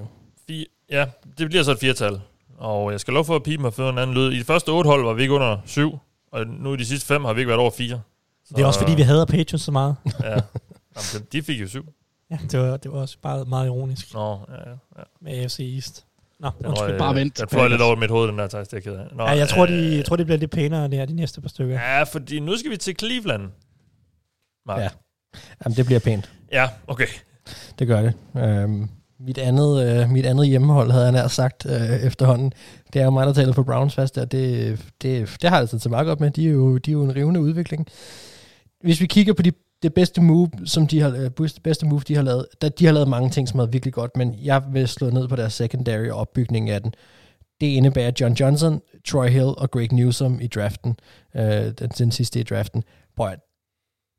Ja, 0.90 1.06
det 1.38 1.48
bliver 1.48 1.62
så 1.62 1.70
et 1.72 1.78
firtal. 1.78 2.20
Og 2.58 2.92
jeg 2.92 3.00
skal 3.00 3.14
lov 3.14 3.24
for 3.24 3.36
at 3.36 3.42
pipe 3.42 3.62
mig 3.62 3.74
før 3.74 3.90
en 3.90 3.98
anden 3.98 4.16
lyd. 4.16 4.32
I 4.32 4.38
de 4.38 4.44
første 4.44 4.68
otte 4.68 4.88
hold 4.88 5.04
var 5.04 5.12
vi 5.12 5.22
ikke 5.22 5.34
under 5.34 5.58
syv, 5.66 5.98
og 6.32 6.46
nu 6.46 6.74
i 6.74 6.76
de 6.76 6.84
sidste 6.86 7.06
fem 7.06 7.24
har 7.24 7.32
vi 7.32 7.40
ikke 7.40 7.48
været 7.48 7.60
over 7.60 7.70
fire. 7.70 8.00
Så, 8.44 8.54
det 8.56 8.62
er 8.62 8.66
også 8.66 8.80
fordi, 8.80 8.94
vi 8.94 9.02
hader 9.02 9.24
Patriots 9.24 9.64
så 9.64 9.72
meget. 9.72 9.96
Ja. 10.22 10.28
Jamen, 10.30 10.42
de- 11.12 11.26
de 11.32 11.42
fik 11.42 11.60
jo 11.60 11.68
syv. 11.68 11.86
ja, 12.30 12.38
det 12.50 12.60
var, 12.60 12.76
det 12.76 12.92
var 12.92 12.98
også 13.00 13.16
bare 13.22 13.44
meget 13.44 13.66
ironisk 13.66 14.14
Nå, 14.14 14.40
ja, 14.48 14.54
ja. 14.70 14.70
ja. 14.98 15.02
med 15.20 15.32
AFC 15.44 15.60
East. 15.74 16.04
Nå, 16.40 16.50
Den, 16.58 16.66
undskyld. 16.66 16.90
røg, 16.90 16.98
bare 16.98 17.14
vent. 17.14 17.38
den 17.38 17.48
fløj 17.48 17.68
lidt 17.68 17.82
over 17.82 17.96
mit 17.96 18.10
hoved, 18.10 18.28
den 18.28 18.38
der 18.38 18.48
Thijs, 18.48 18.68
det 18.68 18.72
er 18.72 18.76
jeg 18.76 18.82
ked 18.84 18.94
af. 19.10 19.16
Nå, 19.16 19.22
Ja, 19.24 19.30
jeg 19.30 19.48
tror, 19.48 19.66
de, 19.66 19.72
øh, 19.72 19.96
jeg 19.96 20.04
tror, 20.04 20.16
det 20.16 20.26
bliver 20.26 20.38
lidt 20.38 20.50
pænere 20.50 20.88
der 20.88 21.04
de 21.06 21.12
næste 21.12 21.40
par 21.40 21.48
stykker. 21.48 21.74
Ja, 21.80 22.02
fordi 22.02 22.40
nu 22.40 22.56
skal 22.56 22.70
vi 22.70 22.76
til 22.76 22.96
Cleveland. 22.98 23.42
Mark. 24.66 24.78
Ja. 24.78 24.82
Ja. 24.82 24.88
Jamen, 25.64 25.76
det 25.76 25.86
bliver 25.86 26.00
pænt. 26.00 26.30
ja, 26.52 26.68
okay. 26.86 27.06
Det 27.78 27.86
gør 27.86 28.02
det. 28.02 28.14
Øhm, 28.36 28.88
mit, 29.20 29.38
andet, 29.38 29.86
øh, 29.86 30.10
mit 30.10 30.26
andet 30.26 30.46
hjemmehold, 30.46 30.90
havde 30.90 31.04
jeg 31.04 31.12
nær 31.12 31.28
sagt 31.28 31.66
øh, 31.66 32.06
efterhånden, 32.06 32.52
det 32.92 33.00
er 33.00 33.04
jo 33.04 33.10
mig, 33.10 33.26
der 33.26 33.32
taler 33.32 33.52
på 33.52 33.62
Browns 33.62 33.94
fast, 33.94 34.18
og 34.18 34.32
det, 34.32 34.78
det, 35.02 35.36
det 35.42 35.50
har 35.50 35.56
jeg 35.56 35.60
altså 35.60 35.78
til 35.78 35.90
meget 35.90 36.06
godt 36.06 36.20
med. 36.20 36.30
De 36.30 36.46
er, 36.46 36.50
jo, 36.50 36.78
de 36.78 36.90
er 36.90 36.92
jo 36.92 37.04
en 37.04 37.16
rivende 37.16 37.40
udvikling. 37.40 37.86
Hvis 38.80 39.00
vi 39.00 39.06
kigger 39.06 39.32
på 39.32 39.42
de, 39.42 39.52
det 39.82 39.94
bedste 39.94 40.20
move, 40.20 40.50
som 40.64 40.86
de 40.86 41.00
har, 41.00 41.10
øh, 41.10 41.30
bedste 41.62 41.86
move, 41.86 42.00
de 42.08 42.14
har 42.14 42.22
lavet, 42.22 42.46
der, 42.60 42.68
de 42.68 42.86
har 42.86 42.92
lavet 42.92 43.08
mange 43.08 43.30
ting, 43.30 43.48
som 43.48 43.60
er 43.60 43.66
virkelig 43.66 43.94
godt, 43.94 44.16
men 44.16 44.34
jeg 44.42 44.62
vil 44.72 44.88
slå 44.88 45.10
ned 45.10 45.28
på 45.28 45.36
deres 45.36 45.52
secondary 45.52 46.08
og 46.08 46.28
af 46.68 46.82
den. 46.82 46.94
Det 47.60 47.66
indebærer 47.66 48.12
John 48.20 48.34
Johnson, 48.34 48.80
Troy 49.08 49.28
Hill 49.28 49.54
og 49.58 49.70
Greg 49.70 49.92
Newsom 49.92 50.40
i 50.40 50.46
draften, 50.46 50.96
øh, 51.36 51.42
den, 51.78 51.88
den 51.98 52.10
sidste 52.10 52.40
i 52.40 52.42
draften. 52.42 52.84
Prøv 53.16 53.28
at, 53.28 53.38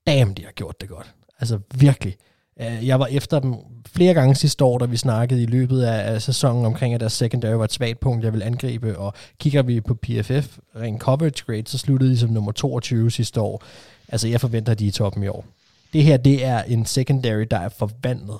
damn, 0.07 0.33
de 0.33 0.43
har 0.43 0.51
gjort 0.51 0.81
det 0.81 0.89
godt. 0.89 1.15
Altså 1.39 1.59
virkelig. 1.75 2.15
Øh, 2.61 2.87
jeg 2.87 2.99
var 2.99 3.05
efter 3.05 3.39
dem 3.39 3.55
flere 3.87 4.13
gange 4.13 4.35
sidste 4.35 4.63
år, 4.63 4.77
da 4.77 4.85
vi 4.85 4.97
snakkede 4.97 5.43
i 5.43 5.45
løbet 5.45 5.83
af, 5.83 6.13
af 6.13 6.21
sæsonen 6.21 6.65
omkring, 6.65 6.93
at 6.93 6.99
deres 6.99 7.13
secondary 7.13 7.53
var 7.53 7.63
et 7.63 7.71
svagt 7.71 7.99
punkt, 7.99 8.23
jeg 8.23 8.33
vil 8.33 8.43
angribe, 8.43 8.97
og 8.97 9.13
kigger 9.39 9.61
vi 9.61 9.81
på 9.81 9.93
PFF, 9.93 10.57
rent 10.75 11.01
coverage 11.01 11.43
grade, 11.45 11.63
så 11.67 11.77
sluttede 11.77 12.11
de 12.11 12.17
som 12.17 12.29
nummer 12.29 12.51
22 12.51 13.11
sidste 13.11 13.41
år. 13.41 13.63
Altså, 14.07 14.27
jeg 14.27 14.41
forventer, 14.41 14.71
at 14.71 14.79
de 14.79 14.85
er 14.85 14.89
i 14.89 14.91
toppen 14.91 15.23
i 15.23 15.27
år. 15.27 15.45
Det 15.93 16.03
her, 16.03 16.17
det 16.17 16.45
er 16.45 16.63
en 16.63 16.85
secondary, 16.85 17.45
der 17.51 17.57
er 17.57 17.69
forvandlet, 17.69 18.37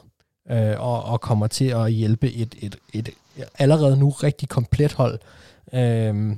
øh, 0.51 0.79
og, 0.79 1.03
og 1.03 1.21
kommer 1.21 1.47
til 1.47 1.65
at 1.65 1.91
hjælpe 1.91 2.33
et, 2.33 2.55
et, 2.61 2.75
et, 2.93 3.09
et 3.37 3.45
allerede 3.59 3.97
nu 3.97 4.09
rigtig 4.09 4.49
komplet 4.49 4.93
hold. 4.93 5.19
Øh, 5.73 6.35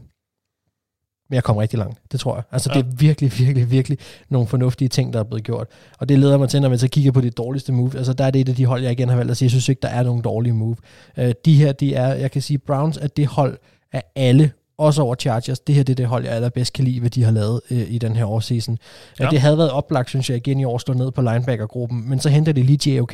men 1.29 1.35
jeg 1.35 1.43
kommer 1.43 1.61
rigtig 1.61 1.79
langt, 1.79 1.99
det 2.11 2.19
tror 2.19 2.35
jeg. 2.35 2.43
Altså, 2.51 2.69
ja. 2.75 2.81
Det 2.81 2.87
er 2.87 2.95
virkelig, 2.95 3.39
virkelig, 3.39 3.71
virkelig 3.71 3.97
nogle 4.29 4.47
fornuftige 4.47 4.87
ting, 4.87 5.13
der 5.13 5.19
er 5.19 5.23
blevet 5.23 5.43
gjort. 5.43 5.67
Og 5.99 6.09
det 6.09 6.19
leder 6.19 6.37
mig 6.37 6.49
til, 6.49 6.61
når 6.61 6.69
man 6.69 6.79
så 6.79 6.87
kigger 6.87 7.11
på 7.11 7.21
det 7.21 7.37
dårligste 7.37 7.71
move, 7.71 7.97
altså 7.97 8.13
der 8.13 8.23
er 8.23 8.31
det 8.31 8.41
et 8.41 8.49
af 8.49 8.55
de 8.55 8.65
hold, 8.65 8.83
jeg 8.83 8.91
igen 8.91 9.09
har 9.09 9.15
valgt 9.15 9.31
at 9.31 9.37
sige, 9.37 9.45
jeg 9.45 9.51
synes 9.51 9.69
ikke, 9.69 9.79
der 9.81 9.87
er 9.87 10.03
nogen 10.03 10.21
dårlige 10.21 10.53
move. 10.53 10.75
Uh, 11.17 11.23
de 11.45 11.55
her, 11.55 11.71
de 11.71 11.95
er, 11.95 12.13
jeg 12.13 12.31
kan 12.31 12.41
sige, 12.41 12.57
Browns 12.57 12.97
er 12.97 13.07
det 13.07 13.27
hold 13.27 13.57
af 13.91 14.03
alle, 14.15 14.51
også 14.77 15.01
over 15.01 15.15
Chargers, 15.15 15.59
det 15.59 15.75
her 15.75 15.83
det 15.83 15.93
er 15.93 15.95
det 15.95 16.05
hold, 16.05 16.25
jeg 16.25 16.33
allerbedst 16.33 16.73
kan 16.73 16.85
lide, 16.85 16.99
hvad 16.99 17.09
de 17.09 17.23
har 17.23 17.31
lavet 17.31 17.61
uh, 17.71 17.77
i 17.77 17.97
den 17.97 18.15
her 18.15 18.25
årseason. 18.25 18.77
Ja. 19.19 19.23
Ja. 19.23 19.29
det 19.29 19.41
havde 19.41 19.57
været 19.57 19.71
oplagt, 19.71 20.09
synes 20.09 20.29
jeg, 20.29 20.37
igen 20.37 20.59
i 20.59 20.63
år, 20.63 20.77
stå 20.77 20.93
ned 20.93 21.11
på 21.11 21.21
linebacker-gruppen, 21.21 22.09
men 22.09 22.19
så 22.19 22.29
henter 22.29 22.51
de 22.51 22.63
lige 22.63 22.91
JOK 22.91 23.13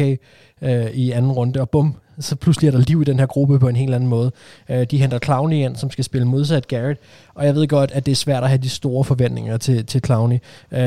uh, 0.61 0.69
i 0.93 1.11
anden 1.11 1.31
runde, 1.31 1.61
og 1.61 1.69
bum, 1.69 1.95
så 2.19 2.35
pludselig 2.35 2.67
er 2.67 2.71
der 2.71 2.79
liv 2.79 3.01
i 3.01 3.03
den 3.03 3.19
her 3.19 3.25
gruppe 3.25 3.59
på 3.59 3.67
en 3.67 3.75
helt 3.75 3.95
anden 3.95 4.09
måde. 4.09 4.31
Uh, 4.69 4.83
de 4.91 4.97
henter 4.97 5.19
Clowney 5.19 5.55
ind, 5.55 5.75
som 5.75 5.91
skal 5.91 6.03
spille 6.03 6.27
modsat 6.27 6.67
Garrett, 6.67 6.99
og 7.33 7.45
jeg 7.45 7.55
ved 7.55 7.67
godt, 7.67 7.91
at 7.91 8.05
det 8.05 8.11
er 8.11 8.15
svært 8.15 8.43
at 8.43 8.49
have 8.49 8.61
de 8.61 8.69
store 8.69 9.03
forventninger 9.03 9.57
til, 9.57 9.85
til 9.85 10.01
Clowney, 10.05 10.37
uh, 10.71 10.79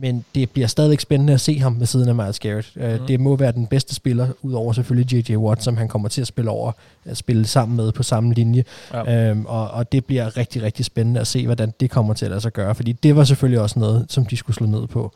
men 0.00 0.24
det 0.34 0.50
bliver 0.50 0.68
stadigvæk 0.68 1.00
spændende 1.00 1.32
at 1.32 1.40
se 1.40 1.58
ham 1.58 1.80
ved 1.80 1.86
siden 1.86 2.08
af 2.08 2.14
Miles 2.14 2.38
Garrett. 2.38 2.72
Uh, 2.76 2.82
mm. 2.82 3.06
Det 3.06 3.20
må 3.20 3.36
være 3.36 3.52
den 3.52 3.66
bedste 3.66 3.94
spiller, 3.94 4.28
udover 4.42 4.72
selvfølgelig 4.72 5.30
J.J. 5.30 5.36
Watt, 5.36 5.62
som 5.62 5.76
han 5.76 5.88
kommer 5.88 6.08
til 6.08 6.20
at 6.20 6.26
spille 6.26 6.50
over, 6.50 6.72
at 7.04 7.16
spille 7.16 7.46
sammen 7.46 7.76
med 7.76 7.92
på 7.92 8.02
samme 8.02 8.34
linje. 8.34 8.64
Ja. 8.92 9.28
Øhm, 9.30 9.46
og, 9.46 9.70
og 9.70 9.92
det 9.92 10.04
bliver 10.04 10.36
rigtig, 10.36 10.62
rigtig 10.62 10.84
spændende 10.84 11.20
at 11.20 11.26
se, 11.26 11.46
hvordan 11.46 11.72
det 11.80 11.90
kommer 11.90 12.14
til 12.14 12.24
at 12.24 12.30
lade 12.30 12.40
sig 12.40 12.52
gøre, 12.52 12.74
fordi 12.74 12.92
det 12.92 13.16
var 13.16 13.24
selvfølgelig 13.24 13.60
også 13.60 13.78
noget, 13.78 14.06
som 14.08 14.26
de 14.26 14.36
skulle 14.36 14.56
slå 14.56 14.66
ned 14.66 14.86
på. 14.86 15.12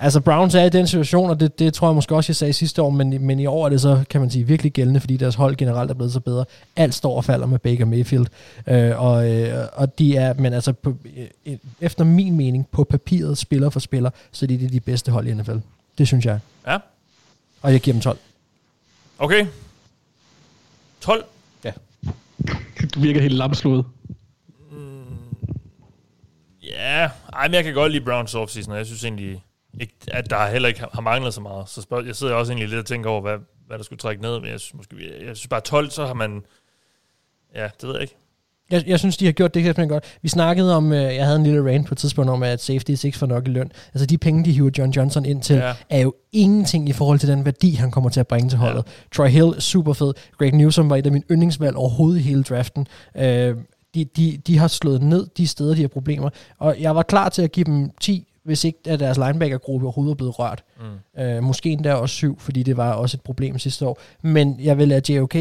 Altså, 0.00 0.20
Browns 0.20 0.54
er 0.54 0.64
i 0.64 0.68
den 0.68 0.86
situation, 0.86 1.30
og 1.30 1.40
det, 1.40 1.58
det 1.58 1.74
tror 1.74 1.88
jeg 1.88 1.94
måske 1.94 2.14
også, 2.14 2.30
jeg 2.30 2.36
sagde 2.36 2.52
sidste 2.52 2.82
år, 2.82 2.90
men, 2.90 3.26
men 3.26 3.40
i 3.40 3.46
år 3.46 3.64
er 3.64 3.68
det 3.68 3.80
så, 3.80 4.04
kan 4.10 4.20
man 4.20 4.30
sige, 4.30 4.46
virkelig 4.46 4.72
gældende, 4.72 5.00
fordi 5.00 5.16
deres 5.16 5.34
hold 5.34 5.56
generelt 5.56 5.90
er 5.90 5.94
blevet 5.94 6.12
så 6.12 6.20
bedre. 6.20 6.44
Alt 6.76 6.94
står 6.94 7.16
og 7.16 7.24
falder 7.24 7.46
med 7.46 7.58
Baker 7.58 7.84
Mayfield. 7.84 8.26
Øh, 8.66 9.02
og, 9.02 9.30
øh, 9.30 9.68
og 9.72 9.98
de 9.98 10.16
er, 10.16 10.34
men 10.34 10.52
altså, 10.52 10.72
på, 10.72 10.94
øh, 11.46 11.56
efter 11.80 12.04
min 12.04 12.36
mening, 12.36 12.66
på 12.72 12.84
papiret, 12.84 13.38
spiller 13.38 13.70
for 13.70 13.80
spiller, 13.80 14.10
så 14.32 14.46
det 14.46 14.54
er 14.54 14.58
de, 14.58 14.68
de 14.68 14.80
bedste 14.80 15.12
hold 15.12 15.26
i 15.26 15.34
NFL. 15.34 15.56
Det 15.98 16.06
synes 16.06 16.26
jeg. 16.26 16.40
Ja. 16.66 16.78
Og 17.62 17.72
jeg 17.72 17.80
giver 17.80 17.94
dem 17.94 18.00
12. 18.00 18.18
Okay. 19.18 19.46
12. 21.00 21.24
Du 22.94 23.00
virker 23.00 23.20
helt 23.20 23.34
lamslået. 23.34 23.84
Ja, 26.62 27.08
ej, 27.32 27.48
men 27.48 27.54
jeg 27.54 27.64
kan 27.64 27.74
godt 27.74 27.92
lide 27.92 28.04
Browns 28.04 28.34
offseason, 28.34 28.72
og 28.72 28.78
jeg 28.78 28.86
synes 28.86 29.04
egentlig, 29.04 29.42
ikke, 29.80 29.94
at 30.08 30.30
der 30.30 30.46
heller 30.46 30.68
ikke 30.68 30.84
har 30.92 31.00
manglet 31.00 31.34
så 31.34 31.40
meget. 31.40 31.68
Så 31.68 31.82
spørg, 31.82 32.06
jeg 32.06 32.16
sidder 32.16 32.34
også 32.34 32.52
egentlig 32.52 32.68
lidt 32.68 32.78
og 32.78 32.86
tænker 32.86 33.10
over, 33.10 33.20
hvad, 33.20 33.38
hvad 33.66 33.78
der 33.78 33.84
skulle 33.84 33.98
trække 33.98 34.22
ned, 34.22 34.40
men 34.40 34.50
jeg 34.50 34.60
synes, 34.60 34.74
måske, 34.74 34.96
jeg 35.26 35.36
synes 35.36 35.48
bare 35.48 35.60
12, 35.60 35.90
så 35.90 36.06
har 36.06 36.14
man... 36.14 36.44
Ja, 37.54 37.68
det 37.80 37.88
ved 37.88 37.92
jeg 37.92 38.02
ikke. 38.02 38.16
Jeg, 38.70 38.84
jeg 38.86 38.98
synes, 38.98 39.16
de 39.16 39.24
har 39.24 39.32
gjort 39.32 39.54
det 39.54 39.64
simpelthen 39.64 39.88
godt. 39.88 40.18
Vi 40.22 40.28
snakkede 40.28 40.76
om, 40.76 40.92
øh, 40.92 41.14
jeg 41.14 41.24
havde 41.24 41.36
en 41.36 41.44
lille 41.44 41.72
rant 41.72 41.86
på 41.86 41.94
et 41.94 41.98
tidspunkt 41.98 42.30
om, 42.30 42.42
at 42.42 42.62
safety 42.62 43.04
ikke 43.04 43.18
får 43.18 43.26
nok 43.26 43.48
i 43.48 43.50
løn. 43.50 43.72
Altså 43.94 44.06
de 44.06 44.18
penge, 44.18 44.44
de 44.44 44.52
hiver 44.52 44.70
John 44.78 44.90
Johnson 44.90 45.24
ind 45.24 45.42
til, 45.42 45.56
ja. 45.56 45.74
er 45.90 45.98
jo 45.98 46.14
ingenting 46.32 46.88
i 46.88 46.92
forhold 46.92 47.18
til 47.18 47.28
den 47.28 47.44
værdi, 47.44 47.74
han 47.74 47.90
kommer 47.90 48.10
til 48.10 48.20
at 48.20 48.26
bringe 48.26 48.48
til 48.48 48.58
holdet. 48.58 48.84
Ja. 48.86 48.92
Troy 49.16 49.28
Hill, 49.28 49.60
super 49.60 49.92
fed. 49.92 50.14
Greg 50.38 50.52
Newsom 50.52 50.90
var 50.90 50.96
et 50.96 51.06
af 51.06 51.12
mine 51.12 51.24
yndlingsvalg 51.30 51.76
overhovedet 51.76 52.20
i 52.20 52.22
hele 52.22 52.42
draften. 52.42 52.86
Øh, 53.16 53.56
de, 53.94 54.04
de, 54.04 54.38
de 54.46 54.58
har 54.58 54.68
slået 54.68 55.02
ned 55.02 55.26
de 55.36 55.46
steder, 55.46 55.74
de 55.74 55.80
har 55.80 55.88
problemer. 55.88 56.30
Og 56.58 56.76
jeg 56.80 56.96
var 56.96 57.02
klar 57.02 57.28
til 57.28 57.42
at 57.42 57.52
give 57.52 57.64
dem 57.64 57.90
10, 58.00 58.26
hvis 58.48 58.64
ikke 58.64 58.78
at 58.86 59.00
deres 59.00 59.16
linebackergruppe 59.18 59.86
overhovedet 59.86 60.12
er 60.12 60.16
blevet 60.16 60.38
rørt. 60.38 60.64
Mm. 61.16 61.22
Øh, 61.22 61.42
måske 61.42 61.70
endda 61.70 61.94
også 61.94 62.14
7, 62.14 62.38
fordi 62.40 62.62
det 62.62 62.76
var 62.76 62.92
også 62.92 63.16
et 63.16 63.20
problem 63.22 63.58
sidste 63.58 63.86
år. 63.86 63.98
Men 64.22 64.56
jeg 64.60 64.78
vil 64.78 64.88
lade 64.88 65.12
JOK 65.14 65.36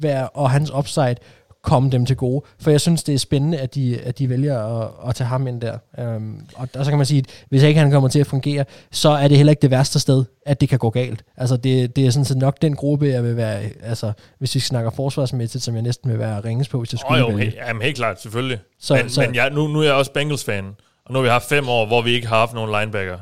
være, 0.00 0.28
og 0.28 0.50
hans 0.50 0.70
upside 0.74 1.14
komme 1.62 1.90
dem 1.90 2.06
til 2.06 2.16
gode. 2.16 2.44
For 2.60 2.70
jeg 2.70 2.80
synes, 2.80 3.02
det 3.02 3.14
er 3.14 3.18
spændende, 3.18 3.58
at 3.58 3.74
de, 3.74 3.98
at 4.00 4.18
de 4.18 4.28
vælger 4.28 4.58
at, 4.82 4.88
at 5.08 5.14
tage 5.14 5.28
ham 5.28 5.46
ind 5.46 5.60
der. 5.60 5.78
Um, 6.16 6.46
og, 6.54 6.68
og 6.74 6.84
så 6.84 6.90
kan 6.90 6.98
man 6.98 7.06
sige, 7.06 7.18
at 7.18 7.44
hvis 7.48 7.62
ikke 7.62 7.80
han 7.80 7.90
kommer 7.90 8.08
til 8.08 8.18
at 8.20 8.26
fungere, 8.26 8.64
så 8.92 9.08
er 9.10 9.28
det 9.28 9.36
heller 9.36 9.50
ikke 9.50 9.62
det 9.62 9.70
værste 9.70 10.00
sted, 10.00 10.24
at 10.46 10.60
det 10.60 10.68
kan 10.68 10.78
gå 10.78 10.90
galt. 10.90 11.24
Altså 11.36 11.56
det, 11.56 11.96
det 11.96 12.06
er 12.06 12.10
sådan 12.10 12.24
set 12.24 12.36
nok 12.36 12.62
den 12.62 12.76
gruppe, 12.76 13.06
jeg 13.06 13.24
vil 13.24 13.36
være, 13.36 13.60
altså 13.82 14.12
hvis 14.38 14.54
vi 14.54 14.60
snakker 14.60 14.90
forsvarsmæssigt, 14.90 15.64
som 15.64 15.74
jeg 15.74 15.82
næsten 15.82 16.10
vil 16.10 16.18
være 16.18 16.40
ringes 16.40 16.68
på, 16.68 16.78
hvis 16.78 16.92
jeg 16.92 16.98
skulle 16.98 17.24
oh, 17.24 17.30
jo, 17.32 17.36
vælge. 17.36 17.50
he, 17.50 17.56
jamen, 17.66 17.82
helt 17.82 17.96
klart, 17.96 18.20
selvfølgelig. 18.22 18.58
Så- 18.80 18.94
men 18.94 19.10
så, 19.10 19.20
men 19.20 19.34
jeg, 19.34 19.50
nu, 19.50 19.68
nu 19.68 19.80
er 19.80 19.84
jeg 19.84 19.94
også 19.94 20.12
Bengals-fan, 20.12 20.64
og 21.10 21.14
nu 21.14 21.18
har 21.18 21.22
vi 21.22 21.28
haft 21.28 21.48
fem 21.48 21.68
år, 21.68 21.86
hvor 21.86 22.02
vi 22.02 22.10
ikke 22.10 22.26
har 22.26 22.38
haft 22.38 22.54
nogen 22.54 22.70
linebacker 22.80 23.18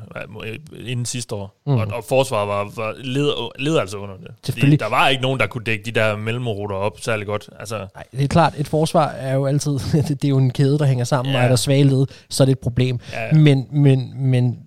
inden 0.86 1.06
sidste 1.06 1.35
år. 1.35 1.62
Mm. 1.66 1.73
Og, 1.73 1.86
og 1.93 2.05
forsvaret 2.09 2.48
var, 2.48 2.73
var 2.77 2.94
led, 2.98 3.31
led 3.59 3.77
altså 3.77 3.97
under 3.97 4.15
det. 4.16 4.55
Fordi 4.59 4.77
der 4.77 4.89
var 4.89 5.09
ikke 5.09 5.23
nogen, 5.23 5.40
der 5.40 5.47
kunne 5.47 5.65
dække 5.65 5.85
de 5.85 5.90
der 5.90 6.16
mellemruter 6.16 6.77
op 6.77 7.01
særlig 7.01 7.27
godt. 7.27 7.51
Altså, 7.60 7.77
Nej, 7.94 8.05
det 8.12 8.24
er 8.24 8.28
klart, 8.28 8.55
et 8.59 8.69
forsvar 8.69 9.09
er 9.09 9.35
jo 9.35 9.47
altid, 9.47 9.73
det, 10.09 10.24
er 10.24 10.28
jo 10.28 10.39
en 10.39 10.51
kæde, 10.51 10.78
der 10.78 10.86
hænger 10.86 11.05
sammen, 11.05 11.32
ja. 11.32 11.39
og 11.39 11.44
er 11.44 11.48
der 11.48 11.56
svage 11.56 11.85
led, 11.85 12.06
så 12.31 12.43
er 12.43 12.44
det 12.44 12.52
et 12.52 12.59
problem. 12.59 13.01
Ja. 13.12 13.32
Men, 13.32 13.66
men, 13.73 14.12
men 14.16 14.59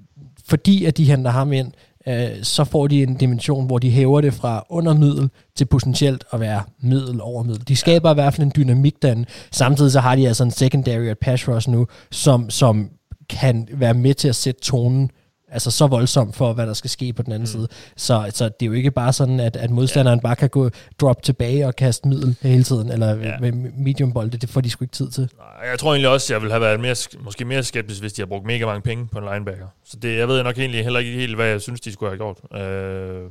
fordi 0.49 0.85
at 0.85 0.97
de 0.97 1.05
henter 1.05 1.31
ham 1.31 1.53
ind, 1.53 1.71
øh, 2.07 2.29
så 2.43 2.63
får 2.63 2.87
de 2.87 3.03
en 3.03 3.15
dimension, 3.15 3.65
hvor 3.65 3.79
de 3.79 3.89
hæver 3.91 4.21
det 4.21 4.33
fra 4.33 4.65
under 4.69 4.93
middel 4.93 5.29
til 5.55 5.65
potentielt 5.65 6.23
at 6.33 6.39
være 6.39 6.63
middel 6.79 7.21
over 7.21 7.43
middel. 7.43 7.67
De 7.67 7.75
skaber 7.75 8.09
ja. 8.09 8.13
i 8.13 8.15
hvert 8.15 8.33
fald 8.33 8.45
en 8.45 8.53
dynamik 8.55 9.01
derinde. 9.01 9.25
Samtidig 9.51 9.91
så 9.91 9.99
har 9.99 10.15
de 10.15 10.27
altså 10.27 10.43
en 10.43 10.51
secondary 10.51 11.01
et 11.01 11.19
pass 11.19 11.47
rush 11.47 11.69
nu, 11.69 11.87
som, 12.11 12.49
som 12.49 12.89
kan 13.31 13.67
være 13.71 13.93
med 13.93 14.13
til 14.13 14.27
at 14.27 14.35
sætte 14.35 14.61
tonen 14.61 15.11
altså 15.51 15.71
så 15.71 15.87
voldsomt 15.87 16.35
for, 16.35 16.53
hvad 16.53 16.67
der 16.67 16.73
skal 16.73 16.89
ske 16.89 17.13
på 17.13 17.23
den 17.23 17.33
anden 17.33 17.43
mm. 17.43 17.45
side. 17.45 17.67
Så, 17.97 18.31
så 18.33 18.45
det 18.45 18.61
er 18.61 18.65
jo 18.65 18.73
ikke 18.73 18.91
bare 18.91 19.13
sådan, 19.13 19.39
at, 19.39 19.55
at 19.55 19.69
modstanderen 19.69 20.19
ja. 20.19 20.21
bare 20.21 20.35
kan 20.35 20.49
gå 20.49 20.69
drop 21.01 21.23
tilbage 21.23 21.67
og 21.67 21.75
kaste 21.75 22.07
middel 22.07 22.35
hele 22.41 22.63
tiden, 22.63 22.91
eller 22.91 23.15
ja. 23.15 23.39
Med 23.39 23.51
medium 23.77 24.13
bolde, 24.13 24.37
det 24.37 24.49
får 24.49 24.61
de 24.61 24.69
sgu 24.69 24.83
ikke 24.83 24.93
tid 24.93 25.09
til. 25.09 25.29
nej, 25.37 25.69
jeg 25.69 25.79
tror 25.79 25.91
egentlig 25.91 26.09
også, 26.09 26.33
jeg 26.33 26.41
ville 26.41 26.51
have 26.51 26.61
været 26.61 26.79
mere, 26.79 26.91
sk- 26.91 27.23
måske 27.23 27.45
mere 27.45 27.63
skeptisk, 27.63 28.01
hvis 28.01 28.13
de 28.13 28.21
har 28.21 28.27
brugt 28.27 28.45
mega 28.45 28.65
mange 28.65 28.81
penge 28.81 29.07
på 29.11 29.19
en 29.19 29.25
linebacker. 29.33 29.67
Så 29.85 29.97
det, 30.01 30.17
jeg 30.17 30.27
ved 30.27 30.43
nok 30.43 30.57
egentlig 30.57 30.83
heller 30.83 30.99
ikke 30.99 31.11
helt, 31.11 31.35
hvad 31.35 31.47
jeg 31.47 31.61
synes, 31.61 31.81
de 31.81 31.93
skulle 31.93 32.09
have 32.09 32.17
gjort. 32.17 32.61
Øh, 32.61 33.21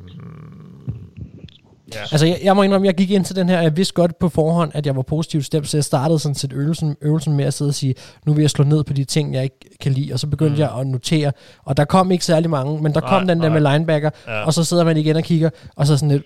ja. 1.95 2.01
Altså, 2.01 2.27
jeg, 2.27 2.41
jeg 2.43 2.57
må 2.57 2.63
indrømme, 2.63 2.87
jeg 2.87 2.95
gik 2.95 3.11
ind 3.11 3.25
til 3.25 3.37
den 3.37 3.49
her, 3.49 3.61
jeg 3.61 3.77
vidste 3.77 3.95
godt 3.95 4.19
på 4.19 4.29
forhånd, 4.29 4.71
at 4.75 4.87
jeg 4.87 4.97
var 4.97 5.03
positivt 5.03 5.45
stemt, 5.47 5.69
så 5.69 5.77
jeg 5.77 5.85
startede 5.85 6.19
sådan 6.19 6.35
set 6.35 6.53
øvelsen, 6.53 6.97
øvelsen 7.03 7.33
med 7.33 7.45
at 7.45 7.55
sidde 7.55 7.69
og 7.69 7.75
sige, 7.75 7.95
nu 8.27 8.33
vil 8.33 8.41
jeg 8.43 8.51
slå 8.51 8.65
ned 8.65 8.85
på 8.85 8.93
de 8.93 9.05
ting, 9.05 9.35
jeg 9.35 9.43
ikke 9.43 9.57
kan 9.81 9.93
lide, 9.93 10.13
og 10.13 10.19
så 10.21 10.27
begyndte 10.27 10.55
mm. 10.55 10.61
jeg 10.61 10.71
at 10.81 10.87
notere, 10.87 11.33
og 11.65 11.77
der 11.77 11.85
kom 11.85 12.11
ikke 12.11 12.25
særlig 12.25 12.51
mange, 12.51 12.83
men 12.83 12.95
der 12.95 13.01
Nej, 13.01 13.09
kom 13.11 13.27
den 13.27 13.41
der 13.41 13.49
nej. 13.49 13.61
med 13.61 13.73
linebacker, 13.73 14.11
Ja. 14.27 14.45
og 14.45 14.55
så 14.55 14.65
sidder 14.65 14.85
man 14.85 14.97
igen 14.97 15.17
og 15.17 15.23
kigger, 15.23 15.51
og 15.77 15.87
så 15.87 15.97
sådan 15.97 16.09
lidt, 16.09 16.23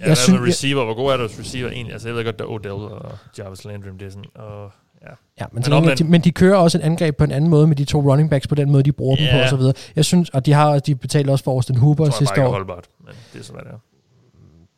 Ja, 0.00 0.08
jeg 0.08 0.16
synes- 0.16 0.40
med 0.40 0.48
receiver? 0.48 0.84
Hvor 0.84 0.94
god 0.94 1.12
er 1.12 1.16
deres 1.16 1.38
receiver 1.38 1.70
egentlig? 1.70 1.92
Altså, 1.92 2.08
jeg 2.08 2.16
ved 2.16 2.24
godt, 2.24 2.38
der 2.38 2.44
er 2.44 2.48
Odell 2.48 2.72
og 2.72 3.12
Jarvis 3.38 3.64
Landry, 3.64 3.88
det 3.98 4.06
er 4.06 4.10
sådan... 4.10 4.24
Og, 4.34 4.70
ja. 5.02 5.08
Ja, 5.40 5.44
men, 5.52 5.62
Men 5.66 5.72
omvendt- 5.72 5.98
de, 5.98 6.04
men 6.04 6.20
de 6.20 6.30
kører 6.32 6.56
også 6.56 6.78
et 6.78 6.82
angreb 6.82 7.16
på 7.16 7.24
en 7.24 7.30
anden 7.30 7.50
måde 7.50 7.66
med 7.66 7.76
de 7.76 7.84
to 7.84 8.00
running 8.00 8.30
backs 8.30 8.46
på 8.46 8.54
den 8.54 8.70
måde, 8.72 8.82
de 8.82 8.92
bruger 8.92 9.16
yeah. 9.20 9.26
dem 9.28 9.32
på 9.32 9.36
Ja. 9.38 9.42
og 9.44 9.48
så 9.50 9.56
videre. 9.56 9.72
Jeg 9.96 10.04
synes, 10.04 10.30
og 10.30 10.46
de 10.46 10.52
har 10.52 10.78
de 10.78 10.94
betaler 10.94 11.32
også 11.32 11.44
for 11.44 11.52
Austin 11.52 11.76
Hooper 11.76 12.04
Jeg 12.04 12.08
jeg 12.08 12.14
sidste 12.14 12.32
ikke 12.32 12.40
er 12.42 12.46
år. 12.46 12.52
holdbart, 12.52 12.84
men 13.04 13.14
det 13.32 13.40
er 13.40 13.44
så, 13.44 13.52
hvad 13.52 13.62
det 13.62 13.70
er. 13.70 13.78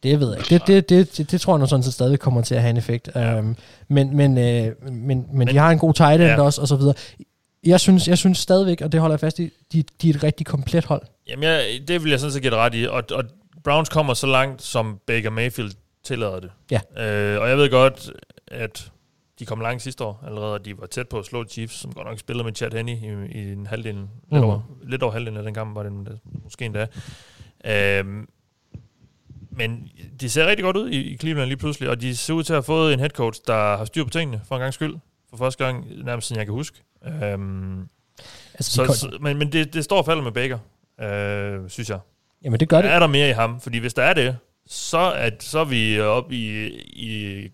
Det 0.05 0.21
ved 0.21 0.29
jeg 0.31 0.39
ikke. 0.39 0.51
Det, 0.55 0.67
det, 0.67 0.89
det, 0.89 1.17
det, 1.19 1.31
det 1.31 1.41
tror 1.41 1.55
jeg 1.55 1.61
nu 1.61 1.67
sådan 1.67 1.83
set 1.83 1.95
stadig 1.95 2.21
kommer 2.21 2.43
til 2.43 2.55
at 2.55 2.61
have 2.61 2.71
en 2.71 2.77
effekt. 2.77 3.11
Ja. 3.15 3.39
Um, 3.39 3.57
men, 3.89 4.17
men, 4.17 4.39
øh, 4.39 4.73
men, 4.83 4.93
men, 4.93 5.27
Men- 5.33 5.49
de 5.49 5.57
har 5.57 5.71
en 5.71 5.79
god 5.79 5.95
tight 5.95 6.21
end 6.21 6.31
Ja. 6.31 6.41
også 6.43 6.61
og 6.61 6.69
så 6.69 6.77
videre. 6.77 6.95
Jeg 7.67 7.81
synes, 7.81 8.09
jeg 8.09 8.19
synes 8.19 8.39
stadigvæk, 8.39 8.81
og 8.81 8.93
det 8.93 9.01
holder 9.01 9.15
jeg 9.15 9.21
fast 9.21 9.39
i, 9.39 9.51
de, 9.73 9.85
de 10.03 10.11
er 10.11 10.15
et 10.15 10.23
rigtig 10.25 10.47
komplet 10.47 10.85
hold. 10.85 11.03
Jamen, 11.29 11.43
jeg, 11.43 11.65
det 11.89 12.03
vil 12.05 12.11
jeg 12.11 12.21
sådan 12.21 12.33
set 12.33 12.43
give 12.43 12.57
ret 12.57 12.75
i. 12.75 12.87
Og, 12.87 13.03
og 13.13 13.25
Browns 13.65 13.89
kommer 13.89 14.15
så 14.15 14.27
langt, 14.27 14.63
som 14.63 14.99
Baker 15.07 15.31
Mayfield 15.31 15.73
tillader 16.05 16.41
det. 16.41 16.51
Ja. 16.71 16.81
Øh, 17.07 17.41
og 17.43 17.49
jeg 17.49 17.57
ved 17.59 17.71
godt, 17.71 18.11
at 18.49 18.91
de 19.39 19.47
kom 19.47 19.61
langt 19.61 19.83
sidste 19.83 20.05
år 20.05 20.23
allerede, 20.27 20.53
og 20.53 20.65
de 20.65 20.79
var 20.81 20.87
tæt 20.87 21.09
på 21.09 21.19
at 21.19 21.25
slå 21.25 21.45
Chiefs, 21.45 21.75
som 21.81 21.93
godt 21.93 22.07
nok 22.09 22.19
spillede 22.19 22.45
med 22.45 22.53
Chad 22.57 22.71
Henne 22.73 22.93
i, 22.93 23.39
i 23.39 23.53
en 23.53 23.67
halvdel, 23.67 23.95
mm. 23.95 24.01
lidt, 24.01 24.41
Mhm. 24.41 24.45
over, 24.45 24.61
lidt 24.89 25.03
over 25.03 25.13
halvdelen 25.13 25.37
af 25.39 25.45
den 25.45 25.55
kamp, 25.55 25.77
var 25.77 25.83
det 25.83 25.93
måske 26.45 26.65
endda. 26.65 26.87
Øhm, 27.67 28.29
men 29.57 29.89
de 30.21 30.29
ser 30.31 30.47
rigtig 30.47 30.65
godt 30.65 30.77
ud 30.77 30.91
i, 30.91 30.97
i 31.01 31.17
Cleveland 31.17 31.49
lige 31.49 31.57
pludselig, 31.59 31.89
og 31.91 32.01
de 32.01 32.17
ser 32.17 32.35
ud 32.35 32.43
til 32.43 32.53
at 32.53 32.57
have 32.57 32.63
fået 32.63 32.93
en 32.93 32.99
head 32.99 33.11
coach, 33.11 33.41
der 33.47 33.55
har 33.77 33.85
styr 33.85 34.05
på 34.05 34.11
tingene 34.11 34.41
for 34.49 34.55
en 34.55 34.61
gang 34.61 34.75
skyld. 34.75 34.95
For 35.31 35.37
første 35.37 35.65
gang, 35.65 35.87
nærmest 36.05 36.29
siden 36.29 36.39
jeg 36.39 36.47
kan 36.47 36.53
huske. 36.55 36.83
Øhm, 37.23 37.81
Altså, 38.55 38.71
så, 38.71 38.85
kom- 38.87 38.95
så, 38.95 39.19
men 39.21 39.39
men 39.39 39.53
det, 39.53 39.75
det 39.75 39.85
står 39.85 39.99
og 39.99 40.05
falder 40.07 40.23
med 40.23 40.33
Baker, 40.33 40.59
øh, 41.01 41.71
synes 41.71 41.91
jeg. 41.91 41.99
jamen 42.45 42.61
det 42.61 42.69
gør 42.69 42.83
det. 42.83 42.91
Er 42.91 42.99
der 42.99 43.07
mere 43.07 43.29
i 43.29 43.33
ham? 43.33 43.61
Fordi 43.61 43.79
hvis 43.79 43.95
der 43.95 44.03
er 44.03 44.15
det, 44.15 44.37
så 44.67 44.99
er, 44.99 45.31
så 45.41 45.59
er 45.59 45.65
vi 45.65 46.01
oppe 46.01 46.35
i, 46.35 46.67
i 46.93 47.49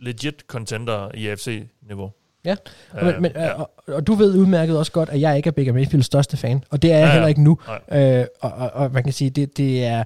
legit 0.00 0.34
contender 0.48 1.10
i 1.14 1.26
AFC-niveau. 1.28 2.10
Ja, 2.44 2.56
Øh, 3.00 3.06
men, 3.06 3.22
men, 3.22 3.32
ja. 3.34 3.52
og, 3.52 3.70
og 3.86 4.06
du 4.06 4.14
ved 4.14 4.34
udmærket 4.38 4.78
også 4.78 4.92
godt, 4.92 5.08
at 5.08 5.20
jeg 5.20 5.36
ikke 5.36 5.46
er 5.46 5.52
Baker 5.52 5.72
Mayfields 5.72 6.06
største 6.06 6.36
fan, 6.36 6.64
og 6.70 6.82
det 6.82 6.92
er 6.92 6.98
jeg 6.98 7.06
Ja, 7.06 7.12
heller 7.12 7.28
ikke 7.28 7.42
nu. 7.42 7.58
Øh, 7.92 8.24
og, 8.40 8.52
og, 8.52 8.70
og 8.70 8.92
man 8.92 9.04
kan 9.04 9.12
sige, 9.12 9.30
det, 9.30 9.56
det 9.56 9.84
er... 9.84 10.04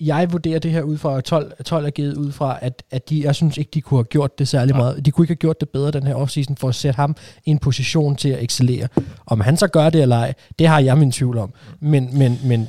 Jeg 0.00 0.32
vurderer 0.32 0.58
det 0.58 0.70
her 0.70 0.82
ud 0.82 0.98
fra, 0.98 1.18
at 1.18 1.24
12, 1.24 1.62
12 1.64 1.86
er 1.86 1.90
givet 1.90 2.16
ud 2.16 2.32
fra, 2.32 2.58
at, 2.62 2.82
at 2.90 3.10
de, 3.10 3.22
jeg 3.24 3.34
synes 3.34 3.58
ikke, 3.58 3.70
de 3.74 3.80
kunne 3.80 3.98
have 3.98 4.04
gjort 4.04 4.38
det 4.38 4.48
særlig 4.48 4.72
Nej. 4.74 4.82
meget. 4.82 5.06
De 5.06 5.10
kunne 5.10 5.24
ikke 5.24 5.30
have 5.30 5.36
gjort 5.36 5.60
det 5.60 5.68
bedre 5.70 5.90
den 5.90 6.06
her 6.06 6.14
offseason, 6.14 6.56
for 6.56 6.68
at 6.68 6.74
sætte 6.74 6.96
ham 6.96 7.16
i 7.44 7.50
en 7.50 7.58
position 7.58 8.16
til 8.16 8.28
at 8.28 8.42
excellere. 8.42 8.88
Om 9.26 9.40
han 9.40 9.56
så 9.56 9.68
gør 9.68 9.90
det 9.90 10.02
eller 10.02 10.16
ej, 10.16 10.34
det 10.58 10.66
har 10.66 10.80
jeg 10.80 10.98
min 10.98 11.12
tvivl 11.12 11.38
om. 11.38 11.52
Men, 11.80 12.18
men, 12.18 12.38
men 12.44 12.68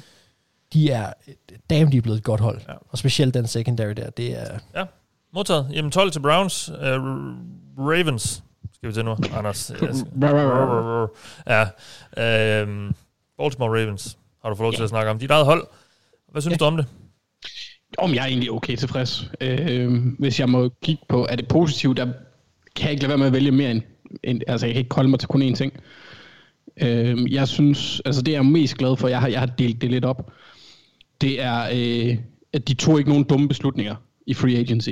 de 0.74 0.92
er, 0.92 1.14
damn, 1.70 1.92
de 1.92 1.98
er 1.98 2.02
blevet 2.02 2.18
et 2.18 2.24
godt 2.24 2.42
hold. 2.42 2.62
Ja. 2.68 2.74
Og 2.90 2.98
specielt 2.98 3.34
den 3.34 3.48
secondary 3.48 3.92
der, 3.92 4.10
det 4.10 4.40
er... 4.42 4.86
Modtaget. 5.34 5.68
Jamen 5.74 5.92
12 5.92 6.12
til 6.12 6.20
Browns. 6.20 6.70
Uh, 6.70 6.76
Ravens. 7.78 8.44
Skal 8.74 8.90
vi 8.90 8.94
til 8.94 9.06
nu, 9.06 9.16
Anders? 9.34 9.72
Ja. 11.48 11.64
Um, 12.64 12.96
Baltimore 13.38 13.82
Ravens 13.82 14.18
har 14.42 14.50
du 14.50 14.56
fået 14.56 14.66
lov 14.66 14.72
til 14.74 14.80
Ja. 14.80 14.84
at 14.84 14.90
snakke 14.90 15.12
om. 15.12 15.20
Dit 15.20 15.32
eget 15.32 15.46
hold. 15.46 15.68
Hvad 16.32 16.42
synes 16.42 16.54
Ja. 16.54 16.58
du 16.58 16.66
om 16.66 16.78
det? 16.78 16.86
Om 17.98 18.14
jeg 18.14 18.24
er 18.24 18.28
egentlig 18.28 18.52
okay 18.52 18.76
tilfreds. 18.76 19.32
Øh, 19.42 19.94
hvis 20.20 20.40
jeg 20.40 20.50
må 20.50 20.70
kigge 20.84 21.04
på, 21.10 21.28
er 21.30 21.36
det 21.36 21.48
positivt, 21.48 21.98
der 21.98 22.06
kan 22.76 22.84
jeg 22.84 22.92
ikke 22.92 23.04
lade 23.04 23.10
være 23.10 23.18
med 23.18 23.28
at 23.28 23.34
vælge 23.34 23.52
mere 23.52 23.72
end, 23.72 23.82
end 24.24 24.42
altså 24.48 24.66
jeg 24.66 24.74
kan 24.74 24.80
ikke 24.80 24.96
holde 24.96 25.10
mig 25.10 25.20
til 25.20 25.28
kun 25.28 25.42
én 25.42 25.56
ting. 25.56 25.74
Øh, 26.82 27.34
jeg 27.34 27.48
synes, 27.48 28.02
altså 28.06 28.22
det 28.22 28.32
jeg 28.32 28.38
er 28.38 28.44
mest 28.44 28.78
glad 28.78 28.98
for, 28.98 29.08
jeg 29.08 29.20
har, 29.20 29.28
jeg 29.28 29.40
har 29.40 29.46
delt 29.46 29.82
det 29.82 29.92
lidt 29.92 30.06
op, 30.06 30.32
det 31.22 31.42
er, 31.42 31.64
øh, 31.74 32.18
at 32.54 32.68
de 32.68 32.74
tog 32.74 32.98
ikke 32.98 33.10
nogen 33.10 33.24
dumme 33.24 33.48
beslutninger 33.48 33.96
i 34.28 34.34
free 34.34 34.58
agency 34.58 34.92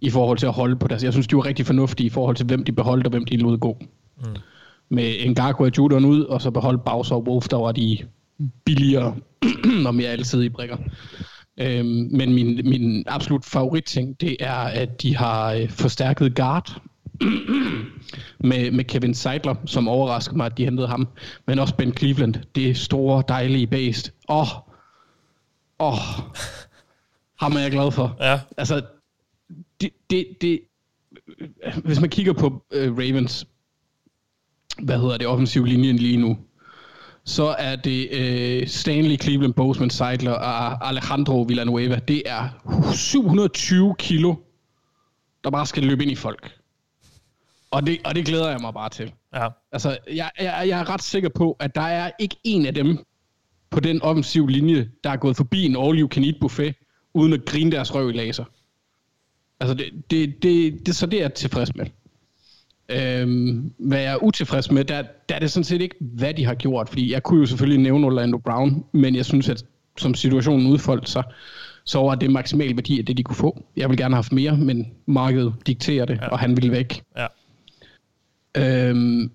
i 0.00 0.10
forhold 0.10 0.38
til 0.38 0.46
at 0.46 0.52
holde 0.52 0.76
på 0.76 0.88
deres. 0.88 1.04
Jeg 1.04 1.12
synes, 1.12 1.26
de 1.26 1.36
var 1.36 1.46
rigtig 1.46 1.66
fornuftige 1.66 2.06
i 2.06 2.10
forhold 2.10 2.36
til, 2.36 2.46
hvem 2.46 2.64
de 2.64 2.72
beholdt 2.72 3.06
og 3.06 3.10
hvem 3.10 3.24
de 3.24 3.36
lod 3.36 3.58
gå. 3.58 3.78
Mm. 4.18 4.26
Med 4.88 5.28
Ngakwe 5.28 5.66
og 5.66 5.78
Judon 5.78 6.04
ud, 6.04 6.24
og 6.24 6.42
så 6.42 6.50
beholdt 6.50 6.84
Bowser 6.84 7.14
og 7.14 7.24
Wolf, 7.28 7.48
der 7.48 7.56
var 7.56 7.72
de 7.72 7.98
billigere 8.64 9.16
og 9.86 9.94
mere 9.94 10.08
altid 10.08 10.42
i 10.42 10.48
brikker. 10.48 10.76
Øhm, 11.60 12.08
men 12.10 12.34
min, 12.34 12.60
min 12.64 13.04
absolut 13.06 13.44
favoritting, 13.44 14.20
det 14.20 14.36
er, 14.40 14.54
at 14.54 15.02
de 15.02 15.16
har 15.16 15.52
øh, 15.52 15.70
forstærket 15.70 16.34
guard 16.34 16.82
med, 18.50 18.70
med 18.70 18.84
Kevin 18.84 19.14
Seidler, 19.14 19.54
som 19.66 19.88
overrasker 19.88 20.36
mig, 20.36 20.46
at 20.46 20.58
de 20.58 20.64
hentede 20.64 20.88
ham. 20.88 21.08
Men 21.46 21.58
også 21.58 21.76
Ben 21.76 21.96
Cleveland, 21.96 22.34
det 22.54 22.76
store, 22.76 23.22
dejlige 23.28 23.66
based. 23.66 24.12
Åh, 24.28 24.40
oh, 24.40 24.48
åh, 25.78 25.92
oh, 25.92 26.24
ham 27.40 27.52
er 27.52 27.60
jeg 27.60 27.70
glad 27.70 27.92
for. 27.92 28.16
Ja. 28.20 28.40
Altså, 28.56 28.82
det, 29.80 29.90
det, 30.10 30.26
det, 30.40 30.60
hvis 31.84 32.00
man 32.00 32.10
kigger 32.10 32.32
på 32.32 32.46
uh, 32.46 32.98
Ravens, 32.98 33.46
hvad 34.82 34.98
hedder 34.98 35.16
det, 35.18 35.26
offensiv 35.26 35.64
linjen 35.64 35.96
lige 35.96 36.16
nu, 36.16 36.38
så 37.24 37.54
er 37.58 37.76
det 37.76 38.08
uh, 38.62 38.68
Stanley, 38.68 39.20
Cleveland, 39.20 39.54
Boseman, 39.54 39.90
Seidler 39.90 40.32
og 40.32 40.88
Alejandro 40.88 41.42
Villanueva. 41.42 42.00
Det 42.08 42.22
er 42.26 42.48
720 42.94 43.94
kilo, 43.98 44.34
der 45.44 45.50
bare 45.50 45.66
skal 45.66 45.82
løbe 45.82 46.02
ind 46.02 46.12
i 46.12 46.14
folk. 46.14 46.52
Og 47.70 47.86
det, 47.86 47.98
og 48.04 48.14
det 48.14 48.26
glæder 48.26 48.50
jeg 48.50 48.60
mig 48.60 48.74
bare 48.74 48.88
til. 48.88 49.12
Ja. 49.34 49.48
Altså, 49.72 49.98
jeg, 50.08 50.30
jeg, 50.38 50.64
jeg 50.68 50.80
er 50.80 50.90
ret 50.90 51.02
sikker 51.02 51.28
på, 51.28 51.56
at 51.60 51.74
der 51.74 51.80
er 51.80 52.10
ikke 52.18 52.36
en 52.44 52.66
af 52.66 52.74
dem 52.74 52.98
på 53.70 53.80
den 53.80 54.02
offensiv 54.02 54.46
linje, 54.46 54.90
der 55.04 55.10
er 55.10 55.16
gået 55.16 55.36
forbi 55.36 55.64
en 55.64 55.76
all 55.76 56.00
you 56.00 56.08
can 56.08 56.24
eat 56.24 56.36
buffet, 56.40 56.74
uden 57.14 57.32
at 57.32 57.44
grine 57.44 57.72
deres 57.72 57.94
røv 57.94 58.10
i 58.10 58.12
laser. 58.12 58.44
Altså, 59.60 59.74
det, 59.74 60.10
det, 60.10 60.42
det, 60.42 60.86
det, 60.86 60.96
så 60.96 61.06
det 61.06 61.18
er 61.18 61.22
jeg 61.22 61.34
tilfreds 61.34 61.74
med. 61.74 61.86
Øhm, 62.96 63.72
hvad 63.78 63.98
jeg 63.98 64.12
er 64.12 64.22
utilfreds 64.22 64.70
med, 64.70 64.84
der, 64.84 65.02
der 65.28 65.34
er 65.34 65.38
det 65.38 65.50
sådan 65.50 65.64
set 65.64 65.80
ikke, 65.82 65.96
hvad 66.00 66.34
de 66.34 66.44
har 66.44 66.54
gjort. 66.54 66.88
Fordi 66.88 67.12
jeg 67.12 67.22
kunne 67.22 67.40
jo 67.40 67.46
selvfølgelig 67.46 67.80
nævne 67.82 68.06
Orlando 68.06 68.38
Brown, 68.38 68.84
men 68.92 69.16
jeg 69.16 69.24
synes, 69.24 69.48
at 69.48 69.64
som 69.98 70.14
situationen 70.14 70.66
udfoldt 70.66 71.08
sig, 71.08 71.22
så 71.84 71.98
var 71.98 72.14
det 72.14 72.30
maksimal 72.30 72.76
værdi 72.76 72.98
af 72.98 73.06
det, 73.06 73.16
de 73.16 73.22
kunne 73.22 73.36
få. 73.36 73.64
Jeg 73.76 73.88
vil 73.88 73.96
gerne 73.96 74.14
have 74.14 74.18
haft 74.18 74.32
mere, 74.32 74.56
men 74.56 74.92
markedet 75.06 75.54
dikterer 75.66 76.04
det, 76.04 76.18
ja. 76.22 76.28
og 76.28 76.38
han 76.38 76.56
ville 76.56 76.70
væk. 76.72 77.02
Ja. 77.16 77.26
Øhm, 78.56 79.30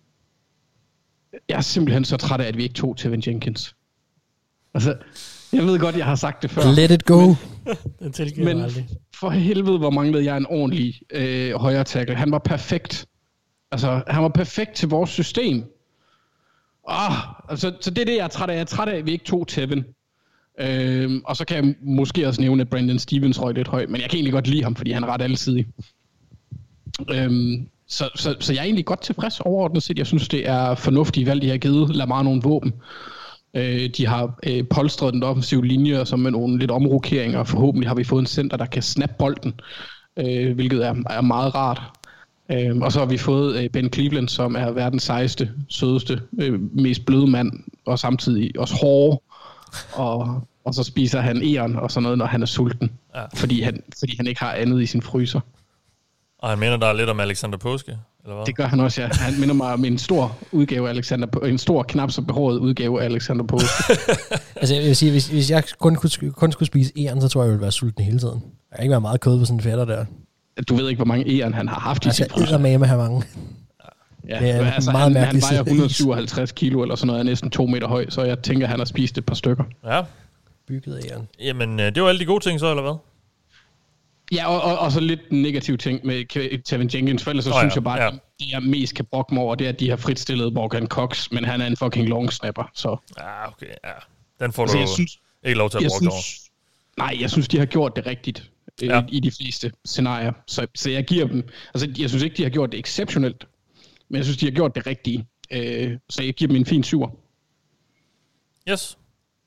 jeg 1.50 1.58
er 1.58 1.62
simpelthen 1.62 2.06
så 2.06 2.18
træt 2.18 2.42
af, 2.42 2.48
at 2.48 2.58
vi 2.58 2.64
ikke 2.64 2.76
tog 2.76 2.98
Tevin 2.98 3.24
Jenkins. 3.28 3.76
Altså, 4.74 4.96
jeg 5.54 5.64
ved 5.64 5.80
godt, 5.80 5.98
jeg 5.98 6.06
har 6.06 6.16
sagt 6.16 6.42
det 6.42 6.52
før. 6.52 6.62
Let 6.76 6.92
it 6.92 7.06
go. 7.06 7.34
Den 8.00 8.12
tilgiver 8.14 8.46
men 8.46 8.58
Men 8.58 8.66
aldrig. 8.66 8.88
for 9.16 9.30
helvede, 9.30 9.78
hvor 9.78 9.90
manglede 9.90 10.26
jeg 10.26 10.38
en 10.38 10.46
ordentlig 10.46 11.02
øh, 11.12 11.54
højre 11.54 11.84
tackle. 11.84 12.16
Han 12.16 12.32
var 12.32 12.40
perfekt. 12.40 13.06
Altså, 13.72 14.04
han 14.08 14.24
var 14.24 14.30
perfekt 14.30 14.76
til 14.76 14.90
vores 14.90 15.10
system. 15.10 15.64
Ah, 16.88 17.14
altså, 17.50 17.74
så 17.82 17.90
det 17.90 17.98
er 17.98 18.06
det, 18.06 18.16
jeg 18.16 18.24
er 18.24 18.28
træt 18.28 18.50
af. 18.50 18.54
Jeg 18.54 18.62
er 18.62 18.66
træt 18.66 18.88
af, 18.88 18.98
at 18.98 19.06
vi 19.06 19.12
ikke 19.12 19.26
tog 19.26 19.48
Tevin. 19.48 19.84
Øhm, 20.60 21.22
og 21.26 21.36
så 21.36 21.46
kan 21.46 21.66
jeg 21.66 21.76
måske 21.82 22.28
også 22.28 22.42
nævne, 22.42 22.62
at 22.62 22.70
Brandon 22.70 23.00
Stevens 23.00 23.42
røg 23.42 23.54
lidt 23.54 23.68
højt, 23.68 23.90
men 23.90 24.02
jeg 24.02 24.10
kan 24.10 24.18
egentlig 24.18 24.34
godt 24.34 24.48
lide 24.48 24.64
ham, 24.64 24.76
fordi 24.76 24.92
han 24.92 25.04
er 25.04 25.08
ret 25.08 25.22
alsidig. 25.22 25.68
Øhm, 27.14 27.70
så, 27.88 28.10
så, 28.16 28.36
så 28.40 28.54
jeg 28.54 28.60
er 28.60 28.64
egentlig 28.64 28.86
godt 28.86 29.02
tilfreds 29.02 29.40
overordnet 29.40 29.84
set. 29.84 29.98
Jeg 29.98 30.08
synes, 30.08 30.28
det 30.28 30.48
er 30.48 30.76
fornuftigt 30.76 31.28
valg, 31.28 31.42
de 31.42 31.50
har 31.50 31.58
givet 31.58 31.96
Lamar 31.96 32.24
nogle 32.24 32.42
våben. 32.42 32.74
Øh, 33.54 33.90
de 33.98 34.08
har 34.08 34.40
øh, 34.44 34.64
polstret 34.70 35.14
den 35.14 35.24
offensive 35.24 35.66
linje, 35.66 36.00
og 36.00 36.08
så 36.08 36.16
med 36.16 36.32
nogle 36.32 36.60
lidt 36.60 36.72
omrokeringer. 36.72 37.44
Forhåbentlig 37.44 37.90
har 37.90 37.96
vi 37.96 38.04
fået 38.04 38.20
en 38.20 38.28
center, 38.28 38.58
der 38.58 38.66
kan 38.66 38.82
snappe 38.82 39.16
bolden, 39.20 39.54
øh, 40.18 40.56
hvilket 40.56 40.86
er, 40.86 40.96
er 41.10 41.22
meget 41.22 41.56
rart. 41.56 41.82
Øh, 42.52 42.78
og 42.78 42.92
så 42.92 43.00
har 43.00 43.06
vi 43.06 43.18
fået 43.18 43.64
øh, 43.64 43.70
Ben 43.70 43.94
Cleveland, 43.94 44.30
som 44.30 44.56
er 44.56 44.72
verdens 44.72 45.04
sejeste, 45.04 45.50
sødeste, 45.70 46.22
øh, 46.40 46.60
mest 46.76 47.06
bløde 47.06 47.28
mand, 47.28 47.52
og 47.86 48.00
samtidig 48.00 48.60
også 48.60 48.76
hårde. 48.76 49.22
Og, 49.94 50.42
og 50.66 50.74
så 50.74 50.84
spiser 50.84 51.20
han 51.22 51.42
æren 51.44 51.76
og 51.76 51.92
sådan 51.92 52.04
noget, 52.04 52.18
når 52.18 52.26
han 52.26 52.42
er 52.42 52.46
sulten. 52.46 52.92
Ja. 53.16 53.22
Fordi, 53.36 53.62
han, 53.62 53.84
fordi 54.00 54.18
han 54.18 54.28
ikke 54.28 54.40
har 54.42 54.54
andet 54.54 54.82
i 54.82 54.86
sin 54.86 55.02
fryser. 55.02 55.40
Og 56.40 56.50
han 56.50 56.60
minder 56.60 56.78
der 56.78 56.94
lidt 56.94 57.10
om 57.10 57.20
Alexander 57.20 57.58
Påske, 57.58 57.98
eller 58.24 58.36
hvad? 58.36 58.46
Det 58.46 58.56
gør 58.56 58.66
han 58.68 58.80
også, 58.80 59.02
ja. 59.02 59.08
Han 59.12 59.40
minder 59.40 59.56
mig 59.56 59.74
om 59.74 59.86
en 59.86 59.98
stor 59.98 60.38
udgave 60.52 60.88
af 60.88 60.94
Alexander, 60.94 61.28
På- 61.28 61.40
en 61.40 61.58
stor, 61.58 61.84
knap 61.84 62.12
så 62.12 62.22
behåret 62.22 62.58
udgave 62.58 63.02
af 63.02 63.06
Alexander 63.06 63.44
Påske. 63.46 63.68
Altså, 64.56 64.76
jeg 64.76 64.84
vil 64.84 64.96
sige, 64.96 65.12
hvis, 65.12 65.28
hvis 65.28 65.52
jeg 65.52 65.64
kun, 65.80 65.96
kunne, 65.96 66.32
kun 66.32 66.52
skulle 66.52 66.68
spise 66.68 66.92
æren, 66.98 67.22
så 67.22 67.28
tror 67.28 67.42
jeg, 67.42 67.46
jeg 67.48 67.52
ville 67.52 67.62
være 67.62 67.72
sulten 67.72 68.04
hele 68.04 68.20
tiden. 68.20 68.44
Jeg 68.72 68.76
kan 68.76 68.84
ikke 68.84 68.92
være 68.92 69.02
meget 69.02 69.22
kød 69.22 69.40
på 69.40 69.46
sådan 69.46 69.58
en 69.58 69.62
fætter 69.64 69.86
der. 69.86 70.06
Du 70.70 70.76
ved 70.76 70.90
ikke, 70.90 70.98
hvor 70.98 71.06
mange 71.06 71.40
æren 71.42 71.54
han 71.54 71.68
har 71.68 71.80
haft 71.80 72.06
i 72.06 72.08
Altså, 72.08 72.24
sin 72.24 72.32
fryser. 72.32 72.60
jeg 72.60 72.80
med 72.80 72.88
have 72.88 72.98
mange. 72.98 73.24
Ja, 74.30 74.40
Det 74.40 74.50
er 74.50 74.58
men 74.58 74.68
en 74.68 74.74
altså, 74.74 74.92
meget 74.92 75.14
han, 75.18 75.24
han 75.26 75.42
vejer 75.42 75.62
is. 75.62 75.68
157 75.68 76.52
kilo 76.52 76.82
eller 76.82 76.96
sådan 76.96 77.08
noget, 77.08 77.20
er 77.20 77.24
næsten 77.24 77.50
to 77.50 77.66
meter 77.66 77.88
høj, 77.88 78.10
så 78.10 78.24
jeg 78.24 78.40
tænker, 78.40 78.68
han 78.68 78.80
har 78.80 78.86
spist 78.86 79.18
et 79.18 79.26
par 79.26 79.36
stykker. 79.36 79.64
Ja. 79.86 80.02
Bygget 80.68 81.06
æren. 81.12 81.28
Jamen, 81.40 81.80
øh, 81.80 81.96
det 81.96 82.04
var 82.04 82.10
alle 82.10 82.20
de 82.20 82.26
gode 82.26 82.44
ting 82.44 82.60
så, 82.60 82.70
eller 82.70 82.84
hvad? 82.84 82.94
Ja, 84.32 84.48
og, 84.48 84.62
og, 84.62 84.80
og 84.80 84.92
så 84.92 85.00
lidt 85.00 85.32
negativ 85.32 85.78
ting 85.78 86.06
med 86.06 86.64
Tevin 86.64 86.90
Jenkins, 86.94 87.24
for 87.24 87.30
ellers 87.32 87.46
så 87.46 87.52
oh, 87.52 87.56
ja, 87.56 87.60
synes 87.62 87.76
jeg 87.76 87.84
bare, 87.84 88.02
ja. 88.02 88.08
at 88.08 88.14
det 88.40 88.52
jeg 88.52 88.64
mest 88.64 88.96
kan 88.96 89.06
brokke 89.06 89.34
mig 89.34 89.44
over, 89.44 89.56
det 89.56 89.66
er, 89.66 89.70
at 89.70 89.80
de 89.80 89.90
har 89.90 89.98
fritstillet 89.98 90.54
Morgan 90.54 90.88
Cox, 90.88 91.32
men 91.32 91.46
han 91.46 91.62
er 91.62 91.68
en 91.68 91.78
fucking 91.78 92.10
long 92.10 92.34
snapper, 92.34 92.64
så... 92.74 92.98
Ja, 93.20 93.48
okay, 93.48 93.66
ja. 93.66 93.92
Den 94.46 94.52
får 94.54 94.64
Altså, 94.64 94.76
du 94.76 94.80
jeg 94.80 94.90
synes, 94.90 95.18
ikke 95.44 95.58
lov 95.58 95.70
til 95.70 95.78
at 95.78 95.92
bruge 96.00 96.12
over. 96.12 96.22
nej, 96.98 97.18
jeg 97.22 97.30
synes, 97.30 97.48
de 97.48 97.58
har 97.58 97.66
gjort 97.66 97.96
det 97.96 98.06
rigtigt 98.06 98.50
Ja. 98.82 99.04
i 99.10 99.20
de 99.20 99.32
fleste 99.32 99.72
scenarier. 99.86 100.32
Så, 100.48 100.68
så 100.76 100.90
jeg 100.90 101.06
giver 101.06 101.28
dem... 101.28 101.50
Altså, 101.74 101.94
jeg 101.98 102.10
synes 102.10 102.24
ikke, 102.24 102.38
de 102.38 102.44
har 102.44 102.50
gjort 102.50 102.72
det 102.72 102.80
exceptionelt, 102.80 103.48
men 104.10 104.18
jeg 104.18 104.26
synes, 104.26 104.38
de 104.38 104.46
har 104.46 104.52
gjort 104.52 104.76
det 104.76 104.88
rigtige. 104.88 105.28
Øh, 105.52 105.98
så 106.10 106.24
jeg 106.24 106.34
giver 106.34 106.48
dem 106.48 106.56
en 106.56 106.66
fin 106.66 106.84
syver. 106.84 107.10
Yes. 108.70 108.98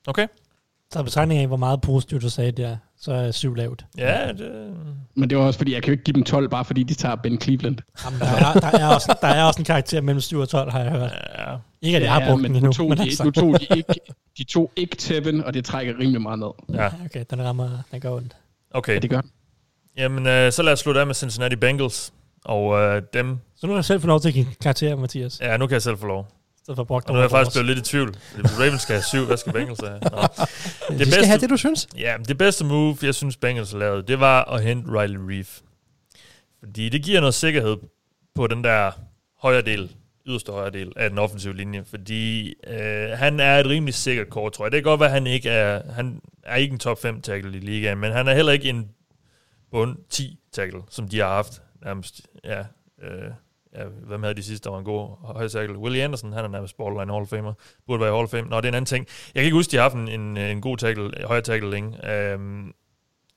Okay. 0.07 0.27
Så 0.93 1.03
betegning 1.03 1.41
af, 1.41 1.47
hvor 1.47 1.57
meget 1.57 1.81
positivt 1.81 2.23
du 2.23 2.31
sagde 2.31 2.53
der, 2.53 2.77
så 3.01 3.13
er 3.13 3.31
syv 3.31 3.55
lavt. 3.55 3.85
Ja, 3.99 4.33
det... 4.33 4.77
Men 5.15 5.31
det 5.31 5.39
var 5.39 5.45
også 5.45 5.59
fordi, 5.59 5.75
jeg 5.75 5.83
kan 5.83 5.89
jo 5.89 5.93
ikke 5.93 6.05
give 6.05 6.15
dem 6.15 6.25
12, 6.25 6.49
bare 6.49 6.65
fordi 6.65 6.83
de 6.83 6.95
tager 6.95 7.17
Ben 7.17 7.41
Cleveland. 7.41 7.77
Jamen, 8.05 8.21
der, 8.21 8.27
er, 8.27 8.53
der, 8.53 8.79
er 8.79 8.95
også, 8.95 9.19
der 9.21 9.29
er 9.29 9.45
også 9.45 9.61
en 9.61 9.65
karakter 9.65 10.01
mellem 10.01 10.21
7 10.21 10.39
og 10.39 10.49
12, 10.49 10.71
har 10.71 10.81
jeg 10.81 10.91
hørt. 10.91 11.11
Ja. 11.39 11.57
Ikke, 11.83 11.97
at 11.97 12.03
jeg 12.03 12.13
har 12.13 12.29
brugt 12.31 12.43
men 12.43 12.55
den 12.55 12.65
endnu. 12.65 12.89
men 12.89 12.99
de, 12.99 13.03
altså, 13.03 13.25
nu 13.25 13.31
tog 13.31 13.61
de 13.61 13.67
ikke, 13.77 13.95
de 14.39 14.45
tog 14.45 14.73
ikke 14.77 14.97
Tevin, 14.97 15.45
og 15.45 15.55
det 15.55 15.65
trækker 15.65 15.99
rimelig 15.99 16.23
meget 16.23 16.39
ned. 16.39 16.51
ja. 16.75 16.91
Okay, 17.05 17.25
den 17.31 17.43
rammer, 17.43 17.79
den 17.93 18.01
går 18.01 18.17
ondt. 18.17 18.37
Okay. 18.71 18.95
Ja, 18.95 18.99
det 18.99 19.11
gør 19.11 19.21
den. 19.21 19.31
Jamen, 19.97 20.27
øh, 20.27 20.53
så 20.53 20.63
lad 20.63 20.73
os 20.73 20.79
slutte 20.79 21.01
af 21.01 21.07
med 21.07 21.15
Cincinnati 21.15 21.57
Bengals. 21.57 22.13
Og 22.45 22.81
øh, 22.81 23.03
dem... 23.15 23.39
Så 23.57 23.67
nu 23.67 23.73
har 23.73 23.79
jeg 23.79 23.85
selv 23.85 24.01
fået 24.01 24.09
lov 24.09 24.21
til 24.21 24.29
at 24.29 24.35
give 24.35 24.47
karakter, 24.61 24.97
Mathias. 24.97 25.41
Ja, 25.41 25.57
nu 25.57 25.67
kan 25.67 25.73
jeg 25.75 25.83
selv 25.83 25.99
få 25.99 26.07
lov. 26.07 26.29
Stedet 26.63 26.77
for 26.77 26.85
brugt 26.85 27.07
Og 27.09 27.13
nu 27.13 27.19
er 27.19 27.23
jeg 27.23 27.31
faktisk 27.31 27.55
blevet 27.57 27.67
lidt 27.77 27.87
i 27.89 27.91
tvivl. 27.91 28.15
Ravens 28.61 28.83
skal 28.83 28.95
have 28.95 29.03
syv, 29.05 29.25
hvad 29.27 29.37
skal 29.37 29.53
Bengals 29.53 29.81
have? 29.81 29.93
Nå. 29.93 29.99
Det 30.09 30.09
de 30.11 30.27
skal 30.95 30.99
bedste- 30.99 31.27
have 31.27 31.39
det, 31.41 31.51
du 31.51 31.57
synes. 31.57 31.89
Ja, 31.99 32.17
det 32.29 32.39
bedste 32.39 32.65
move, 32.65 32.97
jeg 33.03 33.15
synes 33.15 33.37
Bengals 33.37 33.73
lavede, 33.73 34.03
det 34.03 34.21
var 34.21 34.45
at 34.45 34.63
hente 34.63 34.93
Riley 35.01 35.19
Reef. 35.19 35.61
Fordi 36.59 36.89
det 36.89 37.03
giver 37.03 37.21
noget 37.21 37.35
sikkerhed 37.35 37.77
på 38.35 38.47
den 38.47 38.65
der 38.65 38.91
højre 39.43 39.63
del, 39.63 39.91
yderste 40.27 40.53
højre 40.53 40.71
del 40.71 40.93
af 40.97 41.11
den 41.11 41.19
offensive 41.19 41.57
linje. 41.57 41.85
Fordi 41.85 42.55
øh, 42.67 43.11
han 43.11 43.41
er 43.41 43.59
et 43.59 43.67
rimelig 43.67 43.95
sikkert 43.95 44.29
kort, 44.29 44.53
tror 44.53 44.65
jeg. 44.65 44.73
Det 44.73 44.77
kan 44.77 44.91
godt 44.91 45.01
være, 45.01 45.09
at 45.09 45.15
han 45.15 45.27
ikke 45.27 45.51
er, 45.51 45.93
han 45.93 46.21
er 46.43 46.57
ikke 46.57 46.73
en 46.73 46.79
top 46.79 47.03
5 47.03 47.23
tackle 47.23 47.57
i 47.57 47.61
ligaen, 47.61 47.99
men 47.99 48.13
han 48.13 48.29
er 48.29 48.35
heller 48.35 48.53
ikke 48.53 48.69
en 48.69 48.91
bund 49.71 49.97
10 50.11 50.39
tackle, 50.53 50.81
som 50.91 51.09
de 51.09 51.19
har 51.19 51.29
haft 51.29 51.63
nærmest. 51.85 52.21
Ja, 52.45 52.59
øh, 53.03 53.31
ja, 53.75 53.85
hvem 53.85 54.23
havde 54.23 54.35
de 54.35 54.43
sidste, 54.43 54.65
der 54.65 54.71
var 54.71 54.79
en 54.79 54.85
god 54.85 55.09
høj 55.25 55.49
tackle? 55.49 55.79
Willie 55.79 56.05
Anderson, 56.05 56.33
han 56.33 56.45
er 56.45 56.49
nærmest 56.49 56.77
borderline 56.77 57.13
Hall 57.13 57.23
of 57.23 57.29
Famer. 57.29 57.53
Burde 57.87 58.01
være 58.01 58.11
i 58.11 58.13
Hall 58.13 58.25
of 58.25 58.31
Fame. 58.31 58.49
Nå, 58.49 58.57
det 58.57 58.65
er 58.65 58.69
en 58.69 58.75
anden 58.75 58.87
ting. 58.87 59.07
Jeg 59.35 59.41
kan 59.41 59.45
ikke 59.45 59.55
huske, 59.55 59.71
de 59.71 59.77
har 59.77 59.83
haft 59.83 59.95
en, 59.95 60.09
en, 60.09 60.37
en 60.37 60.61
god 60.61 60.77
tackle, 60.77 61.11
højre 61.25 61.43
tackle 61.43 61.71
længe. 61.71 62.13
Øhm, 62.13 62.75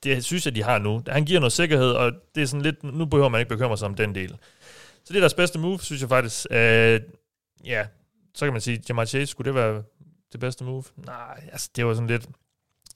det 0.04 0.24
synes 0.24 0.46
jeg, 0.46 0.54
de 0.54 0.62
har 0.62 0.78
nu. 0.78 1.02
Han 1.08 1.24
giver 1.24 1.40
noget 1.40 1.52
sikkerhed, 1.52 1.92
og 1.92 2.12
det 2.34 2.42
er 2.42 2.46
sådan 2.46 2.62
lidt, 2.62 2.84
nu 2.84 3.04
behøver 3.04 3.28
man 3.28 3.40
ikke 3.40 3.48
bekymre 3.48 3.78
sig 3.78 3.88
om 3.88 3.94
den 3.94 4.14
del. 4.14 4.36
Så 5.04 5.12
det 5.12 5.16
er 5.16 5.20
deres 5.20 5.34
bedste 5.34 5.58
move, 5.58 5.80
synes 5.80 6.00
jeg 6.00 6.08
faktisk. 6.08 6.46
Øh, 6.50 7.00
ja, 7.64 7.86
så 8.34 8.46
kan 8.46 8.52
man 8.52 8.60
sige, 8.60 8.82
Jamar 8.88 9.04
Chase, 9.04 9.26
skulle 9.26 9.46
det 9.46 9.54
være 9.54 9.82
det 10.32 10.40
bedste 10.40 10.64
move? 10.64 10.84
Nej, 10.96 11.48
altså 11.52 11.70
det 11.76 11.86
var 11.86 11.94
sådan 11.94 12.06
lidt, 12.06 12.28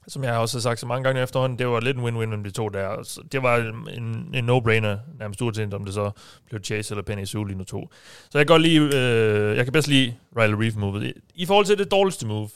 som 0.08 0.24
jeg 0.24 0.36
også 0.36 0.58
har 0.58 0.60
sagt 0.60 0.80
så 0.80 0.86
mange 0.86 1.04
gange 1.04 1.22
efterhånden, 1.22 1.58
det 1.58 1.68
var 1.68 1.80
lidt 1.80 1.96
en 1.96 2.04
win-win 2.04 2.26
mellem 2.26 2.44
de 2.44 2.50
to 2.50 2.68
der. 2.68 3.02
Så 3.02 3.22
det 3.32 3.42
var 3.42 3.56
en, 3.88 4.34
en 4.34 4.50
no-brainer, 4.50 4.98
nærmest 5.18 5.42
uanset 5.42 5.74
om 5.74 5.84
det 5.84 5.94
så 5.94 6.10
blev 6.46 6.64
Chase 6.64 6.94
eller 6.94 7.02
Penny 7.02 7.24
Sue 7.24 7.46
lige 7.46 7.58
nu 7.58 7.64
to. 7.64 7.90
Så 8.30 8.38
jeg 8.38 8.46
kan 8.46 8.54
godt 8.54 8.62
lide, 8.62 8.96
øh, 8.96 9.56
jeg 9.56 9.64
kan 9.66 9.72
bedst 9.72 9.88
lide 9.88 10.14
Riley 10.36 10.54
Reef 10.54 10.76
movet. 10.76 11.12
I 11.34 11.46
forhold 11.46 11.66
til 11.66 11.78
det 11.78 11.90
dårligste 11.90 12.26
move, 12.26 12.48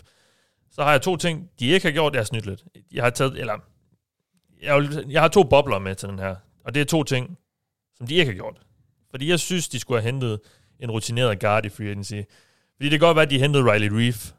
så 0.70 0.82
har 0.82 0.90
jeg 0.90 1.02
to 1.02 1.16
ting, 1.16 1.50
de 1.60 1.66
ikke 1.66 1.86
har 1.86 1.92
gjort, 1.92 2.12
jeg 2.12 2.20
har 2.20 2.24
snydt 2.24 2.46
lidt. 2.46 2.64
Jeg 2.92 3.04
har 3.04 3.10
taget, 3.10 3.40
eller, 3.40 3.58
jeg, 4.62 4.88
jeg 5.08 5.20
har 5.20 5.28
to 5.28 5.42
bobler 5.42 5.78
med 5.78 5.94
til 5.94 6.08
den 6.08 6.18
her, 6.18 6.36
og 6.64 6.74
det 6.74 6.80
er 6.80 6.84
to 6.84 7.02
ting, 7.04 7.38
som 7.96 8.06
de 8.06 8.14
ikke 8.14 8.32
har 8.32 8.36
gjort. 8.36 8.60
Fordi 9.12 9.28
jeg 9.28 9.40
synes, 9.40 9.68
de 9.68 9.78
skulle 9.78 10.01
have 10.01 10.12
hentet 10.12 10.40
en 10.80 10.90
rutineret 10.90 11.40
guard 11.40 11.66
i 11.66 11.68
free 11.68 11.89
agency. 11.89 12.20
Fordi 12.76 12.89
det 12.89 12.90
kan 12.90 13.06
godt 13.06 13.16
være, 13.16 13.24
at 13.24 13.30
de 13.30 13.39
hentede 13.39 13.72
Riley 13.72 13.89
Reef, 13.93 14.32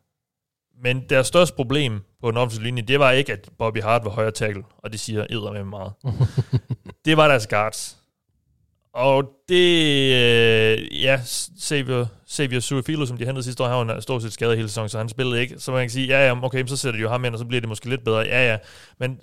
men 0.83 1.03
deres 1.09 1.27
største 1.27 1.55
problem 1.55 2.01
på 2.21 2.29
en 2.29 2.37
offensiv 2.37 2.63
linje, 2.63 2.81
det 2.81 2.99
var 2.99 3.11
ikke, 3.11 3.33
at 3.33 3.49
Bobby 3.57 3.81
Hart 3.81 4.05
var 4.05 4.11
højre 4.11 4.31
tackle, 4.31 4.63
og 4.77 4.91
det 4.91 4.99
siger 4.99 5.25
edder 5.29 5.51
med 5.51 5.63
meget. 5.63 5.93
det 7.05 7.17
var 7.17 7.27
deres 7.27 7.47
guards. 7.47 7.97
Og 8.93 9.29
det, 9.49 9.75
øh, 10.13 11.03
ja, 11.03 11.19
Xavier, 11.59 12.05
Xavier 12.29 12.59
Suafilo, 12.59 13.05
som 13.05 13.17
de 13.17 13.25
hentede 13.25 13.43
sidste 13.43 13.63
år, 13.63 13.67
han 13.67 13.87
var 13.87 13.99
stort 13.99 14.21
set 14.21 14.33
skadet 14.33 14.57
hele 14.57 14.69
sæsonen, 14.69 14.89
så 14.89 14.97
han 14.97 15.09
spillede 15.09 15.41
ikke. 15.41 15.59
Så 15.59 15.71
man 15.71 15.81
kan 15.81 15.89
sige, 15.89 16.07
ja, 16.07 16.27
ja, 16.27 16.43
okay, 16.43 16.65
så 16.65 16.77
sætter 16.77 16.97
de 16.97 17.01
jo 17.01 17.09
ham 17.09 17.25
ind, 17.25 17.33
og 17.33 17.39
så 17.39 17.45
bliver 17.45 17.61
det 17.61 17.69
måske 17.69 17.89
lidt 17.89 18.03
bedre. 18.03 18.19
Ja, 18.19 18.51
ja, 18.51 18.57
men 18.99 19.19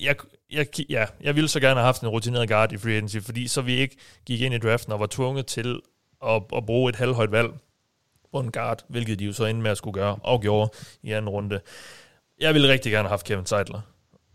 jeg, 0.00 0.16
jeg, 0.52 0.66
ja, 0.90 1.06
jeg 1.20 1.34
ville 1.34 1.48
så 1.48 1.60
gerne 1.60 1.74
have 1.74 1.84
haft 1.84 2.02
en 2.02 2.08
rutineret 2.08 2.48
guard 2.48 2.72
i 2.72 2.76
free 2.76 2.92
agency, 2.92 3.16
fordi 3.22 3.48
så 3.48 3.62
vi 3.62 3.74
ikke 3.74 3.96
gik 4.26 4.40
ind 4.40 4.54
i 4.54 4.58
draften 4.58 4.92
og 4.92 5.00
var 5.00 5.06
tvunget 5.06 5.46
til 5.46 5.80
at, 6.26 6.42
at 6.56 6.66
bruge 6.66 6.88
et 6.88 6.96
halvhøjt 6.96 7.32
valg 7.32 7.50
på 8.32 8.40
en 8.40 8.52
guard, 8.52 8.84
hvilket 8.88 9.18
de 9.18 9.24
jo 9.24 9.32
så 9.32 9.44
endte 9.44 9.62
med 9.62 9.70
at 9.70 9.78
skulle 9.78 9.94
gøre, 9.94 10.18
og 10.22 10.40
gjorde 10.40 10.70
i 11.02 11.12
anden 11.12 11.28
runde. 11.28 11.60
Jeg 12.40 12.54
ville 12.54 12.68
rigtig 12.68 12.92
gerne 12.92 13.08
have 13.08 13.12
haft 13.12 13.26
Kevin 13.26 13.46
Seidler. 13.46 13.80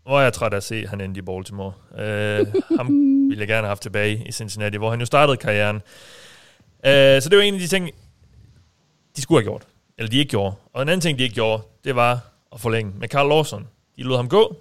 Hvor 0.02 0.18
er 0.18 0.22
jeg 0.22 0.32
træt 0.32 0.52
af 0.52 0.56
at 0.56 0.62
se, 0.62 0.74
at 0.74 0.88
han 0.88 1.00
endte 1.00 1.18
i 1.18 1.22
Baltimore. 1.22 1.72
Uh, 1.90 2.76
ham 2.76 2.86
ville 3.28 3.40
jeg 3.40 3.48
gerne 3.48 3.62
have 3.62 3.68
haft 3.68 3.82
tilbage 3.82 4.24
i 4.28 4.32
Cincinnati, 4.32 4.76
hvor 4.76 4.90
han 4.90 5.00
jo 5.00 5.06
startede 5.06 5.36
karrieren. 5.36 5.76
Uh, 5.76 7.22
så 7.22 7.28
det 7.30 7.38
var 7.38 7.42
en 7.42 7.54
af 7.54 7.60
de 7.60 7.66
ting, 7.66 7.90
de 9.16 9.22
skulle 9.22 9.38
have 9.38 9.44
gjort. 9.44 9.66
Eller 9.98 10.10
de 10.10 10.18
ikke 10.18 10.30
gjorde. 10.30 10.54
Og 10.72 10.82
en 10.82 10.88
anden 10.88 11.00
ting, 11.00 11.18
de 11.18 11.22
ikke 11.22 11.34
gjorde, 11.34 11.62
det 11.84 11.96
var 11.96 12.20
at 12.52 12.60
forlænge 12.60 12.92
med 12.98 13.08
Carl 13.08 13.28
Lawson. 13.28 13.68
De 13.96 14.02
lod 14.02 14.16
ham 14.16 14.28
gå. 14.28 14.56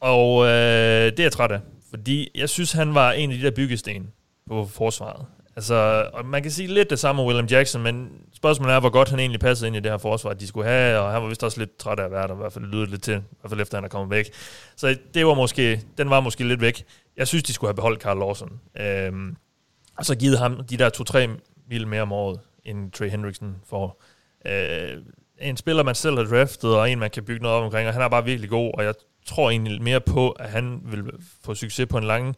Og 0.00 0.44
øh, 0.44 1.04
det 1.04 1.18
er 1.20 1.24
jeg 1.24 1.32
træt 1.32 1.50
af. 1.50 1.60
Fordi 1.90 2.28
jeg 2.34 2.48
synes, 2.48 2.72
han 2.72 2.94
var 2.94 3.12
en 3.12 3.32
af 3.32 3.38
de 3.38 3.44
der 3.44 3.50
byggesten 3.50 4.12
på 4.48 4.66
forsvaret. 4.66 5.26
Altså, 5.56 6.08
og 6.12 6.26
man 6.26 6.42
kan 6.42 6.50
sige 6.50 6.68
lidt 6.68 6.90
det 6.90 6.98
samme 6.98 7.22
med 7.22 7.26
William 7.26 7.46
Jackson, 7.46 7.82
men 7.82 8.08
spørgsmålet 8.34 8.74
er, 8.74 8.80
hvor 8.80 8.90
godt 8.90 9.10
han 9.10 9.18
egentlig 9.18 9.40
passede 9.40 9.68
ind 9.68 9.76
i 9.76 9.80
det 9.80 9.90
her 9.90 9.98
forsvar, 9.98 10.32
de 10.34 10.46
skulle 10.46 10.68
have, 10.68 11.00
og 11.00 11.12
han 11.12 11.22
var 11.22 11.28
vist 11.28 11.44
også 11.44 11.58
lidt 11.58 11.76
træt 11.76 12.00
af 12.00 12.04
at 12.04 12.10
være 12.10 12.28
der, 12.28 12.34
i 12.34 12.36
hvert 12.36 12.52
fald 12.52 12.64
lyder 12.64 12.86
lidt 12.86 13.02
til, 13.02 13.14
i 13.14 13.36
hvert 13.40 13.50
fald 13.50 13.60
efter 13.60 13.76
han 13.76 13.84
er 13.84 13.88
kommet 13.88 14.10
væk. 14.10 14.30
Så 14.76 14.96
det 15.14 15.26
var 15.26 15.34
måske, 15.34 15.82
den 15.98 16.10
var 16.10 16.20
måske 16.20 16.44
lidt 16.44 16.60
væk. 16.60 16.84
Jeg 17.16 17.28
synes, 17.28 17.44
de 17.44 17.52
skulle 17.52 17.68
have 17.68 17.74
beholdt 17.74 18.02
Carl 18.02 18.18
Lawson. 18.18 18.60
Øhm, 18.80 19.36
og 19.98 20.04
så 20.04 20.14
givet 20.14 20.38
ham 20.38 20.64
de 20.70 20.76
der 20.76 20.90
2-3 21.36 21.40
mil 21.68 21.86
mere 21.86 22.02
om 22.02 22.12
året, 22.12 22.40
end 22.64 22.92
Trey 22.92 23.10
Hendrickson 23.10 23.56
får. 23.68 24.02
Øh, 24.46 24.98
en 25.40 25.56
spiller, 25.56 25.82
man 25.82 25.94
selv 25.94 26.16
har 26.16 26.24
draftet, 26.24 26.76
og 26.76 26.90
en, 26.90 26.98
man 26.98 27.10
kan 27.10 27.24
bygge 27.24 27.42
noget 27.42 27.58
op 27.58 27.64
omkring, 27.64 27.88
og 27.88 27.94
han 27.94 28.02
er 28.02 28.08
bare 28.08 28.24
virkelig 28.24 28.50
god, 28.50 28.70
og 28.74 28.84
jeg 28.84 28.94
tror 29.26 29.50
egentlig 29.50 29.82
mere 29.82 30.00
på, 30.00 30.30
at 30.30 30.50
han 30.50 30.80
vil 30.84 31.04
få 31.44 31.54
succes 31.54 31.86
på 31.86 31.98
en 31.98 32.04
lang, 32.04 32.36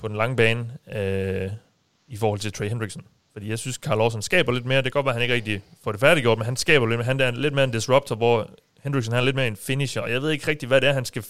på 0.00 0.08
den 0.08 0.16
lange 0.16 0.36
bane, 0.36 0.70
øh, 0.94 1.50
i 2.08 2.16
forhold 2.16 2.40
til 2.40 2.52
Trey 2.52 2.68
Hendrickson. 2.68 3.04
Fordi 3.32 3.50
jeg 3.50 3.58
synes, 3.58 3.76
Carl 3.76 3.98
Lawson 3.98 4.22
skaber 4.22 4.52
lidt 4.52 4.66
mere. 4.66 4.76
Det 4.76 4.84
kan 4.84 4.90
godt 4.90 5.06
være, 5.06 5.14
at 5.14 5.14
han 5.14 5.22
ikke 5.22 5.34
rigtig 5.34 5.62
får 5.84 5.92
det 5.92 6.00
færdiggjort, 6.00 6.38
men 6.38 6.44
han 6.44 6.56
skaber 6.56 6.86
lidt 6.86 6.98
mere. 6.98 7.04
Han 7.04 7.20
er 7.20 7.30
lidt 7.30 7.54
mere 7.54 7.64
en 7.64 7.70
disruptor, 7.70 8.16
hvor 8.16 8.50
Hendrickson 8.82 9.12
han 9.12 9.20
er 9.20 9.24
lidt 9.24 9.36
mere 9.36 9.46
en 9.46 9.56
finisher. 9.56 10.02
Og 10.02 10.10
jeg 10.10 10.22
ved 10.22 10.30
ikke 10.30 10.48
rigtig, 10.48 10.66
hvad 10.66 10.80
det 10.80 10.88
er, 10.88 10.92
han 10.92 11.04
skal 11.04 11.24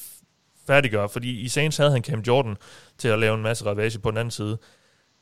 færdiggøre. 0.66 1.08
Fordi 1.08 1.40
i 1.40 1.48
Saints 1.48 1.76
havde 1.76 1.90
han 1.90 2.02
Cam 2.02 2.20
Jordan 2.20 2.56
til 2.98 3.08
at 3.08 3.18
lave 3.18 3.34
en 3.34 3.42
masse 3.42 3.66
ravage 3.66 3.98
på 3.98 4.10
den 4.10 4.18
anden 4.18 4.30
side 4.30 4.58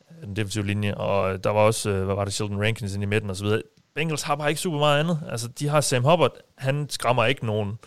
af 0.09 0.27
den 0.27 0.37
defensive 0.37 0.67
linje. 0.67 0.95
Og 0.95 1.45
der 1.45 1.51
var 1.51 1.61
også, 1.61 1.91
øh, 1.91 2.05
hvad 2.05 2.15
var 2.15 2.25
det, 2.25 2.35
Sheldon 2.35 2.63
Rankins 2.63 2.95
i 2.95 2.99
midten 2.99 3.31
og 3.31 3.37
så 3.37 3.45
videre. 3.45 3.63
Bengals 3.95 4.23
har 4.23 4.37
bare 4.37 4.49
ikke 4.49 4.61
super 4.61 4.79
meget 4.79 5.01
andet. 5.01 5.21
Altså, 5.31 5.49
de 5.49 5.69
har 5.69 5.81
Sam 5.81 6.05
Hubbard. 6.05 6.37
Han 6.59 6.87
skræmmer 6.91 7.25
ikke 7.25 7.47
nogen 7.47 7.79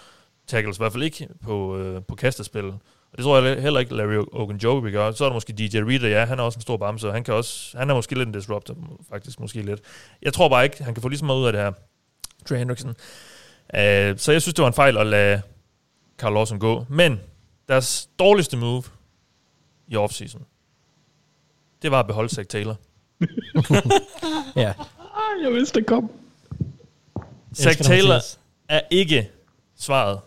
tackles, 0.47 0.77
i 0.77 0.81
hvert 0.81 0.91
fald 0.91 1.03
ikke 1.03 1.27
på, 1.43 1.77
øh, 1.77 2.01
på 2.03 2.15
kastespil. 2.15 2.65
Og 3.11 3.17
det 3.17 3.23
tror 3.23 3.41
jeg 3.41 3.61
heller 3.61 3.79
ikke 3.79 3.95
Larry 3.95 4.25
Ogunjobi 4.31 4.83
vil 4.83 4.91
gøre. 4.91 5.13
Så 5.13 5.23
er 5.23 5.29
der 5.29 5.33
måske 5.33 5.53
DJ 5.53 5.77
Reader, 5.77 6.07
ja, 6.07 6.25
han 6.25 6.39
er 6.39 6.43
også 6.43 6.57
en 6.57 6.61
stor 6.61 6.77
bamse, 6.77 7.07
og 7.07 7.13
han, 7.13 7.23
kan 7.23 7.33
også, 7.33 7.77
han 7.77 7.89
er 7.89 7.93
måske 7.93 8.15
lidt 8.15 8.27
en 8.27 8.33
disruptor, 8.33 8.75
faktisk 9.09 9.39
måske 9.39 9.61
lidt. 9.61 9.81
Jeg 10.21 10.33
tror 10.33 10.49
bare 10.49 10.63
ikke, 10.63 10.83
han 10.83 10.93
kan 10.93 11.01
få 11.01 11.09
lige 11.09 11.19
så 11.19 11.25
meget 11.25 11.39
ud 11.39 11.45
af 11.45 11.53
det 11.53 11.61
her, 11.61 11.71
Trey 12.45 12.57
Hendrickson. 12.57 12.89
Uh, 12.89 14.17
så 14.17 14.31
jeg 14.31 14.41
synes, 14.41 14.53
det 14.53 14.61
var 14.61 14.67
en 14.67 14.73
fejl 14.73 14.97
at 14.97 15.07
lade 15.07 15.41
Carl 16.17 16.33
Lawson 16.33 16.59
gå. 16.59 16.85
Men 16.89 17.19
deres 17.67 18.09
dårligste 18.19 18.57
move 18.57 18.83
i 19.87 19.95
offseason, 19.95 20.45
det 21.81 21.91
var 21.91 21.99
at 21.99 22.07
beholde 22.07 22.35
Zach 22.35 22.47
Taylor. 22.47 22.75
ja. 24.55 24.73
Jeg 25.43 25.51
vidste, 25.51 25.79
det 25.79 25.87
kom. 25.87 26.11
Zach 27.55 27.83
Taylor 27.83 28.19
er 28.69 28.81
ikke 28.91 29.29
svaret 29.79 30.19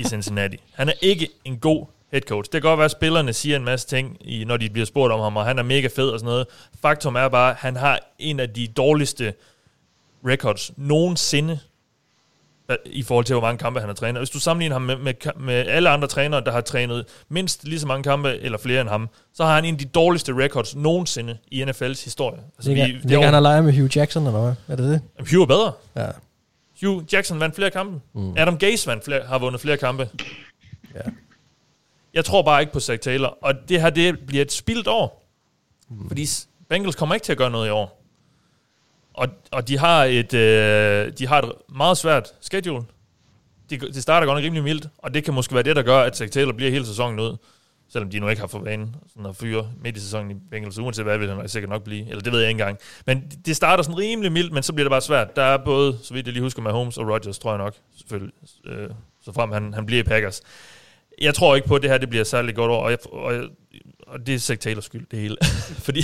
i 0.00 0.04
Cincinnati. 0.04 0.56
Han 0.72 0.88
er 0.88 0.92
ikke 1.00 1.28
en 1.44 1.58
god 1.58 1.86
head 2.12 2.22
coach. 2.22 2.52
Det 2.52 2.62
kan 2.62 2.68
godt 2.68 2.78
være, 2.78 2.84
at 2.84 2.90
spillerne 2.90 3.32
siger 3.32 3.56
en 3.56 3.64
masse 3.64 3.86
ting, 3.86 4.16
i, 4.20 4.44
når 4.44 4.56
de 4.56 4.70
bliver 4.70 4.86
spurgt 4.86 5.12
om 5.12 5.20
ham, 5.20 5.36
og 5.36 5.44
han 5.44 5.58
er 5.58 5.62
mega 5.62 5.88
fed 5.96 6.08
og 6.08 6.18
sådan 6.18 6.30
noget. 6.30 6.46
Faktum 6.82 7.14
er 7.14 7.28
bare, 7.28 7.50
at 7.50 7.56
han 7.56 7.76
har 7.76 7.98
en 8.18 8.40
af 8.40 8.50
de 8.50 8.66
dårligste 8.66 9.34
records 10.26 10.72
nogensinde 10.76 11.58
i 12.86 13.02
forhold 13.02 13.24
til, 13.24 13.34
hvor 13.34 13.40
mange 13.40 13.58
kampe 13.58 13.80
han 13.80 13.88
har 13.88 13.94
trænet. 13.94 14.20
Hvis 14.20 14.30
du 14.30 14.40
sammenligner 14.40 14.74
ham 14.74 14.82
med, 14.82 14.96
med, 14.96 15.14
med 15.40 15.54
alle 15.54 15.88
andre 15.88 16.08
trænere, 16.08 16.44
der 16.44 16.52
har 16.52 16.60
trænet 16.60 17.04
mindst 17.28 17.64
lige 17.64 17.80
så 17.80 17.86
mange 17.86 18.02
kampe, 18.02 18.38
eller 18.40 18.58
flere 18.58 18.80
end 18.80 18.88
ham, 18.88 19.08
så 19.34 19.44
har 19.44 19.54
han 19.54 19.64
en 19.64 19.74
af 19.74 19.78
de 19.78 19.84
dårligste 19.84 20.32
records 20.32 20.76
nogensinde 20.76 21.36
i 21.50 21.64
NFL's 21.64 22.04
historie. 22.04 22.38
Altså, 22.56 22.70
ligger, 22.70 22.86
vi, 22.86 22.92
det 22.92 23.04
ligger 23.04 23.24
han 23.24 23.34
og 23.34 23.42
leger 23.42 23.62
med 23.62 23.72
Hugh 23.72 23.96
Jackson, 23.96 24.26
eller 24.26 24.40
hvad? 24.40 24.54
Er 24.68 24.76
det 24.76 24.90
det? 25.18 25.30
Hugh 25.30 25.42
er 25.42 25.46
bedre. 25.46 25.72
Ja. 25.96 26.06
Hugh 26.82 27.12
Jackson 27.12 27.40
vandt 27.40 27.54
flere 27.54 27.70
kampe. 27.70 28.00
Mm. 28.12 28.34
Adam 28.36 28.58
Gase 28.58 28.86
vandt 28.86 29.04
flere, 29.04 29.26
har 29.26 29.38
vundet 29.38 29.60
flere 29.60 29.76
kampe. 29.76 30.08
Ja. 30.94 31.00
Jeg 32.14 32.24
tror 32.24 32.42
bare 32.42 32.60
ikke 32.60 32.72
på 32.72 32.80
Zach 32.80 33.00
Taylor, 33.00 33.38
og 33.42 33.54
det 33.68 33.80
her 33.80 33.90
det 33.90 34.26
bliver 34.26 34.42
et 34.42 34.52
spildt 34.52 34.88
år. 34.88 35.26
Mm. 35.88 36.08
Fordi 36.08 36.26
Bengals 36.68 36.96
kommer 36.96 37.14
ikke 37.14 37.24
til 37.24 37.32
at 37.32 37.38
gøre 37.38 37.50
noget 37.50 37.68
i 37.68 37.70
år. 37.70 38.02
Og, 39.14 39.28
og 39.50 39.68
de 39.68 39.78
har 39.78 40.04
et 40.04 40.34
øh, 40.34 41.12
de 41.18 41.26
har 41.26 41.42
et 41.42 41.52
meget 41.68 41.98
svært 41.98 42.32
schedule. 42.40 42.84
Det 43.70 43.80
de 43.94 44.02
starter 44.02 44.26
godt 44.26 44.36
nok 44.36 44.44
rimelig 44.44 44.64
mildt, 44.64 44.88
og 44.98 45.14
det 45.14 45.24
kan 45.24 45.34
måske 45.34 45.54
være 45.54 45.62
det, 45.62 45.76
der 45.76 45.82
gør, 45.82 46.00
at 46.00 46.16
Zach 46.16 46.32
Taylor 46.32 46.52
bliver 46.52 46.70
hele 46.70 46.86
sæsonen 46.86 47.20
ud. 47.20 47.36
Selvom 47.92 48.10
de 48.10 48.20
nu 48.20 48.28
ikke 48.28 48.40
har 48.40 48.46
fået 48.46 48.64
vane 48.64 48.88
sådan 49.08 49.26
at 49.26 49.36
fyre 49.36 49.70
midt 49.82 49.96
i 49.96 50.00
sæsonen 50.00 50.30
i 50.30 50.34
Bengals, 50.50 50.78
uanset 50.78 51.04
hvad 51.04 51.18
vil 51.18 51.30
han 51.30 51.48
sikkert 51.48 51.70
nok 51.70 51.82
blive. 51.84 52.08
Eller 52.08 52.20
det 52.20 52.32
ved 52.32 52.40
jeg 52.40 52.48
ikke 52.48 52.60
engang. 52.60 52.78
Men 53.06 53.32
det 53.46 53.56
starter 53.56 53.82
sådan 53.82 53.98
rimelig 53.98 54.32
mildt, 54.32 54.52
men 54.52 54.62
så 54.62 54.72
bliver 54.72 54.84
det 54.84 54.90
bare 54.90 55.00
svært. 55.00 55.36
Der 55.36 55.42
er 55.42 55.56
både, 55.64 55.98
så 56.02 56.14
vidt 56.14 56.26
jeg 56.26 56.32
lige 56.32 56.42
husker, 56.42 56.62
med 56.62 56.70
Holmes 56.70 56.98
og 56.98 57.08
Rodgers, 57.08 57.38
tror 57.38 57.50
jeg 57.50 57.58
nok, 57.58 57.74
selvfølgelig, 57.96 58.34
øh, 58.66 58.90
så 59.24 59.32
frem 59.32 59.52
han, 59.52 59.74
han 59.74 59.86
bliver 59.86 60.00
i 60.00 60.04
Packers. 60.04 60.42
Jeg 61.20 61.34
tror 61.34 61.54
ikke 61.54 61.68
på, 61.68 61.74
at 61.74 61.82
det 61.82 61.90
her 61.90 61.98
det 61.98 62.08
bliver 62.08 62.24
særlig 62.24 62.54
godt 62.54 62.70
over, 62.70 62.84
og, 62.84 62.90
jeg, 62.90 62.98
og, 63.12 63.34
og 64.06 64.26
det 64.26 64.34
er 64.34 64.38
Zach 64.38 64.60
Taylors 64.60 64.84
skyld, 64.84 65.06
det 65.10 65.18
hele. 65.18 65.36
fordi 65.86 66.02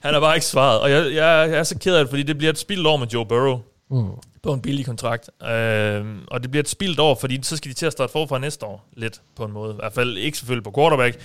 han 0.00 0.14
har 0.14 0.20
bare 0.20 0.34
ikke 0.34 0.46
svaret. 0.46 0.80
Og 0.80 0.90
jeg, 0.90 1.04
jeg, 1.04 1.50
jeg 1.50 1.58
er 1.58 1.62
så 1.62 1.78
ked 1.78 1.94
af 1.94 2.04
det, 2.04 2.10
fordi 2.10 2.22
det 2.22 2.38
bliver 2.38 2.50
et 2.50 2.58
spildt 2.58 2.86
år 2.86 2.96
med 2.96 3.06
Joe 3.06 3.26
Burrow. 3.26 3.60
Mm. 3.90 4.10
På 4.42 4.52
en 4.52 4.62
billig 4.62 4.86
kontrakt. 4.86 5.30
Øh, 5.42 6.04
og 6.26 6.42
det 6.42 6.50
bliver 6.50 6.62
et 6.62 6.68
spildt 6.68 7.00
år, 7.00 7.14
fordi 7.20 7.38
så 7.42 7.56
skal 7.56 7.68
de 7.68 7.74
til 7.74 7.86
at 7.86 7.92
starte 7.92 8.12
forfra 8.12 8.38
næste 8.38 8.66
år. 8.66 8.88
Lidt 8.96 9.20
på 9.36 9.44
en 9.44 9.52
måde. 9.52 9.72
I 9.72 9.76
hvert 9.76 9.92
fald 9.92 10.16
ikke 10.16 10.38
selvfølgelig 10.38 10.64
på 10.64 10.72
quarterback. 10.76 11.20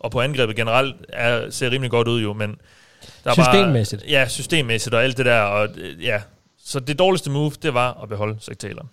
Og 0.00 0.10
på 0.10 0.20
angrebet 0.20 0.56
generelt 0.56 0.96
er, 1.08 1.50
ser 1.50 1.70
rimelig 1.70 1.90
godt 1.90 2.08
ud 2.08 2.22
jo, 2.22 2.32
men... 2.32 2.56
Der 3.24 3.32
systemmæssigt. 3.32 4.02
Bare, 4.02 4.10
ja, 4.10 4.28
systemmæssigt 4.28 4.94
og 4.94 5.04
alt 5.04 5.16
det 5.16 5.26
der. 5.26 5.40
Og, 5.40 5.68
ja. 6.00 6.20
Så 6.64 6.80
det 6.80 6.98
dårligste 6.98 7.30
move, 7.30 7.52
det 7.62 7.74
var 7.74 8.02
at 8.02 8.08
beholde 8.08 8.36
Zach 8.40 8.58
Taylor. 8.58 8.86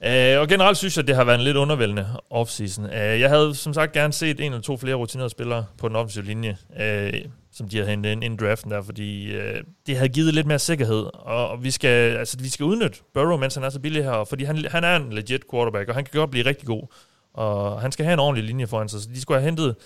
Uh, 0.00 0.40
og 0.40 0.48
generelt 0.48 0.78
synes 0.78 0.96
jeg, 0.96 1.02
at 1.02 1.08
det 1.08 1.16
har 1.16 1.24
været 1.24 1.38
en 1.38 1.44
lidt 1.44 1.56
undervældende 1.56 2.06
offseason. 2.30 2.84
Uh, 2.84 2.92
jeg 2.92 3.28
havde 3.28 3.54
som 3.54 3.74
sagt 3.74 3.92
gerne 3.92 4.12
set 4.12 4.40
en 4.40 4.52
eller 4.52 4.60
to 4.60 4.76
flere 4.76 4.94
rutinerede 4.94 5.30
spillere 5.30 5.66
på 5.78 5.88
den 5.88 5.96
offensive 5.96 6.24
linje, 6.24 6.56
uh, 6.70 7.30
som 7.58 7.68
de 7.68 7.76
havde 7.76 7.90
hentet 7.90 8.10
ind 8.10 8.24
inden 8.24 8.38
draften 8.38 8.70
der, 8.70 8.82
fordi 8.82 9.32
øh, 9.32 9.62
det 9.86 9.96
havde 9.96 10.08
givet 10.08 10.34
lidt 10.34 10.46
mere 10.46 10.58
sikkerhed, 10.58 11.06
og, 11.14 11.48
og 11.48 11.64
vi, 11.64 11.70
skal, 11.70 12.16
altså, 12.16 12.36
vi 12.40 12.48
skal 12.48 12.64
udnytte 12.64 12.98
Burrow, 13.14 13.36
mens 13.36 13.54
han 13.54 13.64
er 13.64 13.70
så 13.70 13.80
billig 13.80 14.04
her, 14.04 14.24
fordi 14.24 14.44
han, 14.44 14.64
han 14.64 14.84
er 14.84 14.96
en 14.96 15.12
legit 15.12 15.50
quarterback, 15.50 15.88
og 15.88 15.94
han 15.94 16.04
kan 16.04 16.18
godt 16.20 16.30
blive 16.30 16.46
rigtig 16.46 16.66
god, 16.66 16.82
og 17.34 17.80
han 17.80 17.92
skal 17.92 18.04
have 18.04 18.12
en 18.12 18.18
ordentlig 18.18 18.44
linje 18.44 18.66
foran 18.66 18.88
sig, 18.88 19.00
så 19.00 19.08
de 19.14 19.20
skulle 19.20 19.40
have 19.40 19.44
hentet 19.44 19.76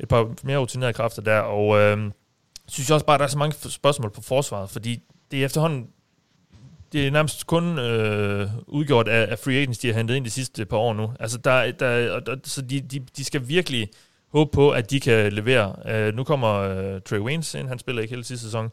et 0.00 0.08
par 0.08 0.34
mere 0.44 0.58
rutinerede 0.58 0.92
kræfter 0.92 1.22
der, 1.22 1.38
og 1.38 1.78
øh, 1.78 2.10
synes 2.68 2.88
jeg 2.88 2.94
også 2.94 3.06
bare, 3.06 3.14
at 3.14 3.20
der 3.20 3.26
er 3.26 3.30
så 3.30 3.38
mange 3.38 3.70
spørgsmål 3.70 4.10
på 4.10 4.22
forsvaret, 4.22 4.70
fordi 4.70 5.02
det 5.30 5.40
er 5.40 5.44
efterhånden 5.44 5.86
det 6.92 7.06
er 7.06 7.10
nærmest 7.10 7.46
kun 7.46 7.78
øh, 7.78 8.50
udgjort 8.66 9.08
af, 9.08 9.30
af 9.30 9.38
free 9.38 9.54
agents, 9.54 9.78
de 9.78 9.88
har 9.88 9.94
hentet 9.94 10.16
ind 10.16 10.24
de 10.24 10.30
sidste 10.30 10.64
par 10.64 10.76
år 10.76 10.94
nu. 10.94 11.12
Altså, 11.20 11.38
der, 11.38 11.72
der, 11.72 12.20
der, 12.20 12.36
så 12.44 12.62
de, 12.62 12.80
de, 12.80 13.00
de 13.16 13.24
skal 13.24 13.48
virkelig 13.48 13.88
håbe 14.32 14.50
på, 14.50 14.70
at 14.70 14.90
de 14.90 15.00
kan 15.00 15.32
levere. 15.32 15.74
Uh, 16.08 16.16
nu 16.16 16.24
kommer 16.24 16.94
uh, 16.94 17.00
Trey 17.02 17.18
Waynes 17.18 17.54
ind, 17.54 17.68
han 17.68 17.78
spiller 17.78 18.02
ikke 18.02 18.12
hele 18.12 18.24
sidste 18.24 18.46
sæson. 18.46 18.64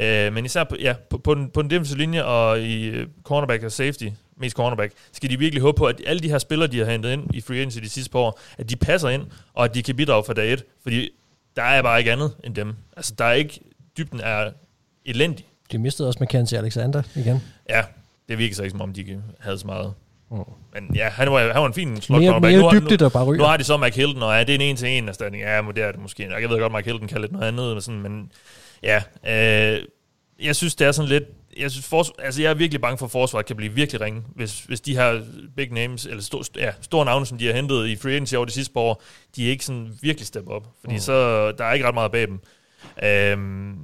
Uh, 0.00 0.32
men 0.32 0.44
især 0.44 0.64
på, 0.64 0.76
ja, 0.80 0.94
på, 1.10 1.18
på, 1.18 1.34
den, 1.34 1.50
på 1.50 1.62
den 1.62 1.70
defensive 1.70 1.98
linje 1.98 2.24
og 2.24 2.60
i 2.60 3.00
uh, 3.00 3.06
cornerback 3.22 3.62
og 3.62 3.72
safety, 3.72 4.08
mest 4.36 4.56
cornerback, 4.56 4.92
skal 5.12 5.30
de 5.30 5.38
virkelig 5.38 5.62
håbe 5.62 5.78
på, 5.78 5.84
at 5.84 6.00
alle 6.06 6.20
de 6.20 6.28
her 6.28 6.38
spillere, 6.38 6.68
de 6.68 6.78
har 6.78 6.90
hentet 6.90 7.12
ind 7.12 7.34
i 7.34 7.40
free 7.40 7.58
agency 7.58 7.78
de 7.78 7.88
sidste 7.88 8.10
par 8.10 8.18
år, 8.18 8.40
at 8.58 8.70
de 8.70 8.76
passer 8.76 9.08
ind, 9.08 9.22
og 9.54 9.64
at 9.64 9.74
de 9.74 9.82
kan 9.82 9.96
bidrage 9.96 10.24
fra 10.24 10.32
dag 10.32 10.52
et. 10.52 10.64
Fordi 10.82 11.10
der 11.56 11.62
er 11.62 11.82
bare 11.82 11.98
ikke 11.98 12.12
andet 12.12 12.32
end 12.44 12.54
dem. 12.54 12.74
Altså, 12.96 13.14
der 13.18 13.24
er 13.24 13.32
ikke, 13.32 13.60
dybden 13.98 14.20
er 14.20 14.50
elendig. 15.04 15.46
De 15.72 15.78
mistede 15.78 16.08
også 16.08 16.18
Mackenzie 16.20 16.58
Alexander 16.58 17.02
igen. 17.14 17.42
Ja, 17.68 17.84
det 18.28 18.38
virker 18.38 18.54
så 18.54 18.62
ikke, 18.62 18.70
som 18.70 18.80
om 18.80 18.92
de 18.92 19.22
havde 19.40 19.58
så 19.58 19.66
meget. 19.66 19.94
Mm. 20.30 20.38
Men 20.74 20.94
ja, 20.94 21.08
han 21.08 21.30
var, 21.32 21.40
han 21.40 21.60
var 21.62 21.66
en 21.66 21.74
fin 21.74 22.00
slot 22.00 22.20
mere, 22.20 22.40
mere 22.40 22.62
nu, 22.62 22.70
dybde, 22.72 22.96
der 22.96 23.08
bare 23.08 23.24
ryger. 23.24 23.38
Nu 23.38 23.44
har 23.44 23.56
de 23.56 23.64
så 23.64 23.76
Mike 23.76 23.96
Hilton, 23.96 24.22
og 24.22 24.34
ja, 24.34 24.40
det 24.40 24.50
er 24.50 24.54
en 24.54 24.60
en-til-en 24.60 25.08
erstatning. 25.08 25.42
Ja, 25.42 25.62
men 25.62 25.74
det 25.74 25.82
er 25.82 25.92
det 25.92 26.00
måske. 26.00 26.30
Jeg 26.40 26.50
ved 26.50 26.58
godt, 26.58 26.72
Mike 26.72 26.90
Hilton 26.90 27.08
kan 27.08 27.20
lidt 27.20 27.32
noget 27.32 27.48
andet, 27.48 27.72
men, 27.72 27.80
sådan, 27.80 28.02
men 28.02 28.32
ja, 28.82 29.02
øh, 29.26 29.82
jeg 30.42 30.56
synes, 30.56 30.74
det 30.74 30.86
er 30.86 30.92
sådan 30.92 31.08
lidt, 31.08 31.24
jeg, 31.56 31.70
synes, 31.70 31.86
for, 31.86 32.06
altså, 32.22 32.42
jeg 32.42 32.50
er 32.50 32.54
virkelig 32.54 32.80
bange 32.80 32.98
for, 32.98 33.06
at 33.06 33.12
forsvaret 33.12 33.46
kan 33.46 33.56
blive 33.56 33.72
virkelig 33.72 34.00
ringe, 34.00 34.22
hvis, 34.34 34.60
hvis 34.60 34.80
de 34.80 34.96
her 34.96 35.20
big 35.56 35.72
names, 35.72 36.06
eller 36.06 36.22
sto, 36.22 36.42
ja, 36.56 36.72
store 36.80 37.04
navne, 37.04 37.26
som 37.26 37.38
de 37.38 37.46
har 37.46 37.54
hentet 37.54 37.86
i 37.86 37.96
free 37.96 38.12
agency 38.12 38.34
over 38.34 38.44
de 38.44 38.52
sidste 38.52 38.72
par 38.72 38.80
år, 38.80 39.02
de 39.36 39.46
er 39.46 39.50
ikke 39.50 39.64
sådan 39.64 39.98
virkelig 40.02 40.26
step 40.26 40.48
op, 40.48 40.66
fordi 40.80 40.94
mm. 40.94 41.00
så 41.00 41.52
der 41.52 41.64
er 41.64 41.72
ikke 41.72 41.86
ret 41.86 41.94
meget 41.94 42.12
bag 42.12 42.26
dem. 42.26 42.40
Øhm, 43.04 43.78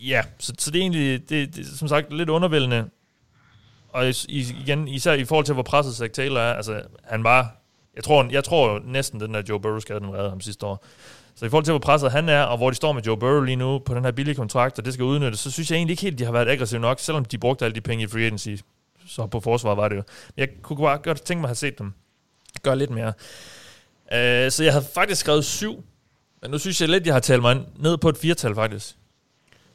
Ja, 0.00 0.22
så, 0.38 0.52
så 0.58 0.70
det 0.70 0.78
er 0.78 0.82
egentlig, 0.82 1.28
det, 1.28 1.56
det, 1.56 1.66
som 1.66 1.88
sagt, 1.88 2.12
lidt 2.12 2.28
undervældende 2.28 2.84
og 3.88 4.14
igen, 4.28 4.88
især 4.88 5.12
i 5.12 5.24
forhold 5.24 5.44
til, 5.44 5.54
hvor 5.54 5.62
presset 5.62 5.94
Zach 5.94 6.10
Taylor 6.10 6.40
er, 6.40 6.54
altså, 6.54 6.82
han 7.04 7.24
var, 7.24 7.56
jeg 7.96 8.04
tror, 8.04 8.28
jeg 8.30 8.44
tror 8.44 8.80
næsten, 8.84 9.20
den 9.20 9.34
der 9.34 9.42
Joe 9.48 9.60
Burrow 9.60 9.78
skade, 9.78 10.00
den 10.00 10.14
redde 10.14 10.30
ham 10.30 10.40
sidste 10.40 10.66
år. 10.66 10.84
Så 11.34 11.46
i 11.46 11.48
forhold 11.48 11.64
til, 11.64 11.72
hvor 11.72 11.78
presset 11.78 12.12
han 12.12 12.28
er, 12.28 12.42
og 12.42 12.56
hvor 12.56 12.70
de 12.70 12.76
står 12.76 12.92
med 12.92 13.02
Joe 13.02 13.16
Burrow 13.16 13.40
lige 13.40 13.56
nu 13.56 13.78
på 13.78 13.94
den 13.94 14.04
her 14.04 14.12
billige 14.12 14.34
kontrakt, 14.34 14.78
og 14.78 14.84
det 14.84 14.94
skal 14.94 15.04
udnyttes, 15.04 15.40
så 15.40 15.50
synes 15.50 15.70
jeg 15.70 15.76
egentlig 15.76 15.92
ikke 15.92 16.02
helt, 16.02 16.18
de 16.18 16.24
har 16.24 16.32
været 16.32 16.48
aggressive 16.48 16.80
nok, 16.80 17.00
selvom 17.00 17.24
de 17.24 17.38
brugte 17.38 17.64
alle 17.64 17.74
de 17.74 17.80
penge 17.80 18.04
i 18.04 18.06
free 18.06 18.24
agency. 18.24 18.54
Så 19.06 19.26
på 19.26 19.40
forsvar 19.40 19.74
var 19.74 19.88
det 19.88 19.96
jo. 19.96 20.02
Men 20.36 20.40
jeg 20.40 20.48
kunne 20.62 20.76
bare 20.76 20.98
godt 20.98 21.22
tænke 21.22 21.40
mig 21.40 21.46
at 21.46 21.48
have 21.48 21.54
set 21.54 21.78
dem 21.78 21.92
gøre 22.62 22.78
lidt 22.78 22.90
mere. 22.90 23.12
Uh, 24.12 24.50
så 24.50 24.60
jeg 24.64 24.72
havde 24.72 24.84
faktisk 24.94 25.20
skrevet 25.20 25.44
syv, 25.44 25.84
men 26.42 26.50
nu 26.50 26.58
synes 26.58 26.80
jeg 26.80 26.88
lidt, 26.88 27.06
jeg 27.06 27.14
har 27.14 27.20
talt 27.20 27.42
mig 27.42 27.60
ned 27.76 27.96
på 27.96 28.08
et 28.08 28.16
firtal 28.16 28.54
faktisk. 28.54 28.96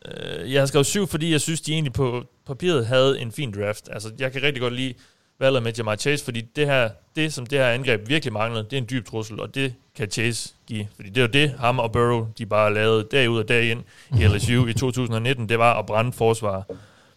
Uh, 0.05 0.53
jeg 0.53 0.61
har 0.61 0.65
skrevet 0.65 0.85
syv, 0.85 1.07
fordi 1.07 1.31
jeg 1.31 1.41
synes, 1.41 1.61
de 1.61 1.73
egentlig 1.73 1.93
på 1.93 2.23
papiret 2.45 2.87
havde 2.87 3.19
en 3.19 3.31
fin 3.31 3.51
draft. 3.51 3.89
Altså, 3.91 4.11
jeg 4.19 4.31
kan 4.31 4.43
rigtig 4.43 4.61
godt 4.61 4.73
lide 4.73 4.93
valget 5.39 5.63
med 5.63 5.73
Jamar 5.73 5.95
Chase, 5.95 6.25
fordi 6.25 6.41
det 6.41 6.65
her, 6.65 6.89
det 7.15 7.33
som 7.33 7.45
det 7.45 7.59
her 7.59 7.67
angreb 7.67 8.09
virkelig 8.09 8.33
manglede, 8.33 8.63
det 8.63 8.73
er 8.73 8.77
en 8.77 8.87
dyb 8.89 9.05
trussel, 9.05 9.39
og 9.39 9.55
det 9.55 9.73
kan 9.95 10.11
Chase 10.11 10.53
give. 10.67 10.87
Fordi 10.95 11.09
det 11.09 11.17
er 11.17 11.21
jo 11.21 11.27
det, 11.27 11.51
ham 11.59 11.79
og 11.79 11.91
Burrow, 11.91 12.27
de 12.37 12.45
bare 12.45 12.73
lavede 12.73 13.03
dag 13.03 13.29
ud 13.29 13.39
og 13.39 13.47
dag 13.47 13.71
ind 13.71 13.83
i 14.19 14.27
LSU 14.27 14.67
i 14.67 14.73
2019, 14.73 15.49
det 15.49 15.59
var 15.59 15.79
at 15.79 15.85
brænde 15.85 16.13
forsvar 16.13 16.63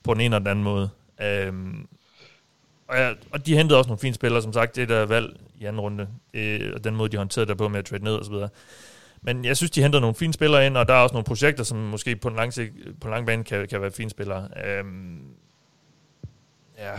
på 0.03 0.15
den 0.15 0.21
ene 0.21 0.25
eller 0.25 0.39
den 0.39 0.49
anden 0.49 0.65
måde. 0.65 0.91
Øhm, 1.23 1.87
og, 2.89 2.97
ja, 2.97 3.13
og 3.33 3.47
de 3.47 3.57
hentede 3.57 3.79
også 3.79 3.89
nogle 3.89 4.01
fine 4.01 4.15
spillere, 4.15 4.43
som 4.43 4.53
sagt, 4.53 4.77
det 4.77 4.89
der 4.89 5.07
valg 5.07 5.37
i 5.61 5.65
anden 5.65 5.81
runde, 5.81 6.09
øh, 6.35 6.73
og 6.75 6.85
den 6.85 6.97
måde, 6.97 7.09
de 7.09 7.17
håndterede 7.17 7.49
det 7.49 7.59
på 7.59 7.69
med 7.69 7.79
at 7.79 7.85
trade 7.85 8.05
ned 8.05 8.15
og 8.15 8.25
så 8.25 8.31
videre. 8.31 8.49
Men 9.27 9.45
jeg 9.45 9.57
synes, 9.57 9.71
de 9.71 9.83
henter 9.83 10.01
nogle 10.01 10.15
fine 10.15 10.33
spillere 10.33 10.67
ind, 10.67 10.77
og 10.77 10.89
der 10.89 10.95
er 10.95 10.99
også 10.99 11.13
nogle 11.13 11.25
projekter, 11.25 11.65
som 11.65 11.79
måske 11.79 12.17
på 12.17 12.29
en 12.29 12.37
lang, 12.37 12.53
sigt, 12.53 12.73
på 13.01 13.09
en 13.09 13.15
lang 13.15 13.27
bane 13.27 13.45
kan, 13.45 13.67
kan 13.69 13.81
være 13.81 13.91
fine 13.91 14.11
spillere. 14.11 14.49
Um, 14.83 15.21
ja, 16.79 16.91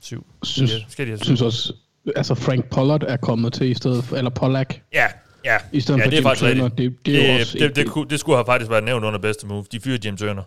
syv. 0.00 0.26
Synes, 0.42 0.70
Skal- 0.70 0.84
skal 0.88 1.04
de 1.06 1.10
have 1.10 1.18
syv? 1.18 1.24
synes 1.24 1.42
også, 1.42 1.72
altså 2.16 2.34
Frank 2.34 2.70
Pollard 2.70 3.02
er 3.08 3.16
kommet 3.16 3.52
til 3.52 3.66
i 3.70 3.74
stedet 3.74 4.04
for, 4.04 4.16
eller 4.16 4.30
Pollack, 4.30 4.82
Ja, 4.92 5.06
ja. 5.44 5.56
i 5.72 5.80
stedet 5.80 5.98
ja, 6.00 6.04
for 6.04 6.10
det 6.10 6.16
er 6.16 6.20
Jim 6.20 6.24
faktisk 6.24 6.50
Turner. 6.54 6.64
rigtigt. 6.64 6.90
Det, 7.06 7.14
det, 7.14 7.30
er 7.30 7.40
også 7.40 7.52
det, 7.58 7.60
det, 7.60 7.76
det, 7.76 7.86
kunne, 7.86 8.08
det 8.10 8.20
skulle 8.20 8.36
have 8.36 8.46
faktisk 8.46 8.70
været 8.70 8.84
nævnt 8.84 9.04
under 9.04 9.18
bedste 9.18 9.46
move. 9.46 9.64
De 9.72 9.80
fyrede 9.80 10.00
James 10.04 10.20
Turner. 10.20 10.42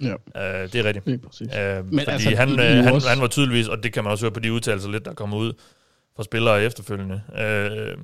Ja, 0.00 0.12
Uh, 0.14 0.14
det 0.72 0.74
er 0.74 0.84
rigtigt. 0.84 1.06
det 1.06 1.14
er 1.14 1.18
præcis. 1.28 1.48
Uh, 1.48 1.86
Men 1.92 1.98
fordi 1.98 2.10
altså, 2.10 2.36
han, 2.36 2.60
øh, 2.60 2.84
han, 2.84 2.94
også- 2.94 3.08
han 3.08 3.20
var 3.20 3.26
tydeligvis, 3.26 3.68
og 3.68 3.82
det 3.82 3.92
kan 3.92 4.04
man 4.04 4.10
også 4.10 4.24
høre 4.24 4.32
på 4.32 4.40
de 4.40 4.52
udtalelser 4.52 4.90
lidt, 4.90 5.04
der 5.04 5.14
kommer 5.14 5.36
ud 5.36 5.52
fra 6.16 6.22
spillere 6.24 6.62
efterfølgende. 6.62 7.22
Uh, 7.28 8.02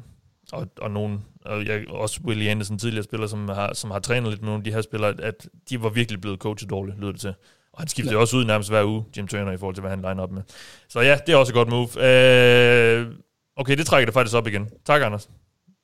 og, 0.53 0.67
og 0.81 0.91
nogen, 0.91 1.25
og 1.49 1.67
jeg, 1.67 1.89
også 1.89 2.21
Willie 2.25 2.51
Anderson, 2.51 2.79
tidligere 2.79 3.05
spiller, 3.05 3.27
som 3.27 3.49
har, 3.49 3.75
som 3.75 3.91
har 3.91 3.99
trænet 3.99 4.31
lidt 4.31 4.41
med 4.41 4.47
nogle 4.47 4.61
af 4.61 4.65
de 4.65 4.73
her 4.73 4.81
spillere, 4.81 5.15
at 5.23 5.49
de 5.71 5.83
var 5.83 5.89
virkelig 5.89 6.21
blevet 6.21 6.39
coachet 6.39 6.71
dårligt, 6.71 7.01
lyder 7.01 7.13
det 7.13 7.21
til. 7.21 7.35
Og 7.73 7.81
han 7.81 7.89
skiftede 7.89 8.15
ja. 8.15 8.21
også 8.21 8.37
ud 8.37 8.45
nærmest 8.45 8.71
hver 8.71 8.85
uge, 8.85 9.05
Jim 9.17 9.29
Turner, 9.29 9.53
i 9.53 9.57
forhold 9.57 9.75
til, 9.75 9.81
hvad 9.81 9.91
han 9.91 10.01
line 10.01 10.23
op 10.23 10.33
med. 10.33 10.43
Så 10.89 11.01
ja, 11.01 11.19
det 11.27 11.33
er 11.33 11.37
også 11.37 11.51
et 11.51 11.55
godt 11.55 11.69
move. 11.69 11.87
Uh, 11.87 13.15
okay, 13.57 13.77
det 13.77 13.87
trækker 13.87 14.07
det 14.07 14.15
faktisk 14.15 14.37
op 14.37 14.47
igen. 14.47 14.69
Tak, 14.85 15.03
Anders, 15.03 15.31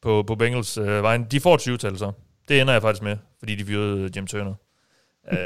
på, 0.03 0.25
på 0.27 0.35
Bengals 0.35 0.79
uh, 0.79 0.87
vejen. 0.87 1.25
De 1.25 1.41
får 1.41 1.55
et 1.55 1.69
20-tal 1.69 1.99
så. 1.99 2.13
Det 2.49 2.61
ender 2.61 2.73
jeg 2.73 2.83
faktisk 2.83 3.03
med, 3.03 3.17
fordi 3.39 3.55
de 3.55 3.65
fyrede 3.65 4.11
Jim 4.17 4.27
Turner. 4.27 4.55
uh, 5.33 5.39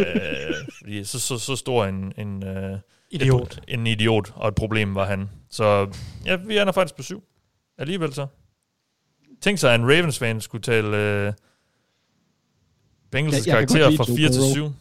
fordi 0.79 1.05
så, 1.05 1.21
så, 1.21 1.39
så 1.39 1.57
stor 1.57 1.85
en, 1.85 2.13
en, 2.19 2.43
uh, 2.43 2.79
Idiot. 3.11 3.53
et, 3.53 3.65
en 3.69 3.87
idiot, 3.87 4.33
og 4.37 4.49
et 4.49 4.55
problem 4.55 4.95
var 4.95 5.05
han. 5.05 5.31
Så 5.51 5.91
ja, 6.25 6.37
vi 6.37 6.59
ender 6.59 6.73
faktisk 6.73 6.97
på 6.97 7.03
syv. 7.03 7.25
Alligevel 7.79 8.15
så. 8.15 8.27
Tænk 9.41 9.59
sig, 9.59 9.75
at 9.75 9.81
en 9.81 9.87
Ravens-fan 9.87 10.41
skulle 10.41 10.63
tale 10.63 11.27
uh, 11.29 11.35
Bengals' 13.17 13.45
kan 13.45 13.53
karakter 13.53 13.97
fra 13.97 14.05
Joe 14.09 14.17
4 14.17 14.29
til 14.29 14.39
Burrow. 14.39 14.53
7. 14.53 14.73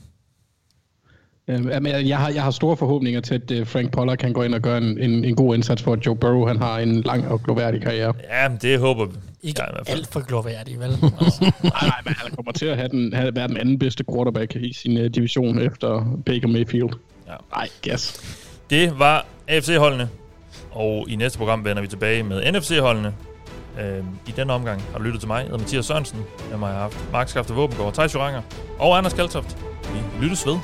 Øhm, 1.49 1.69
jamen, 1.69 1.91
jeg, 1.91 2.07
jeg, 2.07 2.17
har, 2.17 2.29
jeg 2.29 2.43
har 2.43 2.51
store 2.51 2.77
forhåbninger 2.77 3.21
til, 3.21 3.35
at 3.35 3.51
øh, 3.51 3.67
Frank 3.67 3.91
Pollack 3.91 4.19
kan 4.19 4.33
gå 4.33 4.43
ind 4.43 4.55
og 4.55 4.61
gøre 4.61 4.77
en, 4.77 4.97
en, 4.99 5.25
en 5.25 5.35
god 5.35 5.55
indsats 5.55 5.83
for, 5.83 5.93
at 5.93 6.05
Joe 6.05 6.15
Burrow 6.15 6.47
han 6.47 6.57
har 6.57 6.79
en 6.79 7.01
lang 7.01 7.27
og 7.27 7.43
gloværdig 7.43 7.81
karriere. 7.81 8.13
Ja, 8.29 8.49
men 8.49 8.57
det 8.61 8.79
håber 8.79 9.05
vi. 9.05 9.11
Ikke 9.43 9.61
Ja, 9.61 9.69
i 9.69 9.71
hvert 9.73 9.87
fald. 9.87 9.97
alt 9.99 10.07
for 10.07 10.25
gloværdig, 10.27 10.79
vel? 10.79 10.89
Altså, 11.21 11.41
nej, 11.41 11.71
nej, 11.81 12.01
men 12.05 12.13
han 12.13 12.31
kommer 12.35 12.51
til 12.51 12.65
at 12.65 12.77
have 12.77 12.89
den, 12.89 13.13
have, 13.13 13.35
være 13.35 13.47
den 13.47 13.57
anden 13.57 13.79
bedste 13.79 14.03
quarterback 14.11 14.55
i 14.55 14.73
sin 14.73 14.97
uh, 14.97 15.05
division 15.05 15.59
efter 15.59 16.17
Baker 16.25 16.47
Mayfield. 16.47 16.89
Ja. 17.27 17.33
Nej, 17.55 17.67
gas. 17.81 18.21
Det 18.69 18.99
var 18.99 19.25
AFC-holdene, 19.47 20.09
og 20.71 21.05
i 21.09 21.15
næste 21.15 21.37
program 21.37 21.65
vender 21.65 21.81
vi 21.81 21.87
tilbage 21.87 22.23
med 22.23 22.51
NFC-holdene. 22.51 23.13
Øh, 23.79 24.03
I 24.27 24.31
denne 24.31 24.53
omgang 24.53 24.81
har 24.91 24.97
du 24.97 25.03
lyttet 25.03 25.21
til 25.21 25.27
mig, 25.27 25.35
jeg 25.35 25.43
hedder 25.43 25.57
Mathias 25.57 25.85
Sørensen. 25.85 26.25
Jeg 26.49 26.59
har 26.59 26.67
haft 26.67 27.11
Mark 27.11 27.29
Skafte 27.29 27.53
Våbengård, 27.53 27.93
Thijs 27.93 28.13
Joranger 28.13 28.41
og 28.79 28.97
Anders 28.97 29.13
Kaltoft. 29.13 29.57
Vi 29.93 30.25
lyttes 30.25 30.45
ved. 30.45 30.57